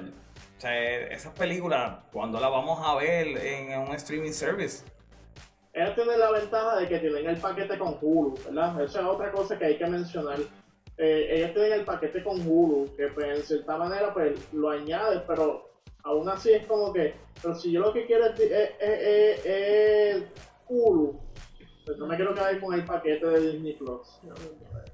O 0.58 0.62
sea, 0.62 1.08
esas 1.08 1.34
películas, 1.34 2.00
¿cuándo 2.12 2.40
las 2.40 2.52
vamos 2.52 2.80
a 2.84 2.96
ver 2.96 3.28
en 3.38 3.80
un 3.80 3.96
streaming 3.96 4.32
service? 4.32 4.86
Ellos 5.74 5.96
tienen 5.96 6.20
la 6.20 6.32
ventaja 6.32 6.78
de 6.78 6.88
que 6.88 7.00
tienen 7.00 7.28
el 7.28 7.38
paquete 7.38 7.80
con 7.80 7.98
Hulu, 8.00 8.36
¿verdad? 8.46 8.82
Esa 8.84 9.00
es 9.00 9.06
otra 9.06 9.32
cosa 9.32 9.58
que 9.58 9.66
hay 9.66 9.78
que 9.78 9.88
mencionar. 9.88 10.40
Eh, 10.98 11.28
ellos 11.32 11.54
tienen 11.54 11.74
el 11.74 11.86
paquete 11.86 12.24
con 12.24 12.40
Hulu, 12.42 12.96
que 12.96 13.08
pues 13.08 13.40
en 13.40 13.44
cierta 13.44 13.78
manera 13.78 14.14
pues 14.14 14.54
lo 14.54 14.70
añades, 14.70 15.22
pero 15.28 15.68
aún 16.08 16.28
así 16.30 16.52
es 16.54 16.66
como 16.66 16.92
que, 16.94 17.16
pero 17.42 17.56
si 17.56 17.72
yo 17.72 17.82
lo 17.82 17.94
que 17.94 18.06
quiero 18.06 18.26
es, 18.28 18.40
es- 18.40 18.72
es- 18.80 19.46
es- 19.46 20.24
Hulu, 20.70 21.20
pues 21.86 21.98
no 21.98 22.08
me 22.08 22.16
quiero 22.18 22.34
quedar 22.34 22.60
con 22.60 22.74
el 22.74 22.84
paquete 22.84 23.26
de 23.26 23.52
Disney 23.52 23.74
Plus. 23.74 24.20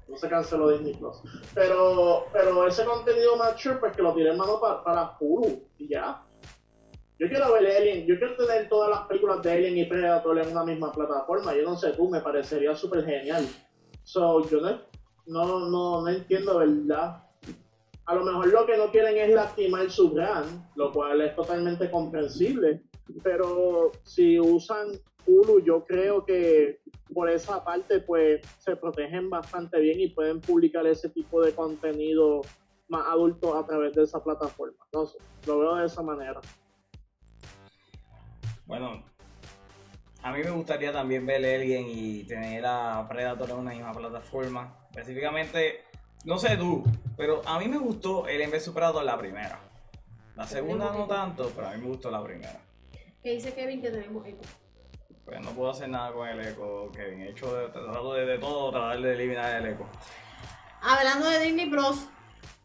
No 0.08 0.16
se 0.16 0.28
canceló 0.28 0.70
Disney 0.70 0.94
Plus. 0.94 1.16
Pero, 1.54 2.26
pero 2.32 2.66
ese 2.66 2.84
contenido 2.84 3.36
mature, 3.36 3.76
pues 3.76 3.96
que 3.96 4.02
lo 4.02 4.14
tire 4.14 4.30
en 4.30 4.36
mano 4.36 4.60
pa- 4.60 4.84
para 4.84 5.16
Hulu 5.18 5.62
y 5.78 5.88
ya. 5.88 6.22
Yo 7.18 7.28
quiero 7.28 7.52
ver 7.52 7.66
Alien, 7.76 8.06
yo 8.06 8.18
quiero 8.18 8.36
tener 8.36 8.68
todas 8.68 8.90
las 8.90 9.00
películas 9.08 9.42
de 9.42 9.50
Alien 9.52 9.78
y 9.78 9.84
Predator 9.86 10.38
en 10.38 10.48
una 10.52 10.64
misma 10.64 10.92
plataforma. 10.92 11.54
Yo 11.56 11.62
no 11.64 11.76
sé 11.76 11.92
tú, 11.92 12.08
me 12.08 12.20
parecería 12.20 12.74
súper 12.76 13.04
genial. 13.04 13.44
So, 14.04 14.46
yo 14.48 14.60
no, 14.60 14.80
no, 15.26 15.68
no, 15.70 16.00
no 16.02 16.08
entiendo, 16.08 16.58
¿verdad? 16.58 17.24
A 18.06 18.14
lo 18.14 18.24
mejor 18.24 18.48
lo 18.48 18.66
que 18.66 18.76
no 18.76 18.90
quieren 18.90 19.16
es 19.16 19.30
lastimar 19.30 19.90
su 19.90 20.10
brand, 20.10 20.62
lo 20.76 20.92
cual 20.92 21.20
es 21.22 21.34
totalmente 21.34 21.90
comprensible. 21.90 22.82
Pero 23.22 23.92
si 24.02 24.38
usan 24.38 24.88
Hulu, 25.26 25.64
yo 25.64 25.84
creo 25.84 26.24
que 26.24 26.80
por 27.14 27.30
esa 27.30 27.64
parte, 27.64 28.00
pues 28.00 28.42
se 28.58 28.76
protegen 28.76 29.30
bastante 29.30 29.80
bien 29.80 30.00
y 30.00 30.08
pueden 30.08 30.40
publicar 30.40 30.86
ese 30.86 31.08
tipo 31.08 31.40
de 31.42 31.52
contenido 31.52 32.42
más 32.88 33.06
adulto 33.06 33.56
a 33.56 33.66
través 33.66 33.94
de 33.94 34.02
esa 34.02 34.22
plataforma. 34.22 34.84
No 34.92 35.06
sé, 35.06 35.18
lo 35.46 35.60
veo 35.60 35.76
de 35.76 35.86
esa 35.86 36.02
manera. 36.02 36.40
Bueno, 38.66 39.02
a 40.22 40.32
mí 40.32 40.42
me 40.42 40.50
gustaría 40.50 40.92
también 40.92 41.24
ver 41.26 41.44
Alien 41.44 41.84
y 41.86 42.24
tener 42.24 42.64
a 42.66 43.06
Predator 43.08 43.50
en 43.50 43.56
una 43.56 43.70
misma 43.72 43.92
plataforma. 43.92 44.76
Específicamente, 44.90 45.84
no 46.24 46.38
sé 46.38 46.56
tú, 46.56 46.82
pero 47.16 47.42
a 47.46 47.58
mí 47.58 47.68
me 47.68 47.78
gustó 47.78 48.24
Alien 48.24 48.50
vs 48.50 48.70
Predator 48.70 49.04
la 49.04 49.18
primera. 49.18 49.60
La 50.36 50.46
segunda 50.46 50.90
no 50.92 51.06
tanto, 51.06 51.50
pero 51.54 51.68
a 51.68 51.72
mí 51.72 51.80
me 51.82 51.86
gustó 51.88 52.10
la 52.10 52.22
primera. 52.22 52.60
que 53.22 53.30
dice 53.32 53.54
Kevin 53.54 53.80
que 53.80 53.90
tenemos 53.90 54.26
eco. 54.26 54.42
Pues 55.24 55.40
no 55.40 55.50
puedo 55.52 55.70
hacer 55.70 55.88
nada 55.88 56.12
con 56.12 56.28
el 56.28 56.40
eco, 56.46 56.90
Kevin. 56.92 57.22
He 57.22 57.30
hecho 57.30 57.54
de, 57.56 57.68
tratado 57.68 58.12
de, 58.14 58.26
de 58.26 58.38
todo, 58.38 58.70
tratar 58.70 59.00
de 59.00 59.14
eliminar 59.14 59.62
el 59.62 59.72
eco. 59.72 59.86
Hablando 60.82 61.28
de 61.30 61.38
Disney 61.38 61.70
Plus, 61.70 62.06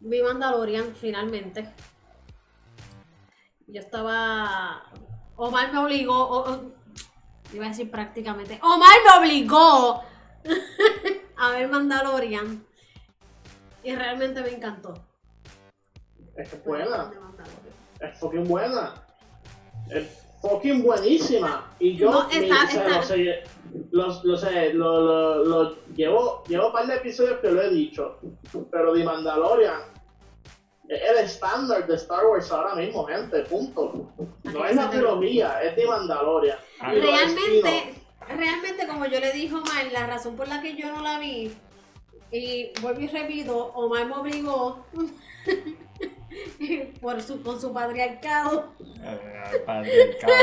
vi 0.02 0.22
Mandalorian 0.22 0.94
finalmente. 0.96 1.70
Yo 3.68 3.80
estaba. 3.80 4.84
Omar 5.38 5.72
me 5.72 5.80
obligó. 5.80 6.16
o- 6.28 6.52
o- 6.52 6.72
iba 7.54 7.66
a 7.66 7.70
decir 7.70 7.90
prácticamente. 7.90 8.60
Omar 8.62 8.90
me 9.06 9.26
obligó 9.26 10.02
a 11.38 11.52
ver 11.52 11.70
Mandalorian. 11.70 12.66
Y 13.90 13.96
realmente 13.96 14.40
me 14.44 14.50
encantó. 14.50 14.94
Es 16.36 16.48
que 16.50 16.56
es 16.58 16.64
buena. 16.64 17.06
De 17.06 17.20
Mandalorian. 17.20 17.74
Es 18.02 18.20
fucking 18.20 18.48
buena. 18.48 18.94
Es 19.90 20.08
fucking 20.44 20.84
buenísima. 20.84 21.74
Y 21.80 21.96
yo 21.98 22.12
No, 22.12 22.28
mi- 22.28 22.36
está- 22.36 22.66
o 22.66 22.68
sea, 22.68 22.84
está- 22.84 22.96
lo 22.98 23.04
sé, 23.04 23.44
lo- 24.24 24.38
sé, 24.38 24.74
lo- 24.76 25.02
lo- 25.02 25.44
lo- 25.46 25.76
llevo, 25.96 26.44
llevo 26.48 26.68
un 26.68 26.74
par 26.74 26.86
de 26.86 26.98
episodios 26.98 27.40
que 27.40 27.50
lo 27.50 27.62
he 27.64 27.70
dicho. 27.72 28.20
Pero 28.70 28.94
The 28.94 29.04
Mandalorian 29.04 29.82
es 30.88 31.02
el 31.10 31.18
estándar 31.26 31.88
de 31.88 31.96
Star 31.96 32.28
Wars 32.28 32.52
ahora 32.52 32.76
mismo, 32.76 33.06
gente. 33.06 33.42
Punto. 33.46 34.12
No 34.44 34.66
es 34.66 34.76
la 34.76 34.88
trilogía, 34.92 35.64
es 35.64 35.76
The 35.76 35.88
Mandalorian. 35.88 36.60
Ah, 36.80 36.92
Realmente, 36.94 37.96
realmente, 38.28 38.86
como 38.88 39.08
yo 39.08 39.20
le 39.20 39.32
dije 39.32 39.56
Omar, 39.56 39.92
la 39.92 40.06
razón 40.06 40.36
por 40.36 40.48
la 40.48 40.62
que 40.62 40.76
yo 40.76 40.92
no 40.96 41.02
la 41.02 41.18
vi, 41.18 41.52
y 42.32 42.72
vuelvo 42.82 43.02
y 43.02 43.08
repito, 43.08 43.58
Omar 43.74 44.06
me 44.08 44.16
obligó 44.16 44.86
por 47.02 47.22
su, 47.22 47.42
con 47.42 47.60
su 47.60 47.74
patriarcado, 47.74 48.74
Eh, 48.80 49.64
patriarcado. 49.66 50.34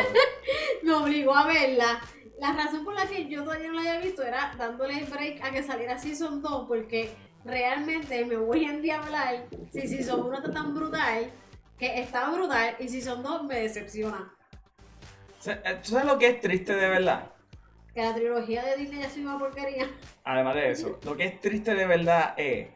me 0.83 0.93
obligó 0.93 1.35
a 1.35 1.47
verla. 1.47 2.01
La 2.39 2.53
razón 2.53 2.85
por 2.85 2.95
la 2.95 3.07
que 3.07 3.29
yo 3.29 3.45
todavía 3.45 3.68
no 3.68 3.74
la 3.74 3.81
había 3.81 4.01
visto 4.01 4.22
era 4.22 4.55
dándole 4.59 5.05
break 5.05 5.43
a 5.43 5.51
que 5.51 5.62
saliera 5.62 5.99
Season 5.99 6.43
2, 6.43 6.66
porque 6.68 7.11
realmente 7.45 8.24
me 8.27 8.37
voy 8.37 8.66
a 8.66 8.70
endiablar 8.70 9.47
si 9.72 9.89
Season 9.89 10.20
1 10.20 10.37
está 10.39 10.51
tan 10.53 10.74
brutal, 10.74 11.31
que 11.79 12.01
está 12.01 12.29
brutal, 12.31 12.77
y 12.79 12.89
Season 12.89 13.22
2 13.22 13.45
me 13.45 13.61
decepciona. 13.61 14.33
Eh, 15.47 15.79
¿Tú 15.83 15.93
sabes 15.93 16.07
lo 16.07 16.18
que 16.18 16.29
es 16.29 16.41
triste 16.41 16.74
de 16.74 16.89
verdad? 16.89 17.31
Que 17.97 18.03
la 18.03 18.15
trilogía 18.15 18.63
de 18.63 18.77
Disney 18.77 19.01
ya 19.01 19.09
sido 19.09 19.31
una 19.31 19.39
porquería. 19.39 19.89
Además 20.23 20.55
de 20.55 20.71
eso, 20.71 20.99
lo 21.03 21.17
que 21.17 21.25
es 21.25 21.41
triste 21.41 21.75
de 21.75 21.87
verdad 21.87 22.35
es 22.37 22.69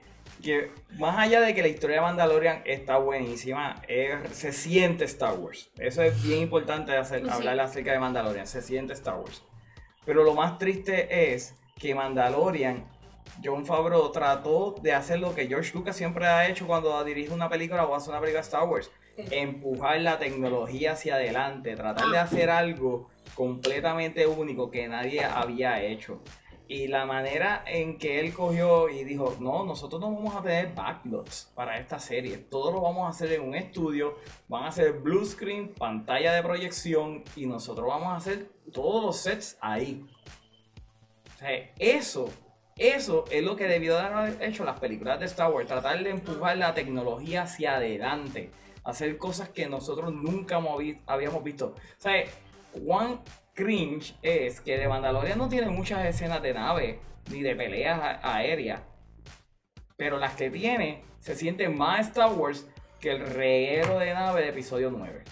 que 0.43 0.71
más 0.99 1.18
allá 1.18 1.43
de 1.43 1.55
que 1.55 1.61
la 1.61 1.68
historia 1.68 1.97
de 1.97 2.03
Mandalorian 2.03 2.62
está 2.64 2.97
buenísima, 2.97 3.83
es- 3.87 4.35
se 4.35 4.51
siente 4.53 5.05
Star 5.05 5.35
Wars. 5.35 5.71
Eso 5.79 6.03
es 6.03 6.23
bien 6.23 6.41
importante 6.41 6.97
hacer, 6.97 7.21
Pues 7.21 7.33
sí. 7.35 7.39
hablar 7.39 7.61
acerca 7.61 7.93
de 7.93 7.99
Mandalorian, 7.99 8.47
se 8.47 8.62
siente 8.62 8.95
Star 8.95 9.16
Wars. 9.18 9.45
Pero 10.07 10.25
lo 10.25 10.33
más 10.35 10.57
triste 10.57 11.35
es 11.35 11.55
que 11.79 11.95
Mandalorian, 11.95 12.89
John 13.45 13.66
Favreau 13.66 14.11
trató 14.12 14.75
de 14.81 14.95
hacer 14.95 15.21
lo 15.21 15.35
que 15.35 15.47
George 15.47 15.73
Lucas 15.75 15.97
siempre 15.97 16.27
ha 16.27 16.49
hecho 16.49 16.66
cuando 16.66 17.05
dirige 17.05 17.35
una 17.35 17.51
película 17.51 17.85
o 17.85 17.95
hace 17.95 18.09
una 18.09 18.21
película 18.21 18.41
de 18.41 18.47
Star 18.47 18.66
Wars. 18.66 18.91
Empujar 19.16 20.00
la 20.00 20.18
tecnología 20.18 20.92
hacia 20.92 21.14
adelante, 21.16 21.76
tratar 21.76 22.08
de 22.08 22.18
Ah. 22.18 22.22
hacer 22.22 22.50
algo 22.50 23.08
completamente 23.34 24.26
único 24.26 24.70
que 24.70 24.88
nadie 24.88 25.24
había 25.24 25.82
hecho. 25.82 26.20
Y 26.68 26.86
la 26.86 27.04
manera 27.04 27.64
en 27.66 27.98
que 27.98 28.20
él 28.20 28.32
cogió 28.32 28.88
y 28.88 29.02
dijo, 29.02 29.36
no, 29.40 29.64
nosotros 29.64 30.00
no 30.00 30.12
vamos 30.14 30.36
a 30.36 30.42
tener 30.42 30.72
backlots 30.72 31.50
para 31.54 31.76
esta 31.78 31.98
serie. 31.98 32.38
Todo 32.38 32.70
lo 32.70 32.80
vamos 32.80 33.06
a 33.06 33.08
hacer 33.11 33.32
en 33.32 33.42
un 33.42 33.56
estudio. 33.56 34.14
Van 34.46 34.64
a 34.64 34.70
ser 34.70 34.92
blue 34.92 35.24
screen, 35.24 35.74
pantalla 35.74 36.32
de 36.32 36.42
proyección 36.44 37.24
y 37.34 37.46
nosotros 37.46 37.88
vamos 37.88 38.08
a 38.08 38.16
hacer 38.16 38.50
todos 38.72 39.02
los 39.02 39.16
sets 39.16 39.58
ahí. 39.61 40.06
O 41.34 41.38
sea, 41.40 41.70
eso, 41.78 42.28
eso 42.76 43.24
es 43.32 43.42
lo 43.42 43.56
que 43.56 43.64
debió 43.66 43.96
de 43.96 44.02
haber 44.02 44.42
hecho 44.42 44.64
las 44.64 44.78
películas 44.78 45.18
de 45.18 45.26
Star 45.26 45.50
Wars. 45.50 45.66
Tratar 45.66 46.02
de 46.04 46.11
empujar 46.11 46.56
la 46.56 46.72
tecnología 46.72 47.42
hacia 47.42 47.76
adelante. 47.76 48.50
Hacer 48.85 49.18
cosas 49.18 49.49
que 49.51 49.68
nosotros 49.68 50.12
nunca 50.12 50.61
habíamos 51.07 51.45
visto. 51.45 51.74
O 51.74 52.01
sea, 52.01 52.24
cuán 52.85 53.20
cringe 53.55 54.14
es 54.22 54.61
que 54.61 54.78
de 54.78 54.89
Mandalorian 54.89 55.39
no 55.39 55.49
tiene 55.49 55.68
muchas 55.68 56.05
escenas 56.07 56.43
de 56.43 56.55
nave 56.55 57.01
ni 57.31 57.43
de 57.43 57.55
peleas 57.55 58.18
aéreas. 58.22 58.83
Pero 59.97 60.18
las 60.18 60.35
que 60.35 60.51
tiene 60.51 61.05
se 61.20 61.37
sienten 61.37 61.76
más 61.76 62.09
Star 62.09 62.33
Wars 62.33 62.66
que 62.99 63.11
el 63.11 63.26
reguero 63.26 63.99
de 63.99 64.14
nave 64.14 64.43
de 64.43 64.49
episodio 64.49 64.91
9. 64.91 65.24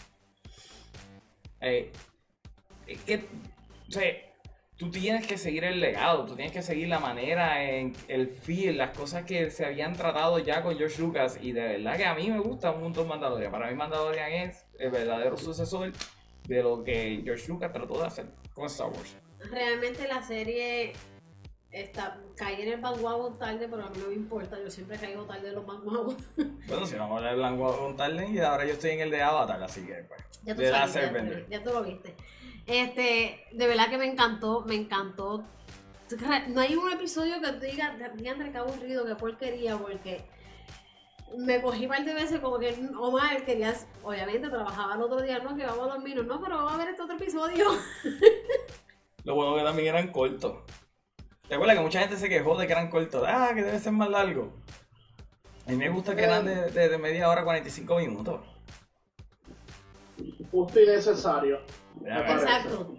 Eh, 1.61 1.93
que, 3.07 3.25
o 3.89 3.93
sea, 3.93 4.28
tú 4.79 4.91
tienes 4.91 5.27
que 5.27 5.37
seguir 5.37 5.65
el 5.65 5.81
legado, 5.81 6.25
tú 6.25 6.37
tienes 6.37 6.53
que 6.53 6.63
seguir 6.63 6.89
la 6.89 7.01
manera, 7.01 7.65
en 7.65 7.95
el 8.07 8.29
feel, 8.29 8.79
las 8.79 8.97
cosas 8.97 9.25
que 9.25 9.51
se 9.51 9.67
habían 9.67 9.95
tratado 9.95 10.39
ya 10.39 10.63
con 10.63 10.79
George 10.79 11.03
Lucas. 11.03 11.39
Y 11.43 11.53
de 11.53 11.61
verdad 11.61 11.97
que 11.97 12.07
a 12.07 12.15
mí 12.15 12.31
me 12.31 12.39
gusta 12.39 12.71
un 12.71 12.83
montón 12.83 13.09
Mandalorian. 13.09 13.51
Para 13.51 13.69
mí 13.69 13.77
Mandalorian 13.77 14.33
es 14.33 14.65
el 14.79 14.91
verdadero 14.91 15.37
sucesor 15.37 15.93
de 16.47 16.63
lo 16.63 16.85
que 16.85 17.21
George 17.25 17.49
Lucas 17.49 17.73
trató 17.73 17.99
de 17.99 18.07
hacer 18.07 18.27
con 18.55 18.67
Star 18.67 18.87
Wars. 18.87 19.17
Realmente 19.51 20.07
la 20.07 20.23
serie 20.23 20.93
está, 21.73 22.17
caí 22.37 22.63
en 22.63 22.75
el 22.75 22.81
bandwagon 22.81 23.37
tarde, 23.37 23.67
pero 23.69 23.85
a 23.85 23.91
mí 23.91 23.99
no 24.01 24.09
me 24.09 24.15
importa. 24.15 24.59
Yo 24.63 24.71
siempre 24.71 24.97
caigo 24.97 25.25
tarde 25.25 25.49
en 25.49 25.57
los 25.57 25.67
bandwagon. 25.67 26.17
Bueno, 26.69 26.87
si 26.87 26.95
vamos 26.95 27.15
a 27.15 27.17
hablar 27.19 27.33
de 27.33 27.39
Blanco 27.39 27.77
con 27.79 27.97
Tarlen 27.97 28.35
y 28.35 28.39
ahora 28.39 28.65
yo 28.65 28.75
estoy 28.75 28.91
en 28.91 29.01
el 29.01 29.11
de 29.11 29.23
Avatar, 29.23 29.61
así 29.61 29.85
que 29.85 30.05
pues. 30.05 30.21
Ya 30.45 30.55
tú 30.55 30.61
de 30.61 30.71
sabes, 30.71 30.95
Last 30.95 31.49
ya, 31.49 31.59
ya 31.59 31.63
tú 31.65 31.71
lo 31.71 31.83
viste. 31.83 32.15
Este, 32.69 33.47
de 33.51 33.67
verdad 33.67 33.89
que 33.89 33.99
me 33.99 34.05
encantó, 34.07 34.61
me 34.67 34.75
encantó. 34.77 35.43
No 36.49 36.61
hay 36.61 36.75
un 36.77 36.93
episodio 36.93 37.41
que 37.41 37.53
tú 37.53 37.61
digas, 37.61 37.93
diantre, 38.17 38.53
qué 38.53 38.59
aburrido, 38.59 39.05
qué 39.07 39.15
porquería, 39.15 39.77
porque 39.77 40.25
me 41.37 41.61
cogí 41.61 41.85
un 41.85 41.89
par 41.91 42.05
de 42.05 42.15
veces 42.15 42.41
como 42.41 42.59
que 42.59 42.75
Omar 42.99 43.45
querías, 43.45 43.87
obviamente 44.03 44.49
trabajaba 44.49 44.95
el 44.95 45.03
otro 45.03 45.21
día, 45.21 45.39
no, 45.41 45.55
que 45.57 45.65
vamos 45.67 45.87
a 45.89 45.95
dormir, 45.95 46.25
no, 46.25 46.41
pero 46.43 46.57
vamos 46.57 46.73
a 46.73 46.77
ver 46.79 46.89
este 46.91 47.03
otro 47.03 47.17
episodio. 47.17 47.67
Lo 49.25 49.35
bueno 49.35 49.57
que 49.57 49.63
también 49.65 49.89
eran 49.89 50.13
cortos. 50.13 50.59
¿Te 51.49 51.55
acuerdas 51.55 51.77
que 51.77 51.83
mucha 51.83 52.01
gente 52.01 52.17
se 52.17 52.29
quejó 52.29 52.57
de 52.57 52.67
que 52.67 52.73
eran 52.73 52.89
cortos? 52.91 53.25
Ah, 53.27 53.51
que 53.55 53.63
debe 53.63 53.79
ser 53.79 53.93
más 53.93 54.09
largo. 54.09 54.53
A 55.67 55.71
mí 55.71 55.77
me 55.77 55.89
gusta 55.91 56.15
que 56.17 56.23
eran 56.25 56.45
de, 56.47 56.71
de- 56.71 56.89
de 56.89 56.99
media 56.99 57.29
hora 57.29 57.45
45 57.45 57.97
minutos. 57.99 58.41
Justo 60.51 60.81
y 60.81 60.87
necesario. 60.87 61.61
Exacto. 62.05 62.95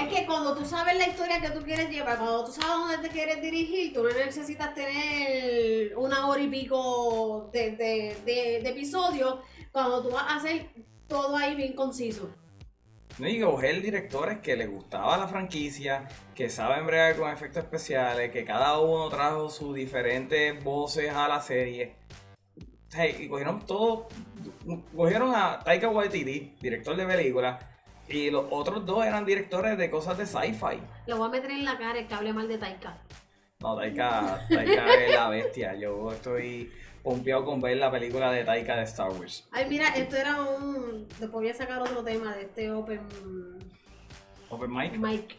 Es 0.00 0.12
que 0.12 0.26
cuando 0.26 0.56
tú 0.56 0.64
sabes 0.64 0.96
la 0.96 1.06
historia 1.06 1.40
que 1.40 1.50
tú 1.50 1.62
quieres 1.62 1.88
llevar, 1.90 2.18
cuando 2.18 2.44
tú 2.44 2.52
sabes 2.52 2.70
dónde 2.70 3.08
te 3.08 3.14
quieres 3.14 3.40
dirigir, 3.40 3.92
tú 3.92 4.02
no 4.02 4.08
necesitas 4.08 4.74
tener 4.74 5.96
una 5.96 6.26
hora 6.26 6.42
y 6.42 6.48
pico 6.48 7.48
de, 7.52 7.70
de, 7.76 8.16
de, 8.24 8.60
de 8.62 8.68
episodio 8.68 9.42
cuando 9.70 10.02
tú 10.02 10.10
vas 10.10 10.24
a 10.24 10.36
hacer 10.36 10.70
todo 11.06 11.36
ahí 11.36 11.54
bien 11.54 11.74
conciso. 11.74 12.30
No, 13.18 13.28
y 13.28 13.40
coger 13.40 13.82
directores 13.82 14.38
que 14.38 14.56
les 14.56 14.70
gustaba 14.70 15.18
la 15.18 15.28
franquicia, 15.28 16.08
que 16.34 16.48
saben 16.48 16.86
bregar 16.86 17.16
con 17.16 17.30
efectos 17.30 17.62
especiales, 17.64 18.32
que 18.32 18.44
cada 18.44 18.80
uno 18.80 19.08
trajo 19.08 19.50
sus 19.50 19.74
diferentes 19.74 20.64
voces 20.64 21.12
a 21.14 21.28
la 21.28 21.40
serie. 21.40 21.94
Y 22.92 23.28
cogieron 23.28 23.64
todo, 23.66 24.08
cogieron 24.96 25.32
a 25.34 25.60
Taika 25.60 25.88
Waititi, 25.88 26.56
director 26.60 26.96
de 26.96 27.06
películas, 27.06 27.64
y 28.08 28.30
los 28.30 28.46
otros 28.50 28.84
dos 28.84 29.06
eran 29.06 29.24
directores 29.24 29.78
de 29.78 29.90
cosas 29.90 30.18
de 30.18 30.26
sci-fi. 30.26 30.80
Lo 31.06 31.18
voy 31.18 31.28
a 31.28 31.30
meter 31.30 31.52
en 31.52 31.64
la 31.64 31.78
cara 31.78 32.00
el 32.00 32.08
que 32.08 32.14
hable 32.14 32.32
mal 32.32 32.48
de 32.48 32.58
Taika. 32.58 32.98
No, 33.60 33.76
Taika, 33.76 34.44
Taika 34.48 34.94
es 34.94 35.14
la 35.14 35.28
bestia. 35.28 35.74
Yo 35.76 36.10
estoy 36.10 36.72
pompeado 37.04 37.44
con 37.44 37.60
ver 37.60 37.76
la 37.76 37.90
película 37.90 38.32
de 38.32 38.44
Taika 38.44 38.76
de 38.76 38.82
Star 38.82 39.10
Wars. 39.12 39.48
Ay, 39.52 39.66
mira, 39.68 39.88
esto 39.90 40.16
era 40.16 40.42
un. 40.42 41.06
Después 41.08 41.30
voy 41.30 41.48
a 41.48 41.54
sacar 41.54 41.80
otro 41.80 42.02
tema 42.02 42.34
de 42.34 42.42
este 42.42 42.72
Open 42.72 43.00
Open 44.48 44.74
Mic. 44.74 44.96
Mic. 44.98 45.36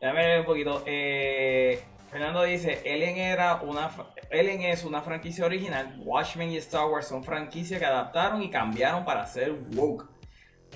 Déjame 0.00 0.26
ver 0.26 0.40
un 0.40 0.46
poquito. 0.46 0.82
Eh, 0.84 1.82
Fernando 2.12 2.42
dice, 2.42 2.82
Alien 2.84 3.16
era 3.16 3.56
una 3.62 3.90
Alien 4.30 4.60
es 4.62 4.84
una 4.84 5.00
franquicia 5.00 5.44
original. 5.46 5.96
Watchmen 6.04 6.50
y 6.50 6.58
Star 6.58 6.86
Wars 6.86 7.08
son 7.08 7.24
franquicias 7.24 7.80
que 7.80 7.86
adaptaron 7.86 8.42
y 8.42 8.50
cambiaron 8.50 9.04
para 9.04 9.26
ser 9.26 9.52
woke. 9.74 10.06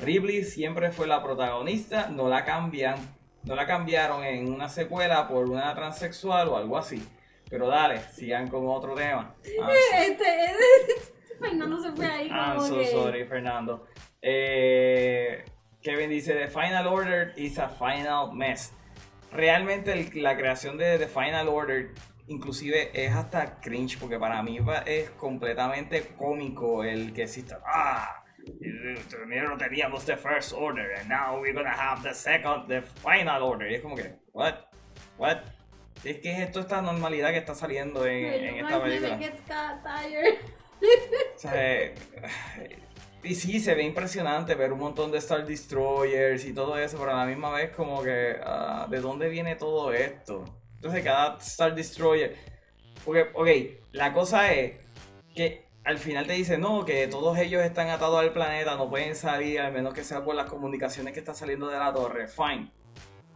Ripley 0.02 0.44
siempre 0.44 0.90
fue 0.90 1.06
la 1.06 1.22
protagonista, 1.22 2.08
no 2.08 2.28
la 2.28 2.44
cambian, 2.44 2.96
no 3.44 3.54
la 3.54 3.66
cambiaron 3.66 4.24
en 4.24 4.52
una 4.52 4.68
secuela 4.68 5.28
por 5.28 5.48
una 5.48 5.74
transexual 5.74 6.48
o 6.48 6.56
algo 6.56 6.76
así. 6.78 7.06
Pero 7.48 7.68
dale, 7.68 8.00
sigan 8.00 8.48
con 8.48 8.66
otro 8.68 8.94
tema. 8.94 9.34
Ah. 9.62 9.70
Este, 10.00 10.24
este- 10.44 11.12
Fernando 11.38 11.78
se 11.78 11.92
fue 11.92 12.06
ahí 12.06 12.28
I'm 12.28 12.56
como 12.56 12.66
so 12.66 12.78
que- 12.78 12.86
sorry, 12.86 13.24
Fernando. 13.26 13.86
Eh, 14.22 15.44
Kevin 15.82 16.10
dice: 16.10 16.34
The 16.34 16.48
Final 16.48 16.86
Order 16.86 17.32
is 17.36 17.58
a 17.58 17.68
final 17.68 18.32
mess. 18.32 18.72
Realmente 19.36 19.92
el- 19.92 20.22
la 20.22 20.36
creación 20.36 20.78
de 20.78 20.98
The 20.98 21.06
Final 21.08 21.48
Order, 21.48 21.90
inclusive, 22.26 22.90
es 22.94 23.12
hasta 23.12 23.60
cringe, 23.60 23.98
porque 23.98 24.18
para 24.18 24.42
mí 24.42 24.58
es 24.86 25.10
completamente 25.10 26.02
cómico 26.16 26.82
el 26.84 27.12
que 27.12 27.24
exista. 27.24 27.60
¡Ah! 27.66 28.22
primero 29.10 29.56
teníamos 29.58 30.04
the 30.06 30.16
first 30.16 30.52
order 30.52 30.94
and 31.00 31.08
now 31.08 31.40
we're 31.40 31.52
gonna 31.52 31.72
have 31.72 32.00
the 32.08 32.14
second, 32.14 32.68
the 32.68 32.80
final 32.80 33.42
order. 33.42 33.68
Y 33.70 33.74
es 33.74 33.80
como 33.82 33.96
que, 33.96 34.14
what? 34.32 34.54
What? 35.18 35.38
Es 36.04 36.18
que 36.18 36.30
es 36.30 36.38
esto 36.40 36.60
esta 36.60 36.80
normalidad 36.80 37.30
que 37.32 37.38
está 37.38 37.54
saliendo 37.56 38.06
en, 38.06 38.24
en 38.26 38.54
esta 38.64 38.76
película. 38.84 39.18
O 41.34 41.38
sea, 41.38 41.50
y 43.26 43.34
sí, 43.34 43.60
se 43.60 43.74
ve 43.74 43.82
impresionante 43.84 44.54
ver 44.54 44.72
un 44.72 44.78
montón 44.80 45.10
de 45.12 45.18
Star 45.18 45.44
Destroyers 45.46 46.44
y 46.44 46.52
todo 46.54 46.78
eso, 46.78 46.98
pero 46.98 47.12
a 47.12 47.16
la 47.16 47.26
misma 47.26 47.50
vez 47.52 47.70
como 47.74 48.02
que, 48.02 48.36
ah, 48.42 48.86
¿de 48.90 49.00
dónde 49.00 49.28
viene 49.28 49.56
todo 49.56 49.92
esto? 49.92 50.44
Entonces 50.76 51.04
cada 51.04 51.38
Star 51.38 51.74
Destroyer... 51.74 52.36
Porque, 53.04 53.26
ok, 53.34 53.48
la 53.92 54.12
cosa 54.12 54.52
es 54.52 54.74
que 55.34 55.64
al 55.84 55.98
final 55.98 56.26
te 56.26 56.32
dice, 56.32 56.58
no, 56.58 56.84
que 56.84 57.06
todos 57.08 57.38
ellos 57.38 57.62
están 57.62 57.88
atados 57.88 58.20
al 58.20 58.32
planeta, 58.32 58.76
no 58.76 58.90
pueden 58.90 59.14
salir, 59.14 59.60
al 59.60 59.72
menos 59.72 59.94
que 59.94 60.02
sea 60.04 60.24
por 60.24 60.34
las 60.34 60.50
comunicaciones 60.50 61.12
que 61.14 61.20
están 61.20 61.36
saliendo 61.36 61.68
de 61.68 61.78
la 61.78 61.92
torre, 61.92 62.26
fine. 62.28 62.72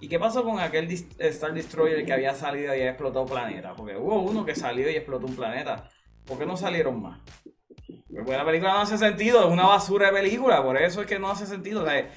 ¿Y 0.00 0.08
qué 0.08 0.18
pasó 0.18 0.42
con 0.44 0.58
aquel 0.60 0.88
dis- 0.88 1.06
Star 1.20 1.52
Destroyer 1.54 2.04
que 2.04 2.12
había 2.12 2.34
salido 2.34 2.68
y 2.68 2.78
había 2.78 2.90
explotado 2.90 3.26
planeta? 3.26 3.74
Porque 3.74 3.96
hubo 3.96 4.22
uno 4.22 4.44
que 4.44 4.54
salió 4.56 4.90
y 4.90 4.96
explotó 4.96 5.26
un 5.26 5.36
planeta. 5.36 5.88
¿Por 6.24 6.38
qué 6.38 6.46
no 6.46 6.56
salieron 6.56 7.00
más? 7.02 7.20
Porque 8.14 8.32
la 8.36 8.44
película 8.44 8.72
no 8.74 8.80
hace 8.80 8.98
sentido, 8.98 9.40
es 9.46 9.52
una 9.52 9.66
basura 9.66 10.06
de 10.06 10.12
película, 10.12 10.62
por 10.62 10.76
eso 10.76 11.00
es 11.00 11.06
que 11.06 11.18
no 11.18 11.30
hace 11.30 11.46
sentido. 11.46 11.82
O 11.82 11.86
sea, 11.86 12.10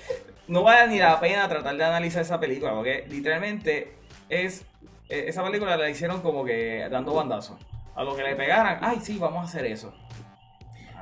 no 0.47 0.63
vale 0.63 0.87
ni 0.91 0.99
la 0.99 1.19
pena 1.19 1.47
tratar 1.47 1.75
de 1.77 1.83
analizar 1.83 2.21
esa 2.21 2.39
película, 2.39 2.73
porque 2.73 3.05
literalmente 3.09 3.95
es. 4.29 4.65
eh, 5.09 5.25
Esa 5.27 5.43
película 5.43 5.77
la 5.77 5.89
hicieron 5.89 6.21
como 6.21 6.43
que 6.45 6.87
dando 6.89 7.13
bandazos. 7.13 7.57
A 7.95 8.03
lo 8.03 8.15
que 8.15 8.23
le 8.23 8.35
pegaran, 8.35 8.79
ay, 8.81 8.99
sí, 9.01 9.17
vamos 9.19 9.41
a 9.41 9.43
hacer 9.45 9.65
eso. 9.65 9.93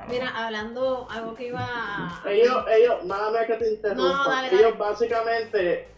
Mira, 0.08 0.28
hablando 0.28 1.06
algo 1.10 1.34
que 1.34 1.46
iba 1.46 1.60
a... 1.64 2.22
Ellos, 2.28 2.64
ellos, 2.76 3.04
nada 3.04 3.30
más 3.30 3.46
que 3.46 3.54
te 3.54 3.70
interrumpa. 3.74 4.02
No, 4.02 4.24
no, 4.24 4.28
dale, 4.30 4.48
dale. 4.48 4.58
ellos 4.58 4.76
básicamente, 4.78 5.88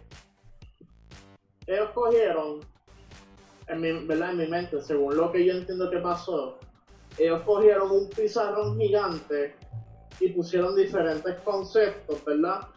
ellos 1.67 1.91
cogieron, 1.95 2.61
en 3.67 3.81
mi, 3.81 4.07
¿verdad? 4.07 4.31
en 4.33 4.37
mi 4.37 4.47
mente, 4.47 4.81
según 4.83 5.17
lo 5.17 5.33
que 5.33 5.45
yo 5.45 5.55
entiendo 5.55 5.91
que 5.91 5.99
pasó, 5.99 6.59
ellos 7.19 7.43
cogieron 7.43 7.91
un 7.91 8.09
pizarrón 8.11 8.79
gigante 8.79 9.55
y 10.21 10.29
pusieron 10.29 10.77
diferentes 10.77 11.37
conceptos, 11.41 12.25
¿verdad? 12.25 12.69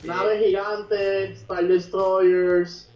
Sí. 0.00 0.08
Naves 0.08 0.44
gigantes, 0.44 1.40
Star 1.40 1.66
Destroyers, 1.66 2.90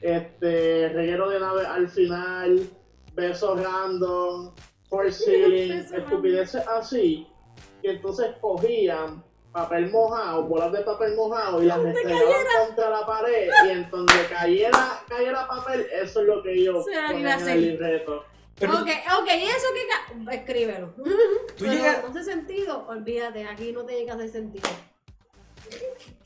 este, 0.00 0.88
reguero 0.90 1.28
de 1.30 1.40
naves 1.40 1.66
al 1.66 1.88
final, 1.88 2.70
besos 3.14 3.62
random, 3.62 4.52
force 4.88 5.24
ceiling, 5.24 5.84
estupideces 5.94 6.66
así. 6.66 7.26
Y 7.82 7.88
entonces 7.88 8.34
cogían 8.40 9.22
papel 9.52 9.90
mojado, 9.90 10.44
bolas 10.44 10.72
de 10.72 10.80
papel 10.80 11.16
mojado 11.16 11.62
y 11.62 11.66
las 11.66 11.84
estrellaban 11.84 12.46
contra 12.66 12.90
la 12.90 13.06
pared 13.06 13.50
y 13.66 13.68
en 13.70 13.90
donde 13.90 14.14
cayera, 14.30 15.02
cayera 15.08 15.48
papel, 15.48 15.86
eso 15.92 16.20
es 16.20 16.26
lo 16.26 16.42
que 16.42 16.52
ellos 16.52 16.84
Sí, 16.84 16.94
ahí 16.94 17.08
ponen 17.08 17.26
va 17.26 17.34
a 17.34 17.40
en 17.40 17.48
el 17.48 17.60
libreto. 17.62 18.24
Pero 18.60 18.74
ok, 18.74 18.88
ok, 19.20 19.28
¿y 19.38 19.42
eso 19.44 19.66
qué? 19.74 20.24
ca- 20.24 20.32
Escríbelo. 20.34 20.94
tú 20.96 21.04
Pero 21.58 21.72
llegas, 21.72 22.02
no 22.04 22.10
hace 22.10 22.24
sentido, 22.24 22.86
olvídate, 22.88 23.44
aquí 23.46 23.72
no 23.72 23.84
tiene 23.84 24.04
que 24.04 24.10
hacer 24.12 24.28
sentido. 24.28 24.68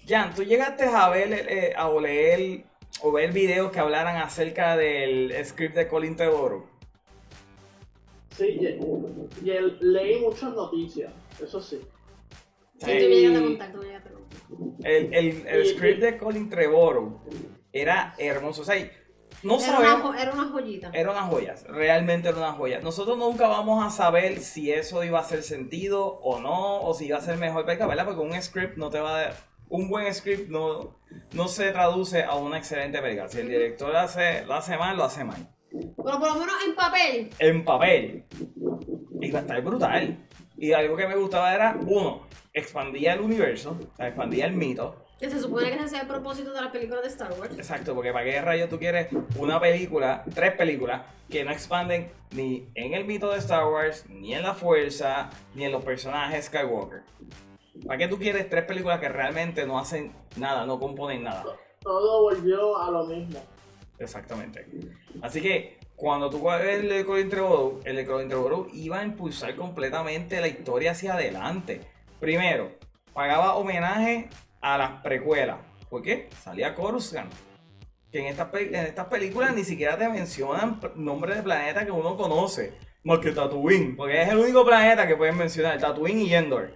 Jan, 0.07 0.35
tú 0.35 0.43
llegaste 0.43 0.85
a 0.85 1.09
ver, 1.09 1.33
eh, 1.33 1.73
a 1.77 1.89
leer 1.91 2.65
o 3.03 3.13
ver 3.13 3.33
videos 3.33 3.71
que 3.73 3.81
hablaran 3.81 4.17
acerca 4.17 4.77
del 4.77 5.33
script 5.45 5.75
de 5.77 5.89
Colin 5.89 6.17
Trevorrow. 6.17 6.67
Sí, 8.37 8.47
y, 8.61 9.47
y 9.47 9.51
el- 9.51 9.79
leí 9.81 10.21
muchas 10.21 10.53
noticias, 10.55 11.13
eso 11.41 11.61
sí. 11.61 11.81
Sí, 12.79 12.99
tú 12.99 13.39
a 13.39 13.41
contar, 13.43 13.73
tú 13.73 13.79
a 13.81 14.03
contar. 14.03 14.13
El, 14.85 15.15
el, 15.15 15.47
el 15.47 15.67
script 15.69 16.01
de 16.01 16.19
Colin 16.19 16.51
Trevorrow 16.51 17.21
era 17.73 18.15
hermoso. 18.19 18.63
O 18.63 18.65
sea, 18.65 18.77
no 19.45 19.59
Era 19.61 19.69
una, 19.79 19.89
sabemos. 19.89 20.03
jo- 20.03 20.15
era 20.15 20.33
una 20.33 20.45
joyita. 20.51 20.91
Era 20.93 21.11
una 21.11 21.23
joya, 21.23 21.55
realmente 21.69 22.29
era 22.29 22.39
una 22.39 22.53
joya. 22.53 22.81
Nosotros 22.81 23.17
nunca 23.19 23.47
vamos 23.49 23.85
a 23.85 23.91
saber 23.91 24.41
si 24.41 24.73
eso 24.73 25.05
iba 25.05 25.19
a 25.19 25.23
hacer 25.23 25.43
sentido 25.43 26.05
o 26.07 26.41
no, 26.41 26.81
o 26.81 26.95
si 26.95 27.07
iba 27.07 27.19
a 27.19 27.21
ser 27.21 27.37
mejor 27.39 27.65
película, 27.65 27.89
¿verdad? 27.89 28.05
Porque 28.07 28.21
un 28.21 28.43
script 28.43 28.77
no 28.77 28.91
te 28.91 29.01
va 29.01 29.11
a 29.17 29.21
dar. 29.23 29.35
Un 29.69 29.89
buen 29.89 30.13
script 30.15 30.49
no, 30.51 30.97
no 31.33 31.49
se 31.49 31.73
traduce 31.73 32.23
a 32.23 32.35
una 32.35 32.59
excelente 32.59 33.01
película. 33.01 33.29
Si 33.29 33.39
el 33.41 33.49
director 33.49 33.91
lo 33.91 33.99
hace, 33.99 34.45
lo 34.45 34.55
hace 34.55 34.77
mal, 34.77 34.97
lo 34.97 35.05
hace 35.05 35.25
mal. 35.25 35.49
Pero 35.71 36.19
por 36.21 36.29
lo 36.29 36.35
menos 36.37 36.55
en 36.67 36.75
papel. 36.75 37.31
En 37.39 37.65
papel, 37.65 38.25
iba 39.21 39.39
a 39.39 39.43
estar 39.43 39.61
brutal. 39.63 40.19
Y 40.57 40.73
algo 40.73 40.97
que 40.97 41.09
me 41.09 41.17
gustaba 41.17 41.53
era, 41.55 41.77
uno, 41.87 42.27
expandía 42.53 43.15
el 43.15 43.21
universo, 43.21 43.77
o 43.93 43.97
sea, 43.97 44.07
expandía 44.09 44.47
el 44.47 44.53
mito. 44.53 45.04
Que 45.19 45.31
se 45.31 45.41
supone 45.41 45.69
que 45.69 45.77
ese 45.77 45.85
es 45.85 45.93
el 45.93 46.07
propósito 46.07 46.53
de 46.53 46.61
las 46.61 46.71
películas 46.71 47.03
de 47.03 47.09
Star 47.09 47.33
Wars. 47.39 47.57
Exacto, 47.57 47.95
porque 47.95 48.13
para 48.13 48.25
qué 48.25 48.41
rayos 48.41 48.69
tú 48.69 48.79
quieres 48.79 49.09
una 49.39 49.61
película, 49.61 50.25
tres 50.35 50.55
películas, 50.55 51.03
que 51.31 51.45
no 51.45 51.53
expanden 51.53 52.11
ni 52.33 52.69
en 52.75 52.95
el 52.95 53.05
mito 53.05 53.31
de 53.31 53.39
Star 53.39 53.67
Wars, 53.67 54.05
ni 54.09 54.35
en 54.35 54.43
la 54.43 54.55
fuerza, 54.55 55.31
ni 55.55 55.65
en 55.65 55.73
los 55.73 55.85
personajes 55.85 56.47
Skywalker. 56.47 57.03
¿Para 57.87 57.99
qué 57.99 58.09
tú 58.09 58.19
quieres 58.19 58.49
tres 58.49 58.65
películas 58.65 59.01
que 59.01 59.09
realmente 59.09 59.67
no 59.67 59.79
hacen 59.79 60.13
nada, 60.37 60.67
no 60.67 60.79
componen 60.79 61.23
nada? 61.23 61.45
Todo 61.81 62.23
volvió 62.23 62.77
a 62.79 62.91
lo 62.91 63.05
mismo. 63.07 63.41
Exactamente. 63.99 64.67
Así 65.23 65.41
que 65.41 65.79
cuando 65.97 66.29
tú 66.29 66.43
ves 66.45 66.81
el 66.81 66.89
de 66.89 67.05
Colin 67.05 67.29
Trevorrow, 67.29 67.81
el 67.85 67.97
de 67.97 68.07
Colin 68.07 68.29
Trevorrow 68.29 68.69
iba 68.73 69.01
a 69.01 69.05
impulsar 69.05 69.55
completamente 69.55 70.41
la 70.41 70.49
historia 70.49 70.91
hacia 70.91 71.15
adelante. 71.15 71.81
Primero, 72.21 72.73
pagaba 73.13 73.55
homenaje 73.55 74.29
a 74.65 74.79
las 74.79 75.03
precuelas. 75.03 75.59
¿Por 75.91 76.01
qué? 76.01 76.31
Salía 76.43 76.75
Coruscant. 76.75 77.31
Que 78.11 78.21
en 78.21 78.27
estas, 78.27 78.49
en 78.55 78.75
estas 78.75 79.07
películas 79.09 79.55
ni 79.55 79.63
siquiera 79.63 79.99
te 79.99 80.09
mencionan 80.09 80.81
nombres 80.97 81.37
de 81.37 81.43
planetas 81.43 81.85
que 81.85 81.91
uno 81.91 82.17
conoce. 82.17 82.73
Más 83.03 83.19
que 83.19 83.33
Tatooine. 83.33 83.95
Porque 83.95 84.23
es 84.23 84.29
el 84.31 84.39
único 84.39 84.65
planeta 84.65 85.07
que 85.07 85.17
pueden 85.17 85.37
mencionar. 85.37 85.79
Tatooine 85.79 86.23
y 86.23 86.35
Endor. 86.35 86.73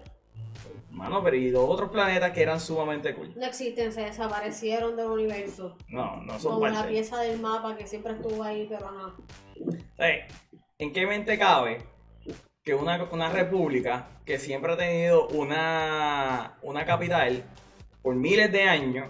Mano, 0.91 1.23
pero 1.23 1.37
y 1.37 1.51
los 1.51 1.65
otros 1.65 1.91
planetas 1.91 2.33
que 2.33 2.43
eran 2.43 2.61
sumamente 2.61 3.15
cool. 3.15 3.33
No 3.37 3.47
existen, 3.47 3.91
se 3.93 4.03
desaparecieron 4.03 4.95
del 4.95 5.07
universo. 5.07 5.79
No, 5.89 6.21
no 6.23 6.39
son 6.39 6.55
Como 6.55 6.69
la 6.69 6.87
pieza 6.87 7.19
del 7.21 7.41
mapa 7.41 7.75
que 7.77 7.87
siempre 7.87 8.13
estuvo 8.13 8.43
ahí, 8.43 8.67
pero 8.69 8.87
ajá. 8.87 9.15
Eh, 9.99 10.29
¿En 10.77 10.93
qué 10.93 11.07
mente 11.07 11.39
cabe 11.39 11.79
que 12.63 12.75
una, 12.75 13.03
una 13.11 13.31
república 13.31 14.09
que 14.27 14.39
siempre 14.39 14.73
ha 14.73 14.77
tenido 14.77 15.29
una, 15.29 16.59
una 16.63 16.85
capital 16.85 17.45
por 18.03 18.15
miles 18.15 18.51
de 18.53 18.63
años, 18.65 19.09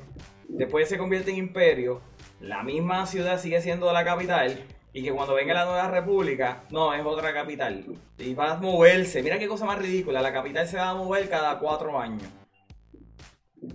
después 0.49 0.89
se 0.89 0.99
convierte 0.99 1.31
en 1.31 1.37
imperio, 1.39 2.01
la 2.41 2.63
misma 2.63 3.07
ciudad 3.07 3.39
sigue 3.39 3.61
siendo 3.61 3.93
la 3.93 4.05
capital 4.05 4.65
y 4.93 5.03
que 5.03 5.13
cuando 5.13 5.35
venga 5.35 5.55
la 5.55 5.65
nueva 5.65 5.89
república, 5.91 6.65
no, 6.71 6.93
es 6.95 7.05
otra 7.05 7.33
capital. 7.35 7.85
Y 8.17 8.35
va 8.35 8.53
a 8.53 8.57
moverse, 8.57 9.23
mira 9.23 9.39
qué 9.39 9.47
cosa 9.49 9.65
más 9.67 9.79
ridícula, 9.79 10.23
la 10.23 10.33
capital 10.33 10.67
se 10.67 10.77
va 10.77 10.91
a 10.91 10.95
mover 10.95 11.29
cada 11.29 11.59
cuatro 11.59 11.99
años. 11.99 12.29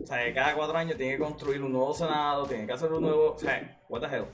O 0.01 0.05
sea, 0.05 0.33
cada 0.33 0.55
cuatro 0.55 0.77
años 0.77 0.97
tiene 0.97 1.13
que 1.13 1.19
construir 1.19 1.61
un 1.61 1.71
nuevo 1.73 1.93
senado, 1.93 2.45
tiene 2.45 2.65
que 2.65 2.73
hacer 2.73 2.91
un 2.91 3.01
nuevo... 3.03 3.33
O 3.33 3.37
sea, 3.39 3.81
what 3.89 4.01
the 4.01 4.07
hell. 4.15 4.25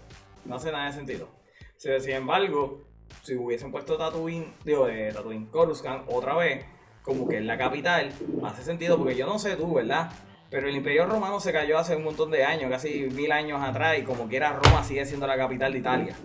No 0.46 0.56
hace 0.56 0.72
nada 0.72 0.86
de 0.88 0.94
sentido. 0.94 1.28
Si- 1.76 2.00
Sin 2.00 2.14
embargo, 2.14 2.86
si 3.24 3.36
hubiesen 3.36 3.72
puesto 3.72 3.98
Tatooine, 3.98 4.54
digo, 4.64 4.86
de 4.88 5.12
Tatooine 5.12 5.48
Coruscant 5.48 6.04
otra 6.08 6.36
vez, 6.36 6.66
como 7.02 7.28
que 7.28 7.38
en 7.38 7.48
la 7.48 7.58
capital, 7.58 8.12
hace 8.44 8.64
sentido, 8.64 8.98
porque 8.98 9.16
yo 9.16 9.26
no 9.26 9.40
sé 9.40 9.56
tú, 9.56 9.74
¿verdad? 9.74 10.12
Pero 10.50 10.68
el 10.68 10.76
Imperio 10.76 11.06
Romano 11.06 11.40
se 11.40 11.52
cayó 11.54 11.78
hace 11.78 11.96
un 11.96 12.04
montón 12.04 12.32
de 12.32 12.44
años, 12.44 12.72
casi 12.72 13.02
mil 13.12 13.32
años 13.32 13.62
atrás, 13.62 14.00
y 14.00 14.04
como 14.04 14.28
quiera 14.28 14.54
Roma 14.54 14.84
sigue 14.84 15.06
siendo 15.06 15.28
la 15.28 15.38
capital 15.38 15.72
de 15.74 15.80
Italia. 15.80 16.16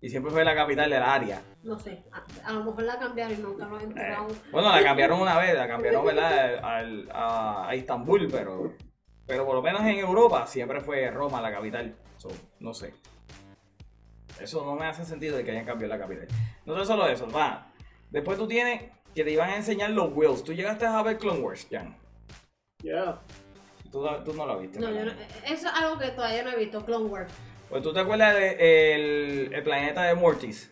Y 0.00 0.08
siempre 0.08 0.30
fue 0.32 0.44
la 0.44 0.54
capital 0.54 0.88
del 0.88 1.02
área. 1.02 1.42
No 1.64 1.78
sé. 1.78 2.04
A, 2.12 2.48
a 2.48 2.52
lo 2.52 2.64
mejor 2.64 2.84
la 2.84 2.98
cambiaron 2.98 3.32
y 3.34 3.42
nunca 3.42 3.66
nos 3.66 3.82
Eh, 3.82 3.84
enteramos. 3.86 4.32
bueno, 4.52 4.70
la 4.72 4.82
cambiaron 4.82 5.20
una 5.20 5.38
vez, 5.38 5.54
la 5.54 5.68
cambiaron, 5.68 6.06
¿verdad? 6.06 6.64
Al- 6.64 7.10
a, 7.12 7.68
a 7.68 7.74
Istambul, 7.76 8.28
pero, 8.30 8.72
pero 9.26 9.44
por 9.44 9.56
lo 9.56 9.62
menos 9.62 9.82
en 9.82 9.98
Europa 9.98 10.46
siempre 10.46 10.80
fue 10.80 11.10
Roma 11.10 11.40
la 11.42 11.50
capital. 11.52 11.94
So, 12.16 12.28
no 12.60 12.72
sé. 12.72 12.94
Eso 14.40 14.64
no 14.64 14.76
me 14.76 14.86
hace 14.86 15.04
sentido 15.04 15.36
de 15.36 15.44
que 15.44 15.50
hayan 15.50 15.66
cambiado 15.66 15.92
la 15.94 16.00
capital. 16.00 16.28
No 16.64 16.80
es 16.80 16.86
solo 16.86 17.06
eso, 17.08 17.28
va. 17.30 17.72
Después 18.10 18.38
tú 18.38 18.46
tienes 18.46 18.84
que 19.14 19.24
te 19.24 19.30
iban 19.32 19.50
a 19.50 19.56
enseñar 19.56 19.90
los 19.90 20.12
wheels. 20.14 20.44
Tú 20.44 20.52
llegaste 20.52 20.86
a 20.86 21.02
ver 21.02 21.18
Clone 21.18 21.40
Wars, 21.40 21.66
Jan. 21.70 21.96
Yeah. 22.82 23.20
Tú, 23.90 24.06
tú 24.24 24.34
no 24.34 24.46
lo 24.46 24.58
viste. 24.58 24.78
No, 24.80 24.90
yo 24.90 25.04
no, 25.06 25.12
eso 25.44 25.66
es 25.68 25.72
algo 25.74 25.98
que 25.98 26.08
todavía 26.10 26.42
no 26.42 26.50
he 26.50 26.56
visto, 26.56 26.84
Clone 26.84 27.06
Wars. 27.06 27.32
Pues 27.70 27.82
tú 27.82 27.92
te 27.92 28.00
acuerdas 28.00 28.34
del 28.34 29.50
el 29.52 29.62
planeta 29.62 30.02
de 30.02 30.14
Mortis. 30.14 30.70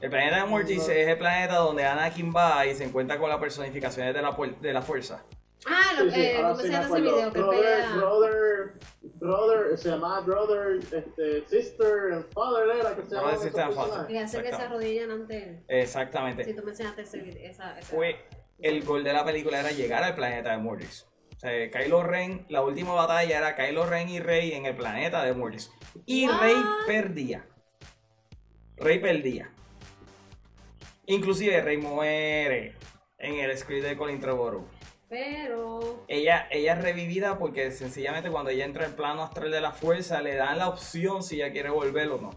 El 0.00 0.08
planeta 0.10 0.36
de 0.38 0.44
Mortis 0.44 0.78
No. 0.86 0.92
es 0.94 1.08
el 1.08 1.18
planeta 1.18 1.56
donde 1.56 1.84
Anakin 1.84 2.32
va 2.34 2.66
y 2.66 2.74
se 2.74 2.84
encuentra 2.84 3.18
con 3.18 3.28
las 3.28 3.38
personificaciones 3.38 4.14
de 4.14 4.22
la, 4.22 4.36
de 4.60 4.72
la 4.72 4.82
fuerza. 4.82 5.22
Ah, 5.66 5.92
lo, 5.98 6.04
Sí, 6.06 6.10
sí, 6.12 6.20
eh, 6.22 6.36
ahora 6.36 6.48
¿cómo 6.48 6.60
sí 6.60 6.62
se 6.62 6.68
me 6.68 6.72
llama 6.82 6.86
ese 6.96 7.00
video? 7.02 7.32
Que 7.32 7.38
brother, 7.40 7.60
pelea. 7.60 7.92
brother, 7.96 8.72
Brother, 9.20 9.78
se 9.78 9.88
llamaba 9.90 10.20
Brother, 10.20 10.78
este, 10.90 11.46
Sister 11.48 12.12
and 12.14 12.32
Father 12.32 12.76
era 12.80 12.96
que 12.96 13.02
se 13.02 13.08
llamaba. 13.10 13.32
Brother, 13.32 13.38
Sister 13.44 13.64
and 13.64 13.74
Father. 13.74 14.10
Y 14.10 14.16
hace 14.16 14.42
que 14.42 14.48
se 14.48 14.62
arrodillan 14.62 15.10
ante 15.10 15.62
Exactamente. 15.68 16.44
Si 16.44 16.54
tú 16.54 16.62
me 16.62 16.70
enseñaste 16.70 17.02
ese 17.02 17.18
video, 17.18 17.50
esa, 17.50 17.78
esa. 17.78 17.94
Fue 17.94 18.16
el 18.62 18.84
gol 18.84 19.04
de 19.04 19.12
la 19.12 19.24
película 19.24 19.60
era 19.60 19.72
llegar 19.72 20.02
al 20.02 20.14
planeta 20.14 20.52
de 20.52 20.58
Mortis. 20.58 21.06
O 21.36 21.40
sea, 21.40 21.70
Kylo 21.70 22.02
Ren, 22.02 22.44
la 22.48 22.62
última 22.62 22.92
batalla 22.92 23.38
era 23.38 23.56
Kylo 23.56 23.86
Ren 23.86 24.08
y 24.08 24.20
Rey 24.20 24.52
en 24.52 24.66
el 24.66 24.76
planeta 24.76 25.24
de 25.24 25.32
Mortis. 25.32 25.72
Y? 26.04 26.28
Rey 26.28 26.56
perdía. 26.86 27.46
Rey 28.76 28.98
perdía. 28.98 29.50
Inclusive 31.06 31.60
Rey 31.62 31.78
muere 31.78 32.76
en 33.18 33.36
el 33.36 33.56
script 33.56 33.84
de 33.84 33.96
Colin 33.96 34.20
Trevorrow. 34.20 34.66
Pero. 35.08 36.04
Ella, 36.06 36.46
ella 36.50 36.74
es 36.74 36.82
revivida 36.82 37.38
porque 37.38 37.72
sencillamente 37.72 38.30
cuando 38.30 38.50
ella 38.50 38.64
entra 38.64 38.86
en 38.86 38.94
plano 38.94 39.22
astral 39.22 39.50
de 39.50 39.60
la 39.60 39.72
fuerza 39.72 40.22
le 40.22 40.36
dan 40.36 40.58
la 40.58 40.68
opción 40.68 41.22
si 41.22 41.36
ella 41.36 41.52
quiere 41.52 41.70
volver 41.70 42.08
o 42.10 42.20
no. 42.20 42.30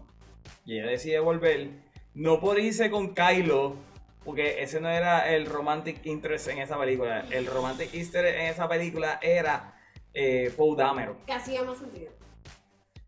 Y 0.64 0.78
ella 0.78 0.90
decide 0.90 1.20
volver. 1.20 1.70
No 2.14 2.40
por 2.40 2.58
irse 2.58 2.90
con 2.90 3.14
Kylo, 3.14 3.76
porque 4.24 4.62
ese 4.62 4.80
no 4.80 4.88
era 4.88 5.32
el 5.34 5.46
romantic 5.46 6.04
interest 6.06 6.48
en 6.48 6.58
esa 6.58 6.78
película. 6.78 7.24
El 7.30 7.46
romantic 7.46 7.92
interest 7.94 8.38
en 8.38 8.46
esa 8.46 8.68
película 8.68 9.18
era 9.22 9.78
eh, 10.12 10.52
Poe 10.56 10.76
Dameron. 10.76 11.18
Que 11.26 11.32
hacía 11.32 11.62
más 11.62 11.78
sentido. 11.78 12.10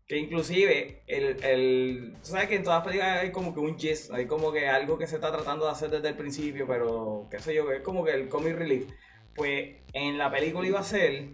Que 0.07 0.17
inclusive, 0.17 1.03
el, 1.07 1.43
el, 1.43 2.13
tú 2.21 2.29
sabes 2.29 2.47
que 2.47 2.55
en 2.55 2.63
todas 2.63 2.79
las 2.79 2.87
películas 2.87 3.17
hay 3.17 3.31
como 3.31 3.53
que 3.53 3.59
un 3.59 3.77
gist, 3.77 4.13
hay 4.13 4.25
como 4.25 4.53
que 4.53 4.67
algo 4.67 4.97
que 4.97 5.05
se 5.05 5.15
está 5.15 5.31
tratando 5.31 5.65
de 5.65 5.71
hacer 5.71 5.89
desde 5.89 6.07
el 6.07 6.15
principio, 6.15 6.65
pero 6.65 7.27
qué 7.29 7.39
sé 7.39 7.53
yo, 7.53 7.69
es 7.71 7.81
como 7.81 8.05
que 8.05 8.11
el 8.11 8.29
comic 8.29 8.55
relief. 8.55 8.89
Pues 9.35 9.75
en 9.93 10.17
la 10.17 10.31
película 10.31 10.65
iba 10.65 10.79
a 10.79 10.83
ser 10.83 11.31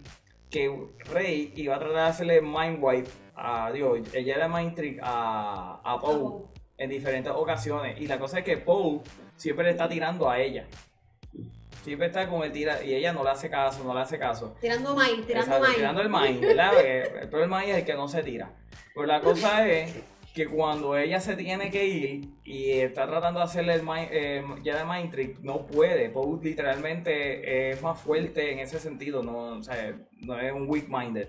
que 0.50 0.88
Rey 1.12 1.52
iba 1.56 1.76
a 1.76 1.78
tratar 1.78 1.96
de 1.96 2.02
hacerle 2.02 2.40
mind 2.42 2.78
wipe 2.80 3.10
a, 3.36 3.70
digo, 3.72 3.96
ella 4.12 4.34
era 4.34 4.48
mind 4.48 4.74
trick 4.74 5.00
a, 5.02 5.80
a 5.84 6.00
Poe. 6.00 6.46
en 6.78 6.90
diferentes 6.90 7.32
ocasiones. 7.32 8.00
Y 8.00 8.06
la 8.06 8.18
cosa 8.18 8.40
es 8.40 8.44
que 8.44 8.56
Poe 8.56 9.00
siempre 9.36 9.64
le 9.64 9.70
está 9.72 9.88
tirando 9.88 10.28
a 10.28 10.38
ella. 10.40 10.66
Siempre 11.82 12.06
está 12.06 12.26
con 12.28 12.42
el 12.42 12.50
tira 12.50 12.82
y 12.82 12.94
ella 12.94 13.12
no 13.12 13.22
le 13.22 13.30
hace 13.30 13.50
caso, 13.50 13.84
no 13.84 13.92
le 13.92 14.00
hace 14.00 14.18
caso. 14.18 14.56
Tirando 14.60 14.94
maíz, 14.94 15.26
tirando 15.26 15.46
Exacto, 15.46 15.62
maíz. 15.64 15.76
tirando 15.76 16.00
el 16.00 16.08
maíz, 16.08 16.40
¿verdad? 16.40 16.72
Pero 17.30 17.42
el 17.42 17.48
maíz 17.50 17.70
es 17.70 17.76
el 17.78 17.84
que 17.84 17.94
no 17.94 18.08
se 18.08 18.22
tira. 18.22 18.50
Pues 18.94 19.06
la 19.06 19.20
cosa 19.20 19.68
es 19.68 19.94
que 20.34 20.46
cuando 20.46 20.96
ella 20.96 21.20
se 21.20 21.36
tiene 21.36 21.70
que 21.70 21.86
ir 21.86 22.28
y 22.42 22.70
está 22.70 23.06
tratando 23.06 23.40
de 23.40 23.44
hacerle 23.44 23.74
el 23.74 23.82
mind, 23.82 24.08
eh, 24.10 24.44
ya 24.62 24.78
de 24.78 24.84
mind 24.84 25.10
trick, 25.10 25.38
no 25.40 25.66
puede. 25.66 26.08
Poe 26.08 26.42
literalmente 26.42 27.70
es 27.70 27.82
más 27.82 28.00
fuerte 28.00 28.52
en 28.52 28.60
ese 28.60 28.80
sentido, 28.80 29.22
no, 29.22 29.58
o 29.58 29.62
sea, 29.62 29.94
no 30.20 30.40
es 30.40 30.52
un 30.52 30.68
weak 30.68 30.88
minded. 30.88 31.28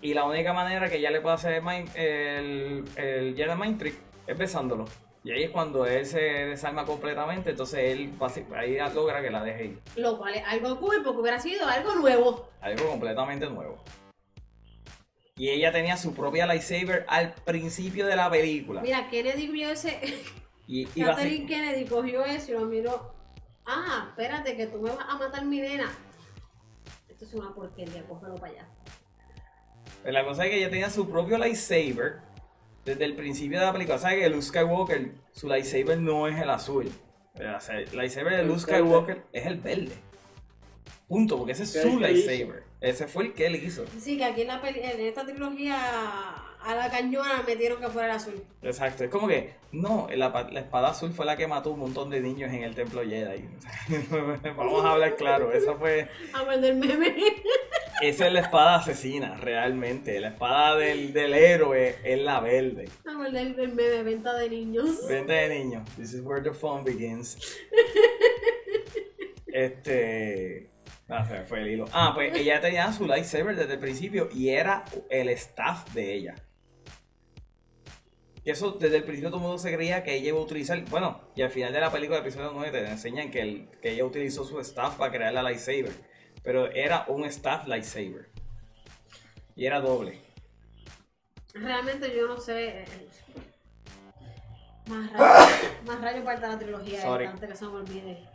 Y 0.00 0.14
la 0.14 0.24
única 0.24 0.52
manera 0.52 0.88
que 0.88 0.96
ella 0.96 1.10
le 1.10 1.20
puede 1.20 1.34
hacer 1.34 1.54
el, 1.54 1.62
mind, 1.62 1.90
el, 1.96 2.84
el 2.96 3.34
Jedi 3.36 3.56
Mind 3.60 3.78
Trick 3.78 3.94
es 4.26 4.38
besándolo. 4.38 4.84
Y 5.28 5.30
ahí 5.30 5.42
es 5.42 5.50
cuando 5.50 5.84
él 5.84 6.06
se 6.06 6.18
desarma 6.18 6.86
completamente, 6.86 7.50
entonces 7.50 7.80
él 7.80 8.14
ahí 8.56 8.78
logra 8.94 9.20
que 9.20 9.30
la 9.30 9.44
deje 9.44 9.64
ir. 9.66 9.82
Lo 9.96 10.16
cual 10.16 10.32
es 10.32 10.42
algo 10.46 10.80
cool 10.80 11.02
porque 11.04 11.20
hubiera 11.20 11.38
sido 11.38 11.66
algo 11.66 11.96
nuevo. 11.96 12.48
Algo 12.62 12.88
completamente 12.88 13.46
nuevo. 13.50 13.76
Y 15.36 15.50
ella 15.50 15.70
tenía 15.70 15.98
su 15.98 16.14
propia 16.14 16.46
lightsaber 16.46 17.04
al 17.08 17.34
principio 17.44 18.06
de 18.06 18.16
la 18.16 18.30
película. 18.30 18.80
Mira, 18.80 19.10
Kennedy 19.10 19.48
vio 19.48 19.68
ese. 19.68 19.98
Y, 20.66 20.86
Catherine 21.04 21.44
Kennedy 21.44 21.84
cogió 21.84 22.24
eso 22.24 22.52
y 22.52 22.54
lo 22.54 22.64
miró. 22.64 23.14
Ah, 23.66 24.06
espérate, 24.08 24.56
que 24.56 24.66
tú 24.66 24.78
me 24.78 24.88
vas 24.88 25.04
a 25.06 25.18
matar 25.18 25.44
mi 25.44 25.60
nena. 25.60 25.92
Esto 27.06 27.26
es 27.26 27.34
una 27.34 27.54
porquería, 27.54 28.02
cógelo 28.08 28.36
para 28.36 28.52
allá. 28.54 28.68
Pues 30.00 30.14
la 30.14 30.24
cosa 30.24 30.46
es 30.46 30.52
que 30.52 30.56
ella 30.56 30.70
tenía 30.70 30.88
su 30.88 31.06
propio 31.06 31.36
lightsaber 31.36 32.22
desde 32.88 33.04
el 33.04 33.14
principio 33.14 33.58
de 33.60 33.66
la 33.66 33.72
película. 33.72 33.98
¿Sabes 33.98 34.18
que 34.20 34.28
Luke 34.30 34.42
Skywalker, 34.42 35.12
su 35.32 35.48
lightsaber 35.48 35.98
no 35.98 36.26
es 36.28 36.40
el 36.40 36.50
azul? 36.50 36.90
El 37.36 37.96
lightsaber 37.96 38.36
de 38.36 38.44
Luke. 38.44 38.60
Skywalker 38.60 39.22
es 39.32 39.46
el 39.46 39.56
verde. 39.58 39.92
Punto, 41.06 41.36
porque 41.38 41.52
ese 41.52 41.62
es 41.62 41.72
¿Qué 41.72 41.82
su 41.82 42.00
lightsaber. 42.00 42.64
Ese 42.80 43.06
fue 43.08 43.24
el 43.24 43.32
que 43.34 43.46
él 43.46 43.56
hizo. 43.56 43.84
Sí, 43.98 44.16
que 44.18 44.24
aquí 44.24 44.42
en, 44.42 44.48
la 44.48 44.60
peli- 44.60 44.80
en 44.82 45.00
esta 45.00 45.24
trilogía 45.24 45.76
a 46.64 46.74
la 46.74 46.90
cañona 46.90 47.42
metieron 47.46 47.80
que 47.80 47.88
fuera 47.88 48.08
el 48.08 48.14
azul. 48.16 48.42
Exacto, 48.62 49.04
es 49.04 49.10
como 49.10 49.28
que, 49.28 49.54
no, 49.72 50.08
la, 50.14 50.32
pa- 50.32 50.50
la 50.50 50.60
espada 50.60 50.88
azul 50.88 51.12
fue 51.12 51.24
la 51.26 51.36
que 51.36 51.46
mató 51.46 51.70
un 51.70 51.80
montón 51.80 52.10
de 52.10 52.20
niños 52.20 52.52
en 52.52 52.62
el 52.62 52.74
templo 52.74 53.02
Jedi. 53.02 53.44
Vamos 54.56 54.84
a 54.84 54.92
hablar 54.92 55.16
claro, 55.16 55.52
esa 55.52 55.74
fue, 55.74 56.08
A 56.34 56.44
ver 56.44 56.60
del 56.60 56.76
meme. 56.76 57.14
esa 58.02 58.26
es 58.26 58.32
la 58.32 58.40
espada 58.40 58.76
asesina, 58.76 59.36
realmente. 59.36 60.18
La 60.20 60.28
espada 60.28 60.76
del, 60.76 61.12
del 61.12 61.34
héroe 61.34 61.96
es 62.04 62.18
la 62.20 62.40
verde. 62.40 62.88
A 63.06 63.16
ver 63.18 63.32
del, 63.32 63.54
meme, 63.74 64.02
venta 64.02 64.34
de 64.34 64.50
niños. 64.50 65.06
Vente 65.08 65.32
de 65.32 65.48
niño. 65.64 65.84
This 65.96 66.12
is 66.14 66.20
where 66.22 66.42
the 66.42 66.52
fun 66.52 66.84
begins. 66.84 67.38
Este. 69.46 70.70
No, 71.08 71.26
se 71.26 71.32
me 71.32 71.42
fue 71.44 71.60
el 71.60 71.68
hilo. 71.68 71.86
Ah, 71.92 72.12
pues 72.14 72.34
ella 72.36 72.60
tenía 72.60 72.92
su 72.92 73.06
lightsaber 73.06 73.56
desde 73.56 73.74
el 73.74 73.78
principio 73.80 74.28
y 74.34 74.50
era 74.50 74.84
el 75.08 75.30
staff 75.30 75.92
de 75.94 76.12
ella. 76.14 76.34
Y 78.48 78.50
eso 78.50 78.70
desde 78.70 78.96
el 78.96 79.04
principio 79.04 79.28
todo 79.28 79.40
el 79.40 79.42
mundo 79.42 79.58
se 79.58 79.70
creía 79.70 80.02
que 80.02 80.14
ella 80.14 80.28
iba 80.28 80.38
a 80.38 80.40
utilizar. 80.40 80.82
Bueno, 80.86 81.20
y 81.36 81.42
al 81.42 81.50
final 81.50 81.70
de 81.70 81.80
la 81.80 81.92
película, 81.92 82.20
episodio 82.20 82.50
9, 82.54 82.80
te 82.80 82.88
enseñan 82.88 83.30
que, 83.30 83.42
el- 83.42 83.68
que 83.82 83.90
ella 83.90 84.06
utilizó 84.06 84.42
su 84.42 84.58
staff 84.60 84.96
para 84.96 85.12
crear 85.12 85.34
la 85.34 85.42
lightsaber. 85.42 85.92
Pero 86.42 86.70
era 86.70 87.04
un 87.08 87.26
staff 87.26 87.66
lightsaber. 87.66 88.30
Y 89.54 89.66
era 89.66 89.82
doble. 89.82 90.22
Realmente 91.52 92.10
yo 92.16 92.26
no 92.26 92.38
sé. 92.38 92.68
eh, 92.84 92.84
Más 94.88 95.12
rayo, 95.12 95.68
más 95.84 96.00
rayo 96.00 96.24
para 96.24 96.48
la 96.48 96.58
trilogía 96.58 97.02
Sorry. 97.02 97.26
antes 97.26 97.50
que 97.50 97.54
se 97.56 97.66
me 97.66 97.72
olvide. 97.72 98.28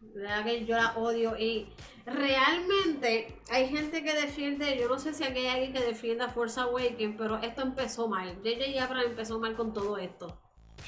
Verdad 0.00 0.44
que 0.44 0.64
yo 0.64 0.76
la 0.76 0.96
odio 0.96 1.36
y 1.38 1.68
realmente 2.06 3.38
hay 3.50 3.68
gente 3.68 4.02
que 4.02 4.14
defiende, 4.14 4.78
yo 4.78 4.88
no 4.88 4.98
sé 4.98 5.12
si 5.12 5.24
aquí 5.24 5.40
hay 5.40 5.48
alguien 5.48 5.72
que 5.72 5.80
defienda 5.80 6.28
Force 6.28 6.58
Awakens, 6.58 7.16
pero 7.16 7.38
esto 7.38 7.62
empezó 7.62 8.08
mal. 8.08 8.36
J.J. 8.36 8.82
Abrams 8.82 9.06
empezó 9.06 9.38
mal 9.38 9.54
con 9.54 9.72
todo 9.72 9.98
esto. 9.98 10.40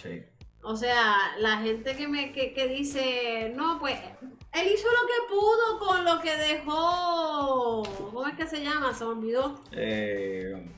Sí. 0.02 0.22
O 0.62 0.76
sea, 0.76 1.36
la 1.38 1.58
gente 1.58 1.96
que 1.96 2.08
me 2.08 2.32
que, 2.32 2.54
que 2.54 2.68
dice, 2.68 3.52
no, 3.54 3.78
pues 3.78 3.98
él 4.52 4.68
hizo 4.72 4.86
lo 4.88 5.06
que 5.06 5.34
pudo 5.34 5.78
con 5.78 6.04
lo 6.04 6.20
que 6.20 6.36
dejó. 6.36 7.82
¿Cómo 8.12 8.26
es 8.26 8.34
que 8.34 8.46
se 8.46 8.62
llama? 8.62 8.94
Se 8.94 9.04
me 9.04 9.10
olvidó. 9.10 9.60
Eh, 9.72 10.70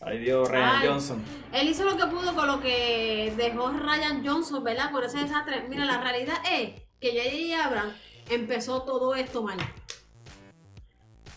ahí 0.00 0.18
dio 0.18 0.44
Ryan 0.44 0.76
Ay. 0.82 0.88
Johnson. 0.88 1.22
Él 1.52 1.68
hizo 1.68 1.84
lo 1.84 1.96
que 1.96 2.06
pudo 2.06 2.34
con 2.34 2.46
lo 2.46 2.60
que 2.60 3.32
dejó 3.36 3.70
Ryan 3.70 4.26
Johnson, 4.26 4.64
¿verdad? 4.64 4.90
Con 4.90 5.04
ese 5.04 5.18
desastre. 5.18 5.66
Mira, 5.68 5.84
la 5.84 6.00
realidad 6.00 6.36
es 6.50 6.87
que 7.00 7.10
J.J. 7.12 7.64
Abrams 7.64 7.94
empezó 8.30 8.82
todo 8.82 9.14
esto 9.14 9.42
mal. 9.42 9.58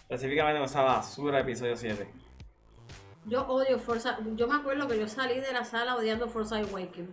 Específicamente 0.09 0.59
con 0.59 0.65
esa 0.65 0.81
basura 0.81 1.37
de 1.37 1.43
episodio 1.43 1.77
7. 1.77 2.07
Yo 3.25 3.47
odio 3.47 3.79
Forza. 3.79 4.17
Yo 4.35 4.47
me 4.47 4.55
acuerdo 4.55 4.87
que 4.87 4.99
yo 4.99 5.07
salí 5.07 5.39
de 5.39 5.53
la 5.53 5.63
sala 5.63 5.95
odiando 5.95 6.27
Forza 6.27 6.57
Awakens. 6.57 7.09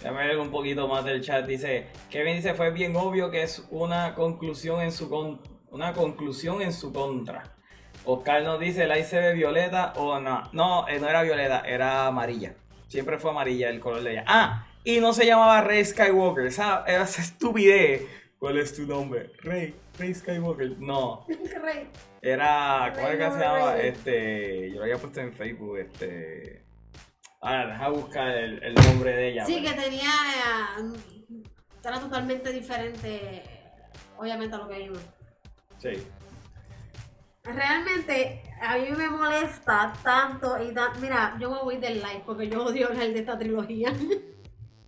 Déjame 0.00 0.26
ver 0.26 0.38
un 0.38 0.50
poquito 0.50 0.88
más 0.88 1.04
del 1.04 1.22
chat. 1.22 1.46
Dice, 1.46 1.88
Kevin 2.10 2.36
dice, 2.36 2.54
fue 2.54 2.70
bien 2.70 2.96
obvio 2.96 3.30
que 3.30 3.42
es 3.42 3.64
una 3.70 4.14
conclusión 4.14 4.80
en 4.80 4.90
su 4.90 5.08
con- 5.08 5.40
una 5.70 5.92
conclusión 5.92 6.62
en 6.62 6.72
su 6.72 6.92
contra. 6.92 7.44
Oscar 8.04 8.42
nos 8.42 8.58
dice, 8.58 8.86
la 8.86 8.96
ve 8.96 9.34
violeta 9.34 9.92
o 9.96 10.18
no. 10.18 10.42
No, 10.52 10.88
eh, 10.88 10.98
no 10.98 11.08
era 11.08 11.22
violeta, 11.22 11.60
era 11.60 12.06
amarilla. 12.06 12.54
Siempre 12.88 13.18
fue 13.18 13.30
amarilla 13.30 13.68
el 13.68 13.78
color 13.78 14.02
de 14.02 14.12
ella. 14.12 14.24
Ah, 14.26 14.66
y 14.84 15.00
no 15.00 15.12
se 15.12 15.26
llamaba 15.26 15.60
Rey 15.62 15.84
Skywalker. 15.84 16.46
Esa, 16.46 16.84
era 16.86 17.02
esa 17.04 17.22
estupidez. 17.22 18.02
¿Cuál 18.38 18.58
es 18.58 18.74
tu 18.74 18.86
nombre? 18.86 19.30
Rey, 19.38 19.74
Rey 19.98 20.14
Skywalker. 20.14 20.78
No, 20.78 21.24
Rey. 21.62 21.88
era, 22.20 22.92
¿cómo 22.94 23.08
es 23.08 23.16
que 23.16 23.22
se 23.24 23.30
no, 23.30 23.38
llama? 23.40 23.74
Rey. 23.74 23.88
Este, 23.88 24.70
yo 24.70 24.76
lo 24.76 24.82
había 24.82 24.98
puesto 24.98 25.20
en 25.20 25.32
Facebook, 25.32 25.78
este... 25.78 26.64
Ahora, 27.40 27.66
deja 27.68 27.88
buscar 27.88 28.28
el, 28.28 28.62
el 28.62 28.74
nombre 28.74 29.12
de 29.16 29.28
ella. 29.28 29.44
Sí, 29.46 29.60
pero- 29.64 29.74
que 29.76 29.82
tenía. 29.82 30.10
eh, 30.78 31.42
Era 31.84 31.98
totalmente 32.00 32.52
diferente, 32.52 33.42
obviamente, 34.16 34.54
a 34.54 34.58
lo 34.58 34.68
que 34.68 34.78
vimos. 34.78 35.00
Sí. 35.78 35.90
Realmente, 37.44 38.42
a 38.60 38.78
mí 38.78 38.88
me 38.96 39.08
molesta 39.10 39.92
tanto 40.04 40.62
y 40.62 40.72
tan- 40.72 41.00
Mira, 41.00 41.36
yo 41.40 41.50
me 41.50 41.58
voy 41.62 41.76
del 41.78 41.94
live 41.94 42.22
porque 42.24 42.48
yo 42.48 42.64
odio 42.64 42.86
hablar 42.88 43.08
de 43.08 43.18
esta 43.20 43.36
trilogía. 43.38 43.92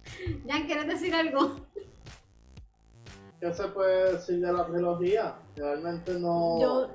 Jan, 0.48 0.66
¿quieres 0.66 0.86
decir 0.86 1.14
algo? 1.14 1.56
¿Qué 3.40 3.52
se 3.52 3.64
puede 3.68 4.12
decir 4.12 4.40
de 4.40 4.52
la 4.52 4.66
trilogía? 4.66 5.34
Realmente 5.56 6.14
no, 6.14 6.60
Yo. 6.60 6.90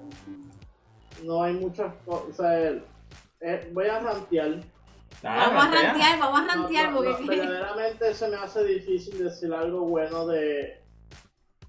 no 1.24 1.44
hay 1.44 1.54
muchas 1.54 1.94
cosas. 2.06 2.30
O 2.30 2.34
sea, 2.34 2.70
eh, 3.42 3.70
voy 3.72 3.88
a 3.88 4.00
rantear. 4.00 4.60
Ah, 5.24 5.48
vamos 5.50 5.64
a 5.66 5.72
rantea. 5.72 5.84
rantear, 5.92 6.20
vamos 6.20 6.40
a 6.40 6.56
rantear 6.56 6.92
no, 6.92 7.04
no, 7.04 7.18
porque. 7.18 7.26
verdaderamente 7.36 8.14
se 8.14 8.28
me 8.30 8.36
hace 8.38 8.64
difícil 8.64 9.24
decir 9.24 9.54
algo 9.54 9.82
bueno 9.82 10.26
de, 10.28 10.82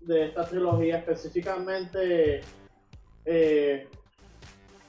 de 0.02 0.26
esta 0.26 0.44
trilogía, 0.46 0.98
específicamente. 0.98 2.40
eh, 3.26 3.88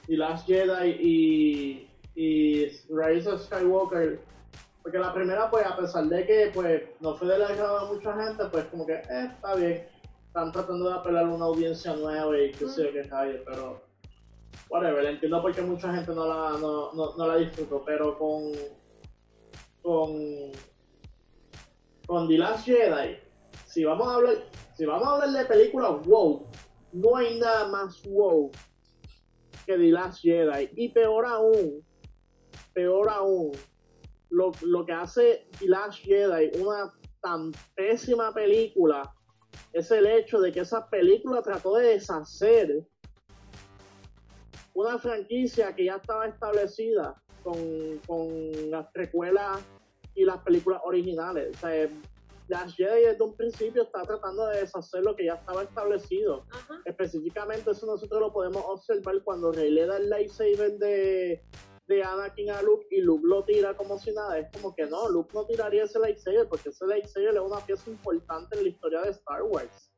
The 0.08 0.18
Last 0.18 0.48
Jedi 0.48 0.90
y, 1.00 1.90
y 2.16 2.66
Rise 2.90 3.30
of 3.30 3.42
Skywalker. 3.46 4.20
Porque 4.82 4.98
la 4.98 5.14
primera, 5.14 5.50
pues, 5.50 5.66
a 5.66 5.78
pesar 5.78 6.06
de 6.06 6.26
que 6.26 6.52
pues 6.54 6.84
no 7.00 7.16
fue 7.16 7.28
del 7.28 7.44
agrado 7.44 7.88
de 7.88 7.94
mucha 7.94 8.14
gente, 8.14 8.46
pues 8.46 8.66
como 8.66 8.86
que, 8.86 8.94
eh, 8.94 9.30
está 9.34 9.56
bien. 9.56 9.88
Están 10.28 10.52
tratando 10.52 10.90
de 10.90 10.96
apelar 10.96 11.26
a 11.26 11.30
una 11.30 11.46
audiencia 11.46 11.94
nueva 11.94 12.40
y 12.40 12.52
qué 12.54 12.68
sé 12.68 12.86
yo 12.86 12.92
qué 12.94 13.10
hay, 13.12 13.42
pero 13.46 13.82
whatever, 14.70 15.06
entiendo 15.06 15.42
por 15.42 15.54
qué 15.54 15.62
mucha 15.62 15.94
gente 15.94 16.14
no 16.14 16.26
la, 16.26 16.58
no, 16.58 16.94
no, 16.94 17.18
no 17.18 17.28
la 17.28 17.36
disfrutó, 17.36 17.84
pero 17.86 18.18
con 18.18 18.54
con 19.82 20.52
con 22.08 22.28
The 22.28 22.38
Last 22.38 22.66
Jedi, 22.66 23.18
si 23.66 23.84
vamos 23.84 24.08
a 24.08 24.16
hablar, 24.16 24.36
si 24.76 24.86
vamos 24.86 25.08
a 25.08 25.12
hablar 25.14 25.30
de 25.32 25.46
películas 25.46 26.06
wow, 26.06 26.48
no 26.94 27.16
hay 27.18 27.40
nada 27.40 27.68
más 27.68 28.02
wow 28.04 28.52
que 29.66 29.78
The 29.78 29.92
Last 29.92 30.22
Jedi. 30.22 30.70
Y 30.76 30.90
peor 30.90 31.26
aún, 31.26 31.86
peor 32.74 33.10
aún, 33.10 33.52
lo, 34.32 34.52
lo 34.62 34.86
que 34.86 34.94
hace 34.94 35.48
The 35.60 35.68
Last 35.68 36.00
Jedi 36.00 36.52
una 36.60 36.92
tan 37.22 37.52
pésima 37.76 38.34
película 38.34 39.14
es 39.74 39.92
el 39.92 40.08
hecho 40.08 40.40
de 40.40 40.52
que 40.52 40.62
esa 40.62 40.90
película 40.90 41.42
trató 41.42 41.76
de 41.76 41.88
deshacer 41.90 42.86
una 44.74 44.98
franquicia 44.98 45.76
que 45.76 45.86
ya 45.86 45.98
estaba 45.98 46.28
establecida 46.28 47.22
con, 47.44 48.00
con 48.08 48.72
las 48.72 48.88
precuelas 48.92 49.60
y 50.16 50.24
las 50.24 50.38
películas 50.40 50.82
originales. 50.84 51.56
O 51.58 51.60
sea, 51.60 51.90
Last 52.48 52.76
Jedi 52.76 53.06
desde 53.06 53.24
un 53.24 53.36
principio 53.36 53.84
está 53.84 54.04
tratando 54.04 54.48
de 54.48 54.62
deshacer 54.62 55.04
lo 55.04 55.16
que 55.16 55.26
ya 55.26 55.36
estaba 55.36 55.64
establecido. 55.64 56.46
Ajá. 56.52 56.82
Específicamente 56.86 57.72
eso 57.72 57.86
nosotros 57.86 58.20
lo 58.22 58.34
podemos 58.34 58.64
observar 58.66 59.22
cuando 59.24 59.52
Rey 59.52 59.72
le 59.72 59.86
da 59.86 59.98
el 59.98 60.10
lightsaber 60.10 60.78
de, 60.78 61.42
de 61.92 62.04
Anakin 62.04 62.50
a 62.50 62.62
Luke 62.62 62.88
y 62.90 63.02
Luke 63.02 63.24
lo 63.26 63.44
tira 63.44 63.76
como 63.76 64.00
si 64.00 64.12
nada. 64.12 64.40
Es 64.40 64.48
como 64.52 64.74
que 64.74 64.86
no, 64.86 65.10
Luke 65.10 65.32
no 65.34 65.46
tiraría 65.46 65.84
ese 65.84 66.00
lightsaber 66.00 66.48
porque 66.48 66.70
ese 66.70 66.86
lightsaber 66.88 67.36
es 67.36 67.42
una 67.42 67.60
pieza 67.60 67.90
importante 67.90 68.58
en 68.58 68.64
la 68.64 68.70
historia 68.70 69.02
de 69.02 69.10
Star 69.12 69.44
Wars. 69.44 69.92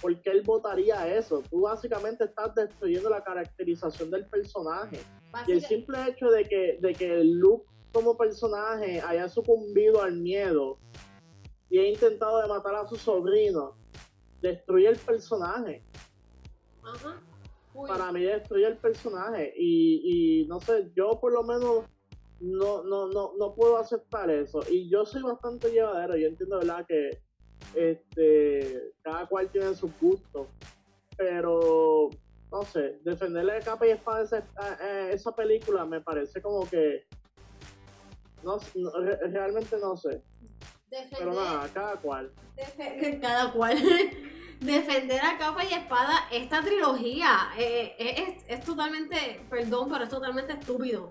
¿Por 0.00 0.20
qué 0.20 0.30
él 0.30 0.42
votaría 0.42 1.16
eso? 1.16 1.42
Tú 1.50 1.62
básicamente 1.62 2.24
estás 2.24 2.54
destruyendo 2.54 3.08
la 3.08 3.24
caracterización 3.24 4.10
del 4.10 4.26
personaje. 4.26 5.00
Y 5.46 5.52
el 5.52 5.62
simple 5.62 5.98
hecho 6.08 6.28
de 6.28 6.44
que, 6.44 6.78
de 6.80 6.92
que 6.92 7.24
Luke 7.24 7.66
como 7.92 8.16
personaje 8.16 9.00
haya 9.00 9.28
sucumbido 9.28 10.02
al 10.02 10.16
miedo 10.16 10.78
y 11.70 11.78
ha 11.78 11.88
intentado 11.88 12.40
de 12.42 12.48
matar 12.48 12.74
a 12.74 12.86
su 12.86 12.96
sobrino, 12.96 13.76
destruye 14.40 14.88
el 14.88 14.96
personaje. 14.96 15.82
Ajá. 16.82 17.22
Uy, 17.74 17.88
Para 17.88 18.12
mí 18.12 18.22
destruye 18.22 18.66
el 18.66 18.78
personaje. 18.78 19.52
Y, 19.56 20.42
y 20.42 20.46
no 20.46 20.60
sé, 20.60 20.90
yo 20.94 21.18
por 21.20 21.32
lo 21.32 21.42
menos 21.42 21.86
no, 22.40 22.82
no, 22.84 23.06
no, 23.08 23.32
no 23.38 23.54
puedo 23.54 23.76
aceptar 23.78 24.30
eso. 24.30 24.60
Y 24.70 24.90
yo 24.90 25.04
soy 25.06 25.22
bastante 25.22 25.70
llevadero. 25.70 26.16
Yo 26.16 26.26
entiendo, 26.28 26.58
¿verdad? 26.58 26.84
Que 26.86 27.10
este 27.74 28.92
cada 29.02 29.26
cual 29.28 29.50
tiene 29.50 29.74
sus 29.74 29.96
gustos. 29.98 30.48
Pero, 31.16 32.08
no 32.50 32.62
sé, 32.62 32.98
defenderle 33.04 33.54
de 33.54 33.60
capa 33.62 33.86
y 33.86 33.90
espada 33.90 34.22
esa, 34.24 34.50
a- 34.56 34.74
a 34.82 35.10
esa 35.10 35.34
película 35.34 35.84
me 35.86 36.00
parece 36.00 36.40
como 36.42 36.68
que. 36.68 37.04
No, 38.42 38.56
no, 38.74 38.90
re- 39.00 39.18
realmente 39.28 39.76
no 39.78 39.96
sé. 39.96 40.22
Pero 41.18 41.32
nada, 41.32 41.72
cada 41.72 42.00
cual. 42.00 42.32
cada 43.20 43.52
cual. 43.52 43.76
Defender 44.64 45.20
a 45.24 45.38
capa 45.38 45.64
y 45.64 45.74
espada 45.74 46.26
esta 46.30 46.62
trilogía 46.62 47.50
eh, 47.58 47.94
es, 47.98 48.44
es 48.58 48.64
totalmente, 48.64 49.44
perdón, 49.50 49.88
pero 49.90 50.04
es 50.04 50.10
totalmente 50.10 50.52
estúpido. 50.54 51.10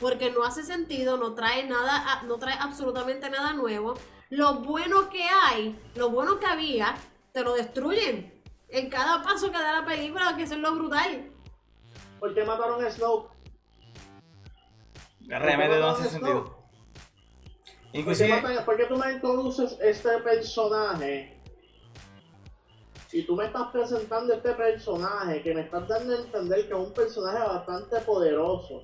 Porque 0.00 0.30
no 0.30 0.44
hace 0.44 0.62
sentido, 0.62 1.16
no 1.16 1.34
trae 1.34 1.64
nada, 1.66 2.22
no 2.24 2.36
trae 2.36 2.56
absolutamente 2.60 3.30
nada 3.30 3.52
nuevo. 3.54 3.94
Lo 4.28 4.54
bueno 4.56 5.08
que 5.08 5.22
hay, 5.24 5.78
lo 5.94 6.10
bueno 6.10 6.38
que 6.38 6.46
había, 6.46 6.94
te 7.32 7.42
lo 7.42 7.54
destruyen. 7.54 8.34
En 8.68 8.90
cada 8.90 9.22
paso 9.22 9.46
que 9.50 9.58
da 9.58 9.80
la 9.80 9.86
película, 9.86 10.34
que 10.36 10.42
eso 10.42 10.54
es 10.54 10.60
lo 10.60 10.74
brutal. 10.74 11.30
¿Por 12.20 12.34
qué 12.34 12.44
mataron 12.44 12.84
a 12.84 12.90
Snoke? 12.90 13.30
Realmente 15.28 15.78
no 15.80 15.86
hace 15.88 16.08
sentido. 16.10 16.56
¿Por 18.04 18.12
qué, 18.26 18.28
matan- 18.42 18.64
por 18.64 18.76
qué 18.76 18.84
tú 18.84 18.96
me 18.96 19.12
introduces 19.12 19.78
este 19.80 20.18
personaje? 20.18 21.35
Y 23.12 23.22
tú 23.22 23.36
me 23.36 23.46
estás 23.46 23.68
presentando 23.72 24.34
este 24.34 24.52
personaje 24.52 25.42
que 25.42 25.54
me 25.54 25.62
estás 25.62 25.86
dando 25.88 26.12
a 26.14 26.20
entender 26.20 26.66
que 26.66 26.72
es 26.74 26.78
un 26.78 26.92
personaje 26.92 27.38
bastante 27.38 28.00
poderoso. 28.00 28.82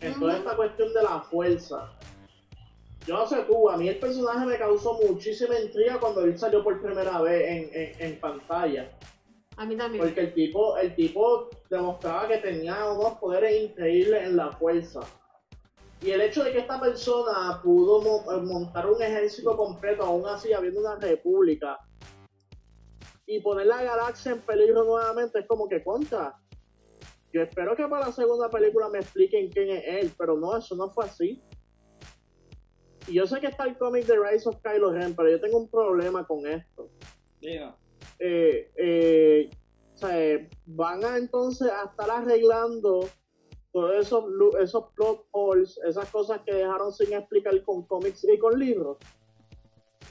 En 0.00 0.18
toda 0.18 0.36
esta 0.38 0.56
cuestión 0.56 0.92
de 0.92 1.02
la 1.02 1.20
fuerza. 1.20 1.92
Yo 3.06 3.16
no 3.16 3.26
sé 3.26 3.42
tú, 3.48 3.68
a 3.68 3.76
mí 3.76 3.88
el 3.88 3.98
personaje 3.98 4.46
me 4.46 4.56
causó 4.58 4.94
muchísima 4.94 5.58
intriga 5.58 5.98
cuando 6.00 6.22
él 6.22 6.38
salió 6.38 6.62
por 6.64 6.80
primera 6.80 7.20
vez 7.20 7.42
en, 7.48 7.70
en- 7.72 8.12
en 8.12 8.20
pantalla. 8.20 8.90
A 9.56 9.64
mí 9.66 9.76
también. 9.76 10.02
Porque 10.04 10.20
el 10.20 10.34
tipo, 10.34 10.76
el 10.78 10.94
tipo 10.94 11.50
demostraba 11.68 12.28
que 12.28 12.38
tenía 12.38 12.84
unos 12.90 13.18
poderes 13.18 13.60
increíbles 13.70 14.24
en 14.24 14.36
la 14.36 14.52
fuerza. 14.52 15.00
Y 16.00 16.10
el 16.10 16.20
hecho 16.20 16.42
de 16.42 16.52
que 16.52 16.58
esta 16.60 16.80
persona 16.80 17.60
pudo 17.62 18.00
mo- 18.02 18.42
montar 18.42 18.88
un 18.90 19.00
ejército 19.02 19.56
completo, 19.56 20.02
aún 20.04 20.26
así 20.26 20.52
habiendo 20.52 20.80
una 20.80 20.96
república, 20.96 21.78
y 23.36 23.40
poner 23.40 23.66
la 23.66 23.82
galaxia 23.82 24.32
en 24.32 24.40
peligro 24.40 24.84
nuevamente, 24.84 25.38
es 25.40 25.46
como 25.46 25.68
que 25.68 25.82
contra. 25.82 26.34
Yo 27.32 27.42
espero 27.42 27.74
que 27.74 27.86
para 27.88 28.06
la 28.06 28.12
segunda 28.12 28.50
película 28.50 28.88
me 28.90 28.98
expliquen 28.98 29.48
quién 29.50 29.70
es 29.70 29.84
él, 29.86 30.12
pero 30.18 30.36
no, 30.36 30.56
eso 30.56 30.76
no 30.76 30.90
fue 30.90 31.06
así. 31.06 31.42
Y 33.08 33.14
yo 33.14 33.26
sé 33.26 33.40
que 33.40 33.46
está 33.46 33.64
el 33.64 33.78
cómic 33.78 34.04
de 34.04 34.16
Rise 34.18 34.48
of 34.48 34.56
Kylo 34.62 34.92
Ren, 34.92 35.14
pero 35.16 35.30
yo 35.30 35.40
tengo 35.40 35.58
un 35.58 35.68
problema 35.68 36.26
con 36.26 36.46
esto 36.46 36.90
eh, 38.18 38.70
eh, 38.76 39.50
o 39.94 39.96
sea, 39.96 40.20
eh, 40.20 40.48
van 40.66 41.04
a 41.04 41.16
entonces 41.16 41.68
a 41.70 41.84
estar 41.90 42.10
arreglando 42.10 43.08
todos 43.72 43.94
esos, 43.96 44.24
esos 44.60 44.84
plot 44.94 45.26
holes, 45.32 45.80
esas 45.88 46.08
cosas 46.10 46.40
que 46.44 46.52
dejaron 46.52 46.92
sin 46.92 47.12
explicar 47.14 47.60
con 47.64 47.82
cómics 47.86 48.24
y 48.24 48.38
con 48.38 48.58
libros. 48.58 48.98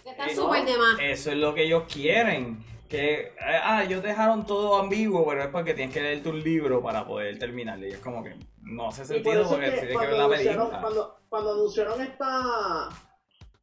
Está 0.03 0.26
Eh, 0.26 0.36
súper 0.36 0.63
no. 0.63 0.72
de 0.72 0.78
más. 0.78 0.99
eso 1.01 1.32
es 1.32 1.38
lo 1.38 1.53
que 1.53 1.63
ellos 1.63 1.84
quieren. 1.91 2.65
Que, 2.91 3.19
eh, 3.21 3.33
ah, 3.63 3.83
ellos 3.85 4.03
dejaron 4.03 4.45
todo 4.45 4.75
ambiguo, 4.75 5.25
pero 5.25 5.43
es 5.43 5.47
porque 5.47 5.73
tienes 5.73 5.93
que 5.93 6.01
leerte 6.01 6.27
un 6.29 6.41
libro 6.43 6.81
para 6.83 7.05
poder 7.07 7.39
terminarlo. 7.39 7.87
Y 7.87 7.91
es 7.91 7.99
como 7.99 8.21
que 8.21 8.35
no 8.63 8.89
hace 8.89 9.03
por 9.03 9.07
sentido 9.07 9.47
porque 9.47 9.67
es 9.67 9.73
que 9.75 9.79
tienes 9.87 9.97
que 9.97 10.07
ver 10.07 10.17
la 10.17 10.27
película. 10.29 10.79
cuando, 10.81 11.15
cuando 11.29 11.53
anunciaron 11.53 12.01
esta, 12.01 12.89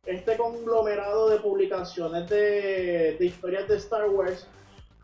este 0.07 0.37
conglomerado 0.39 1.29
de 1.29 1.41
publicaciones 1.41 2.27
de, 2.31 3.17
de 3.19 3.27
historias 3.27 3.69
de 3.69 3.77
Star 3.77 4.09
Wars 4.09 4.49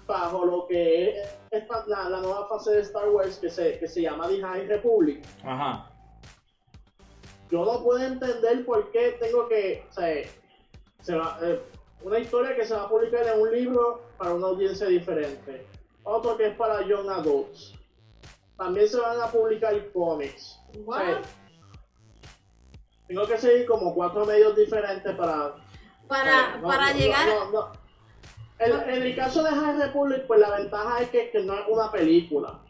bajo 0.07 0.45
lo 0.47 0.67
que 0.67 1.11
es 1.21 1.29
esta- 1.51 1.85
la, 1.87 2.09
la 2.09 2.21
nueva 2.21 2.49
fase 2.49 2.73
de 2.73 2.81
Star 2.81 3.09
Wars 3.11 3.37
que 3.39 3.51
se, 3.51 3.79
que 3.79 3.87
se 3.89 4.01
llama 4.01 4.27
The 4.29 4.41
High 4.41 4.67
Republic, 4.69 5.23
Ajá. 5.45 5.91
yo 7.51 7.65
no 7.65 7.83
puedo 7.83 8.03
entender 8.05 8.65
por 8.65 8.91
qué 8.91 9.17
tengo 9.21 9.49
que, 9.49 9.85
o 9.91 9.93
sea, 9.93 10.15
se 11.03 11.15
va, 11.15 11.39
eh, 11.43 11.61
una 12.05 12.19
historia 12.19 12.55
que 12.55 12.65
se 12.65 12.75
va 12.75 12.83
a 12.83 12.89
publicar 12.89 13.27
en 13.27 13.41
un 13.41 13.51
libro 13.51 14.03
para 14.19 14.35
una 14.35 14.49
audiencia 14.49 14.87
diferente, 14.87 15.67
otro 16.03 16.37
que 16.37 16.49
es 16.49 16.57
para 16.57 16.87
young 16.87 17.09
adults. 17.09 17.75
También 18.59 18.89
se 18.89 19.01
van 19.01 19.21
a 19.21 19.27
publicar 19.27 19.75
cómics. 19.93 20.61
What? 20.85 21.23
Tengo 23.09 23.27
que 23.27 23.39
seguir 23.39 23.67
como 23.67 23.95
cuatro 23.95 24.25
medios 24.27 24.55
diferentes 24.55 25.15
para 25.17 25.57
Para, 26.07 26.57
eh, 26.57 26.59
no, 26.61 26.69
para 26.69 26.93
no, 26.93 26.99
llegar. 26.99 27.27
no, 27.29 27.51
no. 27.51 27.73
En, 28.59 28.73
en 28.89 29.03
el 29.03 29.17
caso 29.17 29.43
de 29.43 29.51
High 29.51 29.79
Republic, 29.79 30.27
pues 30.27 30.41
la 30.41 30.59
ventaja 30.59 31.01
es 31.01 31.09
que, 31.11 31.31
que 31.31 31.43
no 31.43 31.55
es 31.55 31.67
una 31.69 31.91
película. 31.91 32.61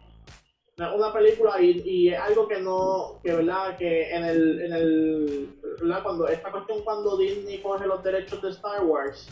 No 0.76 0.88
es 0.88 0.94
una 0.96 1.12
película 1.12 1.60
y, 1.60 1.82
y 1.84 2.08
es 2.08 2.18
algo 2.20 2.48
que 2.48 2.60
no, 2.60 3.20
que 3.22 3.32
verdad, 3.34 3.76
que 3.76 4.10
en 4.14 4.24
el, 4.24 4.60
en 4.62 4.72
el, 4.72 5.60
¿verdad? 5.80 6.02
Cuando, 6.02 6.28
esta 6.28 6.50
cuestión 6.50 6.82
cuando 6.82 7.16
Disney 7.16 7.60
coge 7.62 7.86
los 7.86 8.02
derechos 8.02 8.42
de 8.42 8.50
Star 8.50 8.84
Wars, 8.84 9.28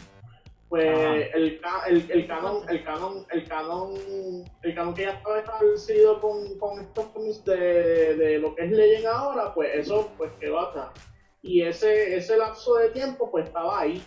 pues 0.69 1.29
el, 1.35 1.61
el, 1.87 2.11
el 2.11 2.27
canon, 2.27 2.63
el 2.69 2.85
canon, 2.85 3.27
el 3.31 3.47
canon, 3.47 3.95
el 4.63 4.75
canon 4.75 4.95
que 4.95 5.03
ya 5.03 5.11
estaba 5.11 5.39
establecido 5.39 6.21
con, 6.21 6.59
con 6.59 6.81
estos 6.81 7.07
cómics 7.09 7.45
de, 7.45 8.17
de 8.17 8.39
lo 8.39 8.55
que 8.55 8.65
es 8.65 8.71
Legend 8.71 9.07
ahora, 9.07 9.53
pues 9.53 9.71
eso 9.75 10.11
pues 10.17 10.33
quedó 10.41 10.61
atrás. 10.61 10.89
Y 11.43 11.63
ese, 11.63 12.17
ese 12.17 12.37
lapso 12.39 12.77
de 12.77 12.89
tiempo 12.91 13.31
pues 13.31 13.47
estaba 13.47 13.81
ahí 13.81 14.03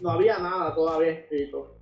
no 0.00 0.10
había 0.10 0.38
nada 0.38 0.74
todavía 0.74 1.12
escrito. 1.12 1.78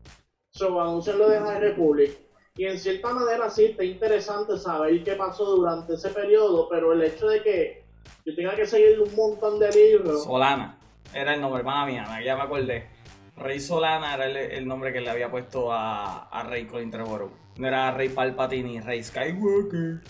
So, 0.52 0.80
anuncian 0.80 1.18
lo 1.18 1.28
de 1.28 1.40
High 1.40 1.60
Republic. 1.60 2.18
Y 2.54 2.66
en 2.66 2.78
cierta 2.78 3.12
manera 3.12 3.48
sí, 3.48 3.64
está 3.66 3.84
interesante 3.84 4.58
saber 4.58 5.02
qué 5.02 5.14
pasó 5.14 5.56
durante 5.56 5.94
ese 5.94 6.10
periodo, 6.10 6.68
pero 6.68 6.92
el 6.92 7.02
hecho 7.02 7.26
de 7.26 7.42
que 7.42 7.81
yo 8.24 8.34
tenga 8.34 8.54
que 8.56 8.66
seguir 8.66 9.00
un 9.00 9.14
montón 9.14 9.58
de 9.58 9.70
libros, 9.70 10.24
Solana. 10.24 10.78
Era 11.14 11.34
el 11.34 11.40
nombre, 11.40 11.60
hermana 11.60 11.86
mía, 11.86 12.22
ya 12.24 12.36
me 12.36 12.42
acordé. 12.42 12.88
Rey 13.36 13.60
Solana 13.60 14.14
era 14.14 14.26
el, 14.26 14.36
el 14.36 14.66
nombre 14.66 14.92
que 14.92 15.00
le 15.00 15.10
había 15.10 15.30
puesto 15.30 15.72
a, 15.72 16.28
a 16.28 16.42
Rey 16.44 16.66
Colin 16.66 16.90
Trevorrow. 16.90 17.30
No 17.56 17.66
era 17.66 17.90
Rey 17.90 18.08
Palpatine 18.08 18.68
ni 18.68 18.80
Rey 18.80 19.02
Skywalker. 19.02 20.00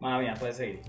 Mala 0.00 0.18
mía, 0.18 0.34
puedes 0.38 0.56
seguir. 0.56 0.80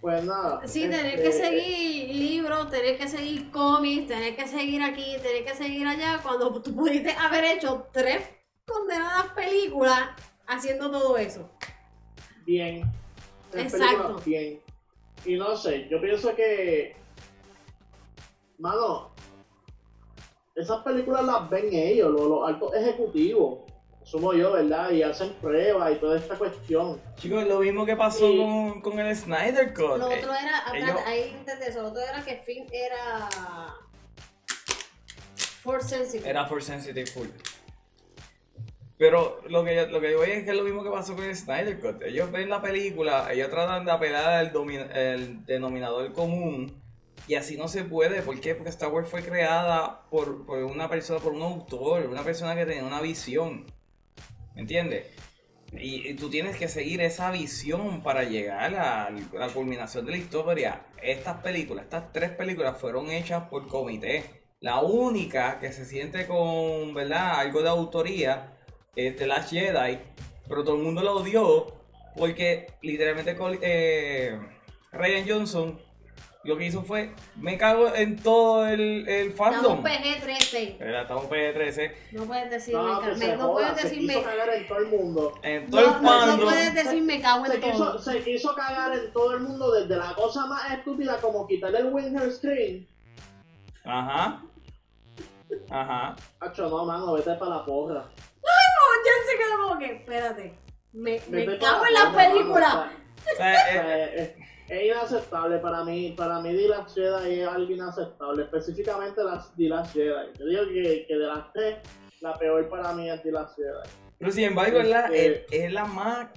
Pues 0.00 0.22
nada. 0.24 0.66
Sí, 0.66 0.82
tener 0.82 1.06
este, 1.06 1.22
que 1.22 1.32
seguir 1.32 2.14
libros, 2.14 2.70
tener 2.70 2.98
que 2.98 3.08
seguir 3.08 3.50
cómics, 3.50 4.08
tener 4.08 4.36
que 4.36 4.46
seguir 4.46 4.82
aquí, 4.82 5.16
tener 5.22 5.44
que 5.44 5.54
seguir 5.54 5.86
allá, 5.86 6.20
cuando 6.22 6.60
tú 6.60 6.74
pudiste 6.74 7.12
haber 7.12 7.44
hecho 7.44 7.88
tres 7.90 8.22
condenadas 8.66 9.28
películas 9.34 10.10
haciendo 10.46 10.90
todo 10.90 11.16
eso. 11.16 11.50
Bien. 12.44 12.82
Exacto. 13.62 14.16
películas 14.16 14.24
Bien. 14.24 14.60
Y 15.24 15.36
no 15.36 15.56
sé, 15.56 15.88
yo 15.88 16.00
pienso 16.00 16.34
que. 16.34 16.96
Mano, 18.58 19.10
esas 20.54 20.82
películas 20.82 21.24
las 21.24 21.48
ven 21.50 21.72
ellos, 21.72 22.10
los, 22.12 22.22
los 22.28 22.48
altos 22.48 22.74
ejecutivos. 22.74 23.60
Sumo 24.04 24.34
yo, 24.34 24.52
¿verdad? 24.52 24.90
Y 24.90 25.02
hacen 25.02 25.32
pruebas 25.40 25.92
y 25.92 25.94
toda 25.96 26.18
esta 26.18 26.36
cuestión. 26.36 27.00
Chicos, 27.16 27.46
lo 27.46 27.60
mismo 27.60 27.86
que 27.86 27.96
pasó 27.96 28.26
con, 28.36 28.82
con 28.82 28.98
el 28.98 29.16
Snyder 29.16 29.72
Cut. 29.72 29.96
Lo 29.96 30.10
Eh, 30.10 30.18
otro 30.18 30.34
era, 30.34 30.58
espérate, 30.66 30.82
ellos- 30.92 31.00
ahí 31.06 31.34
entendí 31.38 31.64
eso, 31.66 31.80
lo 31.82 31.88
otro 31.88 32.02
era 32.02 32.22
que 32.22 32.36
Finn 32.44 32.66
era 32.70 33.28
Force 35.62 35.88
sensitive. 35.88 36.28
Era 36.28 36.46
for 36.46 36.62
sensitive 36.62 37.06
full. 37.06 37.28
Pero 39.04 39.42
lo 39.50 39.62
que, 39.64 39.76
yo- 39.76 39.86
lo 39.88 40.00
que 40.00 40.12
yo 40.12 40.16
voy 40.16 40.30
es 40.30 40.44
que 40.44 40.50
es 40.52 40.56
lo 40.56 40.62
mismo 40.62 40.82
que 40.82 40.88
pasó 40.88 41.14
con 41.14 41.26
el 41.26 41.36
Snyder. 41.36 41.78
Ellos 42.06 42.32
ven 42.32 42.48
la 42.48 42.62
película, 42.62 43.30
ellos 43.30 43.50
tratan 43.50 43.84
de 43.84 43.92
apelar 43.92 44.30
al 44.32 44.50
el 44.94 45.44
denominador 45.44 46.10
común. 46.14 46.80
Y 47.28 47.34
así 47.34 47.58
no 47.58 47.68
se 47.68 47.84
puede. 47.84 48.22
¿Por 48.22 48.40
qué? 48.40 48.54
Porque 48.54 48.70
Star 48.70 48.90
Wars 48.90 49.06
fue 49.06 49.22
creada 49.22 50.08
por, 50.08 50.46
por 50.46 50.64
una 50.64 50.88
persona, 50.88 51.20
por 51.20 51.34
un 51.34 51.42
autor, 51.42 52.06
una 52.06 52.22
persona 52.24 52.54
que 52.56 52.64
tenía 52.64 52.82
una 52.82 53.02
visión. 53.02 53.66
¿Me 54.54 54.62
entiendes? 54.62 55.04
Y, 55.74 56.08
y 56.08 56.14
tú 56.14 56.30
tienes 56.30 56.56
que 56.56 56.68
seguir 56.68 57.02
esa 57.02 57.30
visión 57.30 58.02
para 58.02 58.24
llegar 58.24 58.74
a 58.74 59.10
la 59.10 59.48
culminación 59.48 60.06
de 60.06 60.12
la 60.12 60.16
historia. 60.18 60.86
Estas 61.02 61.42
películas, 61.42 61.84
estas 61.84 62.10
tres 62.10 62.30
películas 62.30 62.78
fueron 62.78 63.10
hechas 63.10 63.48
por 63.50 63.68
comité. 63.68 64.24
La 64.60 64.80
única 64.80 65.58
que 65.60 65.72
se 65.72 65.84
siente 65.84 66.26
con, 66.26 66.94
¿verdad? 66.94 67.38
Algo 67.40 67.60
de 67.60 67.68
autoría 67.68 68.53
es 68.96 69.16
The 69.16 69.26
Last 69.26 69.50
Jedi. 69.50 69.98
Pero 70.48 70.62
todo 70.64 70.76
el 70.76 70.82
mundo 70.82 71.02
lo 71.02 71.16
odió 71.16 71.66
porque 72.16 72.66
literalmente 72.82 73.36
eh, 73.62 74.38
Ryan 74.92 75.24
Johnson 75.28 75.80
lo 76.44 76.58
que 76.58 76.66
hizo 76.66 76.82
fue, 76.82 77.14
me 77.36 77.56
cago 77.56 77.94
en 77.94 78.16
todo 78.22 78.66
el, 78.66 79.08
el 79.08 79.28
Estamos 79.28 79.54
fandom. 79.54 79.82
PG-13. 79.82 80.76
Era, 80.78 81.00
Estamos 81.02 81.24
PG-13. 81.24 81.92
No 82.12 82.24
puedes 82.24 82.50
decir, 82.50 82.74
No, 82.74 83.00
me, 83.00 83.14
se 83.16 83.26
me- 83.28 83.36
no 83.38 83.46
joda, 83.48 83.52
puedes 83.54 83.76
se 83.80 83.88
decir, 83.88 83.98
quiso 84.00 84.18
me, 84.18 84.24
cagar 84.24 84.48
en 84.50 84.68
todo 84.68 84.78
el 84.78 84.86
mundo. 84.88 85.32
En 85.42 85.70
todo 85.70 85.80
el 85.80 85.86
no, 85.86 85.92
no, 85.92 86.02
no 86.02 86.08
fandom. 86.26 86.40
puedes 86.50 86.74
decir 86.74 87.02
me 87.02 87.20
cago 87.22 87.46
Se 87.46 87.54
en 87.54 87.60
quiso, 87.62 87.78
todo. 87.78 87.98
se 87.98 88.22
quiso 88.22 88.54
cagar 88.54 88.92
en 88.94 89.10
todo 89.14 89.32
el 89.32 89.40
mundo 89.40 89.72
desde 89.72 89.96
la 89.96 90.14
cosa 90.14 90.44
más 90.44 90.70
estúpida 90.70 91.18
como 91.22 91.46
quitarle 91.46 91.78
el 91.78 91.86
winter 91.94 92.30
screen. 92.30 92.86
Ajá. 93.86 94.42
Ajá. 95.70 96.16
Hacho, 96.40 96.68
no, 96.68 96.84
mano, 96.84 97.14
vete 97.14 97.34
para 97.36 97.56
la 97.56 97.64
porra. 97.64 98.04
Ya 99.04 99.30
se 99.30 99.36
quedó 99.38 99.62
como 99.62 99.78
que, 99.78 99.86
espérate, 99.96 100.54
me, 100.92 101.20
me 101.28 101.46
Vete 101.46 101.58
cago 101.58 101.84
en 101.86 101.94
la 101.94 102.12
película. 102.12 102.92
sea, 103.36 104.04
es, 104.14 104.34
inaceptable 104.68 105.58
para 105.58 105.84
mí. 105.84 106.14
Para 106.16 106.40
mí, 106.40 106.54
The 106.54 106.68
Last 106.68 106.94
Jedi 106.94 107.40
es 107.40 107.48
algo 107.48 107.72
inaceptable. 107.72 108.44
Específicamente 108.44 109.22
las 109.22 109.54
The 109.56 109.68
Last 109.68 109.92
Jedi. 109.92 110.32
Yo 110.38 110.46
digo 110.46 110.62
que, 110.68 111.04
que 111.06 111.14
de 111.16 111.26
las 111.26 111.52
tres, 111.52 111.76
la 112.20 112.34
peor 112.34 112.68
para 112.68 112.92
mí 112.92 113.10
es 113.10 113.22
The 113.22 113.32
Last 113.32 113.56
Jedi. 113.56 113.88
pero 114.18 114.30
sin 114.30 114.44
embargo, 114.44 114.78
es 114.78 114.88
la, 114.88 115.06
es, 115.06 115.12
Este- 115.12 115.66
es 115.66 115.72
la 115.72 115.84
más 115.84 116.28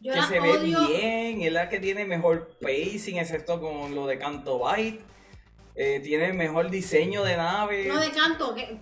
Yo 0.00 0.12
que 0.12 0.18
la 0.18 0.26
se 0.26 0.40
ve 0.40 0.58
bien, 0.58 1.42
es 1.42 1.52
la 1.52 1.68
que 1.68 1.78
tiene 1.78 2.04
mejor 2.04 2.48
pacing, 2.60 3.18
excepto 3.18 3.60
con 3.60 3.94
lo 3.94 4.06
de 4.06 4.18
Canto 4.18 4.58
Byte. 4.58 5.12
Eh, 5.74 6.00
tiene 6.00 6.32
mejor 6.32 6.70
diseño 6.70 7.24
de 7.24 7.36
nave. 7.36 7.86
No 7.86 7.98
de 7.98 8.10
canto, 8.10 8.54
que, 8.54 8.78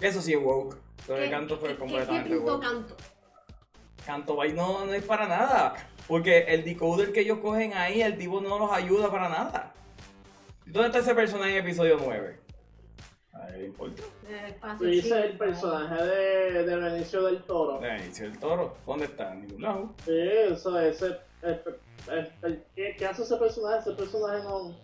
Eso 0.00 0.20
sí 0.22 0.32
es 0.32 0.40
woke. 0.42 0.76
De 1.06 1.14
que- 1.24 1.30
Canto 1.30 1.56
fue 1.58 1.76
completamente 1.76 2.30
pinto 2.30 2.52
woke. 2.54 2.62
canto. 2.62 2.96
Canto 4.06 4.44
no, 4.54 4.86
no 4.86 4.92
es 4.92 5.04
para 5.04 5.26
nada. 5.26 5.74
Porque 6.06 6.38
el 6.48 6.64
decoder 6.64 7.12
que 7.12 7.20
ellos 7.20 7.38
cogen 7.40 7.74
ahí, 7.74 8.00
el 8.00 8.16
tipo 8.16 8.40
no 8.40 8.58
los 8.58 8.72
ayuda 8.72 9.10
para 9.10 9.28
nada. 9.28 9.74
¿Dónde 10.64 10.86
está 10.88 10.98
ese 11.00 11.14
personaje 11.14 11.52
en 11.52 11.58
episodio 11.58 11.98
9? 12.02 12.38
A 13.34 13.38
nadie 13.38 13.58
le 13.58 13.64
importa. 13.66 14.02
Eh, 14.26 14.44
espacio 14.48 14.78
Tú 14.78 14.84
dices 14.84 15.04
chico. 15.04 15.16
el 15.16 15.38
personaje 15.38 16.02
de, 16.04 16.62
de 16.64 16.76
Benicio 16.76 17.22
del 17.24 17.42
Toro. 17.42 17.78
Benicio 17.80 18.26
el 18.26 18.38
toro. 18.38 18.76
¿Dónde 18.86 19.04
está? 19.06 19.32
En 19.32 19.42
ningún 19.42 19.62
lado. 19.62 19.94
Sí, 20.04 20.12
eso, 20.50 20.78
ese. 20.80 21.16
el- 21.42 21.60
el- 22.10 22.32
el- 22.42 22.64
¿qué, 22.74 22.96
¿Qué 22.98 23.06
hace 23.06 23.22
ese 23.22 23.36
personaje? 23.36 23.80
Ese 23.80 23.92
personaje 23.92 24.42
no. 24.44 24.74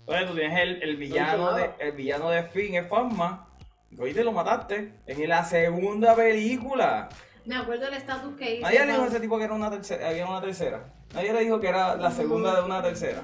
Entonces 0.00 0.28
tú 0.28 0.34
tienes 0.34 0.58
el, 0.60 0.82
el 0.82 0.96
villano 0.96 1.54
de 1.54 1.70
el 1.78 1.92
villano 1.92 2.30
de 2.30 2.42
Finn 2.44 2.74
es 2.74 2.88
Fasma. 2.88 3.46
Que 3.94 4.02
hoy 4.02 4.14
te 4.14 4.24
lo 4.24 4.32
mataste. 4.32 4.94
En 5.06 5.28
la 5.28 5.44
segunda 5.44 6.14
película. 6.14 7.08
Me 7.44 7.56
acuerdo 7.56 7.86
del 7.86 7.94
estatus 7.94 8.36
que 8.36 8.56
hizo. 8.56 8.62
Nadie 8.62 8.86
le 8.86 8.92
dijo 8.92 9.02
a 9.02 9.06
ese 9.06 9.20
tipo 9.20 9.38
que 9.38 9.44
era 9.44 9.54
una 9.54 9.70
tercera, 9.70 10.08
había 10.08 10.26
una 10.26 10.40
tercera. 10.40 10.84
Nadie 11.14 11.32
le 11.32 11.40
dijo 11.40 11.58
que 11.58 11.68
era 11.68 11.96
la 11.96 12.10
segunda 12.10 12.54
de 12.54 12.62
una 12.62 12.82
tercera. 12.82 13.22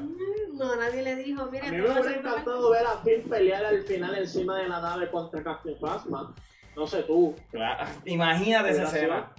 No, 0.54 0.74
nadie 0.74 1.02
le 1.02 1.16
dijo, 1.16 1.46
mira, 1.50 1.68
A 1.68 1.70
mí 1.70 1.76
me 1.76 1.82
hubiera 1.90 2.16
encantado 2.16 2.70
ver 2.70 2.86
a 2.86 2.98
Finn 3.02 3.28
pelear 3.28 3.64
al 3.64 3.82
final 3.82 4.16
encima 4.16 4.56
de 4.58 4.68
la 4.68 4.80
nave 4.80 5.10
contra 5.10 5.42
Captain 5.42 5.76
Phasma. 5.78 6.34
No 6.74 6.86
sé 6.86 7.02
tú. 7.02 7.34
Claro, 7.50 7.88
Imagínate 8.06 8.70
esa 8.70 8.84
escena. 8.84 9.32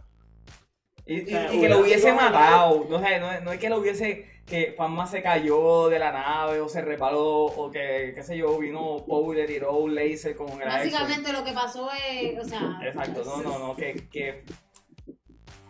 Y, 1.05 1.25
que 1.25 1.69
lo 1.69 1.79
hubiese 1.79 2.13
matado. 2.13 2.85
No, 2.89 2.99
sé, 2.99 3.19
no, 3.19 3.31
es- 3.31 3.41
no 3.43 3.51
es 3.51 3.59
que 3.59 3.69
lo 3.69 3.77
hubiese. 3.77 4.29
Que 4.47 4.73
Fasma 4.77 5.05
se 5.05 5.21
cayó 5.21 5.89
de 5.89 5.99
la 5.99 6.13
nave 6.13 6.61
o 6.61 6.69
se 6.69 6.81
reparó 6.81 7.43
o 7.43 7.69
que, 7.69 8.13
qué 8.15 8.23
sé 8.23 8.37
yo, 8.37 8.57
vino 8.57 9.03
Poe 9.05 9.35
y 9.35 9.41
le 9.41 9.45
tiró 9.45 9.73
un 9.73 9.93
laser 9.93 10.37
con 10.37 10.49
el. 10.61 10.67
Básicamente 10.69 11.33
lo 11.33 11.43
que 11.43 11.51
pasó 11.51 11.89
es, 12.09 12.39
o 12.39 12.47
sea... 12.47 12.79
Exacto, 12.81 13.23
no, 13.25 13.41
no, 13.41 13.59
no, 13.59 13.75
que, 13.75 14.07
que 14.09 14.45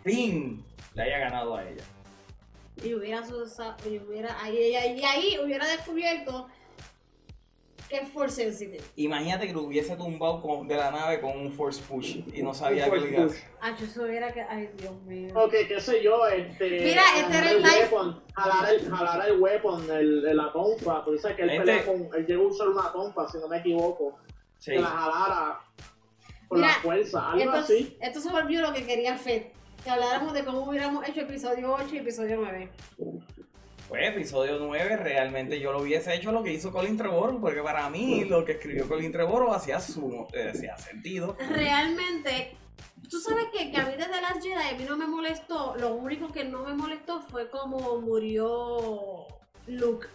Finn 0.04 0.64
le 0.94 1.02
haya 1.02 1.18
ganado 1.18 1.56
a 1.56 1.68
ella. 1.68 1.82
Y 2.84 2.94
hubiera, 2.94 3.24
y 3.84 3.98
hubiera 3.98 4.40
ahí, 4.40 4.56
y 4.56 5.04
ahí 5.04 5.38
hubiera 5.44 5.66
descubierto 5.66 6.46
que 7.88 7.96
es 7.96 8.08
force 8.10 8.42
sensitive. 8.44 8.82
Imagínate 8.96 9.46
que 9.46 9.52
lo 9.52 9.62
hubiese 9.62 9.96
tumbado 9.96 10.40
con- 10.40 10.68
de 10.68 10.76
la 10.76 10.90
nave 10.90 11.20
con 11.20 11.38
un 11.38 11.52
force 11.52 11.80
push 11.88 12.18
y 12.34 12.42
no 12.42 12.52
sabía 12.54 12.86
push. 12.88 12.98
hacer. 13.04 13.30
Ah, 13.60 13.74
eso 13.80 14.02
hubiera 14.02 14.32
que... 14.32 14.42
Ay, 14.42 14.70
Dios 14.76 14.94
mío. 15.02 15.32
Ok, 15.34 15.54
qué 15.66 15.80
sé 15.80 16.02
yo, 16.02 16.26
este. 16.26 16.68
Mira, 16.70 17.02
este 17.16 17.38
era 17.38 17.50
el 17.50 17.62
live. 17.62 17.72
weapon, 17.80 18.22
jalar 18.34 18.74
el, 18.74 18.88
jalar 18.90 19.28
el 19.28 19.40
weapon, 19.40 19.90
el, 19.90 20.26
el- 20.26 20.36
la 20.36 20.52
tonfa. 20.52 21.04
Por 21.04 21.14
eso 21.14 21.28
es 21.28 21.36
que 21.36 21.42
él 21.42 21.50
Este- 21.50 21.60
pelea 21.60 21.84
con. 21.86 22.08
Él 22.14 22.26
llegó 22.26 22.44
a 22.44 22.48
usar 22.48 22.68
una 22.68 22.92
tonfa, 22.92 23.28
si 23.28 23.38
no 23.38 23.48
me 23.48 23.58
equivoco. 23.58 24.18
Sí. 24.58 24.72
Que 24.72 24.80
la 24.80 24.88
jalara 24.88 25.60
con 26.48 26.60
Mira, 26.60 26.72
la 26.72 26.78
fuerza, 26.80 27.30
algo 27.30 27.44
Esto, 27.44 27.56
así. 27.56 27.96
esto 28.00 28.20
se 28.20 28.30
volvió 28.30 28.60
lo 28.62 28.72
que 28.72 28.84
quería 28.84 29.16
Fed. 29.16 29.42
Que 29.84 29.90
habláramos 29.90 30.32
de 30.34 30.44
cómo 30.44 30.62
hubiéramos 30.68 31.08
hecho 31.08 31.20
episodio 31.20 31.72
8 31.72 31.88
y 31.94 31.98
episodio 31.98 32.38
9. 32.40 32.68
Pues 33.88 34.06
episodio 34.06 34.58
9 34.58 34.98
realmente 34.98 35.58
yo 35.58 35.72
lo 35.72 35.80
hubiese 35.80 36.14
hecho 36.14 36.30
lo 36.30 36.42
que 36.42 36.52
hizo 36.52 36.70
Colin 36.70 36.98
Trevorrow, 36.98 37.40
porque 37.40 37.62
para 37.62 37.88
mí 37.88 38.24
lo 38.24 38.44
que 38.44 38.52
escribió 38.52 38.86
Colin 38.86 39.10
Trevorrow 39.10 39.54
hacía, 39.54 39.80
su, 39.80 40.26
eh, 40.34 40.50
hacía 40.52 40.76
sentido. 40.76 41.38
Realmente, 41.48 42.54
tú 43.08 43.18
sabes 43.18 43.46
que, 43.50 43.70
que 43.70 43.76
a 43.78 43.86
mí 43.86 43.92
desde 43.96 44.20
las 44.20 44.42
Jedi 44.42 44.74
a 44.74 44.76
mí 44.76 44.84
no 44.86 44.98
me 44.98 45.06
molestó. 45.06 45.74
Lo 45.78 45.94
único 45.94 46.28
que 46.28 46.44
no 46.44 46.64
me 46.64 46.74
molestó 46.74 47.22
fue 47.22 47.48
como 47.48 47.98
murió 48.02 49.26
Luke. 49.66 50.08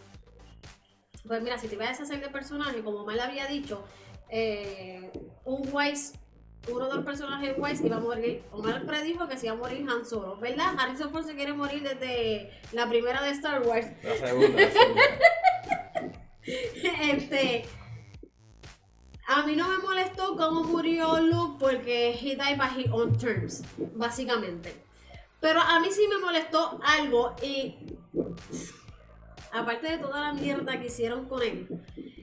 Pues 1.28 1.42
mira, 1.42 1.58
si 1.58 1.68
te 1.68 1.74
ibas 1.74 1.88
a 1.88 1.92
deshacer 1.92 2.22
de 2.22 2.30
personaje, 2.30 2.84
como 2.84 3.04
mal 3.06 3.20
había 3.20 3.48
dicho, 3.48 3.84
eh, 4.30 5.10
un 5.46 5.68
Wise, 5.72 6.14
uno 6.70 6.88
de 6.88 6.96
los 6.96 7.06
personajes 7.06 7.56
Wise 7.58 7.86
iba 7.86 7.98
a 7.98 8.00
morir. 8.00 8.44
Omar 8.52 8.86
predijo 8.86 9.28
que 9.28 9.38
se 9.38 9.48
iba 9.48 9.56
a 9.56 9.58
morir 9.58 9.86
Han 9.90 10.06
Solo, 10.06 10.38
¿verdad? 10.38 10.74
Harrison 10.78 11.12
Ford 11.12 11.26
se 11.26 11.36
quiere 11.36 11.54
morir 11.54 11.84
desde 11.84 12.52
la 12.72 12.88
primera 12.88 13.22
de 13.22 13.32
Star 13.32 13.62
Wars. 13.64 13.88
La 14.04 14.16
segunda, 14.16 14.62
la 14.62 14.72
segunda. 14.72 15.02
este. 17.02 17.66
A 19.28 19.44
mí 19.44 19.56
no 19.56 19.68
me 19.70 19.78
molestó 19.78 20.36
cómo 20.36 20.64
murió 20.64 21.20
Luke 21.20 21.58
porque 21.60 22.12
he 22.12 22.36
died 22.36 22.58
by 22.58 22.70
his 22.78 22.92
own 22.92 23.18
terms, 23.18 23.64
básicamente. 23.96 24.76
Pero 25.40 25.62
a 25.62 25.80
mí 25.80 25.90
sí 25.92 26.08
me 26.08 26.20
molestó 26.20 26.80
algo 26.84 27.36
y. 27.42 27.76
Aparte 29.52 29.92
de 29.92 29.98
toda 30.00 30.20
la 30.20 30.34
mierda 30.34 30.80
que 30.80 30.88
hicieron 30.88 31.28
con 31.28 31.42
él, 31.44 31.68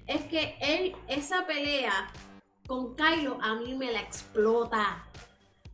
es 0.07 0.25
que 0.25 0.57
él, 0.61 0.97
esa 1.07 1.47
pelea 1.47 2.11
con 2.71 2.95
Kylo, 2.95 3.37
a 3.43 3.57
mí 3.57 3.75
me 3.75 3.91
la 3.91 4.01
explota. 4.01 5.05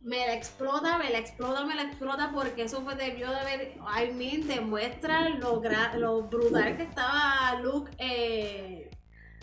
Me 0.01 0.25
la 0.25 0.33
explota, 0.33 0.97
me 0.97 1.11
la 1.11 1.19
explota, 1.19 1.63
me 1.63 1.75
la 1.75 1.83
explota 1.83 2.31
porque 2.33 2.63
eso 2.63 2.81
fue 2.81 2.95
debió 2.95 3.29
de 3.29 3.39
haber. 3.39 3.77
I 3.77 4.11
mean, 4.13 4.47
demuestra 4.47 5.29
lo, 5.29 5.61
lo 5.93 6.23
brutal 6.23 6.75
que 6.75 6.81
estaba 6.81 7.53
Luke 7.61 7.91
eh, 7.99 8.89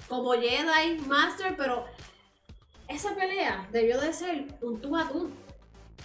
como 0.09 0.33
Jedi 0.33 0.99
Master, 1.07 1.55
pero 1.57 1.85
esa 2.89 3.15
pelea 3.15 3.69
debió 3.71 4.01
de 4.01 4.13
ser 4.13 4.47
un 4.61 4.81
tú 4.81 4.97
a 4.97 5.09
tú. 5.09 5.31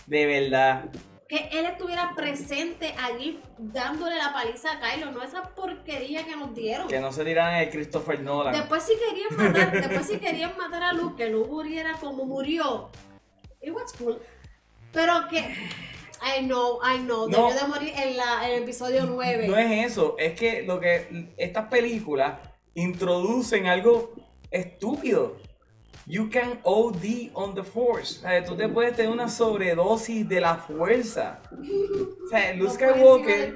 De 0.05 0.27
verdad. 0.27 0.85
Que 1.29 1.47
él 1.53 1.65
estuviera 1.67 2.13
presente 2.15 2.93
allí 3.01 3.39
dándole 3.57 4.15
la 4.17 4.33
paliza 4.33 4.69
a 4.73 4.79
Kylo, 4.79 5.11
no 5.11 5.21
esa 5.21 5.43
porquería 5.55 6.25
que 6.25 6.35
nos 6.35 6.53
dieron. 6.55 6.87
Que 6.87 6.99
no 6.99 7.11
se 7.13 7.23
tiran 7.23 7.53
el 7.55 7.69
Christopher 7.69 8.19
Nolan. 8.19 8.51
Después 8.53 8.83
si 8.83 8.93
querían 8.97 9.37
matar, 9.37 9.71
después 9.87 10.07
si 10.07 10.17
querían 10.17 10.57
matar 10.57 10.81
a 10.83 10.93
Luke, 10.93 11.15
que 11.23 11.29
Luke 11.29 11.49
muriera 11.51 11.93
como 12.01 12.25
murió. 12.25 12.89
It 13.61 13.71
was 13.71 13.93
cool. 13.93 14.19
Pero 14.91 15.27
que 15.29 15.37
I 15.39 16.41
know, 16.45 16.79
I 16.83 16.97
know, 16.97 17.29
No. 17.29 17.47
debió 17.47 17.61
de 17.61 17.67
morir 17.67 17.93
en, 17.95 18.17
la, 18.17 18.47
en 18.47 18.55
el 18.55 18.63
episodio 18.63 19.05
9. 19.05 19.47
No 19.47 19.55
es 19.57 19.91
eso, 19.91 20.15
es 20.17 20.33
que 20.33 20.63
lo 20.63 20.79
que 20.79 21.31
estas 21.37 21.67
películas 21.67 22.39
introducen 22.73 23.67
algo 23.67 24.13
estúpido. 24.49 25.37
You 26.09 26.27
can 26.31 26.59
OD 26.63 27.29
on 27.35 27.53
the 27.53 27.63
force. 27.63 28.17
O 28.17 28.21
sea, 28.23 28.43
tú 28.43 28.55
te 28.55 28.67
puedes 28.67 28.95
tener 28.95 29.11
una 29.11 29.29
sobredosis 29.29 30.27
de 30.27 30.41
la 30.41 30.55
fuerza. 30.55 31.39
O 31.51 32.27
sea, 32.29 32.51
Luke 32.55 32.71
Skywalker, 32.73 33.55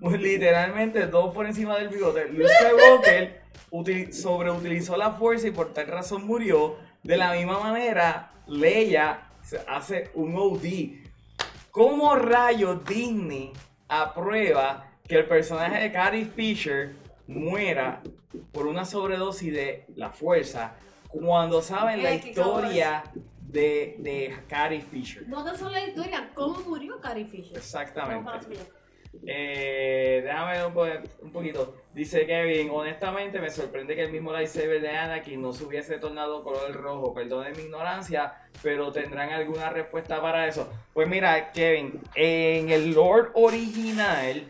pues, 0.00 0.20
literalmente 0.20 1.06
dos 1.06 1.32
por 1.32 1.46
encima 1.46 1.78
del 1.78 1.88
bigote. 1.88 2.28
Luke 2.28 2.48
Skywalker 2.58 3.42
util- 3.70 4.10
sobreutilizó 4.12 4.96
la 4.96 5.12
fuerza 5.12 5.46
y 5.46 5.52
por 5.52 5.72
tal 5.72 5.86
razón 5.86 6.26
murió. 6.26 6.76
De 7.04 7.16
la 7.16 7.32
misma 7.34 7.60
manera, 7.60 8.32
Leia 8.48 9.28
hace 9.68 10.10
un 10.14 10.34
OD. 10.36 10.98
¿Cómo 11.70 12.16
rayos 12.16 12.84
Disney 12.84 13.52
aprueba 13.88 14.90
que 15.06 15.14
el 15.18 15.26
personaje 15.26 15.80
de 15.82 15.92
Carrie 15.92 16.24
Fisher 16.24 16.96
muera 17.28 18.02
por 18.52 18.66
una 18.66 18.84
sobredosis 18.84 19.52
de 19.52 19.86
la 19.94 20.10
fuerza 20.10 20.74
cuando 21.10 21.60
saben 21.62 22.02
la 22.02 22.14
historia 22.14 23.02
de, 23.40 23.96
de 23.98 24.34
Carrie 24.48 24.80
Fisher? 24.80 25.26
No 25.28 25.44
tan 25.44 25.56
solo 25.56 25.70
la 25.72 25.86
historia, 25.86 26.30
cómo 26.34 26.60
murió 26.60 27.00
Carrie 27.00 27.24
Fisher. 27.26 27.56
Exactamente. 27.56 28.30
No. 28.30 28.80
Eh, 29.26 30.20
déjame 30.24 30.52
ver 30.52 30.66
un, 30.66 30.72
po- 30.72 30.86
un 31.22 31.32
poquito. 31.32 31.74
Dice 31.92 32.26
Kevin, 32.26 32.70
honestamente 32.70 33.40
me 33.40 33.50
sorprende 33.50 33.96
que 33.96 34.04
el 34.04 34.12
mismo 34.12 34.32
lightsaber 34.32 34.80
de 34.80 34.88
Anakin 34.90 35.42
no 35.42 35.52
se 35.52 35.64
hubiese 35.64 35.98
tornado 35.98 36.44
color 36.44 36.72
rojo. 36.72 37.12
Perdone 37.12 37.50
mi 37.50 37.62
ignorancia, 37.64 38.32
pero 38.62 38.92
tendrán 38.92 39.30
alguna 39.30 39.70
respuesta 39.70 40.22
para 40.22 40.46
eso. 40.46 40.72
Pues 40.94 41.08
mira, 41.08 41.50
Kevin, 41.50 42.00
en 42.14 42.70
el 42.70 42.92
Lord 42.94 43.32
original 43.34 44.44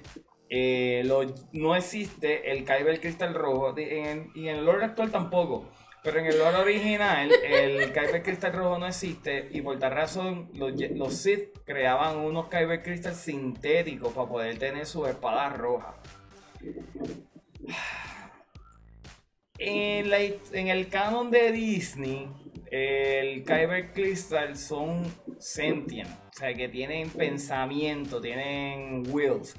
eh, 0.50 1.02
lo- 1.06 1.24
no 1.52 1.74
existe 1.74 2.52
el 2.52 2.64
Kyber 2.66 3.00
Crystal 3.00 3.32
rojo. 3.32 3.74
En, 3.78 4.30
y 4.34 4.48
en 4.48 4.56
el 4.56 4.64
Lord 4.66 4.82
actual 4.82 5.10
tampoco. 5.10 5.70
Pero 6.02 6.18
en 6.18 6.26
el 6.26 6.38
Lord 6.38 6.54
original, 6.60 7.30
el 7.44 7.92
Kyber 7.92 8.22
Crystal 8.22 8.52
rojo 8.52 8.78
no 8.78 8.86
existe. 8.86 9.48
Y 9.50 9.60
por 9.60 9.78
tal 9.78 9.92
razón, 9.92 10.48
los, 10.54 10.72
los 10.94 11.14
Sith 11.14 11.58
creaban 11.64 12.16
unos 12.18 12.48
Kyber 12.48 12.82
Crystal 12.82 13.14
sintéticos 13.14 14.12
para 14.14 14.28
poder 14.28 14.58
tener 14.58 14.86
sus 14.86 15.08
espadas 15.08 15.56
rojas. 15.58 15.94
En, 19.58 20.08
la- 20.10 20.20
en 20.22 20.68
el 20.68 20.88
canon 20.88 21.30
de 21.30 21.52
Disney, 21.52 22.28
el 22.70 23.44
Kyber 23.44 23.92
Crystal 23.92 24.56
son 24.56 25.02
sentient, 25.38 26.08
o 26.08 26.32
sea 26.32 26.54
que 26.54 26.68
tienen 26.68 27.10
pensamiento, 27.10 28.20
tienen 28.22 29.02
wills. 29.10 29.54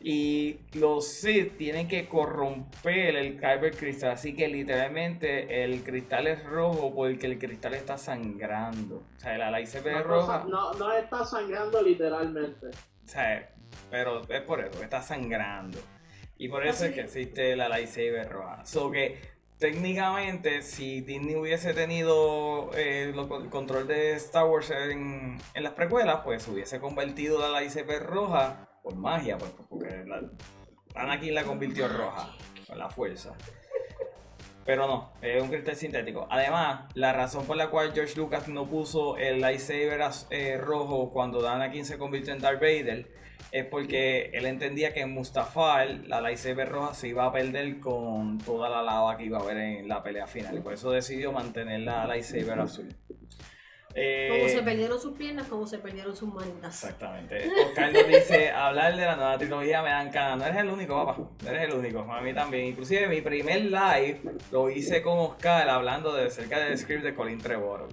Y 0.00 0.60
los 0.74 1.06
Sith 1.08 1.56
tienen 1.56 1.88
que 1.88 2.06
corromper 2.08 3.16
el 3.16 3.38
Kyber 3.38 3.76
Crystal, 3.76 4.10
así 4.10 4.34
que 4.34 4.48
literalmente 4.48 5.64
el 5.64 5.82
cristal 5.82 6.26
es 6.26 6.42
rojo 6.44 6.94
porque 6.94 7.26
el 7.26 7.38
cristal 7.38 7.74
está 7.74 7.98
sangrando. 7.98 9.02
O 9.16 9.20
sea, 9.20 9.36
la 9.38 9.50
lightsaber 9.50 9.92
No, 9.94 9.98
es 10.00 10.06
roja. 10.06 10.44
no, 10.48 10.72
no 10.74 10.92
está 10.92 11.24
sangrando 11.24 11.82
literalmente. 11.82 12.66
O 12.68 13.08
sea, 13.08 13.50
pero 13.90 14.22
es 14.28 14.42
por 14.42 14.60
eso, 14.60 14.82
está 14.82 15.02
sangrando. 15.02 15.78
Y 16.38 16.48
por 16.48 16.64
eso 16.66 16.84
es 16.84 16.92
que 16.94 17.00
existe 17.00 17.56
la 17.56 17.68
lightsaber 17.68 18.28
roja. 18.28 18.64
So 18.64 18.90
que 18.92 19.18
técnicamente, 19.58 20.62
si 20.62 21.00
Disney 21.00 21.34
hubiese 21.34 21.74
tenido 21.74 22.70
eh, 22.76 23.12
lo- 23.14 23.42
el 23.42 23.48
control 23.50 23.88
de 23.88 24.12
Star 24.14 24.46
Wars 24.46 24.70
en, 24.70 25.38
en 25.54 25.62
las 25.64 25.72
precuelas, 25.72 26.20
pues 26.24 26.46
hubiese 26.48 26.78
convertido 26.78 27.40
la 27.40 27.48
lightsaber 27.50 28.04
roja 28.04 28.67
por 28.82 28.94
magia, 28.96 29.38
pues, 29.38 29.52
porque 29.68 30.04
la, 30.06 30.22
Anakin 30.94 31.34
la 31.34 31.44
convirtió 31.44 31.88
roja 31.88 32.34
con 32.66 32.78
la 32.78 32.90
fuerza. 32.90 33.34
Pero 34.64 34.86
no, 34.86 35.12
es 35.22 35.42
un 35.42 35.48
cristal 35.48 35.76
sintético. 35.76 36.26
Además, 36.30 36.82
la 36.94 37.14
razón 37.14 37.46
por 37.46 37.56
la 37.56 37.70
cual 37.70 37.92
George 37.94 38.16
Lucas 38.16 38.48
no 38.48 38.66
puso 38.66 39.16
el 39.16 39.40
lightsaber 39.40 40.00
eh, 40.28 40.58
rojo 40.58 41.10
cuando 41.10 41.48
Anakin 41.48 41.86
se 41.86 41.96
convirtió 41.96 42.34
en 42.34 42.40
Darth 42.40 42.60
Vader 42.60 43.06
es 43.50 43.64
porque 43.64 44.30
él 44.34 44.44
entendía 44.44 44.92
que 44.92 45.00
en 45.00 45.12
Mustafar 45.12 45.88
la 46.06 46.20
lightsaber 46.20 46.68
roja 46.68 46.92
se 46.92 47.08
iba 47.08 47.24
a 47.24 47.32
perder 47.32 47.80
con 47.80 48.38
toda 48.38 48.68
la 48.68 48.82
lava 48.82 49.16
que 49.16 49.24
iba 49.24 49.38
a 49.38 49.42
haber 49.42 49.56
en 49.56 49.88
la 49.88 50.02
pelea 50.02 50.26
final. 50.26 50.58
Y 50.58 50.60
por 50.60 50.74
eso 50.74 50.90
decidió 50.90 51.32
mantener 51.32 51.80
la 51.80 52.06
lightsaber 52.06 52.60
azul. 52.60 52.88
Eh, 54.00 54.28
Como 54.30 54.48
se 54.48 54.62
perdieron 54.62 55.00
sus 55.00 55.16
piernas, 55.18 55.48
como 55.48 55.66
se 55.66 55.78
perdieron 55.78 56.14
sus 56.14 56.32
manitas. 56.32 56.84
Exactamente. 56.84 57.50
Oscar 57.66 57.92
nos 57.92 58.06
dice, 58.06 58.50
hablar 58.50 58.94
de 58.96 59.04
la 59.04 59.16
nueva 59.16 59.38
trilogía 59.38 59.82
me 59.82 59.90
dan 59.90 60.10
ganas. 60.12 60.38
No 60.38 60.44
eres 60.46 60.58
el 60.58 60.68
único, 60.68 61.04
papá. 61.04 61.28
No 61.42 61.50
eres 61.50 61.62
el 61.68 61.74
único. 61.74 62.00
A 62.00 62.20
mí 62.20 62.32
también. 62.32 62.66
Inclusive 62.66 63.08
mi 63.08 63.20
primer 63.22 63.62
live 63.62 64.20
lo 64.52 64.70
hice 64.70 65.02
con 65.02 65.18
Oscar 65.18 65.68
hablando 65.68 66.14
de 66.14 66.30
cerca 66.30 66.60
del 66.60 66.78
script 66.78 67.02
de 67.02 67.14
Colin 67.14 67.38
Trevorrow. 67.38 67.88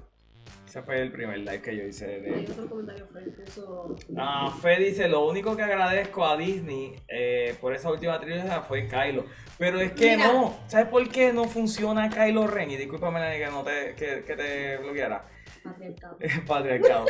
Ese 0.68 0.84
fue 0.84 1.01
el 1.01 1.12
primer 1.12 1.38
live 1.39 1.62
que 1.62 1.76
yo 1.78 1.84
hice 1.86 2.06
de 2.20 2.45
otro 2.51 2.68
comentario 2.70 3.08
Fred 3.08 3.32
puso. 3.34 3.95
Ah, 4.18 4.53
Fe 4.62 4.78
dice, 4.78 5.08
lo 5.08 5.26
único 5.26 5.56
que 5.56 5.64
agradezco 5.64 6.26
a 6.26 6.36
Disney 6.36 6.93
eh, 7.08 7.56
por 7.62 7.74
esa 7.74 7.89
última 7.89 8.20
trilogía 8.20 8.62
fue 8.62 8.88
Kylo. 8.88 9.26
Pero 9.58 9.80
es 9.80 9.93
que 9.93 10.18
Mira. 10.18 10.34
no. 10.34 10.53
¿Sabes 10.68 10.88
por 10.88 11.08
qué 11.10 11.32
no 11.32 11.45
funciona 11.45 12.10
Kylo 12.10 12.45
Ren? 12.45 12.70
Y 12.72 12.76
discúlpame 12.76 13.38
que 13.39 13.47
no 13.47 13.64
te, 13.64 13.95
que, 13.95 14.24
que 14.26 14.36
te 14.36 14.78
bloqueara. 14.78 15.26
Patriarcado. 16.47 17.05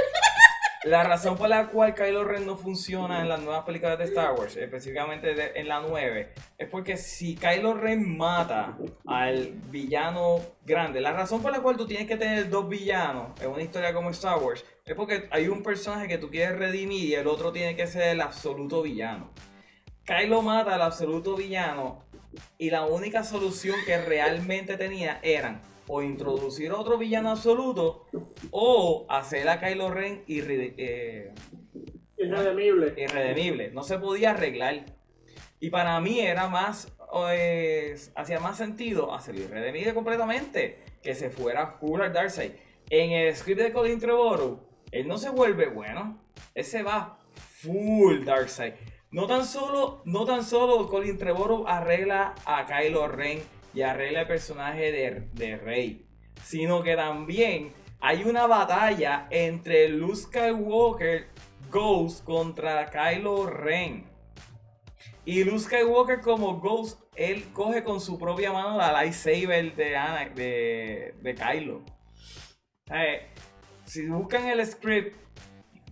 La 0.86 1.04
razón 1.04 1.36
por 1.36 1.50
la 1.50 1.66
cual 1.70 1.96
Kylo 1.96 2.24
Ren 2.26 2.46
no 2.46 2.58
funciona 2.58 3.22
en 3.22 3.28
las 3.28 3.42
nuevas 3.42 3.66
películas 3.66 3.98
de 3.98 4.04
Star 4.04 4.34
Wars, 4.34 4.56
específicamente 4.56 5.60
en 5.60 5.68
la 5.68 5.80
9, 5.80 6.34
es 6.60 6.70
porque 6.70 6.96
si 6.96 7.36
Kylo 7.36 7.74
Ren 7.74 8.16
mata 8.16 8.78
al 9.08 9.54
villano 9.72 10.42
grande, 10.64 11.02
la 11.02 11.12
razón 11.12 11.42
por 11.42 11.52
la 11.52 11.62
cual 11.62 11.76
tú 11.76 11.88
tienes 11.88 12.08
que 12.08 12.18
tener 12.18 12.52
dos 12.52 12.70
villanos 12.70 13.32
en 13.42 13.50
una 13.50 13.64
historia 13.64 13.96
como 13.96 14.12
Star 14.12 14.38
Wars 14.38 14.64
es 14.86 14.94
porque 14.94 15.28
hay 15.32 15.48
un 15.48 15.64
personaje 15.64 16.08
que 16.08 16.20
tú 16.20 16.30
quieres 16.30 16.56
redimir 16.60 17.04
y 17.04 17.16
el 17.16 17.26
otro 17.26 17.52
tiene 17.52 17.76
que 17.76 17.88
ser 17.88 18.10
el 18.10 18.22
absoluto 18.22 18.84
villano. 18.84 19.32
Kylo 20.04 20.44
mata 20.44 20.76
al 20.76 20.84
absoluto 20.84 21.36
villano 21.36 22.06
y 22.60 22.70
la 22.70 22.86
única 22.86 23.24
solución 23.24 23.76
que 23.88 23.98
realmente 23.98 24.78
tenía 24.78 25.20
eran 25.24 25.64
o 25.88 26.02
introducir 26.02 26.72
otro 26.72 26.98
villano 26.98 27.30
absoluto 27.32 28.06
o 28.52 29.06
hacer 29.10 29.48
a 29.50 29.60
Kylo 29.60 29.90
Ren 29.92 30.24
irre- 30.28 30.74
eh, 30.78 31.32
Irredemible. 32.18 32.94
irredemible. 32.98 33.72
No 33.72 33.84
se 33.84 33.98
podía 34.00 34.32
arreglar. 34.32 34.86
Y 35.60 35.70
para 35.70 36.00
mí 36.00 36.20
era 36.20 36.48
más, 36.48 36.92
eh, 37.32 37.96
hacía 38.16 38.40
más 38.40 38.58
sentido 38.58 39.14
hacerlo 39.14 39.42
irredemible 39.42 39.94
completamente. 39.94 40.84
Que 41.04 41.14
se 41.14 41.30
fuera 41.30 41.78
full 41.80 42.02
al 42.02 42.14
Darkseid. 42.14 42.52
En 42.90 43.12
el 43.12 43.36
script 43.36 43.62
de 43.62 43.72
Colin 43.72 44.00
Trevorrow, 44.00 44.60
él 44.92 45.08
no 45.08 45.18
se 45.18 45.30
vuelve 45.30 45.68
bueno. 45.68 46.20
Él 46.54 46.64
se 46.64 46.84
va 46.84 47.20
full 47.36 48.24
Darkseid. 48.26 48.74
No 49.12 49.28
tan 49.28 49.46
solo, 49.46 50.02
no 50.06 50.26
tan 50.26 50.44
solo 50.44 50.88
Colin 50.88 51.18
Trevorrow 51.18 51.68
arregla 51.68 52.34
a 52.46 52.66
Kylo 52.66 53.08
Ren 53.08 53.40
y 53.76 53.82
arregla 53.82 54.22
el 54.22 54.28
personaje 54.28 54.92
de, 54.92 55.28
de 55.34 55.58
Rey, 55.58 56.08
sino 56.42 56.82
que 56.82 56.96
también 56.96 57.74
hay 58.00 58.24
una 58.24 58.48
batalla 58.48 59.28
entre 59.30 59.90
Luke 59.90 60.16
Skywalker 60.16 61.28
Ghost 61.70 62.24
contra 62.24 62.90
Kylo 62.90 63.48
Ren. 63.48 64.06
Y 65.26 65.44
Luke 65.44 65.60
Skywalker 65.60 66.22
como 66.22 66.60
Ghost, 66.60 67.02
él 67.16 67.52
coge 67.52 67.84
con 67.84 68.00
su 68.00 68.18
propia 68.18 68.54
mano 68.54 68.78
la 68.78 68.92
lightsaber 68.92 69.76
de, 69.76 69.98
de, 70.36 71.16
de 71.20 71.36
Kylo. 71.36 71.84
Eh, 72.92 73.28
si 73.86 74.08
buscan 74.08 74.48
el 74.48 74.66
script, 74.66 75.18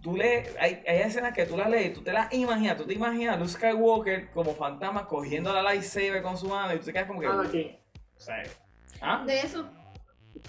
tú 0.03 0.17
lees, 0.17 0.53
hay, 0.59 0.83
hay 0.85 0.97
escenas 0.99 1.33
que 1.33 1.45
tú 1.45 1.55
las 1.55 1.69
lees, 1.69 1.93
tú 1.93 2.03
te 2.03 2.11
las 2.11 2.31
imaginas, 2.33 2.77
tú 2.77 2.85
te 2.85 2.93
imaginas 2.93 3.35
a 3.35 3.39
Luke 3.39 3.51
Skywalker 3.51 4.31
como 4.31 4.53
fantasma 4.53 5.07
cogiendo 5.07 5.51
la 5.53 5.63
lightsaber 5.63 6.21
con 6.21 6.37
su 6.37 6.47
mano 6.47 6.73
y 6.73 6.79
tú 6.79 6.85
te 6.85 6.93
quedas 6.93 7.07
como 7.07 7.21
que... 7.21 7.27
Anakin. 7.27 7.77
O 8.17 8.19
sea, 8.19 8.43
¿ah? 9.01 9.23
De 9.25 9.39
eso, 9.39 9.67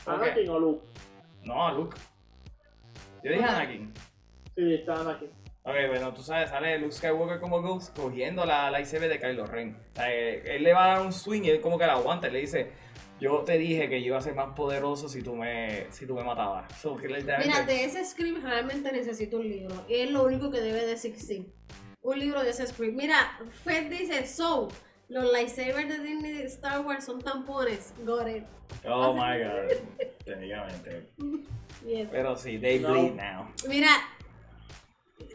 Anakin 0.05 0.49
o 0.51 0.59
Luke. 0.59 0.87
No, 1.45 1.73
Luke. 1.73 1.97
Yo 3.23 3.31
dije 3.31 3.45
Anakin. 3.45 3.95
Sí, 4.57 4.75
está 4.75 5.01
Anakin. 5.01 5.31
Ok, 5.63 5.75
bueno, 5.89 6.13
tú 6.13 6.23
sabes, 6.23 6.51
sale 6.51 6.79
Luke 6.79 6.93
Skywalker 6.93 7.39
como 7.39 7.63
Ghost 7.63 7.97
cogiendo 7.97 8.45
la 8.45 8.71
lightsaber 8.73 9.09
de 9.09 9.21
Kylo 9.21 9.47
Ren. 9.47 9.77
O 9.93 9.97
sea, 9.97 10.13
eh, 10.13 10.57
él 10.57 10.65
le 10.65 10.75
va 10.75 10.85
a 10.85 10.89
dar 10.97 11.07
un 11.07 11.13
swing 11.13 11.43
y 11.45 11.51
él 11.51 11.61
como 11.61 11.79
que 11.79 11.87
la 11.87 11.95
aguanta 11.95 12.29
y 12.29 12.33
le 12.33 12.41
dice, 12.41 12.73
yo 13.25 13.39
te 13.45 13.57
dije 13.59 13.89
que 13.89 14.01
yo 14.01 14.09
iba 14.09 14.19
a 14.19 14.21
ser 14.21 14.35
más 14.35 14.55
poderoso 14.55 15.09
si 15.09 15.23
tú 15.23 15.35
me, 15.35 15.87
si 15.91 16.07
tú 16.07 16.15
me 16.15 16.23
matabas. 16.23 16.65
So, 16.81 16.95
que 16.97 17.09
literalmente- 17.09 17.47
Mira, 17.49 17.63
de 17.67 17.85
ese 17.85 18.05
script 18.05 18.43
realmente 18.43 18.93
necesito 18.93 19.39
un 19.39 19.49
libro. 19.49 19.75
Es 19.89 20.11
lo 20.11 20.25
único 20.25 20.51
que 20.51 20.61
debe 20.61 20.85
de 20.87 20.93
existir. 20.93 21.47
Un 22.03 22.19
libro 22.19 22.43
de 22.43 22.51
ese 22.51 22.67
script. 22.67 22.95
Mira, 22.95 23.39
Fed 23.65 23.89
dice, 23.91 24.27
so, 24.27 24.69
los 25.09 25.33
lightsabers 25.33 25.89
de 25.89 25.99
Disney 26.01 26.33
de 26.33 26.45
Star 26.45 26.81
Wars 26.85 27.05
son 27.05 27.21
tampones. 27.23 27.95
Got 28.05 28.29
it. 28.29 28.45
Oh 28.87 29.13
my 29.15 29.39
god. 29.43 29.73
Técnicamente. 30.25 31.09
Yes. 31.87 32.09
Pero 32.11 32.37
sí, 32.37 32.59
they 32.59 32.79
No. 32.79 32.91
bleed 32.93 33.13
now. 33.15 33.49
Mira, 33.69 33.89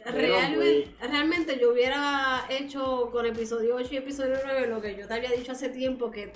realmente, 0.05 0.95
realmente 1.01 1.59
yo 1.59 1.71
hubiera 1.73 2.45
hecho 2.49 3.09
con 3.11 3.25
episodio 3.25 3.75
8 3.75 3.89
y 3.91 3.97
episodio 3.97 4.35
9 4.43 4.67
lo 4.67 4.81
que 4.81 4.95
yo 4.95 5.07
te 5.07 5.13
había 5.13 5.31
dicho 5.31 5.51
hace 5.51 5.69
tiempo, 5.69 6.09
que, 6.11 6.31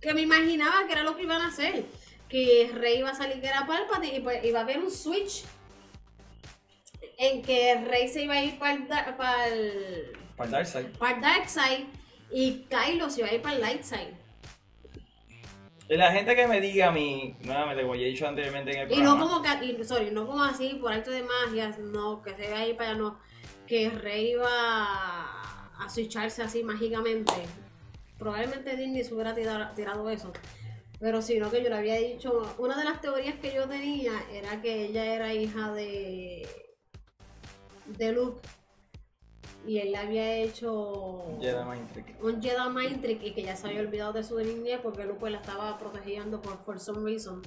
que 0.00 0.14
me 0.14 0.22
imaginaba 0.22 0.86
que 0.86 0.92
era 0.92 1.02
lo 1.02 1.16
que 1.16 1.22
iban 1.22 1.40
a 1.40 1.48
hacer. 1.48 1.84
Que 2.28 2.70
Rey 2.74 2.98
iba 2.98 3.10
a 3.10 3.14
salir 3.14 3.40
que 3.40 3.46
era 3.48 3.66
Palpatine 3.66 4.16
y 4.16 4.20
pues 4.20 4.44
iba 4.44 4.58
a 4.60 4.62
haber 4.62 4.78
un 4.78 4.90
switch 4.90 5.44
en 7.16 7.42
que 7.42 7.74
Rey 7.86 8.08
se 8.08 8.24
iba 8.24 8.34
a 8.34 8.44
ir 8.44 8.58
para 8.58 8.74
el, 8.74 8.86
para 9.16 9.46
el, 9.48 10.12
Para 10.36 10.46
el 10.46 10.50
Darkseid. 10.52 10.86
para 10.98 11.14
el 11.16 11.20
Dark 11.22 11.48
Side 11.48 11.86
y 12.30 12.66
Kylo 12.68 13.08
se 13.10 13.20
iba 13.20 13.30
a 13.30 13.34
ir 13.34 13.42
para 13.42 13.54
el 13.54 13.60
Light 13.62 13.82
Side. 13.82 14.14
Y 15.88 15.96
la 15.96 16.12
gente 16.12 16.36
que 16.36 16.46
me 16.46 16.60
diga 16.60 16.88
a 16.88 16.92
mí, 16.92 17.34
nuevamente, 17.40 17.80
como 17.82 17.94
ya 17.94 18.02
he 18.02 18.10
dicho 18.10 18.28
anteriormente 18.28 18.72
en 18.72 18.80
el 18.80 18.92
Y 18.92 18.96
programa. 18.96 19.18
no 19.24 19.26
como 19.30 19.42
que, 19.42 19.64
y, 19.64 19.84
sorry, 19.84 20.10
no 20.10 20.26
como 20.26 20.44
así 20.44 20.74
por 20.74 20.92
arte 20.92 21.10
de 21.10 21.22
magia, 21.22 21.74
no, 21.80 22.20
que 22.22 22.34
se 22.34 22.50
va 22.50 22.58
a 22.58 22.66
ir 22.66 22.76
para 22.76 22.90
allá, 22.90 22.98
no. 22.98 23.18
Que 23.66 23.88
Rey 23.88 24.32
iba 24.32 24.46
a 24.50 25.88
switcharse 25.88 26.42
así 26.42 26.62
mágicamente. 26.62 27.32
Probablemente 28.18 28.76
Disney 28.76 29.04
se 29.04 29.14
hubiera 29.14 29.34
tirado, 29.34 29.74
tirado 29.74 30.08
eso. 30.10 30.32
Pero 31.00 31.22
si 31.22 31.38
no, 31.38 31.50
que 31.50 31.62
yo 31.62 31.68
le 31.68 31.76
había 31.76 31.94
dicho, 31.94 32.42
una 32.58 32.76
de 32.76 32.84
las 32.84 33.00
teorías 33.00 33.36
que 33.36 33.54
yo 33.54 33.68
tenía 33.68 34.12
era 34.32 34.60
que 34.60 34.86
ella 34.86 35.04
era 35.14 35.32
hija 35.32 35.72
de, 35.72 36.46
de 37.86 38.12
Luke. 38.12 38.40
Y 39.66 39.78
él 39.78 39.92
le 39.92 39.98
había 39.98 40.36
hecho 40.36 41.38
Jedi 41.40 41.64
Mind 41.64 41.92
Trick. 41.92 42.24
un 42.24 42.42
Jedi 42.42 42.70
Mind 42.70 43.02
Trick 43.02 43.22
y 43.22 43.32
que 43.32 43.42
ya 43.42 43.54
se 43.54 43.66
había 43.66 43.80
olvidado 43.80 44.12
de 44.14 44.24
su 44.24 44.38
niñez 44.38 44.80
porque 44.82 45.04
Luke 45.04 45.18
pues, 45.20 45.32
la 45.32 45.40
estaba 45.40 45.76
protegiendo 45.78 46.40
por 46.40 46.64
for 46.64 46.80
some 46.80 47.00
reason. 47.00 47.42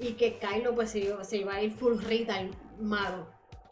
Y 0.00 0.12
que 0.14 0.38
Kylo 0.38 0.74
pues 0.74 0.90
se 0.90 0.98
iba, 0.98 1.24
se 1.24 1.38
iba 1.38 1.54
a 1.54 1.62
ir 1.62 1.70
full 1.70 1.98
Rita 1.98 2.34
malo. 2.78 3.28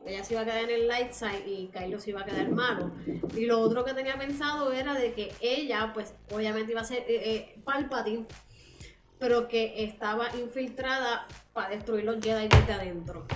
Ella 0.07 0.23
se 0.23 0.35
iba 0.35 0.43
a 0.43 0.45
quedar 0.45 0.65
en 0.65 0.71
el 0.71 0.87
light 0.89 1.13
side 1.13 1.45
y 1.47 1.69
Kylo 1.69 1.99
se 1.99 2.11
iba 2.11 2.21
a 2.21 2.25
quedar 2.25 2.49
malo. 2.51 2.93
Y 3.35 3.47
lo 3.47 3.61
otro 3.61 3.85
que 3.85 3.95
tenía 3.95 4.19
pensado 4.19 4.73
era 4.73 4.95
de 4.95 5.13
que 5.15 5.33
ella 5.41 5.93
pues 5.95 6.15
obviamente 6.31 6.73
iba 6.73 6.83
a 6.83 6.85
ser 6.85 6.99
eh, 7.09 7.35
eh, 7.35 7.59
Palpatine, 7.65 8.27
pero 9.19 9.49
que 9.49 9.85
estaba 9.85 10.29
infiltrada 10.37 11.27
para 11.53 11.71
destruir 11.71 12.05
los 12.05 12.23
Jedi 12.23 12.49
desde 12.49 12.73
adentro. 12.73 13.27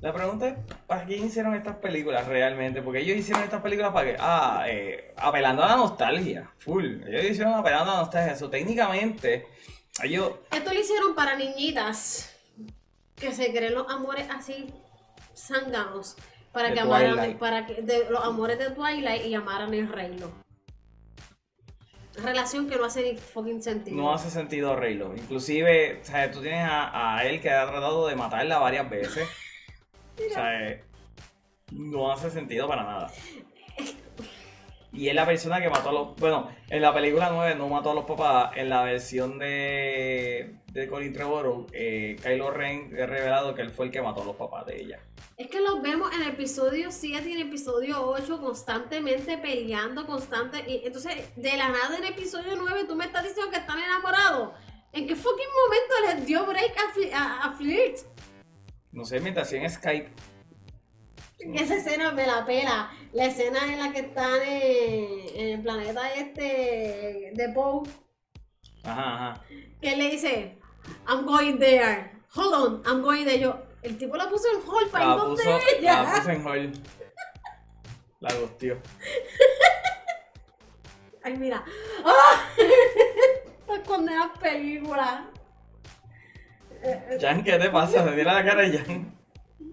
La 0.00 0.12
pregunta 0.12 0.48
es, 0.48 0.54
¿para 0.86 1.06
qué 1.06 1.16
hicieron 1.16 1.54
estas 1.54 1.76
películas 1.76 2.26
realmente? 2.26 2.82
Porque 2.82 3.00
ellos 3.00 3.16
hicieron 3.16 3.44
estas 3.44 3.62
películas 3.62 3.92
para 3.92 4.10
que, 4.10 4.16
ah, 4.18 4.64
eh, 4.66 5.14
apelando 5.16 5.62
a 5.62 5.68
la 5.68 5.76
nostalgia, 5.76 6.50
full. 6.58 7.02
Ellos 7.06 7.30
hicieron 7.30 7.54
apelando 7.54 7.92
a 7.92 7.94
la 7.94 8.00
nostalgia. 8.00 8.32
Eso 8.32 8.50
técnicamente, 8.50 9.46
ellos, 10.02 10.32
Esto 10.50 10.72
lo 10.72 10.80
hicieron 10.80 11.14
para 11.14 11.36
niñitas 11.36 12.34
que 13.14 13.32
se 13.32 13.52
creen 13.52 13.74
los 13.74 13.88
amores 13.88 14.26
así 14.28 14.66
zánganos 15.34 16.16
para 16.52 16.68
De 16.68 16.74
que 16.74 16.80
amaran 16.80 17.14
Twilight. 17.14 17.38
para 17.38 17.66
que 17.66 17.82
de 17.82 18.10
los 18.10 18.22
amores 18.24 18.58
de 18.58 18.70
Twilight 18.70 19.24
y 19.26 19.34
amaran 19.34 19.72
el 19.74 19.88
reino. 19.88 20.30
Relación 22.22 22.68
que 22.68 22.76
no 22.76 22.84
hace 22.84 23.16
fucking 23.16 23.62
sentido. 23.62 23.96
no 23.96 24.12
hace 24.12 24.30
sentido 24.30 24.76
Reylo. 24.76 25.14
Inclusive, 25.16 26.00
o 26.02 26.04
sea, 26.04 26.30
tú 26.30 26.42
tienes 26.42 26.62
a, 26.62 27.16
a 27.16 27.24
él 27.24 27.40
que 27.40 27.50
ha 27.50 27.66
tratado 27.66 28.06
de 28.06 28.16
matarla 28.16 28.58
varias 28.58 28.88
veces. 28.88 29.28
O 30.14 30.34
sea, 30.34 30.68
eh, 30.68 30.84
no 31.72 32.12
hace 32.12 32.30
sentido 32.30 32.68
para 32.68 32.82
nada. 32.84 33.10
Y 34.92 35.08
es 35.08 35.14
la 35.14 35.24
persona 35.24 35.58
que 35.60 35.70
mató 35.70 35.88
a 35.88 35.92
los... 35.92 36.16
Bueno, 36.16 36.50
en 36.68 36.82
la 36.82 36.92
película 36.92 37.30
9 37.32 37.54
no 37.54 37.66
mató 37.68 37.92
a 37.92 37.94
los 37.94 38.04
papás. 38.04 38.52
En 38.56 38.68
la 38.68 38.82
versión 38.82 39.38
de, 39.38 40.56
de 40.72 40.86
Colin 40.88 41.12
Trevorrow, 41.12 41.66
eh, 41.72 42.16
Kylo 42.22 42.50
Ren 42.50 42.94
ha 43.00 43.04
revelado 43.06 43.54
que 43.54 43.60
él 43.60 43.70
fue 43.70 43.86
el 43.86 43.92
que 43.92 44.00
mató 44.00 44.22
a 44.22 44.24
los 44.24 44.36
papás 44.36 44.64
de 44.66 44.80
ella. 44.80 45.00
Es 45.36 45.48
que 45.48 45.60
los 45.60 45.82
vemos 45.82 46.10
en 46.14 46.22
episodio 46.22 46.90
7 46.90 47.28
y 47.28 47.32
en 47.34 47.46
episodio 47.48 48.02
8 48.06 48.40
constantemente 48.40 49.36
peleando, 49.38 50.06
constante. 50.06 50.64
Y 50.66 50.86
entonces, 50.86 51.14
de 51.36 51.56
la 51.58 51.68
nada 51.68 51.98
en 51.98 52.04
episodio 52.04 52.54
9 52.56 52.84
tú 52.88 52.96
me 52.96 53.04
estás 53.04 53.22
diciendo 53.24 53.50
que 53.50 53.58
están 53.58 53.78
enamorados. 53.78 54.50
¿En 54.92 55.06
qué 55.06 55.14
fucking 55.14 55.46
momento 55.64 56.16
les 56.16 56.26
dio 56.26 56.46
break 56.46 56.74
a, 56.78 56.94
fli- 56.94 57.12
a- 57.12 57.42
a 57.44 57.52
flirt? 57.52 57.98
No 58.92 59.04
sé, 59.04 59.20
mientras 59.20 59.48
hacían 59.48 59.68
Skype. 59.70 60.10
Esa 61.54 61.76
escena 61.76 62.12
me 62.12 62.26
la 62.26 62.46
pela. 62.46 62.90
La 63.12 63.26
escena 63.26 63.58
en 63.72 63.78
la 63.78 63.92
que 63.92 64.00
están 64.00 64.40
en, 64.42 65.36
en 65.36 65.48
el 65.48 65.62
planeta 65.62 66.12
este 66.14 67.32
de 67.34 67.48
Poe, 67.54 67.82
Ajá, 68.84 69.30
ajá. 69.30 69.44
que 69.80 69.92
él 69.92 69.98
le 69.98 70.10
dice, 70.10 70.58
I'm 71.08 71.26
going 71.26 71.58
there. 71.58 72.10
Hold 72.34 72.54
on, 72.54 72.82
I'm 72.86 73.02
going 73.02 73.24
there. 73.24 73.38
Yo, 73.38 73.56
el 73.82 73.96
tipo 73.98 74.16
la 74.16 74.28
puso 74.28 74.48
en 74.48 74.62
hold 74.66 74.90
para 74.90 75.04
ir 75.04 75.10
La 75.10 75.16
donde 75.16 75.42
puso, 75.44 75.58
ella. 75.78 76.02
la 76.02 76.14
puso 76.14 76.30
en 76.30 76.46
hold. 76.46 76.78
La 78.20 78.34
gustió. 78.34 78.78
Ay, 81.24 81.36
mira. 81.36 81.64
¡Ah! 82.04 82.48
Estas 83.60 83.80
condenas 83.86 84.36
películas. 84.38 85.20
Jan, 87.20 87.44
¿qué 87.44 87.58
te 87.58 87.70
pasa? 87.70 88.04
Se 88.04 88.10
tira 88.12 88.34
la 88.34 88.44
cara 88.44 88.62
de 88.62 88.78
Jan. 88.78 89.14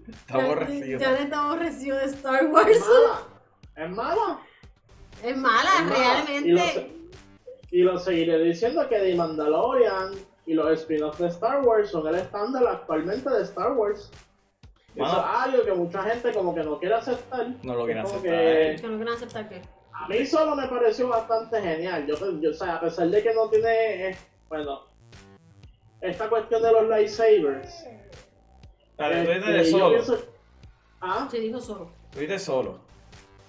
Está 0.08 0.38
Ya- 0.38 0.44
aborrecido. 0.44 0.98
Ya 1.00 1.16
está 1.18 1.44
aborrecido 1.44 1.96
de 1.96 2.04
Star 2.06 2.44
Es 2.44 2.50
Wars. 2.50 2.78
mala. 2.80 3.22
Es 3.76 3.90
mala. 3.90 4.40
Es 5.24 5.36
mala, 5.36 5.70
Es 5.78 5.84
mala. 5.84 6.24
Y 6.40 6.50
lo, 6.50 6.56
realmente. 6.58 6.96
y 7.72 7.82
lo 7.82 7.98
seguiré 7.98 8.38
diciendo 8.44 8.88
que 8.88 8.96
The 8.98 9.14
Mandalorian 9.16 10.12
y 10.50 10.54
los 10.54 10.68
spin-offs 10.80 11.18
de 11.20 11.28
Star 11.28 11.62
Wars 11.62 11.90
son 11.90 12.08
el 12.08 12.16
estándar 12.16 12.66
actualmente 12.66 13.30
de 13.30 13.46
Sar 13.46 13.70
Wars. 13.74 14.10
Eso 14.96 15.04
es 15.06 15.12
algo 15.12 15.62
que 15.64 15.72
mucha 15.72 16.02
gente 16.02 16.32
como 16.32 16.52
que 16.52 16.64
no 16.64 16.76
quiere 16.80 16.96
aceptar. 16.96 17.46
No 17.62 17.74
lo 17.76 17.84
quiere 17.84 18.00
aceptar. 18.00 18.22
que- 18.22 18.76
Que 18.80 18.88
no 18.88 18.96
quieren 18.96 19.14
aceptar 19.14 19.48
que. 19.48 19.62
A 19.92 20.08
mí 20.08 20.26
solo 20.26 20.56
me 20.56 20.66
pareció 20.66 21.06
bastante 21.08 21.60
genial. 21.62 22.04
Yo, 22.06 22.16
yo, 22.40 22.50
o 22.50 22.52
sea, 22.54 22.76
a 22.76 22.80
pesar 22.80 23.06
de 23.08 23.22
que 23.22 23.32
no 23.32 23.48
tiene, 23.48 24.08
eh, 24.10 24.18
bueno, 24.48 24.80
esta 26.00 26.28
cuestión 26.28 26.62
de 26.62 26.72
los 26.72 26.88
lightsabers. 26.88 27.84
Dale, 28.98 29.24
tú 29.24 29.30
este, 29.30 29.52
dices 29.52 29.70
yo 29.72 29.78
solo. 29.78 29.94
pienso- 29.94 30.24
Ah, 31.00 31.28
Se 31.30 31.38
dijo 31.38 31.60
solo. 31.60 31.90
Tú 32.12 32.18
dices 32.18 32.42
solo. 32.42 32.80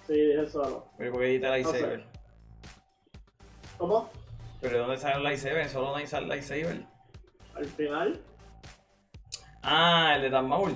sí, 0.05 0.13
dije 0.13 0.47
solo. 0.47 0.85
Pero 0.99 1.11
porque 1.13 1.25
dijiste 1.25 1.47
No 1.47 1.53
lightsaber. 1.53 2.05
¿Cómo? 3.79 4.09
Pero 4.61 4.73
¿de 4.73 4.79
dónde 4.79 4.97
sale 4.97 5.15
el 5.15 5.23
lightsaber? 5.23 5.67
Solo 5.69 5.87
no 5.87 5.95
hay 5.95 6.05
sal- 6.05 6.27
lightsaber. 6.27 6.85
Al 7.61 7.67
final, 7.67 8.19
Ah, 9.63 10.13
el 10.15 10.23
de 10.23 10.29
Dan 10.31 10.47
Maul. 10.47 10.71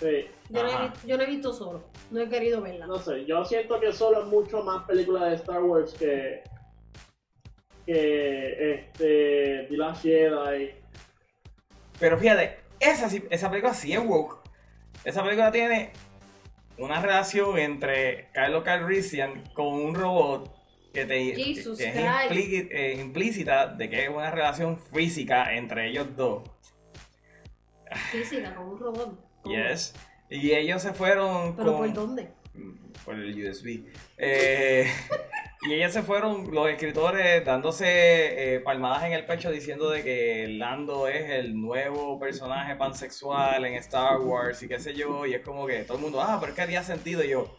sí. 0.00 0.26
Yo 0.48 0.62
no, 0.62 0.68
he, 0.68 0.90
yo 1.06 1.16
no 1.16 1.22
he 1.22 1.26
visto 1.26 1.52
solo. 1.52 1.84
No 2.10 2.20
he 2.20 2.28
querido 2.28 2.60
verla. 2.62 2.86
No 2.86 2.98
sé, 2.98 3.24
yo 3.26 3.44
siento 3.44 3.78
que 3.80 3.92
solo 3.92 4.20
es 4.22 4.26
mucho 4.26 4.62
más 4.62 4.84
película 4.84 5.26
de 5.26 5.36
Star 5.36 5.62
Wars 5.62 5.92
que. 5.94 6.42
que. 7.86 8.74
este. 8.74 9.66
The 9.68 9.76
Last 9.76 10.02
Jedi. 10.02 10.70
Pero 11.98 12.18
fíjate, 12.18 12.58
esa, 12.80 13.08
esa 13.30 13.50
película 13.50 13.74
sí 13.74 13.92
es 13.92 14.04
woke. 14.04 14.38
Esa 15.04 15.22
película 15.22 15.52
tiene 15.52 15.92
una 16.78 17.00
relación 17.00 17.58
entre 17.58 18.28
Kylo 18.32 18.62
Calrissian 18.62 19.42
con 19.54 19.66
un 19.68 19.94
robot 19.94 20.50
que, 20.92 21.04
te, 21.06 21.34
Jesus 21.34 21.78
que 21.78 21.88
es 21.88 22.70
eh, 22.70 22.96
implícita 23.00 23.66
de 23.66 23.88
que 23.88 24.04
es 24.04 24.08
una 24.08 24.30
relación 24.30 24.78
física 24.78 25.54
entre 25.54 25.88
ellos 25.88 26.08
dos. 26.16 26.42
Física, 28.10 28.54
como 28.54 28.72
un 28.72 28.78
robot. 28.78 29.24
¿Cómo? 29.42 29.54
Yes. 29.54 29.94
Y 30.30 30.52
ellos 30.52 30.80
se 30.82 30.92
fueron 30.92 31.56
¿Pero 31.56 31.72
con... 31.72 31.78
por 31.78 31.92
dónde? 31.92 32.28
por 33.04 33.14
el 33.14 33.48
USB. 33.48 33.84
Eh, 34.18 34.86
y 35.62 35.74
ellos 35.74 35.92
se 35.92 36.02
fueron, 36.02 36.52
los 36.52 36.68
escritores, 36.68 37.44
dándose 37.44 38.54
eh, 38.54 38.60
palmadas 38.60 39.04
en 39.04 39.12
el 39.12 39.24
pecho 39.24 39.50
diciendo 39.50 39.90
de 39.90 40.02
que 40.02 40.48
Lando 40.48 41.08
es 41.08 41.30
el 41.30 41.60
nuevo 41.60 42.18
personaje 42.18 42.76
pansexual 42.76 43.64
en 43.64 43.74
Star 43.74 44.20
Wars 44.20 44.62
y 44.62 44.68
qué 44.68 44.78
sé 44.78 44.94
yo. 44.94 45.26
Y 45.26 45.34
es 45.34 45.42
como 45.42 45.66
que 45.66 45.84
todo 45.84 45.96
el 45.96 46.02
mundo, 46.02 46.20
ah, 46.20 46.38
pero 46.40 46.52
es 46.52 46.56
que 46.56 46.62
haría 46.62 46.82
sentido. 46.82 47.24
Y 47.24 47.30
yo, 47.30 47.56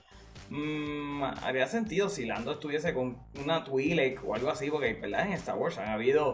"Mm, 0.49 1.23
haría 1.43 1.67
sentido 1.67 2.09
si 2.09 2.25
Lando 2.25 2.51
estuviese 2.53 2.93
con 2.93 3.17
una 3.43 3.63
Twi'lek 3.63 4.21
o 4.25 4.35
algo 4.35 4.49
así, 4.49 4.69
porque 4.69 4.93
¿verdad? 4.93 5.25
en 5.27 5.33
Star 5.33 5.55
Wars 5.57 5.77
han 5.77 5.89
habido 5.89 6.33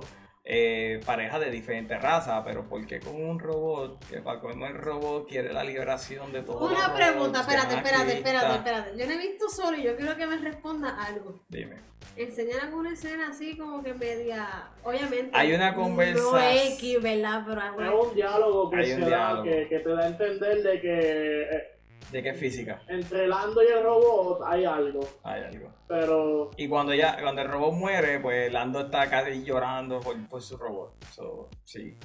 eh, 0.51 0.99
parejas 1.05 1.39
de 1.41 1.51
diferentes 1.51 2.01
razas, 2.01 2.41
pero 2.43 2.67
¿por 2.67 2.83
qué 2.87 2.99
con 2.99 3.15
un 3.15 3.37
robot? 3.39 4.03
Que 4.09 4.19
para 4.21 4.39
colmo 4.39 4.65
el 4.65 4.73
robot 4.73 5.27
quiere 5.27 5.53
la 5.53 5.63
liberación 5.63 6.31
de 6.31 6.41
todos 6.41 6.71
los 6.71 6.79
Una 6.79 6.93
pregunta, 6.95 7.41
espérate, 7.41 7.73
es 7.75 7.77
espérate, 7.77 8.13
espérate, 8.13 8.55
espérate. 8.55 8.97
Yo 8.97 9.05
no 9.05 9.11
he 9.11 9.17
visto 9.17 9.47
solo 9.47 9.77
y 9.77 9.83
yo 9.83 9.95
quiero 9.95 10.15
que 10.17 10.25
me 10.25 10.37
responda 10.37 10.89
algo. 11.05 11.43
Dime. 11.49 11.75
Enseñan 12.15 12.61
alguna 12.61 12.93
escena 12.93 13.27
así 13.29 13.55
como 13.57 13.83
que 13.83 13.93
media. 13.93 14.69
Obviamente. 14.83 15.29
Hay 15.33 15.53
una 15.53 15.71
No 15.71 15.77
conversa- 15.83 16.55
X, 16.73 17.01
¿verdad? 17.01 17.43
Pero 17.47 17.59
Es 17.61 17.67
alguna. 17.67 17.93
un 17.93 18.15
diálogo 18.15 18.69
que 18.71 18.75
Hay 18.77 18.91
un 18.93 18.95
se 18.95 19.01
da, 19.01 19.07
diálogo. 19.07 19.43
que, 19.43 19.67
que 19.69 19.79
te 19.79 19.89
da 19.89 19.99
a 20.03 20.07
entender 20.07 20.63
de 20.63 20.81
que 20.81 21.41
eh, 21.43 21.63
¿De 22.11 22.23
qué 22.23 22.33
física? 22.33 22.81
entre 22.87 23.27
Lando 23.27 23.61
y 23.63 23.67
el 23.67 23.83
robot 23.83 24.41
hay 24.45 24.65
algo, 24.65 25.01
Hay 25.23 25.43
algo. 25.43 25.69
pero 25.87 26.49
Y 26.57 26.67
cuando 26.67 26.93
ya, 26.95 27.21
cuando 27.21 27.41
el 27.43 27.47
robot 27.49 27.73
muere, 27.73 28.19
pues 28.19 28.51
Lando 28.51 28.79
está 28.81 29.09
casi 29.09 29.43
llorando 29.43 29.99
por, 29.99 30.15
por 30.27 30.41
su 30.41 30.57
robot. 30.57 30.93
So, 31.11 31.49
sí. 31.65 31.95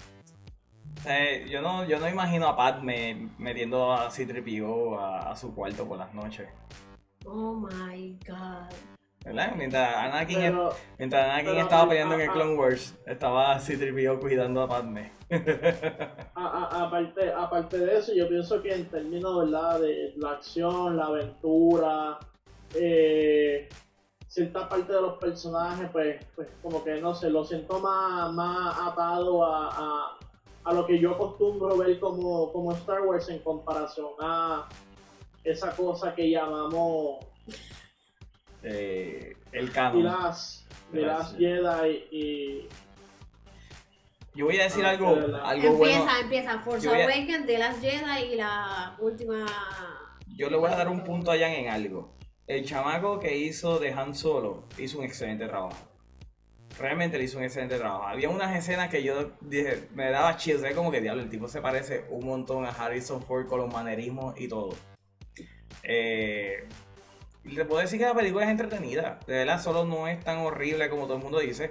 O 0.98 1.00
sea, 1.02 1.44
yo 1.46 1.60
no, 1.62 1.84
yo 1.84 1.98
no 1.98 2.08
imagino 2.08 2.46
a 2.48 2.56
Padme 2.56 3.30
metiendo 3.38 3.92
a 3.92 4.10
C-3PO 4.10 4.98
a, 4.98 5.30
a 5.30 5.36
su 5.36 5.54
cuarto 5.54 5.86
por 5.88 5.98
las 5.98 6.12
noches. 6.14 6.48
Oh 7.26 7.54
my 7.54 8.18
god. 8.26 8.70
¿Verdad? 9.24 9.54
Mientras 9.56 9.96
Anakin, 9.96 10.38
pero 10.38 10.70
mientras 10.98 11.24
Anakin 11.30 11.46
pero- 11.52 11.60
estaba 11.62 11.88
peleando 11.88 12.14
en 12.16 12.20
el 12.20 12.30
Clone 12.30 12.54
Wars, 12.56 12.94
estaba 13.06 13.58
C-3PO 13.58 14.20
cuidando 14.20 14.62
a 14.62 14.68
Padme. 14.68 15.12
a- 16.34 16.84
aparte, 16.86 17.32
aparte 17.32 17.78
de 17.78 17.98
eso, 17.98 18.12
yo 18.14 18.28
pienso 18.28 18.60
que 18.62 18.74
en 18.74 18.84
términos 18.90 19.44
¿verdad? 19.50 19.80
de 19.80 20.12
la 20.16 20.32
acción, 20.32 20.96
la 20.98 21.06
aventura, 21.06 22.18
eh, 22.74 23.68
cierta 24.28 24.68
parte 24.68 24.92
de 24.92 25.00
los 25.00 25.16
personajes, 25.18 25.88
pues, 25.90 26.24
pues 26.34 26.48
como 26.62 26.84
que 26.84 27.00
no 27.00 27.14
sé, 27.14 27.30
lo 27.30 27.44
siento 27.44 27.80
más, 27.80 28.30
más 28.32 28.76
atado 28.78 29.44
a, 29.44 29.68
a, 29.70 30.18
a 30.64 30.72
lo 30.74 30.84
que 30.86 30.98
yo 30.98 31.12
acostumbro 31.12 31.76
ver 31.78 31.98
como, 31.98 32.52
como 32.52 32.72
Star 32.72 33.00
Wars 33.02 33.28
en 33.30 33.38
comparación 33.38 34.10
a 34.20 34.68
esa 35.44 35.70
cosa 35.74 36.14
que 36.14 36.28
llamamos 36.30 37.24
Eh, 38.64 39.36
el 39.52 39.70
canon. 39.72 40.02
The 40.02 40.08
The 40.08 40.14
Last 40.14 40.64
Last 40.92 41.38
Jedi 41.38 42.04
y 42.10 42.68
Yo 44.34 44.46
voy 44.46 44.58
a 44.58 44.64
decir 44.64 44.84
Ah, 44.84 44.90
algo, 44.90 45.14
de 45.14 45.22
algo 45.22 45.68
empieza, 45.68 45.76
bueno. 46.04 46.18
empieza. 46.20 46.62
Voy 46.64 47.00
a- 47.00 47.04
Awakens, 47.04 47.46
The 47.46 47.58
Last 47.58 47.80
Jedi 47.80 48.32
y 48.32 48.36
la 48.36 48.96
última. 48.98 49.46
Yo 50.36 50.50
le 50.50 50.56
voy 50.56 50.72
a 50.72 50.76
dar 50.76 50.88
un 50.88 51.04
punto 51.04 51.30
a 51.30 51.38
Jan 51.38 51.52
en 51.52 51.68
algo. 51.68 52.12
El 52.46 52.64
chamaco 52.64 53.20
que 53.20 53.36
hizo 53.36 53.78
de 53.78 53.92
Han 53.92 54.14
Solo 54.14 54.64
hizo 54.78 54.98
un 54.98 55.04
excelente 55.04 55.46
trabajo. 55.46 55.76
Realmente 56.78 57.16
le 57.18 57.24
hizo 57.24 57.38
un 57.38 57.44
excelente 57.44 57.76
trabajo. 57.78 58.02
Había 58.08 58.28
unas 58.28 58.56
escenas 58.56 58.90
que 58.90 59.04
yo 59.04 59.30
dije, 59.40 59.88
me 59.94 60.10
daba 60.10 60.36
chills, 60.36 60.64
como 60.74 60.90
que 60.90 61.00
diablo, 61.00 61.22
el 61.22 61.30
tipo 61.30 61.46
se 61.46 61.60
parece 61.60 62.04
un 62.10 62.26
montón 62.26 62.64
a 62.66 62.70
Harrison 62.70 63.22
Ford 63.22 63.46
con 63.46 63.60
los 63.60 63.72
manerismos 63.72 64.34
y 64.40 64.48
todo. 64.48 64.74
Eh, 65.84 66.66
le 67.44 67.64
puedo 67.64 67.80
decir 67.80 67.98
que 67.98 68.06
la 68.06 68.14
película 68.14 68.44
es 68.44 68.50
entretenida. 68.50 69.20
De 69.26 69.34
verdad, 69.34 69.60
solo 69.62 69.84
no 69.84 70.08
es 70.08 70.20
tan 70.24 70.38
horrible 70.38 70.88
como 70.88 71.04
todo 71.06 71.16
el 71.16 71.22
mundo 71.22 71.40
dice. 71.40 71.70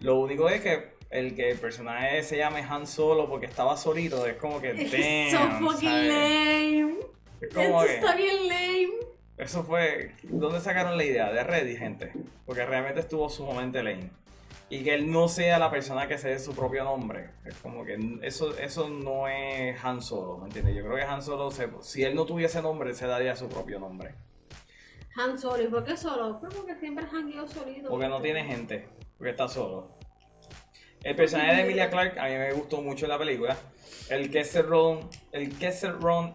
Lo 0.00 0.16
único 0.20 0.48
es 0.48 0.60
que 0.60 0.94
el 1.10 1.34
que 1.34 1.50
el 1.50 1.58
personaje 1.58 2.22
se 2.22 2.36
llame 2.36 2.60
Han 2.68 2.86
Solo 2.86 3.28
porque 3.28 3.46
estaba 3.46 3.76
solito 3.76 4.26
es 4.26 4.34
como 4.36 4.60
que 4.60 4.70
Es 5.26 5.32
so 5.32 5.38
damn, 5.38 5.64
fucking 5.64 5.88
¿sabes? 5.88 6.08
lame. 6.08 6.94
Es 7.40 7.54
como 7.54 7.82
Esto 7.82 7.86
que- 7.86 7.94
está 7.94 8.16
bien 8.16 8.48
lame. 8.48 8.88
eso 9.38 9.64
fue. 9.64 10.12
¿Dónde 10.24 10.60
sacaron 10.60 10.96
la 10.96 11.04
idea? 11.04 11.32
De 11.32 11.42
Reddit, 11.44 11.78
gente. 11.78 12.12
Porque 12.46 12.64
realmente 12.66 13.00
estuvo 13.00 13.28
sumamente 13.28 13.82
lame. 13.82 14.10
Y 14.70 14.82
que 14.82 14.94
él 14.94 15.10
no 15.10 15.28
sea 15.28 15.58
la 15.58 15.70
persona 15.70 16.08
que 16.08 16.16
se 16.18 16.30
dé 16.30 16.38
su 16.38 16.54
propio 16.54 16.84
nombre. 16.84 17.30
Es 17.44 17.54
como 17.58 17.84
que 17.84 17.96
eso, 18.22 18.56
eso 18.58 18.88
no 18.88 19.28
es 19.28 19.76
Han 19.84 20.00
Solo, 20.02 20.38
¿me 20.38 20.46
entiendes? 20.46 20.74
Yo 20.74 20.82
creo 20.82 20.96
que 20.96 21.02
Han 21.02 21.22
Solo, 21.22 21.50
se- 21.50 21.68
si 21.82 22.02
él 22.02 22.14
no 22.14 22.24
tuviese 22.24 22.60
nombre, 22.62 22.92
se 22.94 23.06
daría 23.06 23.36
su 23.36 23.48
propio 23.48 23.78
nombre. 23.78 24.14
Han 25.16 25.38
Solo. 25.38 25.62
¿Y 25.62 25.68
por 25.68 25.84
qué 25.84 25.96
solo? 25.96 26.40
Pues 26.40 26.54
porque 26.54 26.74
siempre 26.76 27.06
jangueo 27.06 27.46
solito. 27.46 27.88
Porque 27.88 28.08
no 28.08 28.20
tiene 28.20 28.44
gente, 28.44 28.88
porque 29.16 29.30
está 29.30 29.48
solo. 29.48 29.96
El 31.02 31.14
personaje 31.14 31.54
de 31.54 31.62
Emilia 31.62 31.90
Clarke 31.90 32.18
a 32.18 32.24
mí 32.24 32.34
me 32.36 32.52
gustó 32.52 32.80
mucho 32.80 33.04
en 33.04 33.10
la 33.10 33.18
película. 33.18 33.56
El 34.08 34.30
Kessel 34.30 34.66
Run, 34.66 35.08
el 35.32 35.56
Kessel 35.58 36.00
Run 36.00 36.34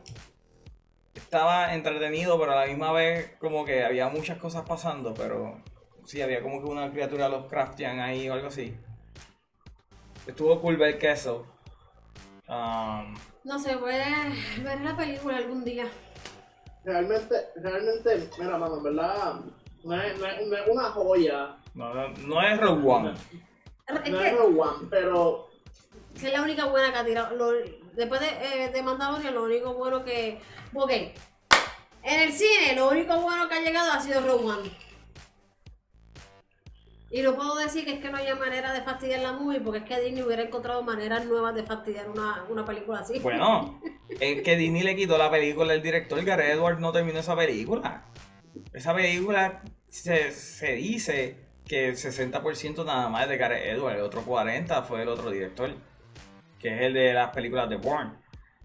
estaba 1.14 1.74
entretenido, 1.74 2.40
pero 2.40 2.54
a 2.54 2.62
la 2.62 2.68
misma 2.68 2.92
vez 2.92 3.36
como 3.40 3.66
que 3.66 3.84
había 3.84 4.10
muchas 4.10 4.38
cosas 4.38 4.64
pasando, 4.68 5.14
pero 5.14 5.62
sí, 6.06 6.22
había 6.22 6.42
como 6.42 6.64
que 6.64 6.70
una 6.70 6.92
criatura 6.92 7.30
Lovecraftian 7.30 8.00
ahí 8.00 8.30
o 8.30 8.34
algo 8.34 8.48
así. 8.48 8.78
Estuvo 10.26 10.62
cool 10.62 10.78
ver 10.78 11.00
Kessel. 11.00 11.42
Um, 12.48 13.16
No 13.44 13.60
sé, 13.60 13.76
voy 13.76 13.94
a 13.94 14.32
ver 14.64 14.82
la 14.82 14.96
película 14.96 15.38
algún 15.38 15.64
día. 15.64 15.88
Realmente, 16.84 17.36
realmente, 17.56 18.30
mira, 18.40 18.58
mano, 18.58 18.78
en 18.78 18.84
verdad, 18.84 19.36
no 19.84 20.02
es, 20.02 20.18
no 20.20 20.26
es- 20.26 20.48
no 20.48 20.56
es 20.58 20.68
una 20.68 20.84
joya, 20.92 21.58
no, 21.74 21.94
no- 21.94 22.10
no 22.10 22.42
es 22.42 22.60
Rogue 22.60 22.88
One. 22.88 23.14
Es 23.88 24.12
no 24.12 24.22
es 24.22 24.38
Rogue 24.38 24.60
One, 24.60 24.88
pero 24.90 25.50
que 26.20 26.28
es 26.28 26.34
la 26.34 26.42
única 26.42 26.66
buena 26.66 26.92
que 26.92 26.98
ha 27.00 27.06
tirado. 27.06 27.36
Lo- 27.36 27.52
después 27.94 28.20
de, 28.22 28.28
eh, 28.66 28.70
de 28.70 28.84
Mandalorian, 28.84 29.34
lo 29.34 29.44
único 29.44 29.74
bueno 29.74 30.04
que. 30.04 30.40
Ok. 30.74 30.92
En 32.02 32.22
el 32.22 32.32
cine, 32.32 32.76
lo 32.76 32.90
único 32.90 33.20
bueno 33.22 33.48
que 33.50 33.56
ha 33.56 33.62
llegado 33.62 33.92
ha 33.92 34.00
sido 34.02 34.22
Rogue 34.22 34.46
One. 34.46 34.72
Y 37.12 37.22
no 37.22 37.36
puedo 37.36 37.56
decir 37.56 37.86
que 37.86 37.94
es 37.94 38.00
que 38.00 38.10
no 38.10 38.18
haya 38.18 38.36
manera 38.36 38.72
de 38.72 38.82
fastidiar 38.82 39.22
la 39.22 39.34
movie, 39.34 39.60
porque 39.60 39.80
es 39.80 39.86
que 39.86 40.00
Disney 40.00 40.22
hubiera 40.22 40.44
encontrado 40.44 40.84
maneras 40.84 41.26
nuevas 41.26 41.56
de 41.56 41.64
fastidiar 41.64 42.08
una, 42.10 42.44
una 42.50 42.64
película 42.64 43.00
así. 43.00 43.20
Bueno, 43.20 43.82
es 44.20 44.42
que 44.44 44.56
Disney 44.56 44.84
le 44.84 44.96
quitó 44.96 45.18
la 45.18 45.32
película 45.32 45.74
al 45.74 45.82
director, 45.82 46.24
Gareth 46.24 46.56
Edwards 46.56 46.80
no 46.80 46.92
terminó 46.92 47.20
esa 47.20 47.36
película. 47.36 48.04
Esa 48.74 48.94
película 48.94 49.64
se, 49.88 50.32
se 50.32 50.74
dice 50.74 51.38
que 51.66 51.88
el 51.90 51.96
60% 51.96 52.86
nada 52.86 53.10
más 53.10 53.24
es 53.24 53.30
de 53.30 53.38
Gareth 53.38 53.66
Edwards, 53.66 53.98
el 53.98 54.04
otro 54.04 54.24
40% 54.24 54.84
fue 54.84 55.02
el 55.02 55.08
otro 55.08 55.32
director, 55.32 55.72
que 56.60 56.76
es 56.76 56.82
el 56.82 56.94
de 56.94 57.14
las 57.14 57.32
películas 57.32 57.70
de 57.70 57.78
Bourne. 57.78 58.12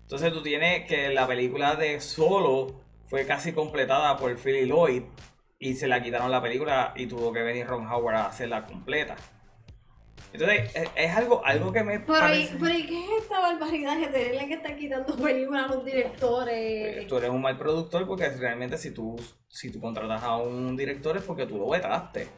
Entonces 0.03 0.33
tú 0.35 0.43
tienes 0.43 0.87
que 0.87 1.09
la 1.15 1.27
película 1.27 1.77
de 1.77 1.99
Solo 2.01 2.83
fue 3.07 3.25
casi 3.27 3.53
completada 3.53 4.19
por 4.19 4.37
Philly 4.37 4.67
Lloyd 4.67 5.03
y 5.65 5.73
se 5.73 5.89
la 5.89 6.03
quitaron 6.03 6.31
la 6.31 6.43
película 6.43 6.93
y 6.95 7.07
tuvo 7.07 7.33
que 7.33 7.43
venir 7.43 7.67
Ron 7.67 7.87
Howard 7.87 8.17
a 8.17 8.27
hacerla 8.27 8.67
completa. 8.67 9.17
Entonces 10.31 10.71
es, 10.77 10.91
es 10.95 11.17
algo, 11.17 11.43
algo 11.43 11.73
que 11.73 11.83
me 11.83 12.01
Pero, 12.01 12.19
¿y, 12.19 12.21
parece... 12.21 12.57
pero 12.61 12.75
¿y 12.75 12.87
qué 12.87 13.03
es 13.03 13.23
esta 13.23 13.41
barbaridad 13.41 13.97
de 13.97 14.09
tenerle 14.09 14.47
que 14.47 14.55
estar 14.55 14.77
quitando 14.77 15.17
películas 15.17 15.65
a 15.65 15.75
los 15.75 15.83
directores? 15.83 17.07
tú 17.07 17.17
eres 17.17 17.31
un 17.31 17.41
mal 17.41 17.57
productor 17.57 18.07
porque 18.07 18.29
realmente 18.29 18.77
si 18.77 18.91
tú, 18.91 19.17
si 19.49 19.73
tú 19.73 19.81
contratas 19.81 20.23
a 20.23 20.37
un 20.37 20.77
director 20.77 21.17
es 21.17 21.23
porque 21.23 21.47
tú 21.47 21.57
lo 21.57 21.71
vetaste. 21.71 22.29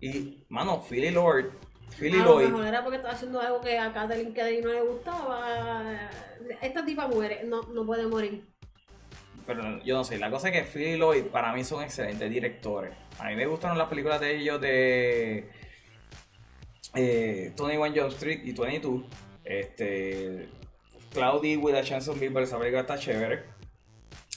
Y, 0.00 0.44
mano, 0.48 0.82
Philly 0.82 1.12
Lord, 1.12 1.52
Philly 1.96 2.18
a 2.18 2.24
lo 2.24 2.38
mejor 2.38 2.66
era 2.66 2.82
porque 2.82 2.96
estaba 2.96 3.14
haciendo 3.14 3.40
algo 3.40 3.60
que 3.60 3.78
a 3.78 3.92
Kathleen 3.92 4.34
Kennedy 4.34 4.62
no 4.62 4.72
le 4.72 4.82
gustaba. 4.82 6.10
Esta 6.60 6.84
tipa 6.84 7.06
muere, 7.06 7.44
no, 7.44 7.62
no 7.62 7.86
puede 7.86 8.08
morir. 8.08 8.57
Pero 9.48 9.82
yo 9.82 9.96
no 9.96 10.04
sé, 10.04 10.18
la 10.18 10.30
cosa 10.30 10.50
es 10.50 10.52
que 10.52 10.64
Philly 10.64 10.98
Lloyd 10.98 11.24
para 11.28 11.54
mí 11.54 11.64
son 11.64 11.82
excelentes 11.82 12.30
directores. 12.30 12.94
A 13.18 13.28
mí 13.28 13.34
me 13.34 13.46
gustaron 13.46 13.78
las 13.78 13.88
películas 13.88 14.20
de 14.20 14.36
ellos 14.36 14.60
de 14.60 15.48
eh, 16.94 17.54
21 17.58 17.86
Jump 17.86 18.12
Street 18.12 18.42
y 18.44 18.52
22. 18.52 19.04
Este, 19.44 20.50
Cloudy 21.14 21.56
with 21.56 21.74
a 21.76 21.82
Chance 21.82 22.10
of 22.10 22.20
Being, 22.20 22.36
esa 22.36 22.58
película 22.58 22.82
está 22.82 22.98
chévere. 22.98 23.44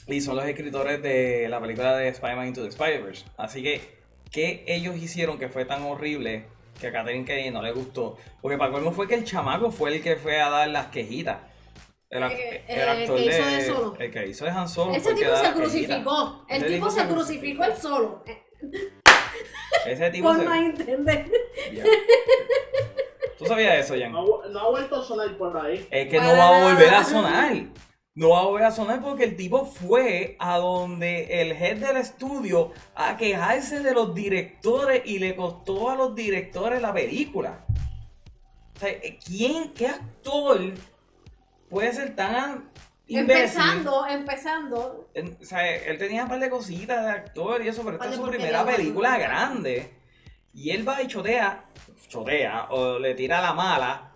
Y 0.08 0.22
son 0.22 0.34
los 0.34 0.46
escritores 0.46 1.02
de 1.02 1.46
la 1.50 1.60
película 1.60 1.94
de 1.94 2.08
Spider-Man 2.08 2.48
Into 2.48 2.62
the 2.62 2.68
Spider-Verse. 2.68 3.26
Así 3.36 3.62
que, 3.62 3.82
¿qué 4.30 4.64
ellos 4.66 4.96
hicieron 4.96 5.38
que 5.38 5.50
fue 5.50 5.66
tan 5.66 5.82
horrible 5.82 6.46
que 6.80 6.86
a 6.86 6.92
Catherine 6.92 7.26
Kennedy 7.26 7.50
no 7.50 7.60
le 7.60 7.72
gustó? 7.72 8.16
Porque 8.40 8.56
para 8.56 8.72
colmo 8.72 8.92
fue 8.92 9.06
que 9.06 9.16
el 9.16 9.24
chamaco 9.24 9.70
fue 9.70 9.94
el 9.94 10.02
que 10.02 10.16
fue 10.16 10.40
a 10.40 10.48
dar 10.48 10.70
las 10.70 10.86
quejitas. 10.86 11.51
El, 12.12 12.22
Eh, 12.24 12.64
el 12.68 12.78
el 12.78 12.88
actor 12.90 13.16
que 13.16 13.24
hizo 13.24 13.44
de, 13.46 13.56
de 13.56 13.64
Solo. 13.66 13.96
El 13.98 14.10
que 14.10 14.26
hizo 14.28 14.44
de 14.44 14.50
Han 14.50 14.68
Solo. 14.68 14.94
Ese 14.94 15.14
tipo 15.14 15.34
se 15.34 15.52
crucificó. 15.52 16.44
El 16.46 16.66
tipo 16.66 16.90
se 16.90 17.06
crucificó 17.08 17.64
él 17.64 17.76
solo. 17.76 18.22
Eh, 18.26 18.42
Ese 19.86 20.10
tipo 20.10 20.28
Por 20.28 20.38
se... 20.38 20.44
no 20.44 20.54
entender. 20.54 21.30
Ya. 21.72 21.84
¿Tú 23.38 23.46
sabías 23.46 23.78
eso, 23.86 23.94
Jan? 23.98 24.12
no, 24.12 24.26
no 24.50 24.58
ha 24.60 24.70
vuelto 24.70 24.96
a 24.96 25.02
sonar 25.02 25.36
por 25.38 25.56
ahí. 25.56 25.86
Es 25.90 26.08
que 26.08 26.20
no 26.20 26.36
va 26.36 26.48
a 26.48 26.64
volver 26.70 26.94
a 26.94 27.02
sonar. 27.02 27.54
No 28.14 28.28
va 28.28 28.40
a 28.40 28.44
volver 28.44 28.64
a 28.66 28.70
sonar 28.70 29.00
porque 29.00 29.24
el 29.24 29.36
tipo 29.36 29.64
fue 29.64 30.36
a 30.38 30.58
donde 30.58 31.40
el 31.40 31.52
head 31.52 31.78
del 31.78 31.96
estudio 31.96 32.72
a 32.94 33.16
quejarse 33.16 33.80
de 33.80 33.94
los 33.94 34.14
directores 34.14 35.00
y 35.06 35.18
le 35.18 35.34
costó 35.34 35.88
a 35.88 35.96
los 35.96 36.14
directores 36.14 36.82
la 36.82 36.92
película. 36.92 37.64
O 38.76 38.78
sea, 38.78 38.90
¿quién, 39.24 39.72
qué 39.72 39.86
actor 39.86 40.60
puede 41.72 41.92
ser 41.92 42.14
tan 42.14 42.70
imbécil? 43.08 43.30
Empezando, 43.30 44.06
empezando. 44.06 45.08
O 45.40 45.44
sea, 45.44 45.74
él 45.74 45.98
tenía 45.98 46.24
un 46.24 46.28
par 46.28 46.38
de 46.38 46.50
cositas 46.50 47.02
de 47.04 47.10
actor 47.10 47.62
y 47.62 47.68
eso, 47.68 47.82
pero 47.82 47.96
esta 47.96 48.10
es 48.10 48.16
su 48.16 48.22
primera 48.28 48.64
película 48.64 49.18
grande. 49.18 49.94
Y 50.54 50.70
él 50.70 50.86
va 50.86 51.02
y 51.02 51.06
chotea, 51.08 51.64
chotea, 52.08 52.66
o 52.70 52.98
le 52.98 53.14
tira 53.14 53.40
la 53.40 53.54
mala 53.54 54.10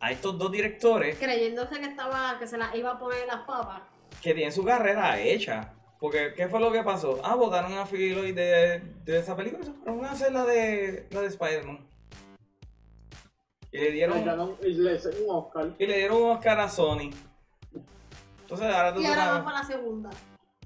a 0.00 0.12
estos 0.12 0.38
dos 0.38 0.52
directores 0.52 1.16
Creyéndose 1.18 1.80
que 1.80 1.86
estaba, 1.86 2.38
que 2.38 2.46
se 2.46 2.56
la 2.58 2.76
iba 2.76 2.92
a 2.92 2.98
poner 2.98 3.26
las 3.26 3.40
papas. 3.40 3.80
que 4.22 4.34
tienen 4.34 4.52
su 4.52 4.64
carrera 4.64 5.18
hecha. 5.18 5.72
Porque, 5.98 6.34
¿qué 6.36 6.46
fue 6.46 6.60
lo 6.60 6.70
que 6.70 6.84
pasó? 6.84 7.18
Ah, 7.24 7.34
votaron 7.34 7.72
a 7.72 7.84
Phil 7.84 8.32
de, 8.34 8.80
de 9.04 9.18
esa 9.18 9.34
película, 9.34 9.64
se 9.64 9.72
fueron 9.72 10.04
a 10.04 10.12
hacer 10.12 10.30
la 10.30 10.44
de, 10.44 11.08
la 11.10 11.22
de 11.22 11.26
Spider-Man. 11.26 11.88
Y 13.72 13.78
le 13.78 13.90
dieron, 13.92 14.24
ganó- 14.24 14.56
y 14.62 14.74
le 14.74 14.94
hice 14.94 15.08
un 15.22 15.30
Oscar. 15.36 15.68
y 15.78 15.86
le 15.86 15.96
dieron 15.98 16.22
un 16.22 16.30
Oscar 16.30 16.58
a 16.60 16.68
Sony. 16.68 17.10
Entonces 18.40 18.66
ahora 18.66 18.94
tú 18.94 19.00
Y 19.00 19.02
te 19.04 19.08
ahora 19.08 19.24
pones- 19.26 19.40
va 19.40 19.44
para 19.44 19.58
la 19.58 19.64
segunda. 19.66 20.10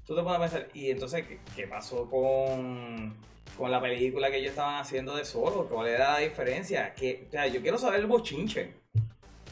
tú 0.05 0.15
te 0.15 0.21
pones 0.23 0.37
a 0.37 0.41
pensar, 0.41 0.67
y 0.73 0.89
entonces, 0.89 1.27
¿qué, 1.27 1.39
qué 1.55 1.67
pasó 1.67 2.09
con, 2.09 3.13
con 3.57 3.71
la 3.71 3.81
película 3.81 4.29
que 4.31 4.37
ellos 4.37 4.51
estaban 4.51 4.75
haciendo 4.79 5.15
de 5.15 5.25
solo? 5.25 5.67
¿Cuál 5.67 5.87
era 5.87 6.13
la 6.13 6.19
diferencia? 6.19 6.93
Que, 6.93 7.25
o 7.27 7.31
sea, 7.31 7.47
yo 7.47 7.61
quiero 7.61 7.77
saber 7.77 7.99
el 7.99 8.07
bochinche. 8.07 8.81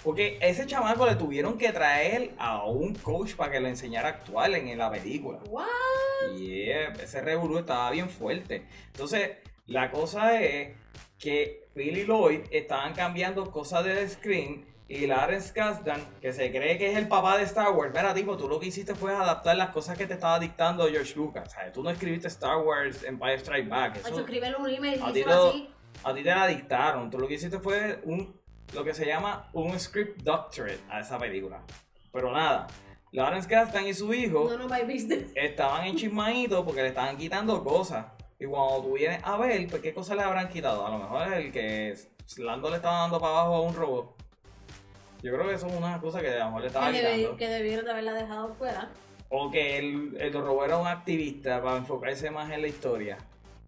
Porque 0.04 0.40
ese 0.42 0.66
chamaco 0.66 1.06
le 1.06 1.16
tuvieron 1.16 1.60
que 1.60 1.72
traer 1.72 2.32
a 2.40 2.64
un 2.66 2.96
coach 2.96 3.36
para 3.36 3.52
que 3.52 3.60
le 3.60 3.70
enseñara 3.70 4.08
a 4.08 4.12
actuar 4.14 4.50
en 4.56 4.76
la 4.78 4.90
película. 4.90 5.38
What? 5.48 5.68
Y 6.40 6.70
ese 6.72 7.22
revolú 7.22 7.60
estaba 7.60 7.92
bien 7.92 8.10
fuerte. 8.10 8.66
Entonces, 8.88 9.30
la 9.68 9.92
cosa 9.92 10.42
es 10.42 10.76
que 11.20 11.61
Phil 11.74 11.98
y 11.98 12.06
Lloyd 12.06 12.42
estaban 12.52 12.94
cambiando 12.94 13.50
cosas 13.52 13.86
del 13.86 14.10
screen 14.10 14.66
y 14.88 15.08
Lawrence 15.08 15.54
Kasdan, 15.54 16.02
que 16.20 16.34
se 16.34 16.52
cree 16.52 16.78
que 16.78 16.92
es 16.92 16.98
el 16.98 17.08
papá 17.08 17.38
de 17.38 17.44
Star 17.44 17.72
Wars, 17.72 17.94
mira, 17.96 18.14
tipo, 18.14 18.36
tú 18.36 18.50
lo 18.50 18.60
que 18.60 18.66
hiciste 18.68 18.94
fue 18.94 19.16
adaptar 19.16 19.56
las 19.56 19.70
cosas 19.70 19.98
que 19.98 20.06
te 20.06 20.16
estaba 20.16 20.38
dictando 20.38 20.86
George 20.90 21.16
Lucas. 21.16 21.50
¿sabes? 21.54 21.72
Tú 21.72 21.82
no 21.82 21.90
escribiste 21.90 22.28
Star 22.28 22.58
Wars 22.58 23.02
Empire 23.04 23.36
Strike 23.36 23.70
Back. 23.70 23.98
Eso, 23.98 24.16
un 24.60 24.70
email 24.70 25.02
a 25.02 25.06
ti 25.08 25.20
díselo 25.20 25.36
lo- 25.36 25.50
así. 25.50 25.70
a 26.04 26.14
ti 26.14 26.24
te 26.24 26.30
la 26.36 26.48
dictaron. 26.48 27.10
Tú 27.10 27.20
lo 27.20 27.28
que 27.30 27.36
hiciste 27.36 27.60
fue 27.60 28.02
un, 28.04 28.38
lo 28.74 28.84
que 28.84 28.94
se 28.94 29.06
llama 29.06 29.50
un 29.54 29.80
script 29.80 30.24
doctorate 30.24 30.82
a 30.90 31.00
esa 31.00 31.18
película. 31.18 31.64
Pero 32.12 32.34
nada, 32.34 32.68
Lawrence 33.14 33.48
Kasdan 33.48 33.88
y 33.88 33.94
su 33.94 34.14
hijo 34.14 34.50
No, 34.50 34.68
estaban 35.36 35.86
enchismaditos 35.88 36.66
porque 36.66 36.82
le 36.82 36.90
estaban 36.90 37.16
quitando 37.16 37.64
cosas. 37.64 38.08
Y 38.42 38.46
cuando 38.48 38.82
tú 38.82 38.94
vienes 38.94 39.22
a 39.24 39.38
ver, 39.38 39.68
pues 39.68 39.84
qué 39.84 39.94
cosas 39.94 40.18
le 40.18 40.24
habrán 40.24 40.50
quitado. 40.50 40.84
A 40.84 40.90
lo 40.90 40.98
mejor 40.98 41.28
es 41.32 41.46
el 41.46 41.52
que 41.52 41.96
Lando 42.38 42.72
le 42.72 42.78
estaba 42.78 43.02
dando 43.02 43.20
para 43.20 43.34
abajo 43.34 43.56
a 43.58 43.62
un 43.62 43.76
robot. 43.76 44.16
Yo 45.22 45.32
creo 45.32 45.48
que 45.48 45.54
eso 45.54 45.68
es 45.68 45.74
una 45.76 46.02
cosa 46.02 46.22
que 46.22 46.30
a 46.32 46.40
lo 46.40 46.46
mejor 46.46 46.62
le 46.62 46.68
estaba 46.68 46.92
Que, 46.92 46.98
quitando. 46.98 47.38
que 47.38 47.48
debieron 47.48 47.86
de 47.86 47.92
haberla 47.92 48.14
dejado 48.14 48.56
fuera. 48.56 48.90
O 49.30 49.52
que 49.52 49.78
el, 49.78 50.18
el 50.20 50.34
robot 50.34 50.66
era 50.66 50.78
un 50.78 50.88
activista 50.88 51.62
para 51.62 51.78
enfocarse 51.78 52.32
más 52.32 52.50
en 52.50 52.64
la 52.64 52.68
historia. 52.68 53.20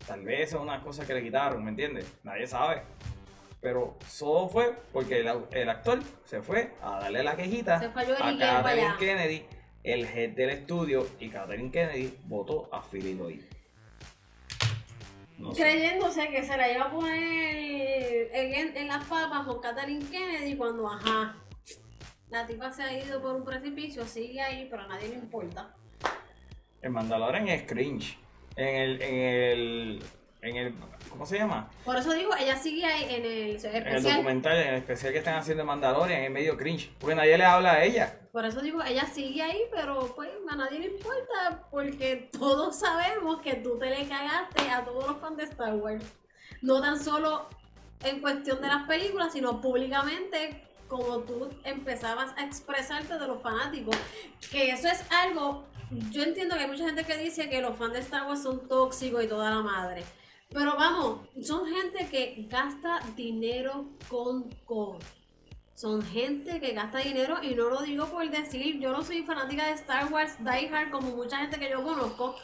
Tal 0.07 0.23
vez 0.23 0.53
es 0.53 0.59
una 0.59 0.81
cosa 0.81 1.05
que 1.05 1.13
le 1.13 1.21
quitaron, 1.21 1.63
¿me 1.63 1.69
entiendes? 1.69 2.11
Nadie 2.23 2.47
sabe. 2.47 2.81
Pero 3.61 3.95
todo 4.17 4.49
fue 4.49 4.73
porque 4.91 5.19
el, 5.19 5.29
el 5.51 5.69
actor 5.69 5.99
se 6.25 6.41
fue 6.41 6.73
a 6.81 6.99
darle 6.99 7.23
la 7.23 7.35
quejita 7.35 7.79
Se 7.79 7.89
fue 7.89 8.01
a 8.01 8.27
a 8.29 8.37
Kathleen. 8.39 8.97
Kennedy, 8.97 9.45
el 9.83 10.05
head 10.05 10.31
del 10.31 10.49
estudio, 10.49 11.05
y 11.19 11.29
Kathleen 11.29 11.71
Kennedy 11.71 12.17
votó 12.25 12.67
a 12.71 12.81
Philly 12.81 13.13
Lloyd. 13.13 13.41
No 15.37 15.53
sé. 15.53 15.61
Creyéndose 15.61 16.29
que 16.29 16.43
se 16.43 16.57
la 16.57 16.71
iba 16.71 16.85
a 16.85 16.91
poner 16.91 18.29
en, 18.33 18.77
en 18.77 18.87
las 18.87 19.05
papas 19.05 19.45
con 19.45 19.61
Kathleen 19.61 20.05
Kennedy 20.09 20.55
cuando, 20.55 20.87
ajá, 20.87 21.35
la 22.29 22.47
tipa 22.47 22.71
se 22.71 22.83
ha 22.83 22.97
ido 22.97 23.21
por 23.21 23.35
un 23.35 23.43
precipicio, 23.43 24.05
sigue 24.05 24.41
ahí, 24.41 24.67
pero 24.69 24.83
a 24.83 24.87
nadie 24.87 25.09
le 25.09 25.15
importa. 25.15 25.75
El 26.81 26.91
Mandalorian 26.91 27.47
es 27.47 27.63
cringe. 27.63 28.17
En 28.55 28.75
el, 28.75 29.01
en 29.01 29.15
el, 29.15 30.03
en 30.41 30.55
el, 30.57 30.73
¿cómo 31.13 31.27
se 31.27 31.37
llama? 31.37 31.69
Por 31.85 31.95
eso 31.95 32.11
digo, 32.11 32.31
ella 32.37 32.57
sigue 32.57 32.83
ahí 32.85 33.03
en 33.03 33.23
el 33.23 33.65
En 33.65 33.87
el 33.87 34.03
documental, 34.03 34.57
en 34.57 34.67
el 34.69 34.75
especial 34.75 35.13
que 35.13 35.19
están 35.19 35.35
haciendo 35.35 35.61
de 35.61 35.67
Mandalorian, 35.67 36.23
es 36.23 36.31
medio 36.31 36.57
cringe. 36.57 36.91
Porque 36.99 37.15
nadie 37.15 37.37
le 37.37 37.45
habla 37.45 37.73
a 37.73 37.83
ella. 37.83 38.19
Por 38.31 38.43
eso 38.45 38.61
digo, 38.61 38.83
ella 38.83 39.05
sigue 39.05 39.43
ahí, 39.43 39.61
pero 39.71 40.11
pues 40.15 40.31
a 40.49 40.55
nadie 40.55 40.79
le 40.79 40.87
importa 40.87 41.67
porque 41.69 42.29
todos 42.31 42.79
sabemos 42.79 43.41
que 43.41 43.53
tú 43.55 43.77
te 43.77 43.91
le 43.91 44.07
cagaste 44.07 44.69
a 44.71 44.83
todos 44.83 45.07
los 45.07 45.17
fans 45.19 45.37
de 45.37 45.43
Star 45.43 45.75
Wars. 45.75 46.03
No 46.61 46.81
tan 46.81 46.99
solo 46.99 47.47
en 48.03 48.19
cuestión 48.19 48.59
de 48.59 48.67
las 48.67 48.87
películas, 48.87 49.33
sino 49.33 49.61
públicamente 49.61 50.63
como 50.87 51.19
tú 51.19 51.49
empezabas 51.63 52.33
a 52.37 52.43
expresarte 52.43 53.19
de 53.19 53.27
los 53.27 53.41
fanáticos. 53.41 53.95
Que 54.51 54.71
eso 54.71 54.87
es 54.87 55.03
algo, 55.11 55.65
yo 56.09 56.23
entiendo 56.23 56.55
que 56.55 56.63
hay 56.63 56.69
mucha 56.69 56.85
gente 56.85 57.03
que 57.03 57.17
dice 57.17 57.49
que 57.49 57.61
los 57.61 57.77
fans 57.77 57.93
de 57.93 57.99
Star 57.99 58.27
Wars 58.27 58.41
son 58.41 58.67
tóxicos 58.67 59.23
y 59.23 59.27
toda 59.27 59.51
la 59.51 59.61
madre. 59.61 60.03
Pero 60.53 60.75
vamos, 60.75 61.21
son 61.41 61.65
gente 61.65 62.07
que 62.09 62.45
gasta 62.49 62.99
dinero 63.15 63.85
con 64.07 64.49
con. 64.65 64.99
Son 65.73 66.03
gente 66.03 66.59
que 66.59 66.73
gasta 66.73 66.99
dinero 66.99 67.41
y 67.41 67.55
no 67.55 67.69
lo 67.69 67.81
digo 67.81 68.05
por 68.05 68.29
decir, 68.29 68.79
yo 68.79 68.91
no 68.91 69.01
soy 69.01 69.23
fanática 69.23 69.65
de 69.65 69.73
Star 69.73 70.13
Wars 70.13 70.37
Die 70.37 70.69
Hard 70.69 70.91
como 70.91 71.09
mucha 71.09 71.37
gente 71.39 71.59
que 71.59 71.71
yo 71.71 71.83
conozco, 71.83 72.35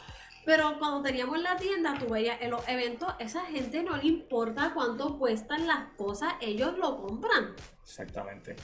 pero 0.44 0.76
cuando 0.80 1.02
teníamos 1.02 1.40
la 1.40 1.56
tienda, 1.56 1.96
tú 1.96 2.08
veías 2.08 2.42
en 2.42 2.50
los 2.50 2.66
eventos, 2.68 3.14
esa 3.20 3.44
gente 3.46 3.84
no 3.84 3.96
le 3.96 4.08
importa 4.08 4.72
cuánto 4.74 5.16
cuestan 5.16 5.68
las 5.68 5.92
cosas, 5.96 6.34
ellos 6.40 6.76
lo 6.76 7.00
compran. 7.00 7.54
Exactamente. 7.82 8.56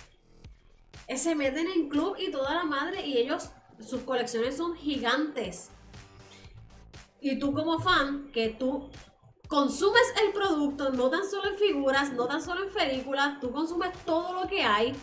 Eh, 1.07 1.17
Se 1.17 1.37
meten 1.37 1.69
en 1.69 1.89
club 1.89 2.17
y 2.19 2.33
toda 2.33 2.53
la 2.53 2.65
madre 2.65 3.07
y 3.07 3.19
ellos, 3.19 3.51
sus 3.79 4.01
colecciones 4.01 4.57
son 4.57 4.75
gigantes. 4.75 5.71
Y 7.21 7.39
tú 7.39 7.53
como 7.53 7.79
fan, 7.79 8.33
que 8.33 8.49
tú 8.49 8.91
consumes 9.49 10.13
el 10.25 10.33
producto, 10.33 10.91
no 10.91 11.09
tan 11.11 11.29
solo 11.29 11.51
en 11.51 11.57
figuras, 11.57 12.13
no 12.13 12.27
tan 12.27 12.43
solo 12.43 12.65
en 12.65 12.73
películas, 12.73 13.41
tú 13.41 13.51
consumes 13.53 13.91
todo 14.05 14.33
lo 14.43 14.49
que 14.49 14.63
hay. 14.63 14.95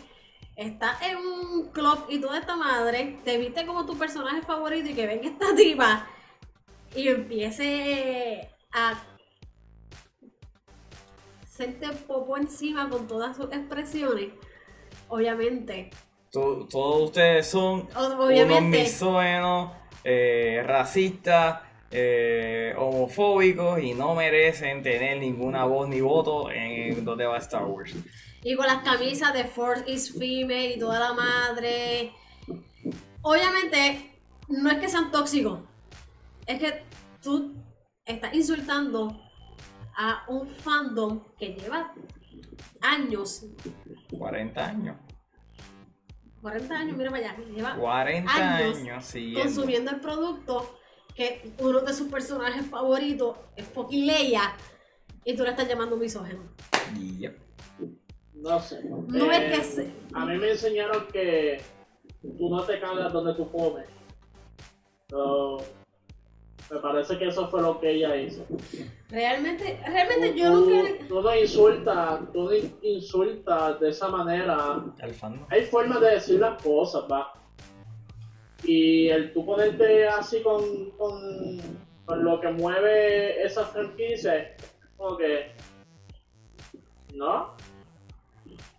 Estás 0.56 1.02
en 1.02 1.16
un 1.16 1.68
club 1.72 2.04
y 2.08 2.20
toda 2.20 2.38
esta 2.38 2.54
madre, 2.56 3.18
te 3.24 3.38
viste 3.38 3.66
como 3.66 3.84
tu 3.86 3.96
personaje 3.98 4.42
favorito 4.42 4.88
y 4.88 4.94
que 4.94 5.06
venga 5.06 5.28
esta 5.28 5.54
tipa 5.56 6.06
y 6.94 7.08
empiece 7.08 8.50
a 8.72 8.94
hacerte 11.42 11.88
popo 12.06 12.36
encima 12.36 12.88
con 12.88 13.06
todas 13.06 13.36
sus 13.36 13.46
expresiones. 13.46 14.28
Obviamente, 15.08 15.90
To- 16.30 16.66
todos 16.70 17.02
ustedes 17.10 17.46
son 17.48 17.88
unos 17.96 18.14
obviamente, 18.26 18.78
misógenos, 18.82 19.72
eh, 20.02 20.62
racistas, 20.66 21.60
eh, 21.96 22.74
homofóbicos 22.76 23.80
y 23.80 23.94
no 23.94 24.16
merecen 24.16 24.82
tener 24.82 25.18
ninguna 25.18 25.64
voz 25.64 25.88
ni 25.88 26.00
voto 26.00 26.50
en 26.50 27.04
donde 27.04 27.24
va 27.24 27.38
Star 27.38 27.64
Wars. 27.66 27.94
y 28.42 28.56
con 28.56 28.66
las 28.66 28.82
camisas 28.82 29.32
de 29.32 29.44
Force 29.44 29.84
is 29.86 30.12
Female 30.12 30.74
y 30.74 30.78
toda 30.78 30.98
la 30.98 31.12
madre. 31.12 32.12
Obviamente, 33.22 34.20
no 34.48 34.70
es 34.70 34.78
que 34.78 34.88
sean 34.88 35.12
tóxicos, 35.12 35.60
es 36.46 36.58
que 36.58 36.82
tú 37.22 37.54
estás 38.04 38.34
insultando 38.34 39.16
a 39.96 40.24
un 40.26 40.48
fandom 40.48 41.22
que 41.38 41.54
lleva 41.54 41.94
años, 42.80 43.46
40 44.18 44.66
años. 44.66 44.96
40 46.42 46.74
años, 46.74 46.96
mira 46.96 47.10
para 47.10 47.28
allá, 47.28 47.36
lleva 47.54 47.76
40 47.76 48.34
años 48.34 48.78
años, 48.78 49.14
consumiendo 49.40 49.92
el 49.92 50.00
producto 50.00 50.76
que 51.14 51.52
uno 51.58 51.80
de 51.80 51.92
sus 51.94 52.08
personajes 52.08 52.66
favoritos 52.66 53.36
es 53.56 53.66
fucking 53.68 54.06
Leia 54.06 54.54
y 55.24 55.36
tú 55.36 55.42
le 55.44 55.50
estás 55.50 55.68
llamando 55.68 55.96
misógeno. 55.96 56.42
Yep. 57.18 57.38
No 58.34 58.60
sé. 58.60 58.80
No 58.84 59.30
Eh, 59.32 59.52
es 59.54 59.58
que 59.58 59.64
se... 59.64 59.92
A 60.12 60.26
mí 60.26 60.36
me 60.36 60.50
enseñaron 60.50 61.06
que 61.12 61.60
tú 62.36 62.50
no 62.50 62.62
te 62.64 62.80
cagas 62.80 63.12
donde 63.12 63.34
tú 63.34 63.50
comes. 63.50 63.86
So, 65.08 65.58
me 66.70 66.78
parece 66.80 67.16
que 67.18 67.28
eso 67.28 67.48
fue 67.48 67.62
lo 67.62 67.78
que 67.80 67.90
ella 67.92 68.16
hizo. 68.16 68.44
Realmente, 69.08 69.80
realmente 69.86 70.30
Tú, 70.32 70.36
yo 70.38 70.50
no 70.50 70.66
tú- 71.08 71.22
no 71.22 71.36
insultas, 71.36 72.20
tú 72.32 72.42
no 72.44 72.52
in- 72.54 72.76
insultas 72.82 73.78
de 73.80 73.90
esa 73.90 74.08
manera. 74.08 74.84
Hay 75.50 75.62
formas 75.62 76.00
de 76.00 76.10
decir 76.10 76.40
las 76.40 76.60
cosas, 76.62 77.04
va. 77.10 77.32
Y 78.64 79.08
el 79.08 79.32
tú 79.32 79.44
ponerte 79.44 80.08
así 80.08 80.42
con, 80.42 80.90
con, 80.92 81.60
con 82.06 82.24
lo 82.24 82.40
que 82.40 82.48
mueve 82.48 83.42
esa 83.44 83.64
franquicia, 83.64 84.36
es 84.38 84.48
como 84.96 85.16
que. 85.16 85.52
¿No? 87.14 87.50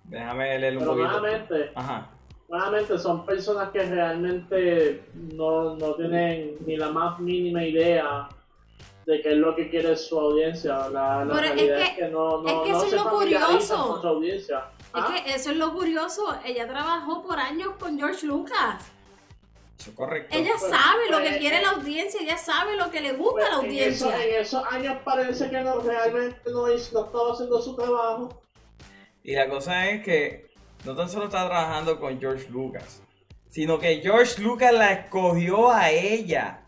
Déjame 0.05 0.59
leer 0.59 0.73
un 0.73 0.79
Pero 0.79 0.91
poquito. 0.91 1.07
nuevamente, 1.11 1.71
Ajá. 1.75 2.09
nuevamente 2.49 2.97
son 2.99 3.25
personas 3.25 3.69
que 3.71 3.83
realmente 3.83 5.03
no, 5.33 5.75
no 5.75 5.93
tienen 5.95 6.57
ni 6.65 6.77
la 6.77 6.89
más 6.91 7.19
mínima 7.19 7.63
idea 7.63 8.27
de 9.05 9.21
qué 9.21 9.31
es 9.33 9.37
lo 9.37 9.55
que 9.55 9.69
quiere 9.69 9.95
su 9.95 10.19
audiencia. 10.19 10.89
La, 10.89 11.25
la 11.25 11.33
Pero 11.33 11.47
es 11.47 11.53
que- 11.53 11.81
es 11.83 11.89
que 11.91 12.07
no, 12.09 12.41
no, 12.41 12.47
es 12.47 12.53
que 12.65 12.71
no 12.71 12.77
eso 12.77 12.83
es 12.85 12.89
se 12.91 12.95
lo 12.97 13.09
curioso. 13.09 13.87
con 13.93 14.01
su 14.01 14.07
audiencia. 14.07 14.65
Es 14.79 14.89
¿Ah? 15.03 15.13
que 15.25 15.33
eso 15.35 15.51
es 15.51 15.57
lo 15.57 15.73
curioso. 15.73 16.35
Ella 16.45 16.67
trabajó 16.67 17.21
por 17.23 17.39
años 17.39 17.69
con 17.79 17.97
George 17.97 18.25
Lucas. 18.27 18.91
Eso 19.79 19.89
es 19.89 19.95
correcto. 19.95 20.35
Ella 20.37 20.57
sabe 20.57 21.09
lo 21.09 21.17
que 21.17 21.29
pues, 21.29 21.37
quiere 21.37 21.61
la 21.61 21.71
audiencia, 21.71 22.19
ella 22.21 22.37
sabe 22.37 22.75
lo 22.77 22.89
que 22.91 23.01
le 23.01 23.13
gusta 23.13 23.45
a 23.45 23.49
la 23.49 23.59
Pues, 23.59 23.71
en, 23.71 23.77
eso- 23.93 24.05
audiencia. 24.05 24.25
en 24.35 24.41
esos 24.41 24.63
años 24.71 24.97
parece 25.03 25.49
que 25.49 25.61
no, 25.61 25.79
realmente 25.81 26.39
no, 26.51 26.67
no 26.67 26.73
estaba 26.73 27.31
haciendo 27.33 27.61
su 27.61 27.75
trabajo. 27.75 28.41
Y 29.23 29.33
la 29.35 29.49
cosa 29.49 29.89
es 29.89 30.03
que 30.03 30.47
no 30.85 30.95
tan 30.95 31.09
solo 31.09 31.25
está 31.25 31.45
trabajando 31.47 31.99
con 31.99 32.19
George 32.19 32.47
Lucas, 32.49 33.01
sino 33.49 33.79
que 33.79 33.97
George 34.01 34.41
Lucas 34.41 34.71
la 34.73 34.93
escogió 34.93 35.71
a 35.71 35.89
ella. 35.91 36.61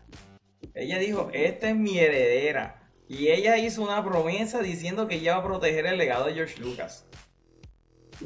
Ella 0.74 0.98
dijo, 0.98 1.30
esta 1.32 1.70
es 1.70 1.76
mi 1.76 1.98
heredera. 1.98 2.74
Y 3.08 3.28
ella 3.28 3.56
hizo 3.56 3.82
una 3.82 4.04
promesa 4.04 4.60
diciendo 4.60 5.08
que 5.08 5.14
ella 5.16 5.36
va 5.38 5.42
a 5.42 5.46
proteger 5.46 5.86
el 5.86 5.96
legado 5.98 6.26
de 6.26 6.34
George 6.34 6.60
Lucas. 6.60 7.06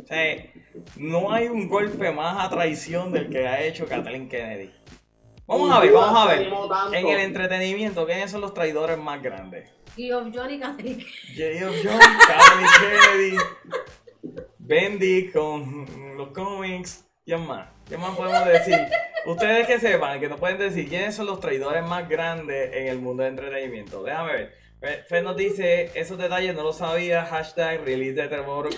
O 0.01 0.07
sea, 0.07 0.47
no 0.97 1.33
hay 1.33 1.49
un 1.49 1.69
golpe 1.69 2.11
más 2.13 2.45
a 2.45 2.49
traición 2.51 3.13
del 3.13 3.29
que 3.29 3.47
ha 3.47 3.63
hecho 3.63 3.87
Kathleen 3.87 4.29
Kennedy. 4.29 4.71
Vamos 5.47 5.71
a 5.71 5.81
ver, 5.81 5.93
vamos 5.93 6.19
a 6.19 6.35
ver. 6.35 6.51
En 6.95 7.07
el 7.09 7.21
entretenimiento, 7.21 8.07
¿quiénes 8.07 8.31
son 8.31 8.41
los 8.41 8.55
traidores 8.55 8.97
más 8.97 9.23
grandes? 9.23 9.69
Y 9.97 10.11
of 10.13 10.29
Johnny 10.35 10.59
Catherine. 10.59 11.05
J.F. 11.37 11.83
Jones, 11.85 12.07
Kathleen 12.27 12.69
Kennedy, 12.81 13.37
Bendy 14.59 15.31
con 15.31 16.17
los 16.17 16.29
cómics. 16.29 17.07
¿Quién 17.25 17.47
más? 17.47 17.69
¿Qué 17.89 17.97
más 17.99 18.17
podemos 18.17 18.47
decir? 18.47 18.79
Ustedes 19.27 19.67
que 19.67 19.79
sepan, 19.79 20.19
que 20.19 20.29
nos 20.29 20.41
pueden 20.41 20.59
decir 20.59 20.89
quiénes 20.89 21.15
son 21.15 21.27
los 21.27 21.39
traidores 21.41 21.85
más 21.85 22.09
grandes 22.09 22.73
en 22.75 22.89
el 22.89 22.99
mundo 22.99 23.23
del 23.23 23.33
entretenimiento. 23.35 24.03
Déjame 24.03 24.33
ver. 24.33 24.55
Fe- 24.81 25.03
Fe 25.05 25.23
nos 25.23 25.37
dice, 25.37 25.91
esos 25.95 26.19
detalles 26.19 26.55
no 26.57 26.63
lo 26.63 26.73
sabía. 26.73 27.25
Hashtag 27.27 27.85
release 27.85 28.15
de 28.15 28.29
Tremor 28.29 28.69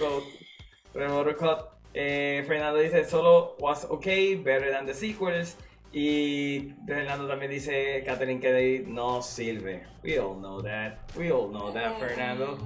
Code. 0.94 1.64
Eh, 1.92 2.42
Fernando 2.46 2.78
dice, 2.80 3.04
solo 3.04 3.56
was 3.58 3.84
okay, 3.84 4.36
better 4.36 4.72
than 4.72 4.86
the 4.86 4.94
sequels. 4.94 5.56
Y 5.92 6.74
Fernando 6.86 7.28
también 7.28 7.50
dice, 7.52 8.02
Catherine 8.04 8.40
Kennedy 8.40 8.84
no 8.86 9.22
sirve. 9.22 9.84
We 10.02 10.18
all 10.18 10.34
know 10.34 10.60
that. 10.62 10.98
We 11.16 11.30
all 11.30 11.48
know 11.50 11.72
that, 11.72 11.98
Fernando. 12.00 12.58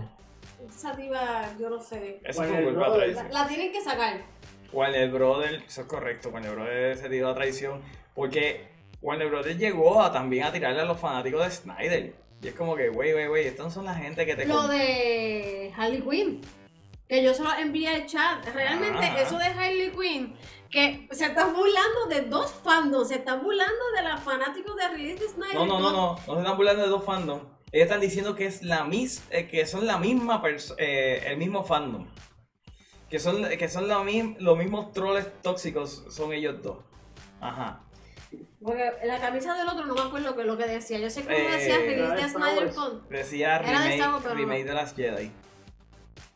Esa 0.66 0.94
diva, 0.94 1.48
yo 1.58 1.68
no 1.68 1.80
sé. 1.80 2.20
Eso 2.24 2.40
Bueno, 2.40 2.54
fue 2.54 2.64
culpa 2.64 2.88
brother, 2.88 3.08
La, 3.08 3.14
traición. 3.14 3.32
la 3.32 3.48
tienen 3.48 3.72
que 3.72 3.80
sacar. 3.82 4.20
Warner 4.72 5.10
Brother, 5.10 5.62
eso 5.66 5.80
es 5.82 5.86
correcto, 5.86 6.28
Warner 6.28 6.54
Brother 6.54 6.96
se 6.96 7.08
tiró 7.08 7.28
a 7.28 7.34
traición. 7.34 7.80
Porque 8.14 8.66
Warner 9.02 9.28
Brother 9.28 9.56
llegó 9.56 10.02
a 10.02 10.12
también 10.12 10.44
a 10.44 10.52
tirarle 10.52 10.80
a 10.80 10.84
los 10.84 10.98
fanáticos 10.98 11.44
de 11.44 11.50
Snyder. 11.50 12.14
Y 12.42 12.48
es 12.48 12.54
como 12.54 12.76
que, 12.76 12.88
wey, 12.90 13.14
wey, 13.14 13.28
wey, 13.28 13.46
estos 13.46 13.72
son 13.72 13.84
la 13.84 13.94
gente 13.94 14.24
que 14.26 14.36
te... 14.36 14.46
Lo 14.46 14.68
de 14.68 15.72
Harley 15.76 16.02
Quinn. 16.02 16.40
Que 17.08 17.22
yo 17.22 17.32
solo 17.34 17.50
envié 17.58 17.88
al 17.88 18.06
chat. 18.06 18.44
Realmente, 18.52 18.98
Ajá. 19.06 19.20
eso 19.20 19.38
de 19.38 19.44
Harley 19.46 19.90
Quinn, 19.92 20.36
que 20.70 21.08
se 21.10 21.26
están 21.26 21.54
burlando 21.54 22.06
de 22.10 22.22
dos 22.22 22.52
fandoms. 22.62 23.08
Se 23.08 23.14
están 23.16 23.42
burlando 23.42 23.82
de 23.96 24.02
los 24.08 24.20
fanáticos 24.20 24.76
de 24.76 24.88
Release 24.88 25.24
de 25.24 25.28
Snyder. 25.30 25.54
No, 25.54 25.64
no, 25.66 25.80
no, 25.80 25.90
no, 25.90 26.18
no 26.26 26.34
se 26.34 26.40
están 26.40 26.56
burlando 26.56 26.82
de 26.82 26.88
dos 26.88 27.04
fandoms. 27.04 27.42
Ellos 27.72 27.84
están 27.84 28.00
diciendo 28.00 28.34
que 28.34 28.46
es 28.46 28.62
la 28.62 28.84
mis, 28.84 29.22
eh, 29.30 29.46
que 29.46 29.66
son 29.66 29.86
la 29.86 29.98
misma 29.98 30.42
eh, 30.78 31.22
el 31.26 31.36
mismo 31.38 31.64
fandom. 31.64 32.06
Que 33.10 33.18
son, 33.18 33.42
que 33.48 33.68
son 33.68 33.88
la 33.88 34.00
mi- 34.02 34.36
los 34.38 34.56
mismos 34.58 34.92
troles 34.92 35.26
tóxicos, 35.42 36.04
son 36.10 36.32
ellos 36.34 36.62
dos. 36.62 36.78
Ajá. 37.40 37.80
Porque 38.62 38.90
la 39.04 39.18
camisa 39.18 39.54
del 39.54 39.66
otro 39.68 39.86
no 39.86 39.94
me 39.94 40.00
acuerdo 40.02 40.34
qué 40.34 40.42
es 40.42 40.46
lo 40.46 40.58
que 40.58 40.66
decía. 40.66 40.98
Yo 40.98 41.08
sé 41.08 41.22
que 41.22 41.28
uno 41.28 41.36
Eh, 41.36 41.56
decía 41.56 41.76
Release 41.78 42.04
era 42.04 42.14
de 42.14 42.28
Snyder 42.28 42.74
con. 42.74 43.08
Decía 43.08 43.56
Era 43.56 43.66
de 43.66 43.72
remake, 43.72 43.94
Star 43.94 44.10
Wars, 44.10 44.22
pero 44.22 44.34
no. 44.34 44.40
remake 44.40 44.64
de 44.64 44.74
las 44.74 44.94
Jedi. 44.94 45.32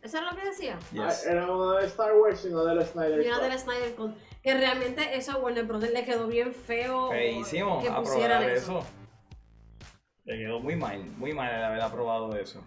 ¿Eso 0.03 0.19
es 0.19 0.25
lo 0.25 0.37
que 0.37 0.45
decía? 0.47 0.79
Yes. 0.93 1.25
Ah, 1.27 1.31
Era 1.31 1.45
uno 1.53 1.73
de 1.73 1.87
Star 1.87 2.13
Wars 2.15 2.45
y 2.45 2.51
no 2.51 2.65
del 2.65 2.85
Snyder. 2.85 3.21
Y 3.23 3.27
una 3.27 3.35
Cut. 3.37 3.43
de 3.45 3.49
la 3.51 3.59
Snyder 3.59 3.95
con. 3.95 4.15
Que 4.43 4.55
realmente 4.55 5.17
eso 5.17 5.33
a 5.33 5.37
Warner 5.39 5.65
Brothers 5.65 5.93
le 5.93 6.05
quedó 6.05 6.27
bien 6.27 6.53
feo. 6.53 7.11
Feísimo 7.11 7.81
que 7.83 7.91
pusieran 7.91 8.43
eso. 8.43 8.81
eso. 8.81 8.87
Le 10.25 10.39
quedó 10.39 10.61
muy 10.61 10.77
mal, 10.77 11.05
muy 11.19 11.33
mal 11.33 11.53
el 11.55 11.63
haber 11.65 11.81
aprobado 11.81 12.35
eso. 12.37 12.63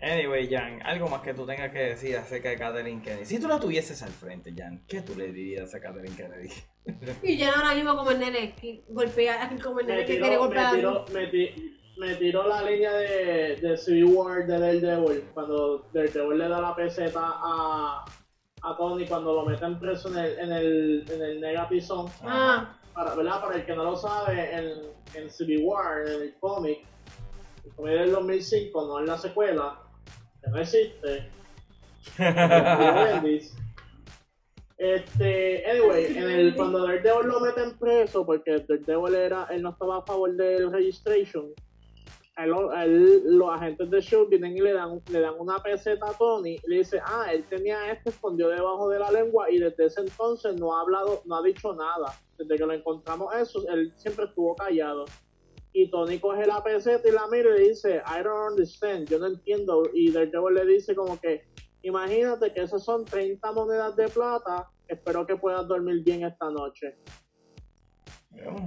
Anyway, 0.00 0.48
Jan, 0.48 0.80
algo 0.84 1.08
más 1.08 1.22
que 1.22 1.34
tú 1.34 1.44
tengas 1.46 1.72
que 1.72 1.78
decir 1.78 2.16
acerca 2.16 2.48
de 2.50 2.56
Catherine 2.56 3.02
Kennedy. 3.02 3.26
Si 3.26 3.38
tú 3.40 3.48
la 3.48 3.58
tuvieses 3.58 4.00
al 4.02 4.10
frente, 4.10 4.52
Jan, 4.56 4.84
¿qué 4.86 5.02
tú 5.02 5.14
le 5.16 5.32
dirías 5.32 5.74
a 5.74 5.80
Catherine 5.80 6.14
Kennedy? 6.16 6.48
Y 7.22 7.36
ya 7.36 7.52
ahora 7.52 7.74
mismo 7.74 7.96
como 7.96 8.10
el 8.12 8.18
nene 8.20 8.54
que 8.54 8.82
golpea, 8.88 9.50
como 9.62 9.80
el 9.80 9.86
nene 9.86 10.00
Me 10.00 10.06
que 10.06 10.12
tiró, 10.14 10.22
quiere 10.24 10.36
me, 10.36 10.46
golpear. 10.46 10.74
tiró, 10.74 11.04
me, 11.12 11.26
ti- 11.26 11.77
me 11.98 12.14
tiró 12.14 12.46
la 12.46 12.62
línea 12.62 12.92
de, 12.92 13.56
de 13.56 13.76
Civil 13.76 14.04
War 14.04 14.46
de 14.46 14.58
Daredevil. 14.58 15.24
Cuando 15.34 15.84
Daredevil 15.92 16.38
le 16.38 16.48
da 16.48 16.60
la 16.60 16.76
peseta 16.76 17.20
a, 17.22 18.04
a 18.62 18.76
Tony 18.76 19.06
cuando 19.06 19.34
lo 19.34 19.44
meten 19.44 19.78
preso 19.78 20.08
en 20.10 20.18
el, 20.18 20.38
en 20.38 20.52
el, 20.52 21.04
en 21.10 21.22
el 21.22 21.40
Negapizón. 21.40 22.06
Ah, 22.22 22.78
Para, 22.94 23.14
¿verdad? 23.14 23.40
Para 23.40 23.56
el 23.56 23.66
que 23.66 23.74
no 23.74 23.84
lo 23.84 23.96
sabe, 23.96 24.54
en, 24.54 24.72
en 25.14 25.30
Civil 25.30 25.62
War, 25.64 26.06
en 26.08 26.22
el 26.22 26.34
cómic, 26.38 26.84
el 27.64 27.72
cómic 27.74 27.94
del 27.94 28.12
2005, 28.12 28.86
no 28.86 29.00
en 29.00 29.06
la 29.06 29.18
secuela, 29.18 29.78
que 30.42 30.50
no 30.50 30.58
existe. 30.58 31.30
Este, 34.80 35.68
anyway, 35.68 36.16
en 36.16 36.30
el, 36.30 36.54
cuando 36.54 36.86
Daredevil 36.86 37.26
lo 37.26 37.40
meten 37.40 37.76
preso, 37.78 38.24
porque 38.24 38.64
Daredevil 38.68 39.16
era, 39.16 39.48
él 39.50 39.62
no 39.62 39.70
estaba 39.70 39.98
a 39.98 40.02
favor 40.02 40.32
del 40.36 40.70
registration, 40.70 41.52
él- 42.44 43.22
los 43.24 43.50
agentes 43.50 43.90
de 43.90 44.00
Shield 44.00 44.28
vienen 44.28 44.56
y 44.56 44.60
le 44.60 44.72
dan, 44.72 45.00
le 45.10 45.20
dan 45.20 45.34
una 45.38 45.58
peseta 45.62 46.08
a 46.08 46.12
Tony 46.12 46.56
y 46.62 46.70
le 46.70 46.78
dice, 46.78 47.00
ah, 47.04 47.32
él 47.32 47.44
tenía 47.48 47.90
esto 47.90 48.10
escondido 48.10 48.48
debajo 48.50 48.88
de 48.88 48.98
la 48.98 49.10
lengua 49.10 49.50
y 49.50 49.58
desde 49.58 49.86
ese 49.86 50.00
entonces 50.02 50.54
no 50.56 50.76
ha 50.76 50.82
hablado, 50.82 51.22
no 51.24 51.36
ha 51.36 51.42
dicho 51.42 51.74
nada. 51.74 52.12
Desde 52.36 52.56
que 52.56 52.66
lo 52.66 52.72
encontramos 52.72 53.34
eso, 53.34 53.66
él 53.68 53.92
siempre 53.96 54.26
estuvo 54.26 54.54
callado. 54.54 55.04
Y 55.72 55.90
Tony 55.90 56.18
coge 56.18 56.46
la 56.46 56.62
peseta 56.62 57.08
y 57.08 57.12
la 57.12 57.26
mira 57.26 57.50
y 57.50 57.58
le 57.58 57.68
dice, 57.68 58.02
I 58.06 58.22
don't 58.22 58.52
understand, 58.52 59.08
yo 59.08 59.18
no 59.18 59.26
entiendo. 59.26 59.82
Y 59.92 60.10
Daredevil 60.12 60.54
le 60.54 60.64
dice 60.66 60.94
como 60.94 61.20
que, 61.20 61.42
imagínate 61.82 62.52
que 62.52 62.62
esas 62.62 62.84
son 62.84 63.04
30 63.04 63.52
monedas 63.52 63.94
de 63.96 64.08
plata, 64.08 64.70
espero 64.86 65.26
que 65.26 65.36
puedas 65.36 65.66
dormir 65.68 66.02
bien 66.02 66.24
esta 66.24 66.50
noche. 66.50 66.96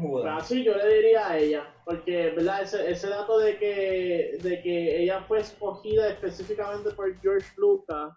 Judas. 0.02 0.44
Así 0.44 0.64
yo 0.64 0.76
le 0.76 0.96
diría 0.96 1.30
a 1.30 1.38
ella, 1.38 1.74
porque 1.86 2.32
¿verdad? 2.32 2.64
Ese, 2.64 2.92
ese 2.92 3.10
dato 3.10 3.38
de 3.40 3.58
que, 3.58 4.38
de 4.42 4.62
que 4.62 5.04
ella 5.04 5.24
fue 5.28 5.40
escogida 5.40 6.10
específicamente 6.10 6.92
por 6.92 7.20
George 7.22 7.48
Lucas 7.58 8.14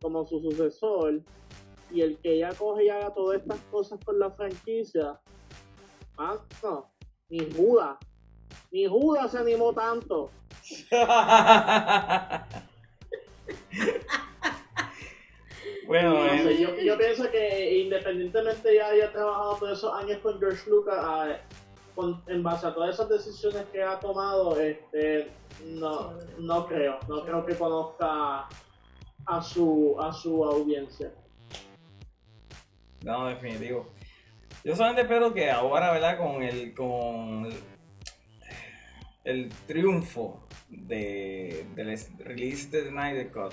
como 0.00 0.26
su 0.26 0.40
sucesor, 0.40 1.22
y 1.92 2.00
el 2.00 2.18
que 2.18 2.34
ella 2.34 2.50
coge 2.58 2.86
y 2.86 2.88
haga 2.88 3.14
todas 3.14 3.40
estas 3.40 3.60
cosas 3.70 4.00
con 4.04 4.18
la 4.18 4.30
franquicia, 4.30 5.20
mano, 6.16 6.90
ni 7.28 7.38
Judas, 7.52 7.98
ni 8.70 8.86
Judas 8.86 9.30
se 9.30 9.38
animó 9.38 9.72
tanto. 9.72 10.30
bueno, 15.86 16.24
No 16.26 16.42
sé, 16.42 16.58
yo, 16.60 16.74
yo 16.76 16.96
pienso 16.98 17.30
que 17.30 17.78
independientemente 17.80 18.74
ya 18.74 18.88
haya 18.88 19.12
trabajado 19.12 19.56
todos 19.56 19.78
esos 19.78 19.94
años 19.94 20.18
con 20.18 20.38
George 20.38 20.68
Lucas, 20.70 20.96
ah, 20.98 21.36
con- 21.94 22.22
en 22.26 22.42
base 22.42 22.66
a 22.66 22.74
todas 22.74 22.94
esas 22.94 23.08
decisiones 23.08 23.64
que 23.72 23.82
ha 23.82 23.98
tomado, 24.00 24.58
este, 24.60 25.28
no, 25.66 26.12
no 26.38 26.66
creo, 26.66 26.98
no 27.08 27.24
creo 27.24 27.44
que 27.44 27.54
conozca 27.54 28.48
a 29.26 29.42
su, 29.42 29.96
a 30.00 30.12
su 30.12 30.44
audiencia. 30.44 31.12
no, 33.04 33.26
definitivo. 33.28 33.88
Yo 34.64 34.76
solamente 34.76 35.02
espero 35.02 35.34
que 35.34 35.50
ahora, 35.50 35.90
¿verdad? 35.92 36.18
Con 36.18 36.42
el, 36.42 36.72
con 36.74 37.50
el 39.24 39.48
triunfo 39.66 40.40
de, 40.68 41.66
del 41.74 41.98
release 42.18 42.70
de 42.70 42.88
Snyder 42.88 43.30
Cut 43.32 43.52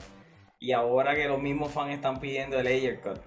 y 0.59 0.73
ahora 0.73 1.15
que 1.15 1.27
los 1.27 1.41
mismos 1.41 1.71
fans 1.71 1.93
están 1.93 2.19
pidiendo 2.19 2.59
el 2.59 2.67
Ayer 2.67 2.99
Cut, 2.99 3.19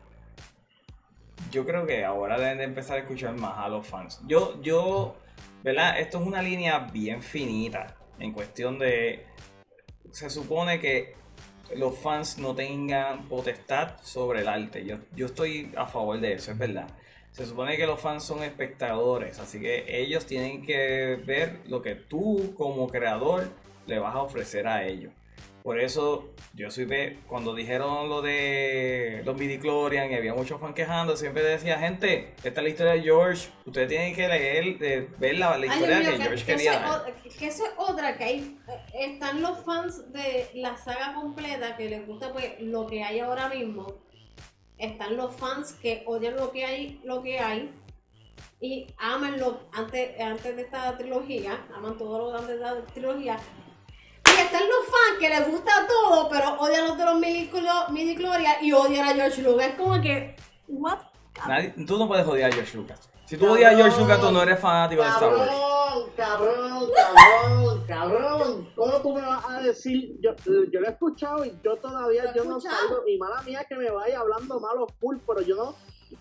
yo 1.51 1.65
creo 1.67 1.87
que 1.87 2.05
ahora 2.05 2.39
deben 2.39 2.59
de 2.59 2.65
empezar 2.65 2.97
a 2.97 3.01
escuchar 3.01 3.35
más 3.35 3.59
a 3.59 3.69
los 3.69 3.87
fans. 3.87 4.21
Yo, 4.27 4.61
yo, 4.63 5.17
¿verdad? 5.63 5.99
Esto 5.99 6.21
es 6.21 6.27
una 6.27 6.43
línea 6.43 6.79
bien 6.79 7.23
finita 7.23 7.97
en 8.19 8.33
cuestión 8.33 8.79
de... 8.79 9.27
Se 10.11 10.29
supone 10.31 10.79
que 10.79 11.15
los 11.75 11.99
fans 11.99 12.39
no 12.39 12.55
tengan 12.55 13.29
potestad 13.29 13.99
sobre 14.03 14.41
el 14.41 14.49
arte. 14.49 14.85
Yo, 14.85 14.97
yo 15.15 15.27
estoy 15.27 15.73
a 15.77 15.87
favor 15.87 16.21
de 16.21 16.35
eso, 16.35 16.53
es 16.53 16.59
verdad. 16.59 16.89
Se 17.33 17.47
supone 17.47 17.79
que 17.79 17.87
los 17.87 17.99
fans 17.99 18.25
son 18.25 18.43
espectadores, 18.43 19.39
así 19.39 19.59
que 19.59 19.85
ellos 19.89 20.27
tienen 20.27 20.63
que 20.63 21.19
ver 21.25 21.61
lo 21.67 21.81
que 21.81 21.95
tú 21.95 22.55
como 22.57 22.89
creador 22.89 23.51
le 23.87 23.99
vas 23.99 24.15
a 24.15 24.23
ofrecer 24.23 24.69
a 24.69 24.87
ellos. 24.87 25.13
Por 25.63 25.79
eso 25.79 26.31
yo 26.55 26.71
supe, 26.73 27.21
cuando 27.29 27.55
dijeron 27.55 28.09
lo 28.09 28.21
de 28.21 29.23
los 29.25 29.37
midichlorian 29.37 30.11
y 30.11 30.15
había 30.17 30.35
muchos 30.35 30.61
fans 30.61 30.75
quejando, 30.75 31.17
siempre 31.17 31.43
decía, 31.45 31.79
gente, 31.79 32.35
esta 32.43 32.61
es 32.61 32.65
la 32.65 32.69
historia 32.69 32.93
de 32.95 33.03
George, 33.03 33.49
ustedes 33.65 33.89
tienen 33.89 34.15
que 34.15 34.27
leer, 34.27 34.79
de, 34.79 35.09
ver 35.19 35.39
la, 35.39 35.57
la 35.57 35.73
Ay, 35.73 35.79
historia 35.79 35.99
mío, 36.01 36.11
que 36.11 36.17
que, 36.17 36.23
George 36.25 36.45
que 36.45 36.53
quería 36.53 36.81
dar. 36.81 37.15
que 37.15 37.47
eso 37.47 37.65
es 37.65 37.73
otra, 37.77 38.19
que 38.19 38.25
hay, 38.25 38.59
eh, 38.69 39.13
están 39.13 39.41
los 39.41 39.65
fans 39.65 40.13
de 40.13 40.51
la 40.55 40.77
saga 40.77 41.15
completa 41.15 41.77
que 41.77 41.89
les 41.89 42.07
gusta 42.09 42.33
pues 42.33 42.61
lo 42.61 42.89
que 42.89 43.05
hay 43.05 43.21
ahora 43.21 43.49
mismo. 43.49 43.87
están 44.79 45.17
los 45.17 45.37
fans 45.37 45.75
que 45.75 46.03
odian 46.07 46.35
lo 46.35 46.51
que 46.51 46.65
hay, 46.65 47.01
lo 47.05 47.23
que 47.23 47.39
hay 47.39 47.71
y 48.61 48.89
aman 48.99 49.39
lo 49.39 49.61
antes, 49.73 50.21
antes 50.21 50.57
de 50.57 50.63
esta 50.63 50.97
trilogía, 50.99 51.67
aman 51.73 51.97
todo 51.97 52.19
lo 52.19 52.37
antes 52.37 52.49
de 52.49 52.55
esta 52.55 52.85
trilogía. 52.93 53.39
Están 54.53 54.69
los 54.69 54.85
fans 54.87 55.19
que 55.19 55.29
les 55.31 55.49
gusta 55.51 55.87
todo, 55.89 56.29
pero 56.29 56.57
odian 56.61 56.89
los 56.89 56.99
de 56.99 57.05
los 57.07 57.15
midi 57.91 58.15
Gloria 58.15 58.63
y 58.63 58.73
odian 58.73 59.09
a 59.09 59.15
George 59.15 59.41
Lucas. 59.41 59.67
Es 59.69 59.75
como 59.77 60.01
que, 60.03 60.37
what? 60.69 60.99
Nadie- 61.47 61.75
tú 61.87 61.97
no 61.99 62.07
puedes 62.07 62.27
odiar 62.27 62.51
a 62.51 62.55
George 62.55 62.77
Lucas. 62.77 63.09
Si 63.25 63.39
tú 63.39 63.51
odias 63.51 63.73
a 63.73 63.77
George 63.77 63.99
Lucas, 63.99 64.21
tú 64.21 64.31
no 64.31 64.43
eres 64.43 64.61
fanático 64.61 65.03
de 65.03 65.09
Star 65.09 65.35
Wars. 65.35 65.51
Cabrón, 65.51 66.11
cabrón, 66.17 66.91
cabrón, 66.95 67.85
cabrón. 67.87 68.69
¿Cómo 68.77 68.93
tú 69.01 69.15
me 69.15 69.23
vas 69.23 69.43
a 69.49 69.61
decir? 69.61 70.19
Yo, 70.21 70.33
yo 70.71 70.81
lo 70.81 70.87
he 70.87 70.91
escuchado 70.91 71.45
y 71.45 71.59
yo 71.65 71.77
todavía 71.77 72.25
¿Lo 72.25 72.29
has 72.29 72.35
yo 72.37 72.45
no 72.45 72.61
salgo. 72.61 73.09
Y 73.09 73.17
mala 73.17 73.41
mía 73.43 73.65
que 73.67 73.75
me 73.75 73.91
vaya 73.91 74.21
hablando 74.21 74.61
malo 74.61 74.87
full, 75.01 75.17
pero 75.27 75.41
yo 75.41 75.57
no, 75.57 75.75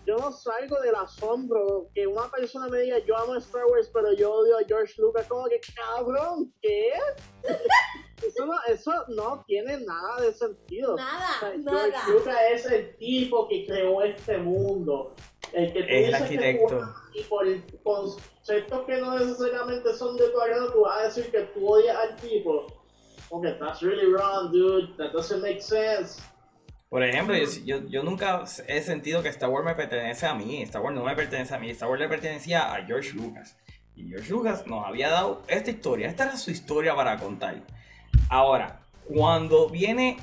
yo 0.06 0.16
no 0.18 0.32
salgo 0.32 0.80
del 0.80 0.94
asombro 0.94 1.88
que 1.94 2.06
una 2.06 2.30
persona 2.30 2.68
me 2.68 2.80
diga 2.80 2.98
yo 3.00 3.16
amo 3.16 3.36
Star 3.36 3.64
Wars, 3.66 3.90
pero 3.92 4.12
yo 4.12 4.32
odio 4.32 4.58
a 4.58 4.64
George 4.64 4.94
Lucas. 4.98 5.26
Como 5.28 5.46
que 5.48 5.60
cabrón, 5.74 6.52
¿qué? 6.60 6.90
Eso 8.26 8.46
no, 8.46 8.54
eso 8.68 8.92
no 9.08 9.42
tiene 9.48 9.78
nada 9.80 10.20
de 10.20 10.32
sentido. 10.32 10.94
O 10.94 10.96
Nada, 10.96 11.40
sea, 11.40 11.56
nada. 11.56 11.80
George 12.04 12.12
Lucas 12.12 12.36
es 12.52 12.66
el 12.66 12.96
tipo 12.96 13.48
que 13.48 13.66
creó 13.66 14.00
este 14.02 14.38
mundo. 14.38 15.12
El 15.52 15.72
que 15.72 15.80
tú 15.82 15.86
Es 15.88 16.06
el 16.06 16.06
dices 16.06 16.28
que 16.28 16.36
tú 16.38 16.44
arquitecto. 16.44 16.76
amas 16.76 16.96
y 17.14 17.22
por 17.24 17.46
conceptos 17.82 18.86
que 18.86 18.96
no 18.98 19.18
necesariamente 19.18 19.92
son 19.96 20.16
de 20.18 20.28
tu 20.28 20.40
agrado, 20.40 20.72
tú 20.72 20.82
vas 20.82 21.00
a 21.00 21.04
decir 21.06 21.32
que 21.32 21.40
tú 21.52 21.68
odias 21.68 21.96
al 21.96 22.14
tipo. 22.16 22.66
Okay, 23.30 23.58
that's 23.58 23.82
really 23.82 24.06
wrong, 24.06 24.52
dude. 24.52 24.96
That 24.98 25.12
doesn't 25.12 25.42
make 25.42 25.60
sense. 25.60 26.22
Por 26.92 27.02
ejemplo, 27.02 27.34
yo, 27.34 27.46
yo, 27.64 27.88
yo 27.88 28.02
nunca 28.02 28.44
he 28.68 28.82
sentido 28.82 29.22
que 29.22 29.30
Star 29.30 29.48
Wars 29.48 29.64
me 29.64 29.74
pertenece 29.74 30.26
a 30.26 30.34
mí. 30.34 30.60
Star 30.60 30.82
Wars 30.82 30.94
no 30.94 31.02
me 31.02 31.16
pertenece 31.16 31.54
a 31.54 31.58
mí. 31.58 31.70
Star 31.70 31.88
Wars 31.88 31.98
le 31.98 32.06
pertenecía 32.06 32.70
a 32.70 32.84
George 32.84 33.14
Lucas. 33.14 33.56
Y 33.96 34.10
George 34.10 34.30
Lucas 34.30 34.66
nos 34.66 34.86
había 34.86 35.08
dado 35.08 35.42
esta 35.48 35.70
historia. 35.70 36.10
Esta 36.10 36.24
era 36.24 36.36
su 36.36 36.50
historia 36.50 36.94
para 36.94 37.16
contar. 37.16 37.62
Ahora, 38.28 38.82
cuando 39.08 39.70
viene. 39.70 40.18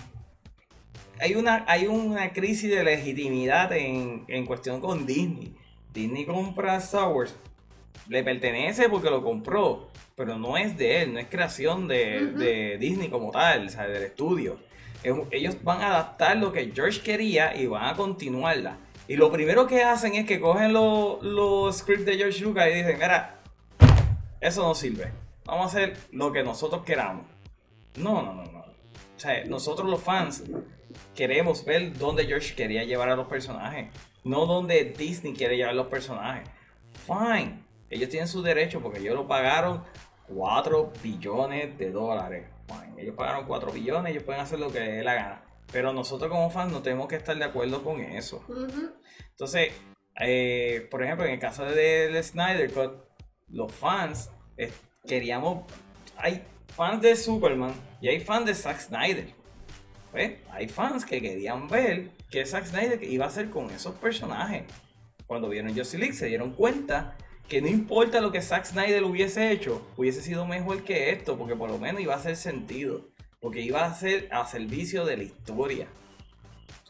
Hay 1.20 1.34
una, 1.34 1.66
hay 1.68 1.88
una 1.88 2.34
crisis 2.34 2.70
de 2.70 2.84
legitimidad 2.84 3.74
en, 3.74 4.26
en 4.28 4.46
cuestión 4.46 4.80
con 4.80 5.08
Disney. 5.08 5.56
Disney 5.92 6.28
compra 6.28 6.76
Star 6.76 7.08
Wars. 7.08 7.36
Le 8.10 8.24
pertenece 8.24 8.90
porque 8.90 9.10
lo 9.10 9.24
compró. 9.24 9.90
Pero 10.16 10.38
no 10.38 10.56
es 10.56 10.78
de 10.78 11.02
él, 11.02 11.14
no 11.14 11.20
es 11.20 11.26
creación 11.30 11.88
de, 11.88 12.28
de 12.28 12.78
Disney 12.78 13.10
como 13.10 13.32
tal, 13.32 13.66
o 13.66 13.70
sea, 13.70 13.88
del 13.88 14.04
estudio. 14.04 14.69
Ellos 15.04 15.64
van 15.64 15.82
a 15.82 15.88
adaptar 15.88 16.38
lo 16.38 16.52
que 16.52 16.72
George 16.74 17.02
quería 17.02 17.56
y 17.56 17.68
van 17.68 17.86
a 17.86 17.96
continuarla. 17.96 18.78
Y 19.08 19.16
lo 19.16 19.32
primero 19.32 19.66
que 19.66 19.84
hacen 19.84 20.16
es 20.16 20.26
que 20.28 20.40
cogen 20.40 20.74
los 20.74 21.78
scripts 21.78 22.06
de 22.06 22.18
George 22.18 22.42
Lucas 22.42 22.68
y 22.68 22.76
dicen, 22.76 22.98
mira, 23.00 23.40
eso 24.40 24.62
no 24.64 24.76
sirve. 24.76 25.12
Vamos 25.46 25.66
a 25.66 25.68
hacer 25.68 25.98
lo 26.12 26.32
que 26.32 26.44
nosotros 26.44 26.84
queramos. 26.84 27.26
No, 27.96 28.22
no, 28.22 28.34
no, 28.34 28.44
no. 28.44 28.60
O 28.60 29.20
sea, 29.20 29.44
nosotros 29.46 29.90
los 29.90 30.02
fans 30.02 30.44
queremos 31.16 31.66
ver 31.66 31.98
dónde 31.98 32.26
George 32.26 32.54
quería 32.56 32.84
llevar 32.84 33.10
a 33.10 33.16
los 33.16 33.28
personajes. 33.28 33.90
No 34.24 34.46
donde 34.46 34.86
Disney 34.86 35.34
quiere 35.34 35.58
llevar 35.58 35.76
los 35.76 35.88
personajes. 35.88 36.48
Fine. 37.08 37.64
Ellos 37.90 38.10
tienen 38.10 38.28
su 38.28 38.42
derecho 38.42 38.80
porque 38.80 39.00
ellos 39.00 39.16
lo 39.16 39.28
pagaron 39.28 39.84
4 40.28 40.94
billones 41.02 41.78
de 41.78 41.92
dólares. 41.92 42.46
Ellos 42.98 43.16
pagaron 43.16 43.46
4 43.46 43.72
billones, 43.72 44.12
ellos 44.12 44.24
pueden 44.24 44.42
hacer 44.42 44.60
lo 44.60 44.72
que 44.72 44.80
les 44.80 44.96
dé 44.98 45.04
la 45.04 45.14
gana. 45.14 45.44
Pero 45.72 45.94
nosotros 45.94 46.30
como 46.32 46.50
fans 46.50 46.72
no 46.72 46.82
tenemos 46.82 47.08
que 47.08 47.16
estar 47.16 47.38
de 47.38 47.44
acuerdo 47.44 47.84
con 47.84 48.02
eso. 48.02 48.44
Entonces, 49.30 49.72
eh, 50.20 50.88
por 50.90 51.04
ejemplo, 51.04 51.26
en 51.26 51.34
el 51.34 51.40
caso 51.40 51.64
del 51.66 52.22
Snyder 52.24 52.72
Cut, 52.74 52.94
los 53.48 53.72
fans 53.72 54.32
eh, 54.58 54.72
queríamos. 55.08 55.66
Hay 56.18 56.44
fans 56.76 57.02
de 57.02 57.16
Superman 57.16 57.74
y 58.02 58.10
hay 58.10 58.20
fans 58.20 58.46
de 58.46 58.56
Zack 58.56 58.80
Snyder. 58.80 59.34
¿Ves? 60.14 60.40
Hay 60.52 60.68
fans 60.68 61.06
que 61.06 61.22
querían 61.22 61.68
ver 61.68 62.12
qué 62.32 62.46
Zack 62.46 62.66
Snyder 62.66 63.04
iba 63.04 63.26
a 63.26 63.28
hacer 63.28 63.50
con 63.50 63.70
esos 63.70 63.96
personajes. 63.96 64.64
Cuando 65.28 65.50
vieron 65.50 65.70
Justice 65.70 65.98
League 66.00 66.14
se 66.14 66.26
dieron 66.26 66.54
cuenta 66.54 67.16
que 67.50 67.62
no 67.62 67.68
importa 67.68 68.22
lo 68.22 68.32
que 68.32 68.42
Zack 68.42 68.66
Snyder 68.66 69.04
hubiese 69.04 69.52
hecho, 69.52 69.82
hubiese 69.98 70.22
sido 70.22 70.46
mejor 70.46 70.84
que 70.84 71.10
esto, 71.10 71.38
porque 71.38 71.56
por 71.56 71.70
lo 71.70 71.80
menos 71.80 72.00
iba 72.00 72.14
a 72.14 72.18
hacer 72.18 72.36
sentido. 72.36 73.10
Porque 73.42 73.62
iba 73.62 73.86
a 73.86 73.94
ser 73.94 74.28
a 74.32 74.46
servicio 74.46 75.06
de 75.06 75.18
la 75.18 75.24
historia. 75.24 75.88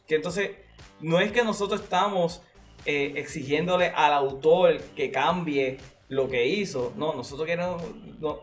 Que 0.07 0.15
entonces, 0.15 0.52
no 0.99 1.19
es 1.19 1.31
que 1.31 1.44
nosotros 1.44 1.81
estamos 1.81 2.41
eh, 2.86 3.14
exigiéndole 3.15 3.88
al 3.95 4.14
autor 4.14 4.81
que 4.95 5.11
cambie 5.11 5.77
lo 6.10 6.27
que 6.27 6.48
hizo. 6.48 6.91
No, 6.98 7.14
nosotros 7.14 7.48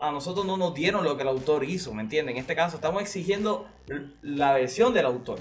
a 0.01 0.11
nosotros 0.11 0.45
no 0.45 0.57
nos 0.57 0.73
dieron 0.73 1.03
lo 1.03 1.17
que 1.17 1.23
el 1.23 1.27
autor 1.27 1.65
hizo, 1.65 1.93
¿me 1.93 2.01
entienden? 2.01 2.37
En 2.37 2.41
este 2.41 2.55
caso 2.55 2.77
estamos 2.77 3.01
exigiendo 3.01 3.67
la 4.21 4.53
versión 4.53 4.93
del 4.93 5.05
autor. 5.05 5.39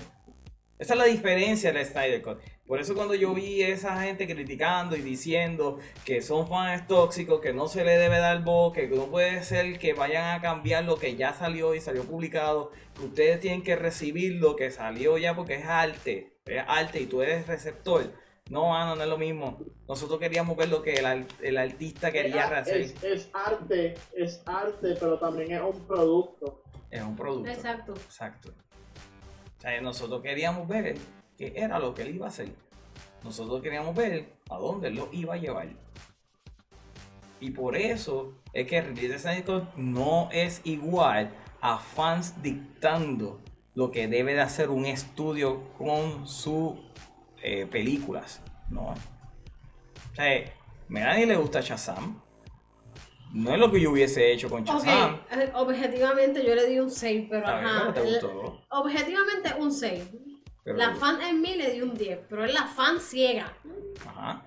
Esa 0.79 0.93
es 0.95 0.99
la 0.99 1.07
diferencia 1.07 1.73
del 1.73 1.87
Snyder 1.87 2.21
Cut. 2.21 2.39
Por 2.67 2.81
eso 2.81 2.97
cuando 2.97 3.15
yo 3.15 3.33
vi 3.33 3.63
a 3.63 3.69
esa 3.69 4.03
gente 4.03 4.27
criticando 4.27 4.97
y 4.97 5.01
diciendo 5.01 5.79
que 6.05 6.21
son 6.21 6.49
fans 6.49 6.87
tóxicos, 6.89 7.41
que 7.41 7.53
no 7.53 7.69
se 7.69 7.85
le 7.85 7.97
debe 7.97 8.19
dar 8.19 8.43
voz, 8.43 8.73
que 8.73 8.89
no 8.89 9.07
puede 9.07 9.45
ser 9.45 9.79
que 9.79 9.93
vayan 9.93 10.37
a 10.37 10.43
cambiar 10.43 10.85
lo 10.85 10.97
que 10.97 11.15
ya 11.15 11.33
salió 11.33 11.75
y 11.77 11.81
salió 11.81 12.03
publicado, 12.03 12.73
que 12.99 13.05
ustedes 13.05 13.41
tienen 13.41 13.63
que 13.63 13.77
recibir 13.77 14.41
lo 14.41 14.57
que 14.57 14.73
salió 14.73 15.17
ya 15.17 15.37
porque 15.37 15.55
es 15.55 15.65
arte, 15.65 16.41
es 16.45 16.65
arte 16.67 17.01
y 17.01 17.07
tú 17.07 17.23
eres 17.23 17.47
receptor. 17.47 18.13
No, 18.51 18.69
mano, 18.69 18.97
no 18.97 19.03
es 19.03 19.09
lo 19.09 19.19
mismo. 19.19 19.59
Nosotros 19.89 20.19
queríamos 20.19 20.57
ver 20.57 20.69
lo 20.69 20.83
que 20.83 20.95
el 21.43 21.57
artista 21.59 22.11
quería 22.13 22.47
hacer. 22.47 22.81
Es, 22.81 23.03
es 23.03 23.31
arte, 23.33 23.95
es 24.13 24.43
arte, 24.45 24.95
pero 24.99 25.19
también 25.19 25.53
es 25.53 25.63
un 25.63 25.87
producto. 25.87 26.63
Es 26.91 27.03
un 27.03 27.17
producto. 27.17 27.51
Exacto. 27.51 27.95
Exacto. 27.95 28.51
O 29.57 29.61
sea, 29.61 29.81
nosotros 29.81 30.23
queríamos 30.23 30.69
ver 30.69 30.97
qué 31.37 31.53
era 31.57 31.79
lo 31.79 31.95
que 31.95 32.03
él 32.03 32.15
iba 32.15 32.27
a 32.27 32.29
hacer. 32.31 32.55
Nosotros 33.23 33.63
queríamos 33.63 33.95
ver 33.95 34.37
a 34.51 34.57
dónde 34.57 34.89
él 34.89 34.95
lo 34.95 35.09
iba 35.13 35.35
a 35.35 35.37
llevar. 35.37 35.69
Y 37.41 37.51
por 37.51 37.77
eso 37.77 38.35
es 38.53 38.67
que 38.67 38.81
Release 38.81 39.45
Cut 39.45 39.65
no 39.77 40.29
es 40.33 40.61
igual 40.65 41.31
a 41.61 41.79
fans 41.79 42.41
dictando 42.43 43.41
lo 43.75 43.91
que 43.91 44.09
debe 44.09 44.35
de 44.35 44.41
hacer 44.41 44.71
un 44.71 44.87
estudio 44.87 45.73
con 45.77 46.27
sus 46.27 46.75
eh, 47.43 47.67
películas. 47.67 48.41
No. 48.71 48.89
O 48.89 50.15
sea, 50.15 50.53
Melanie 50.89 51.27
le 51.27 51.37
gusta 51.37 51.61
Shazam. 51.61 52.23
No 53.35 53.53
es 53.53 53.59
lo 53.59 53.71
que 53.71 53.81
yo 53.81 53.91
hubiese 53.91 54.33
hecho 54.33 54.49
con 54.49 54.65
Shazam. 54.65 55.21
eh, 55.31 55.51
objetivamente 55.55 56.43
yo 56.47 56.55
le 56.55 56.67
di 56.67 56.79
un 56.79 56.91
6, 56.91 57.27
pero 57.29 57.93
te 57.93 58.01
gustó. 58.01 58.63
Objetivamente 58.71 59.55
un 59.59 59.71
6. 59.73 60.05
Pero 60.67 60.77
La 60.79 60.95
fan 60.97 61.23
en 61.23 61.41
mí 61.41 61.55
le 61.55 61.71
di 61.71 61.81
un 61.81 61.95
10, 61.95 62.19
pero 62.29 62.45
es 62.45 62.53
la 62.53 62.65
fan 62.67 63.01
ciega. 63.01 63.53
Ajá. 64.07 64.43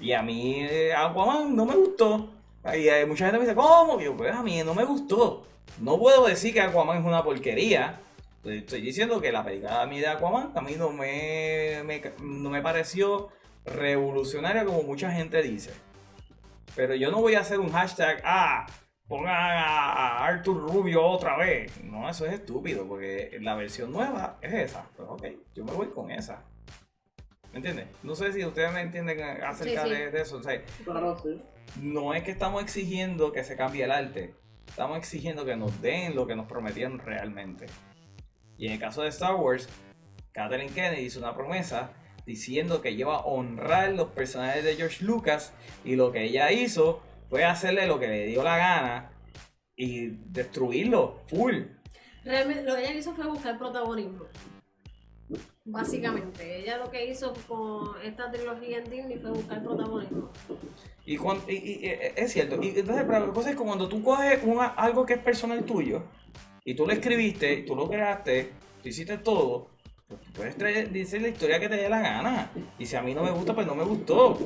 Y 0.00 0.12
a 0.12 0.20
mí 0.20 0.56
eh, 0.68 0.92
Aquaman 0.92 1.54
no 1.56 1.64
me 1.64 1.74
gustó. 1.76 2.28
Y 2.64 2.88
hay 2.88 3.06
mucha 3.06 3.24
gente 3.26 3.38
me 3.38 3.44
dice, 3.44 3.54
¿cómo? 3.56 4.00
Y 4.00 4.04
yo, 4.04 4.16
pues 4.16 4.34
a 4.34 4.42
mí 4.42 4.60
no 4.64 4.74
me 4.74 4.84
gustó. 4.84 5.46
No 5.80 5.96
puedo 5.98 6.26
decir 6.26 6.52
que 6.52 6.60
Aquaman 6.60 6.98
es 6.98 7.04
una 7.06 7.22
porquería. 7.22 8.00
Estoy- 8.38 8.58
Estoy 8.58 8.80
diciendo 8.82 9.20
que 9.20 9.30
la 9.32 9.44
película 9.44 9.80
a 9.80 9.86
mí 9.86 10.00
de 10.00 10.08
Aquaman 10.08 10.50
a 10.56 10.60
mí 10.60 10.74
no 10.76 10.90
me, 10.90 11.82
me- 11.84 12.02
no 12.20 12.50
me 12.50 12.60
pareció 12.60 13.28
revolucionaria 13.64 14.64
como 14.64 14.82
mucha 14.82 15.10
gente 15.12 15.40
dice. 15.42 15.72
Pero 16.74 16.94
yo 16.96 17.10
no 17.12 17.20
voy 17.20 17.36
a 17.36 17.40
hacer 17.40 17.60
un 17.60 17.70
hashtag, 17.72 18.20
ah, 18.24 18.66
pongan 19.08 19.34
a, 19.34 20.24
Arthur 20.26 20.70
Rubio 20.70 21.04
otra 21.04 21.36
vez. 21.36 21.82
No, 21.82 22.08
eso 22.08 22.26
es 22.26 22.34
estúpido, 22.34 22.86
porque 22.86 23.38
la 23.40 23.54
versión 23.54 23.90
nueva 23.90 24.38
es 24.42 24.52
esa. 24.52 24.88
Pero 24.96 25.14
ok, 25.14 25.24
yo 25.54 25.64
me 25.64 25.72
voy 25.72 25.88
con 25.88 26.10
esa. 26.10 26.44
¿Me 27.52 27.56
entiendes? 27.58 27.86
No 28.02 28.14
sé 28.14 28.32
si 28.32 28.44
ustedes 28.44 28.72
me 28.72 28.82
entienden 28.82 29.20
acerca 29.42 29.84
Sí, 29.84 29.88
sí. 29.88 29.94
De, 29.94 30.10
de 30.10 30.20
eso. 30.20 30.36
O 30.36 30.42
sea, 30.42 30.62
Claro, 30.84 31.18
sí. 31.22 31.42
no 31.80 32.12
es 32.12 32.22
que 32.22 32.30
estamos 32.30 32.62
exigiendo 32.62 33.32
que 33.32 33.42
se 33.42 33.56
cambie 33.56 33.84
el 33.84 33.90
arte, 33.90 34.34
estamos 34.68 34.98
exigiendo 34.98 35.46
que 35.46 35.56
nos 35.56 35.80
den 35.80 36.14
lo 36.14 36.26
que 36.26 36.36
nos 36.36 36.46
prometieron 36.46 36.98
realmente. 36.98 37.66
Y 38.58 38.66
en 38.66 38.72
el 38.72 38.78
caso 38.78 39.02
de 39.02 39.08
Star 39.08 39.36
Wars, 39.36 39.68
Kathleen 40.32 40.72
Kennedy 40.74 41.02
hizo 41.02 41.20
una 41.20 41.34
promesa 41.34 41.92
diciendo 42.26 42.82
que 42.82 42.90
iba 42.90 43.14
a 43.16 43.20
honrar 43.20 43.92
los 43.92 44.08
personajes 44.08 44.62
de 44.62 44.76
George 44.76 45.02
Lucas 45.02 45.54
y 45.84 45.96
lo 45.96 46.12
que 46.12 46.24
ella 46.24 46.52
hizo 46.52 47.00
fue 47.28 47.44
hacerle 47.44 47.86
lo 47.86 47.98
que 47.98 48.08
le 48.08 48.26
dio 48.26 48.42
la 48.42 48.56
gana 48.56 49.10
y 49.76 50.08
destruirlo 50.30 51.20
full. 51.28 51.54
Realmente 52.24 52.62
lo 52.64 52.74
que 52.74 52.80
ella 52.82 52.94
hizo 52.94 53.12
fue 53.14 53.26
buscar 53.26 53.58
protagonismo. 53.58 54.24
Básicamente, 55.64 56.60
ella 56.62 56.78
lo 56.78 56.90
que 56.90 57.10
hizo 57.10 57.34
con 57.46 57.90
esta 58.02 58.30
trilogía 58.30 58.78
en 58.78 58.90
Disney 58.90 59.18
fue 59.18 59.30
buscar 59.32 59.62
protagonismo. 59.62 60.30
Y, 61.04 61.16
cuan- 61.18 61.42
y- 61.46 61.52
y- 61.52 61.86
y- 61.86 61.98
es 62.16 62.32
cierto. 62.32 62.58
Y 62.62 62.68
entonces, 62.78 63.04
pero 63.06 63.26
la 63.26 63.32
cosa 63.32 63.50
es 63.50 63.56
que 63.56 63.62
cuando 63.62 63.88
tú 63.88 64.02
coges 64.02 64.40
una- 64.44 64.68
algo 64.68 65.04
que 65.04 65.14
es 65.14 65.20
personal 65.20 65.62
tuyo 65.64 66.04
y 66.64 66.74
tú 66.74 66.86
lo 66.86 66.92
escribiste, 66.92 67.58
tú 67.66 67.76
lo 67.76 67.88
creaste, 67.88 68.52
tú 68.82 68.88
hiciste 68.88 69.18
todo, 69.18 69.68
Pues 70.08 70.20
tú 70.22 70.32
puedes 70.32 70.56
traer- 70.56 70.88
decir 70.90 71.20
la 71.20 71.28
historia 71.28 71.60
que 71.60 71.68
te 71.68 71.76
dé 71.76 71.90
la 71.90 72.00
gana. 72.00 72.50
Y 72.78 72.86
si 72.86 72.96
a 72.96 73.02
mí 73.02 73.12
no 73.14 73.22
me 73.22 73.30
gusta, 73.30 73.54
pues 73.54 73.66
no 73.66 73.74
me 73.74 73.84
gustó. 73.84 74.38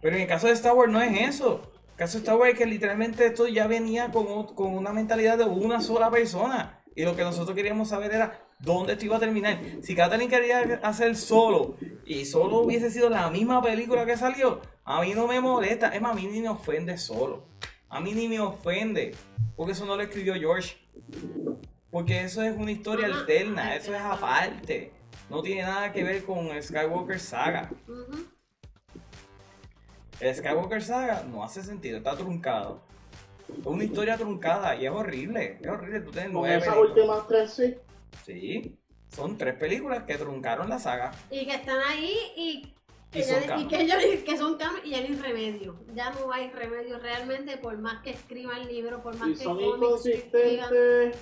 Pero 0.00 0.14
en 0.14 0.22
el 0.22 0.28
caso 0.28 0.46
de 0.46 0.52
Star 0.52 0.74
Wars 0.74 0.92
no 0.92 1.02
es 1.02 1.28
eso. 1.28 1.60
Caso 1.96 2.18
de 2.18 2.24
Star 2.24 2.36
Wars 2.36 2.52
es 2.52 2.58
que 2.58 2.66
literalmente 2.66 3.26
esto 3.26 3.48
ya 3.48 3.66
venía 3.66 4.10
con, 4.10 4.54
con 4.54 4.74
una 4.74 4.92
mentalidad 4.92 5.38
de 5.38 5.44
una 5.44 5.80
sola 5.80 6.10
persona. 6.10 6.82
Y 6.94 7.04
lo 7.04 7.16
que 7.16 7.22
nosotros 7.22 7.54
queríamos 7.54 7.88
saber 7.88 8.12
era 8.12 8.46
dónde 8.58 8.94
esto 8.94 9.04
iba 9.04 9.16
a 9.16 9.20
terminar. 9.20 9.60
Si 9.82 9.94
Kathleen 9.94 10.30
quería 10.30 10.80
hacer 10.82 11.16
solo 11.16 11.76
y 12.04 12.24
solo 12.24 12.60
hubiese 12.60 12.90
sido 12.90 13.08
la 13.10 13.30
misma 13.30 13.62
película 13.62 14.06
que 14.06 14.16
salió, 14.16 14.60
a 14.84 15.00
mí 15.02 15.14
no 15.14 15.26
me 15.26 15.40
molesta. 15.40 15.88
Es 15.88 16.00
más, 16.00 16.12
a 16.12 16.14
mí 16.14 16.26
ni 16.26 16.40
me 16.40 16.48
ofende 16.48 16.96
solo. 16.98 17.48
A 17.88 18.00
mí 18.00 18.12
ni 18.12 18.28
me 18.28 18.40
ofende. 18.40 19.14
Porque 19.56 19.72
eso 19.72 19.86
no 19.86 19.96
lo 19.96 20.02
escribió 20.02 20.34
George. 20.34 20.76
Porque 21.90 22.24
eso 22.24 22.42
es 22.42 22.56
una 22.56 22.72
historia 22.72 23.06
alterna. 23.06 23.74
Eso 23.74 23.94
es 23.94 24.00
aparte. 24.00 24.92
No 25.28 25.42
tiene 25.42 25.62
nada 25.62 25.92
que 25.92 26.04
ver 26.04 26.24
con 26.24 26.50
Skywalker 26.62 27.18
Saga. 27.18 27.70
El 27.88 28.25
Skywalker 30.20 30.82
Saga 30.82 31.24
no 31.30 31.44
hace 31.44 31.62
sentido, 31.62 31.98
está 31.98 32.16
truncado. 32.16 32.80
Es 33.48 33.66
una 33.66 33.84
historia 33.84 34.16
truncada 34.16 34.74
y 34.76 34.86
es 34.86 34.90
horrible. 34.92 35.58
Es 35.60 35.68
horrible. 35.68 36.00
Tú 36.00 36.10
tienes 36.10 36.30
Con 36.32 36.40
nueve 36.42 36.56
esas 36.56 36.76
últimas 36.76 37.28
tres 37.28 37.50
sí. 37.52 37.74
Sí, 38.24 38.76
son 39.14 39.36
tres 39.38 39.54
películas 39.54 40.02
que 40.04 40.16
truncaron 40.16 40.68
la 40.68 40.78
saga. 40.78 41.12
Y 41.30 41.46
que 41.46 41.54
están 41.54 41.78
ahí 41.86 42.16
y 42.36 42.62
que, 43.12 43.20
Y 43.20 43.22
ya 43.22 43.42
son 43.42 43.60
y 43.60 43.68
que, 43.68 43.80
ellos- 43.82 44.22
que 44.24 44.36
son 44.36 44.56
canon 44.56 44.80
y 44.84 44.90
ya 44.90 45.00
no 45.00 45.06
hay 45.06 45.14
remedio. 45.16 45.76
Ya 45.94 46.10
no 46.10 46.32
hay 46.32 46.50
remedio 46.50 46.98
realmente 46.98 47.56
por 47.58 47.78
más 47.78 48.02
que 48.02 48.10
escriban 48.10 48.66
libros, 48.66 49.00
por 49.02 49.16
más 49.16 49.28
Y 49.28 49.34
que 49.34 49.44
son 49.44 49.60
inconsistentes. 49.60 51.16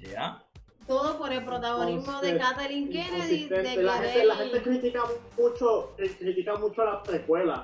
Ya. 0.00 0.42
Todo 0.86 1.18
por 1.18 1.32
el 1.32 1.44
protagonismo 1.44 2.20
de 2.20 2.38
Kathleen 2.38 2.88
Kennedy. 2.90 3.48
De 3.48 3.62
inconsistentes. 3.62 3.76
La 3.84 3.92
gente, 3.98 4.12
querer- 4.12 4.26
la 4.26 4.36
gente 4.36 4.62
critica 4.62 5.02
mucho, 5.36 5.94
eh, 5.98 6.16
critica 6.18 6.56
mucho 6.56 6.84
las 6.84 7.06
precuelas. 7.06 7.60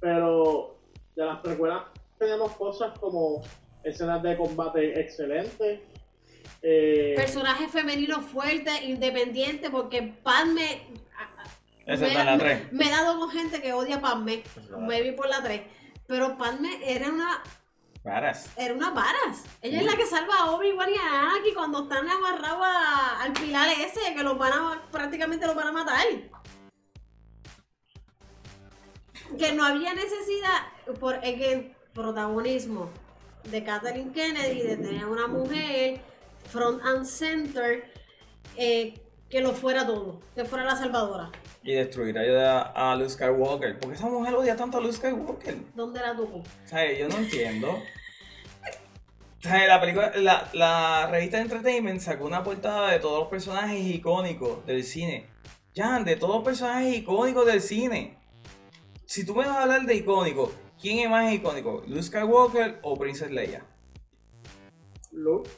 Pero 0.00 0.78
de 1.16 1.24
las 1.24 1.38
precuelas 1.40 1.82
tenemos 2.18 2.52
cosas 2.56 2.98
como 2.98 3.42
escenas 3.82 4.22
de 4.22 4.36
combate 4.36 5.00
excelentes. 5.00 5.80
eh, 6.62 7.14
Personaje 7.16 7.68
femenino 7.68 8.20
fuerte, 8.22 8.84
independiente, 8.84 9.70
porque 9.70 10.02
Padme. 10.22 10.82
Esa 11.86 12.02
me- 12.02 12.08
está 12.08 12.20
en 12.20 12.26
la 12.26 12.38
3. 12.38 12.72
Me 12.72 12.86
he 12.86 12.90
dado 12.90 13.18
con 13.18 13.30
gente 13.30 13.62
que 13.62 13.72
odia 13.72 13.96
a 13.96 14.00
Padme. 14.00 14.42
Me 14.78 15.02
vi 15.02 15.12
por 15.12 15.28
la 15.28 15.42
3. 15.42 15.62
Pero 16.06 16.36
Padme 16.36 16.78
era 16.84 17.08
una 17.08 17.42
Varas. 18.04 18.50
Era 18.56 18.72
una 18.74 18.90
varas. 18.90 19.44
Ella 19.60 19.80
es 19.80 19.84
la 19.86 19.94
que 19.96 20.06
salva 20.06 20.34
a 20.38 20.50
Obi-Wan 20.52 20.88
y 20.88 20.96
a 20.96 21.20
Anakin 21.30 21.54
cuando 21.54 21.82
están 21.82 22.08
amarrados 22.08 22.64
al 23.20 23.32
pilar 23.34 23.68
ese, 23.68 24.14
que 24.14 24.22
los 24.22 24.38
van 24.38 24.52
a, 24.52 24.82
prácticamente 24.90 25.46
los 25.46 25.54
van 25.54 25.66
a 25.68 25.72
matar. 25.72 26.06
Que 29.38 29.52
no 29.52 29.64
había 29.64 29.94
necesidad 29.94 30.96
por 31.00 31.18
el 31.22 31.74
protagonismo 31.92 32.90
de 33.44 33.64
Kathleen 33.64 34.12
Kennedy 34.12 34.62
de 34.62 34.76
tener 34.76 35.06
una 35.06 35.26
mujer 35.26 36.00
front 36.50 36.82
and 36.84 37.04
center 37.04 37.90
eh, 38.56 38.94
que 39.28 39.40
lo 39.40 39.52
fuera 39.52 39.86
todo, 39.86 40.20
que 40.34 40.44
fuera 40.44 40.64
la 40.64 40.76
salvadora. 40.76 41.30
Y 41.62 41.74
destruir 41.74 42.18
a, 42.18 42.62
a 42.92 42.96
Luke 42.96 43.10
Skywalker. 43.10 43.78
¿Por 43.78 43.90
qué 43.90 43.96
esa 43.96 44.06
mujer 44.06 44.34
odia 44.34 44.56
tanto 44.56 44.78
a 44.78 44.80
Luke 44.80 44.94
Skywalker? 44.94 45.56
¿Dónde 45.74 46.00
la 46.00 46.16
tuvo? 46.16 46.38
O 46.38 46.44
sea, 46.68 46.90
yo 46.92 47.08
no 47.08 47.16
entiendo. 47.18 47.70
O 49.38 49.40
sea, 49.40 49.66
la 49.66 49.80
película, 49.80 50.12
la, 50.16 50.48
la 50.52 51.08
revista 51.10 51.36
de 51.36 51.44
Entertainment 51.44 52.00
sacó 52.00 52.24
una 52.24 52.42
portada 52.42 52.90
de 52.90 52.98
todos 52.98 53.20
los 53.20 53.28
personajes 53.28 53.80
icónicos 53.80 54.64
del 54.66 54.82
cine. 54.82 55.26
Jan, 55.76 56.04
de 56.04 56.16
todos 56.16 56.36
los 56.36 56.44
personajes 56.44 56.96
icónicos 56.96 57.46
del 57.46 57.60
cine. 57.60 58.17
Si 59.08 59.24
tú 59.24 59.34
me 59.34 59.46
vas 59.46 59.56
a 59.56 59.62
hablar 59.62 59.86
de 59.86 59.94
icónico, 59.94 60.52
¿quién 60.78 60.98
es 60.98 61.08
más 61.08 61.32
icónico? 61.32 61.82
¿Luke 61.86 62.02
Skywalker 62.02 62.78
o 62.82 62.94
Princess 62.94 63.30
Leia? 63.30 63.64
Luke, 65.12 65.48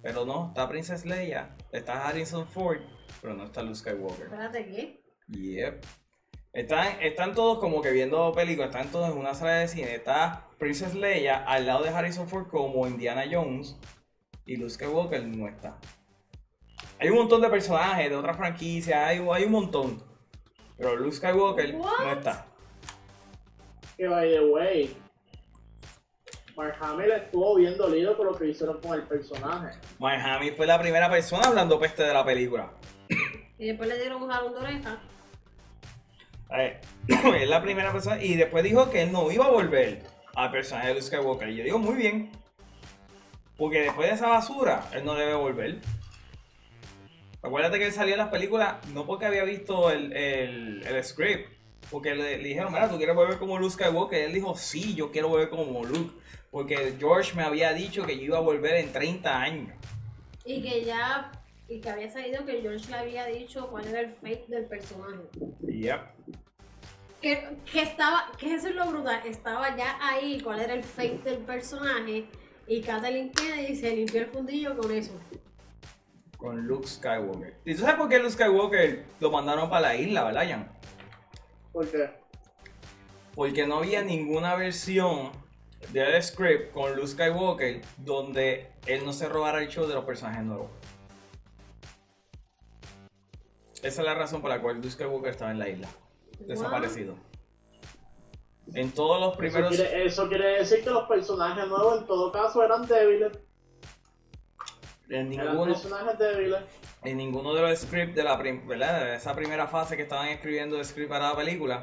Pero 0.00 0.24
no, 0.24 0.48
está 0.48 0.70
Princess 0.70 1.04
Leia, 1.04 1.54
está 1.70 2.08
Harrison 2.08 2.48
Ford, 2.48 2.78
pero 3.20 3.34
no 3.34 3.44
está 3.44 3.62
Luke 3.62 3.74
Skywalker. 3.74 4.24
Espérate, 4.24 4.66
¿qué? 4.70 5.02
Yep. 5.28 5.84
Están, 6.54 7.02
están 7.02 7.34
todos 7.34 7.58
como 7.58 7.82
que 7.82 7.90
viendo 7.90 8.32
películas, 8.32 8.70
están 8.70 8.90
todos 8.90 9.10
en 9.10 9.18
una 9.18 9.34
sala 9.34 9.58
de 9.58 9.68
cine. 9.68 9.94
Está 9.94 10.48
Princess 10.58 10.94
Leia 10.94 11.44
al 11.44 11.66
lado 11.66 11.84
de 11.84 11.90
Harrison 11.90 12.26
Ford 12.26 12.46
como 12.46 12.86
Indiana 12.86 13.26
Jones 13.30 13.76
y 14.46 14.56
Luke 14.56 14.70
Skywalker 14.70 15.22
no 15.26 15.46
está. 15.46 15.78
Hay 16.98 17.10
un 17.10 17.18
montón 17.18 17.42
de 17.42 17.50
personajes 17.50 18.08
de 18.08 18.16
otras 18.16 18.38
franquicias, 18.38 18.96
hay, 18.96 19.18
hay 19.18 19.44
un 19.44 19.52
montón. 19.52 20.02
Pero 20.78 20.96
Luke 20.96 21.16
Skywalker 21.16 21.74
no 21.74 22.12
está. 22.12 22.48
Que 23.96 24.08
by 24.08 24.28
the 24.28 24.40
way, 24.46 24.96
Mark 26.56 26.76
Hamill 26.80 27.12
estuvo 27.12 27.56
bien 27.56 27.76
dolido 27.76 28.16
por 28.16 28.26
lo 28.26 28.38
que 28.38 28.48
hicieron 28.48 28.80
con 28.80 28.94
el 28.94 29.02
personaje. 29.02 29.78
Mark 29.98 30.20
Hamill 30.20 30.54
fue 30.54 30.66
la 30.66 30.80
primera 30.80 31.10
persona 31.10 31.48
hablando 31.48 31.78
peste 31.78 32.02
de 32.02 32.12
la 32.12 32.24
película. 32.24 32.72
Y 33.58 33.68
después 33.68 33.88
le 33.88 33.98
dieron 33.98 34.22
un 34.22 34.28
jalón 34.28 34.52
de 34.54 34.58
oreja. 34.60 35.00
Eh, 36.56 36.80
es 37.40 37.48
la 37.48 37.62
primera 37.62 37.92
persona 37.92 38.22
y 38.22 38.36
después 38.36 38.64
dijo 38.64 38.90
que 38.90 39.02
él 39.02 39.12
no 39.12 39.30
iba 39.30 39.46
a 39.46 39.50
volver 39.50 40.02
al 40.34 40.50
personaje 40.50 40.88
de 40.88 40.94
Luke 40.94 41.06
Skywalker. 41.06 41.48
Y 41.48 41.56
yo 41.56 41.64
digo, 41.64 41.78
muy 41.78 41.94
bien. 41.94 42.32
Porque 43.56 43.82
después 43.82 44.08
de 44.08 44.14
esa 44.14 44.28
basura, 44.28 44.88
él 44.92 45.04
no 45.04 45.14
debe 45.14 45.34
volver. 45.34 45.80
Acuérdate 47.42 47.78
que 47.78 47.86
él 47.86 47.92
salió 47.92 48.14
en 48.14 48.18
las 48.18 48.28
películas 48.28 48.76
no 48.88 49.04
porque 49.06 49.26
había 49.26 49.44
visto 49.44 49.90
el, 49.90 50.12
el, 50.12 50.86
el 50.86 51.04
script. 51.04 51.51
Porque 51.92 52.14
le, 52.14 52.38
le 52.38 52.48
dijeron, 52.48 52.72
mira, 52.72 52.88
¿tú 52.88 52.96
quieres 52.96 53.14
volver 53.14 53.38
como 53.38 53.58
Luke 53.58 53.74
Skywalker? 53.74 54.18
Y 54.18 54.24
él 54.24 54.32
dijo, 54.32 54.56
sí, 54.56 54.94
yo 54.94 55.12
quiero 55.12 55.28
volver 55.28 55.50
como 55.50 55.84
Luke. 55.84 56.14
Porque 56.50 56.94
George 56.98 57.34
me 57.36 57.42
había 57.42 57.74
dicho 57.74 58.06
que 58.06 58.16
yo 58.16 58.24
iba 58.24 58.38
a 58.38 58.40
volver 58.40 58.76
en 58.76 58.90
30 58.90 59.40
años. 59.40 59.76
Y 60.46 60.62
que 60.62 60.84
ya, 60.84 61.30
y 61.68 61.80
que 61.80 61.90
había 61.90 62.10
salido 62.10 62.46
que 62.46 62.62
George 62.62 62.90
le 62.90 62.96
había 62.96 63.26
dicho 63.26 63.68
cuál 63.68 63.86
era 63.86 64.00
el 64.00 64.14
fate 64.14 64.46
del 64.48 64.64
personaje. 64.64 65.22
Yep. 65.60 66.00
Que, 67.20 67.56
que 67.70 67.82
estaba, 67.82 68.32
que 68.38 68.54
eso 68.54 68.68
es 68.68 68.74
lo 68.74 68.86
brutal, 68.86 69.20
estaba 69.26 69.76
ya 69.76 69.96
ahí 70.00 70.40
cuál 70.40 70.60
era 70.60 70.74
el 70.74 70.82
fate 70.82 71.20
del 71.24 71.38
personaje 71.38 72.26
y 72.66 72.80
Kathleen 72.80 73.30
Kennedy 73.30 73.76
se 73.76 73.94
limpió 73.94 74.22
el 74.22 74.26
fundillo 74.28 74.76
con 74.76 74.90
eso. 74.90 75.12
Con 76.36 76.66
Luke 76.66 76.88
Skywalker. 76.88 77.54
¿Y 77.64 77.74
tú 77.74 77.82
sabes 77.82 77.96
por 77.96 78.08
qué 78.08 78.18
Luke 78.18 78.32
Skywalker 78.32 79.04
lo 79.20 79.30
mandaron 79.30 79.68
para 79.68 79.88
la 79.88 79.96
isla, 79.96 80.24
verdad, 80.24 80.48
Jan? 80.48 80.72
Porque 81.72 82.10
Porque 83.34 83.66
no 83.66 83.78
había 83.78 84.02
ninguna 84.02 84.54
versión 84.56 85.32
del 85.92 86.22
script 86.22 86.72
con 86.72 86.94
Luke 86.94 87.08
Skywalker 87.08 87.80
donde 87.96 88.70
él 88.86 89.04
no 89.04 89.12
se 89.12 89.28
robara 89.28 89.60
el 89.60 89.68
show 89.68 89.86
de 89.86 89.94
los 89.94 90.04
personajes 90.04 90.44
nuevos. 90.44 90.70
Esa 93.82 94.00
es 94.02 94.06
la 94.06 94.14
razón 94.14 94.40
por 94.40 94.50
la 94.50 94.60
cual 94.60 94.76
Luke 94.76 94.90
Skywalker 94.90 95.30
estaba 95.30 95.50
en 95.50 95.58
la 95.58 95.68
isla. 95.68 95.88
Desaparecido. 96.40 97.16
En 98.74 98.92
todos 98.92 99.20
los 99.20 99.30
eso 99.30 99.38
primeros... 99.38 99.74
quiere, 99.74 100.06
eso 100.06 100.28
quiere 100.28 100.58
decir 100.58 100.84
que 100.84 100.90
los 100.90 101.08
personajes 101.08 101.66
nuevos 101.66 102.00
en 102.00 102.06
todo 102.06 102.30
caso 102.30 102.62
eran 102.62 102.86
débiles. 102.86 103.32
En 105.08 105.32
Eran 105.32 105.50
ninguno, 105.50 105.72
personajes 105.72 106.18
débiles. 106.18 106.60
En 107.04 107.16
ninguno 107.16 107.52
de 107.54 107.62
los 107.62 107.78
scripts 107.80 108.14
de 108.14 108.22
la 108.22 108.36
¿verdad? 108.36 109.04
de 109.04 109.16
esa 109.16 109.34
primera 109.34 109.66
fase 109.66 109.96
que 109.96 110.02
estaban 110.02 110.28
escribiendo 110.28 110.78
el 110.78 110.84
script 110.84 111.08
para 111.08 111.30
la 111.30 111.36
película, 111.36 111.82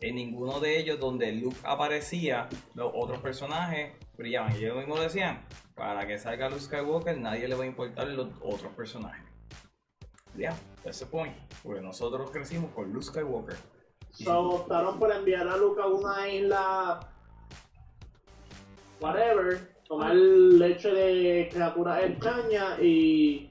en 0.00 0.14
ninguno 0.14 0.60
de 0.60 0.78
ellos 0.78 0.98
donde 0.98 1.32
Luke 1.32 1.56
aparecía, 1.64 2.48
los 2.74 2.90
otros 2.94 3.18
personajes 3.20 3.92
brillaban. 4.16 4.52
Y 4.54 4.64
ellos 4.64 4.76
mismos 4.76 5.00
decían, 5.00 5.44
para 5.74 6.06
que 6.06 6.18
salga 6.18 6.48
Luke 6.48 6.62
Skywalker, 6.62 7.18
nadie 7.18 7.48
le 7.48 7.54
va 7.54 7.64
a 7.64 7.66
importar 7.66 8.08
los 8.08 8.28
otros 8.40 8.72
personajes. 8.74 9.24
Ya, 10.36 10.56
ese 10.84 11.06
point. 11.06 11.34
Porque 11.62 11.80
nosotros 11.80 12.30
crecimos 12.30 12.70
con 12.72 12.92
Luke 12.92 13.06
Skywalker. 13.06 13.56
So, 14.12 14.40
optaron 14.50 14.98
por 14.98 15.12
enviar 15.12 15.46
a 15.48 15.56
Luke 15.56 15.80
a 15.80 15.86
una 15.86 16.28
isla. 16.28 17.00
Whatever. 19.00 19.76
Tomar 19.86 20.14
leche 20.14 20.88
de 20.88 21.48
criaturas 21.50 22.04
extrañas 22.04 22.80
y. 22.80 23.48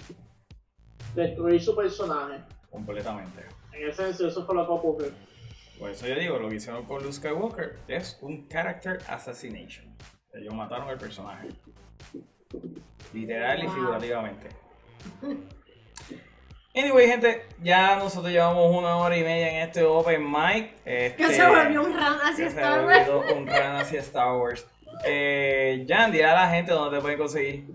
destruir 1.16 1.62
su 1.62 1.76
personaje. 1.76 2.40
Completamente. 2.70 3.46
En 3.74 3.90
esencia, 3.90 4.28
eso 4.28 4.46
fue 4.46 4.56
lo 4.56 4.66
que 4.66 4.72
ocurrió. 4.74 5.12
Por 5.80 5.90
eso 5.90 6.08
yo 6.08 6.16
digo, 6.16 6.38
lo 6.38 6.50
que 6.50 6.56
hicieron 6.56 6.86
con 6.86 7.02
Luke 7.02 7.14
Skywalker 7.14 7.78
es 7.88 8.18
un 8.22 8.48
character 8.50 9.00
assassination. 9.08 9.96
Ellos 10.34 10.54
mataron 10.54 10.90
al 10.90 10.98
personaje. 10.98 11.48
Literal 13.14 13.64
y 13.64 13.68
figurativamente. 13.68 14.50
Anyway, 16.76 17.08
gente, 17.08 17.46
ya 17.64 17.96
nosotros 17.98 18.32
llevamos 18.32 18.74
una 18.76 18.96
hora 18.98 19.18
y 19.18 19.24
media 19.24 19.50
en 19.50 19.68
este 19.70 19.84
Open 19.84 20.24
Mic. 20.30 20.76
Que 20.84 21.08
Este, 21.08 21.34
se 21.34 21.48
volvió 21.48 21.82
un 21.84 21.94
run 21.94 22.18
hacia 22.24 22.46
que 22.46 22.50
Star 22.52 22.86
Wars. 22.86 23.08
volvió 23.08 23.36
un 23.38 23.48
run 23.48 23.56
hacia 23.56 24.00
Star 24.02 24.36
Wars. 24.38 24.68
Eh, 25.06 25.86
Jan, 25.88 26.12
dirá 26.12 26.32
a 26.34 26.46
la 26.46 26.52
gente 26.54 26.72
dónde 26.72 26.98
te 26.98 27.02
pueden 27.02 27.18
conseguir. 27.18 27.66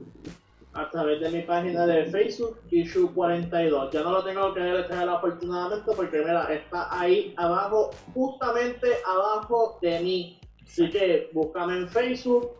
A 0.75 0.91
través 0.91 1.21
de 1.21 1.31
mi 1.31 1.43
página 1.43 1.87
de 1.87 2.07
Facebook, 2.07 2.61
Issue42. 2.71 3.91
Ya 3.91 4.03
no 4.03 4.11
lo 4.13 4.25
tengo 4.25 4.53
que 4.53 4.61
deletrear 4.61 5.09
afortunadamente 5.09 5.93
porque 5.95 6.19
mira, 6.19 6.53
está 6.53 6.89
ahí 6.91 7.33
abajo, 7.37 7.91
justamente 8.13 8.89
abajo 9.07 9.79
de 9.81 10.01
mí. 10.01 10.41
Así 10.65 10.91
que 10.91 11.31
búscame 11.33 11.77
en 11.77 11.89
Facebook. 11.89 12.51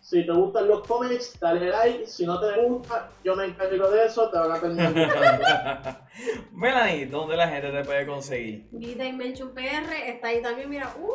Si 0.00 0.24
te 0.24 0.32
gustan 0.32 0.68
los 0.68 0.86
cómics, 0.86 1.38
dale 1.40 1.68
like. 1.68 2.06
Si 2.06 2.24
no 2.24 2.38
te 2.38 2.62
gusta, 2.62 3.10
yo 3.24 3.34
me 3.34 3.46
encargo 3.46 3.90
de 3.90 4.06
eso, 4.06 4.30
te 4.30 4.38
van 4.38 4.52
a 4.52 4.60
terminar 4.60 6.06
Melanie, 6.52 7.06
¿dónde 7.06 7.36
la 7.36 7.48
gente 7.48 7.72
te 7.72 7.84
puede 7.84 8.06
conseguir? 8.06 8.68
V-Dimension 8.70 9.52
PR 9.52 9.92
está 10.06 10.28
ahí 10.28 10.40
también, 10.40 10.70
mira. 10.70 10.94
¡uh! 11.00 11.10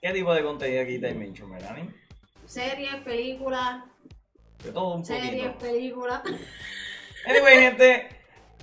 ¿Qué 0.00 0.12
tipo 0.12 0.32
de 0.32 0.44
contenido 0.44 0.82
aquí 0.82 0.98
Dimension, 0.98 1.50
Melanie? 1.50 1.90
Series, 2.46 2.96
películas, 3.04 3.82
De 4.62 4.72
todo 4.72 4.94
un 4.94 5.04
series, 5.04 5.52
películas. 5.56 6.22
Anyway, 7.26 7.60
gente, 7.60 8.08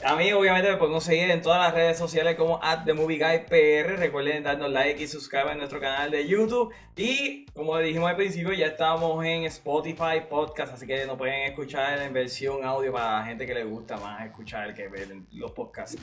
a 0.04 0.16
mí 0.16 0.32
obviamente 0.32 0.70
me 0.72 0.78
pueden 0.78 0.94
conseguir 0.94 1.30
en 1.30 1.42
todas 1.42 1.60
las 1.60 1.74
redes 1.74 1.98
sociales 1.98 2.36
como 2.36 2.60
at 2.64 2.86
The 2.86 2.94
Movie 2.94 3.18
Guy 3.18 3.46
PR. 3.50 3.98
Recuerden 3.98 4.44
darnos 4.44 4.72
like 4.72 5.02
y 5.02 5.08
suscribir 5.08 5.50
a 5.50 5.56
nuestro 5.56 5.80
canal 5.82 6.10
de 6.12 6.26
YouTube. 6.26 6.74
Y 6.96 7.46
como 7.48 7.78
dijimos 7.80 8.10
al 8.10 8.16
principio, 8.16 8.54
ya 8.54 8.68
estamos 8.68 9.24
en 9.26 9.44
Spotify 9.46 10.22
Podcast, 10.30 10.74
así 10.74 10.88
que 10.88 11.06
nos 11.06 11.18
pueden 11.18 11.50
escuchar 11.50 12.02
en 12.02 12.14
versión 12.14 12.64
audio 12.64 12.94
para 12.94 13.20
la 13.20 13.26
gente 13.26 13.46
que 13.46 13.54
le 13.54 13.66
gusta 13.66 13.98
más 13.98 14.26
escuchar 14.26 14.74
que 14.74 14.88
ver 14.88 15.10
los 15.34 15.52
podcasts. 15.52 15.98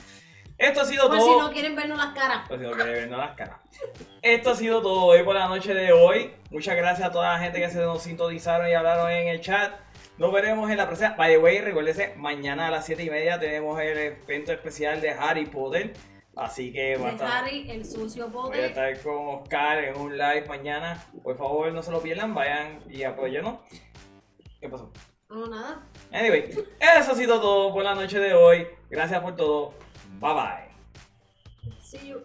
Esto 0.57 0.81
ha 0.81 0.85
sido 0.85 1.07
Por 1.07 1.17
todo. 1.19 1.33
si 1.33 1.39
no 1.39 1.51
quieren 1.51 1.75
vernos 1.75 1.97
las 1.99 2.15
caras. 2.15 2.45
Pues 2.47 2.59
si 2.59 2.65
no 2.65 2.71
quiere 2.73 2.91
vernos 2.91 3.19
las 3.19 3.35
caras. 3.35 3.57
Esto 4.23 4.49
ha 4.51 4.55
sido 4.55 4.81
todo 4.81 5.05
hoy 5.05 5.21
por 5.23 5.35
la 5.35 5.47
noche 5.47 5.71
de 5.73 5.91
hoy. 5.91 6.31
Muchas 6.49 6.75
gracias 6.75 7.07
a 7.07 7.11
toda 7.11 7.33
la 7.33 7.39
gente 7.39 7.59
que 7.59 7.69
se 7.69 7.79
nos 7.79 8.01
sintonizaron 8.01 8.67
y 8.67 8.73
hablaron 8.73 9.11
en 9.11 9.27
el 9.27 9.39
chat. 9.39 9.71
Nos 10.17 10.33
veremos 10.33 10.69
en 10.71 10.77
la 10.77 10.87
próxima. 10.87 11.15
By 11.15 11.33
the 11.33 11.37
way, 11.37 11.61
recuérdense, 11.61 12.15
mañana 12.15 12.67
a 12.67 12.71
las 12.71 12.85
7 12.85 13.03
y 13.03 13.09
media 13.09 13.39
tenemos 13.39 13.79
el 13.79 13.97
evento 13.97 14.51
especial 14.51 14.99
de 14.99 15.11
Harry 15.11 15.45
Potter. 15.45 15.93
Así 16.35 16.71
que 16.71 16.97
va 16.97 17.09
a 17.09 17.11
estar, 17.11 17.43
Harry, 17.43 17.69
el 17.69 17.85
sucio 17.85 18.27
voy 18.29 18.47
a 18.47 18.51
poder. 18.51 18.65
estar 18.65 19.01
con 19.01 19.27
Oscar 19.27 19.83
en 19.83 19.97
un 19.97 20.17
live 20.17 20.45
mañana. 20.47 21.03
Por 21.23 21.37
favor, 21.37 21.71
no 21.71 21.81
se 21.81 21.91
lo 21.91 22.01
pierdan. 22.01 22.33
Vayan 22.33 22.79
y 22.89 23.03
apóyennos. 23.03 23.59
¿Qué 24.59 24.69
pasó? 24.69 24.91
No, 25.29 25.47
nada. 25.47 25.87
Anyway, 26.11 26.49
eso 26.79 27.11
ha 27.11 27.15
sido 27.15 27.39
todo 27.41 27.73
por 27.73 27.83
la 27.83 27.95
noche 27.95 28.19
de 28.19 28.33
hoy. 28.33 28.67
Gracias 28.89 29.19
por 29.21 29.35
todo. 29.35 29.73
Bye 30.19 30.33
bye. 30.33 31.73
See 31.81 32.07
you. 32.07 32.21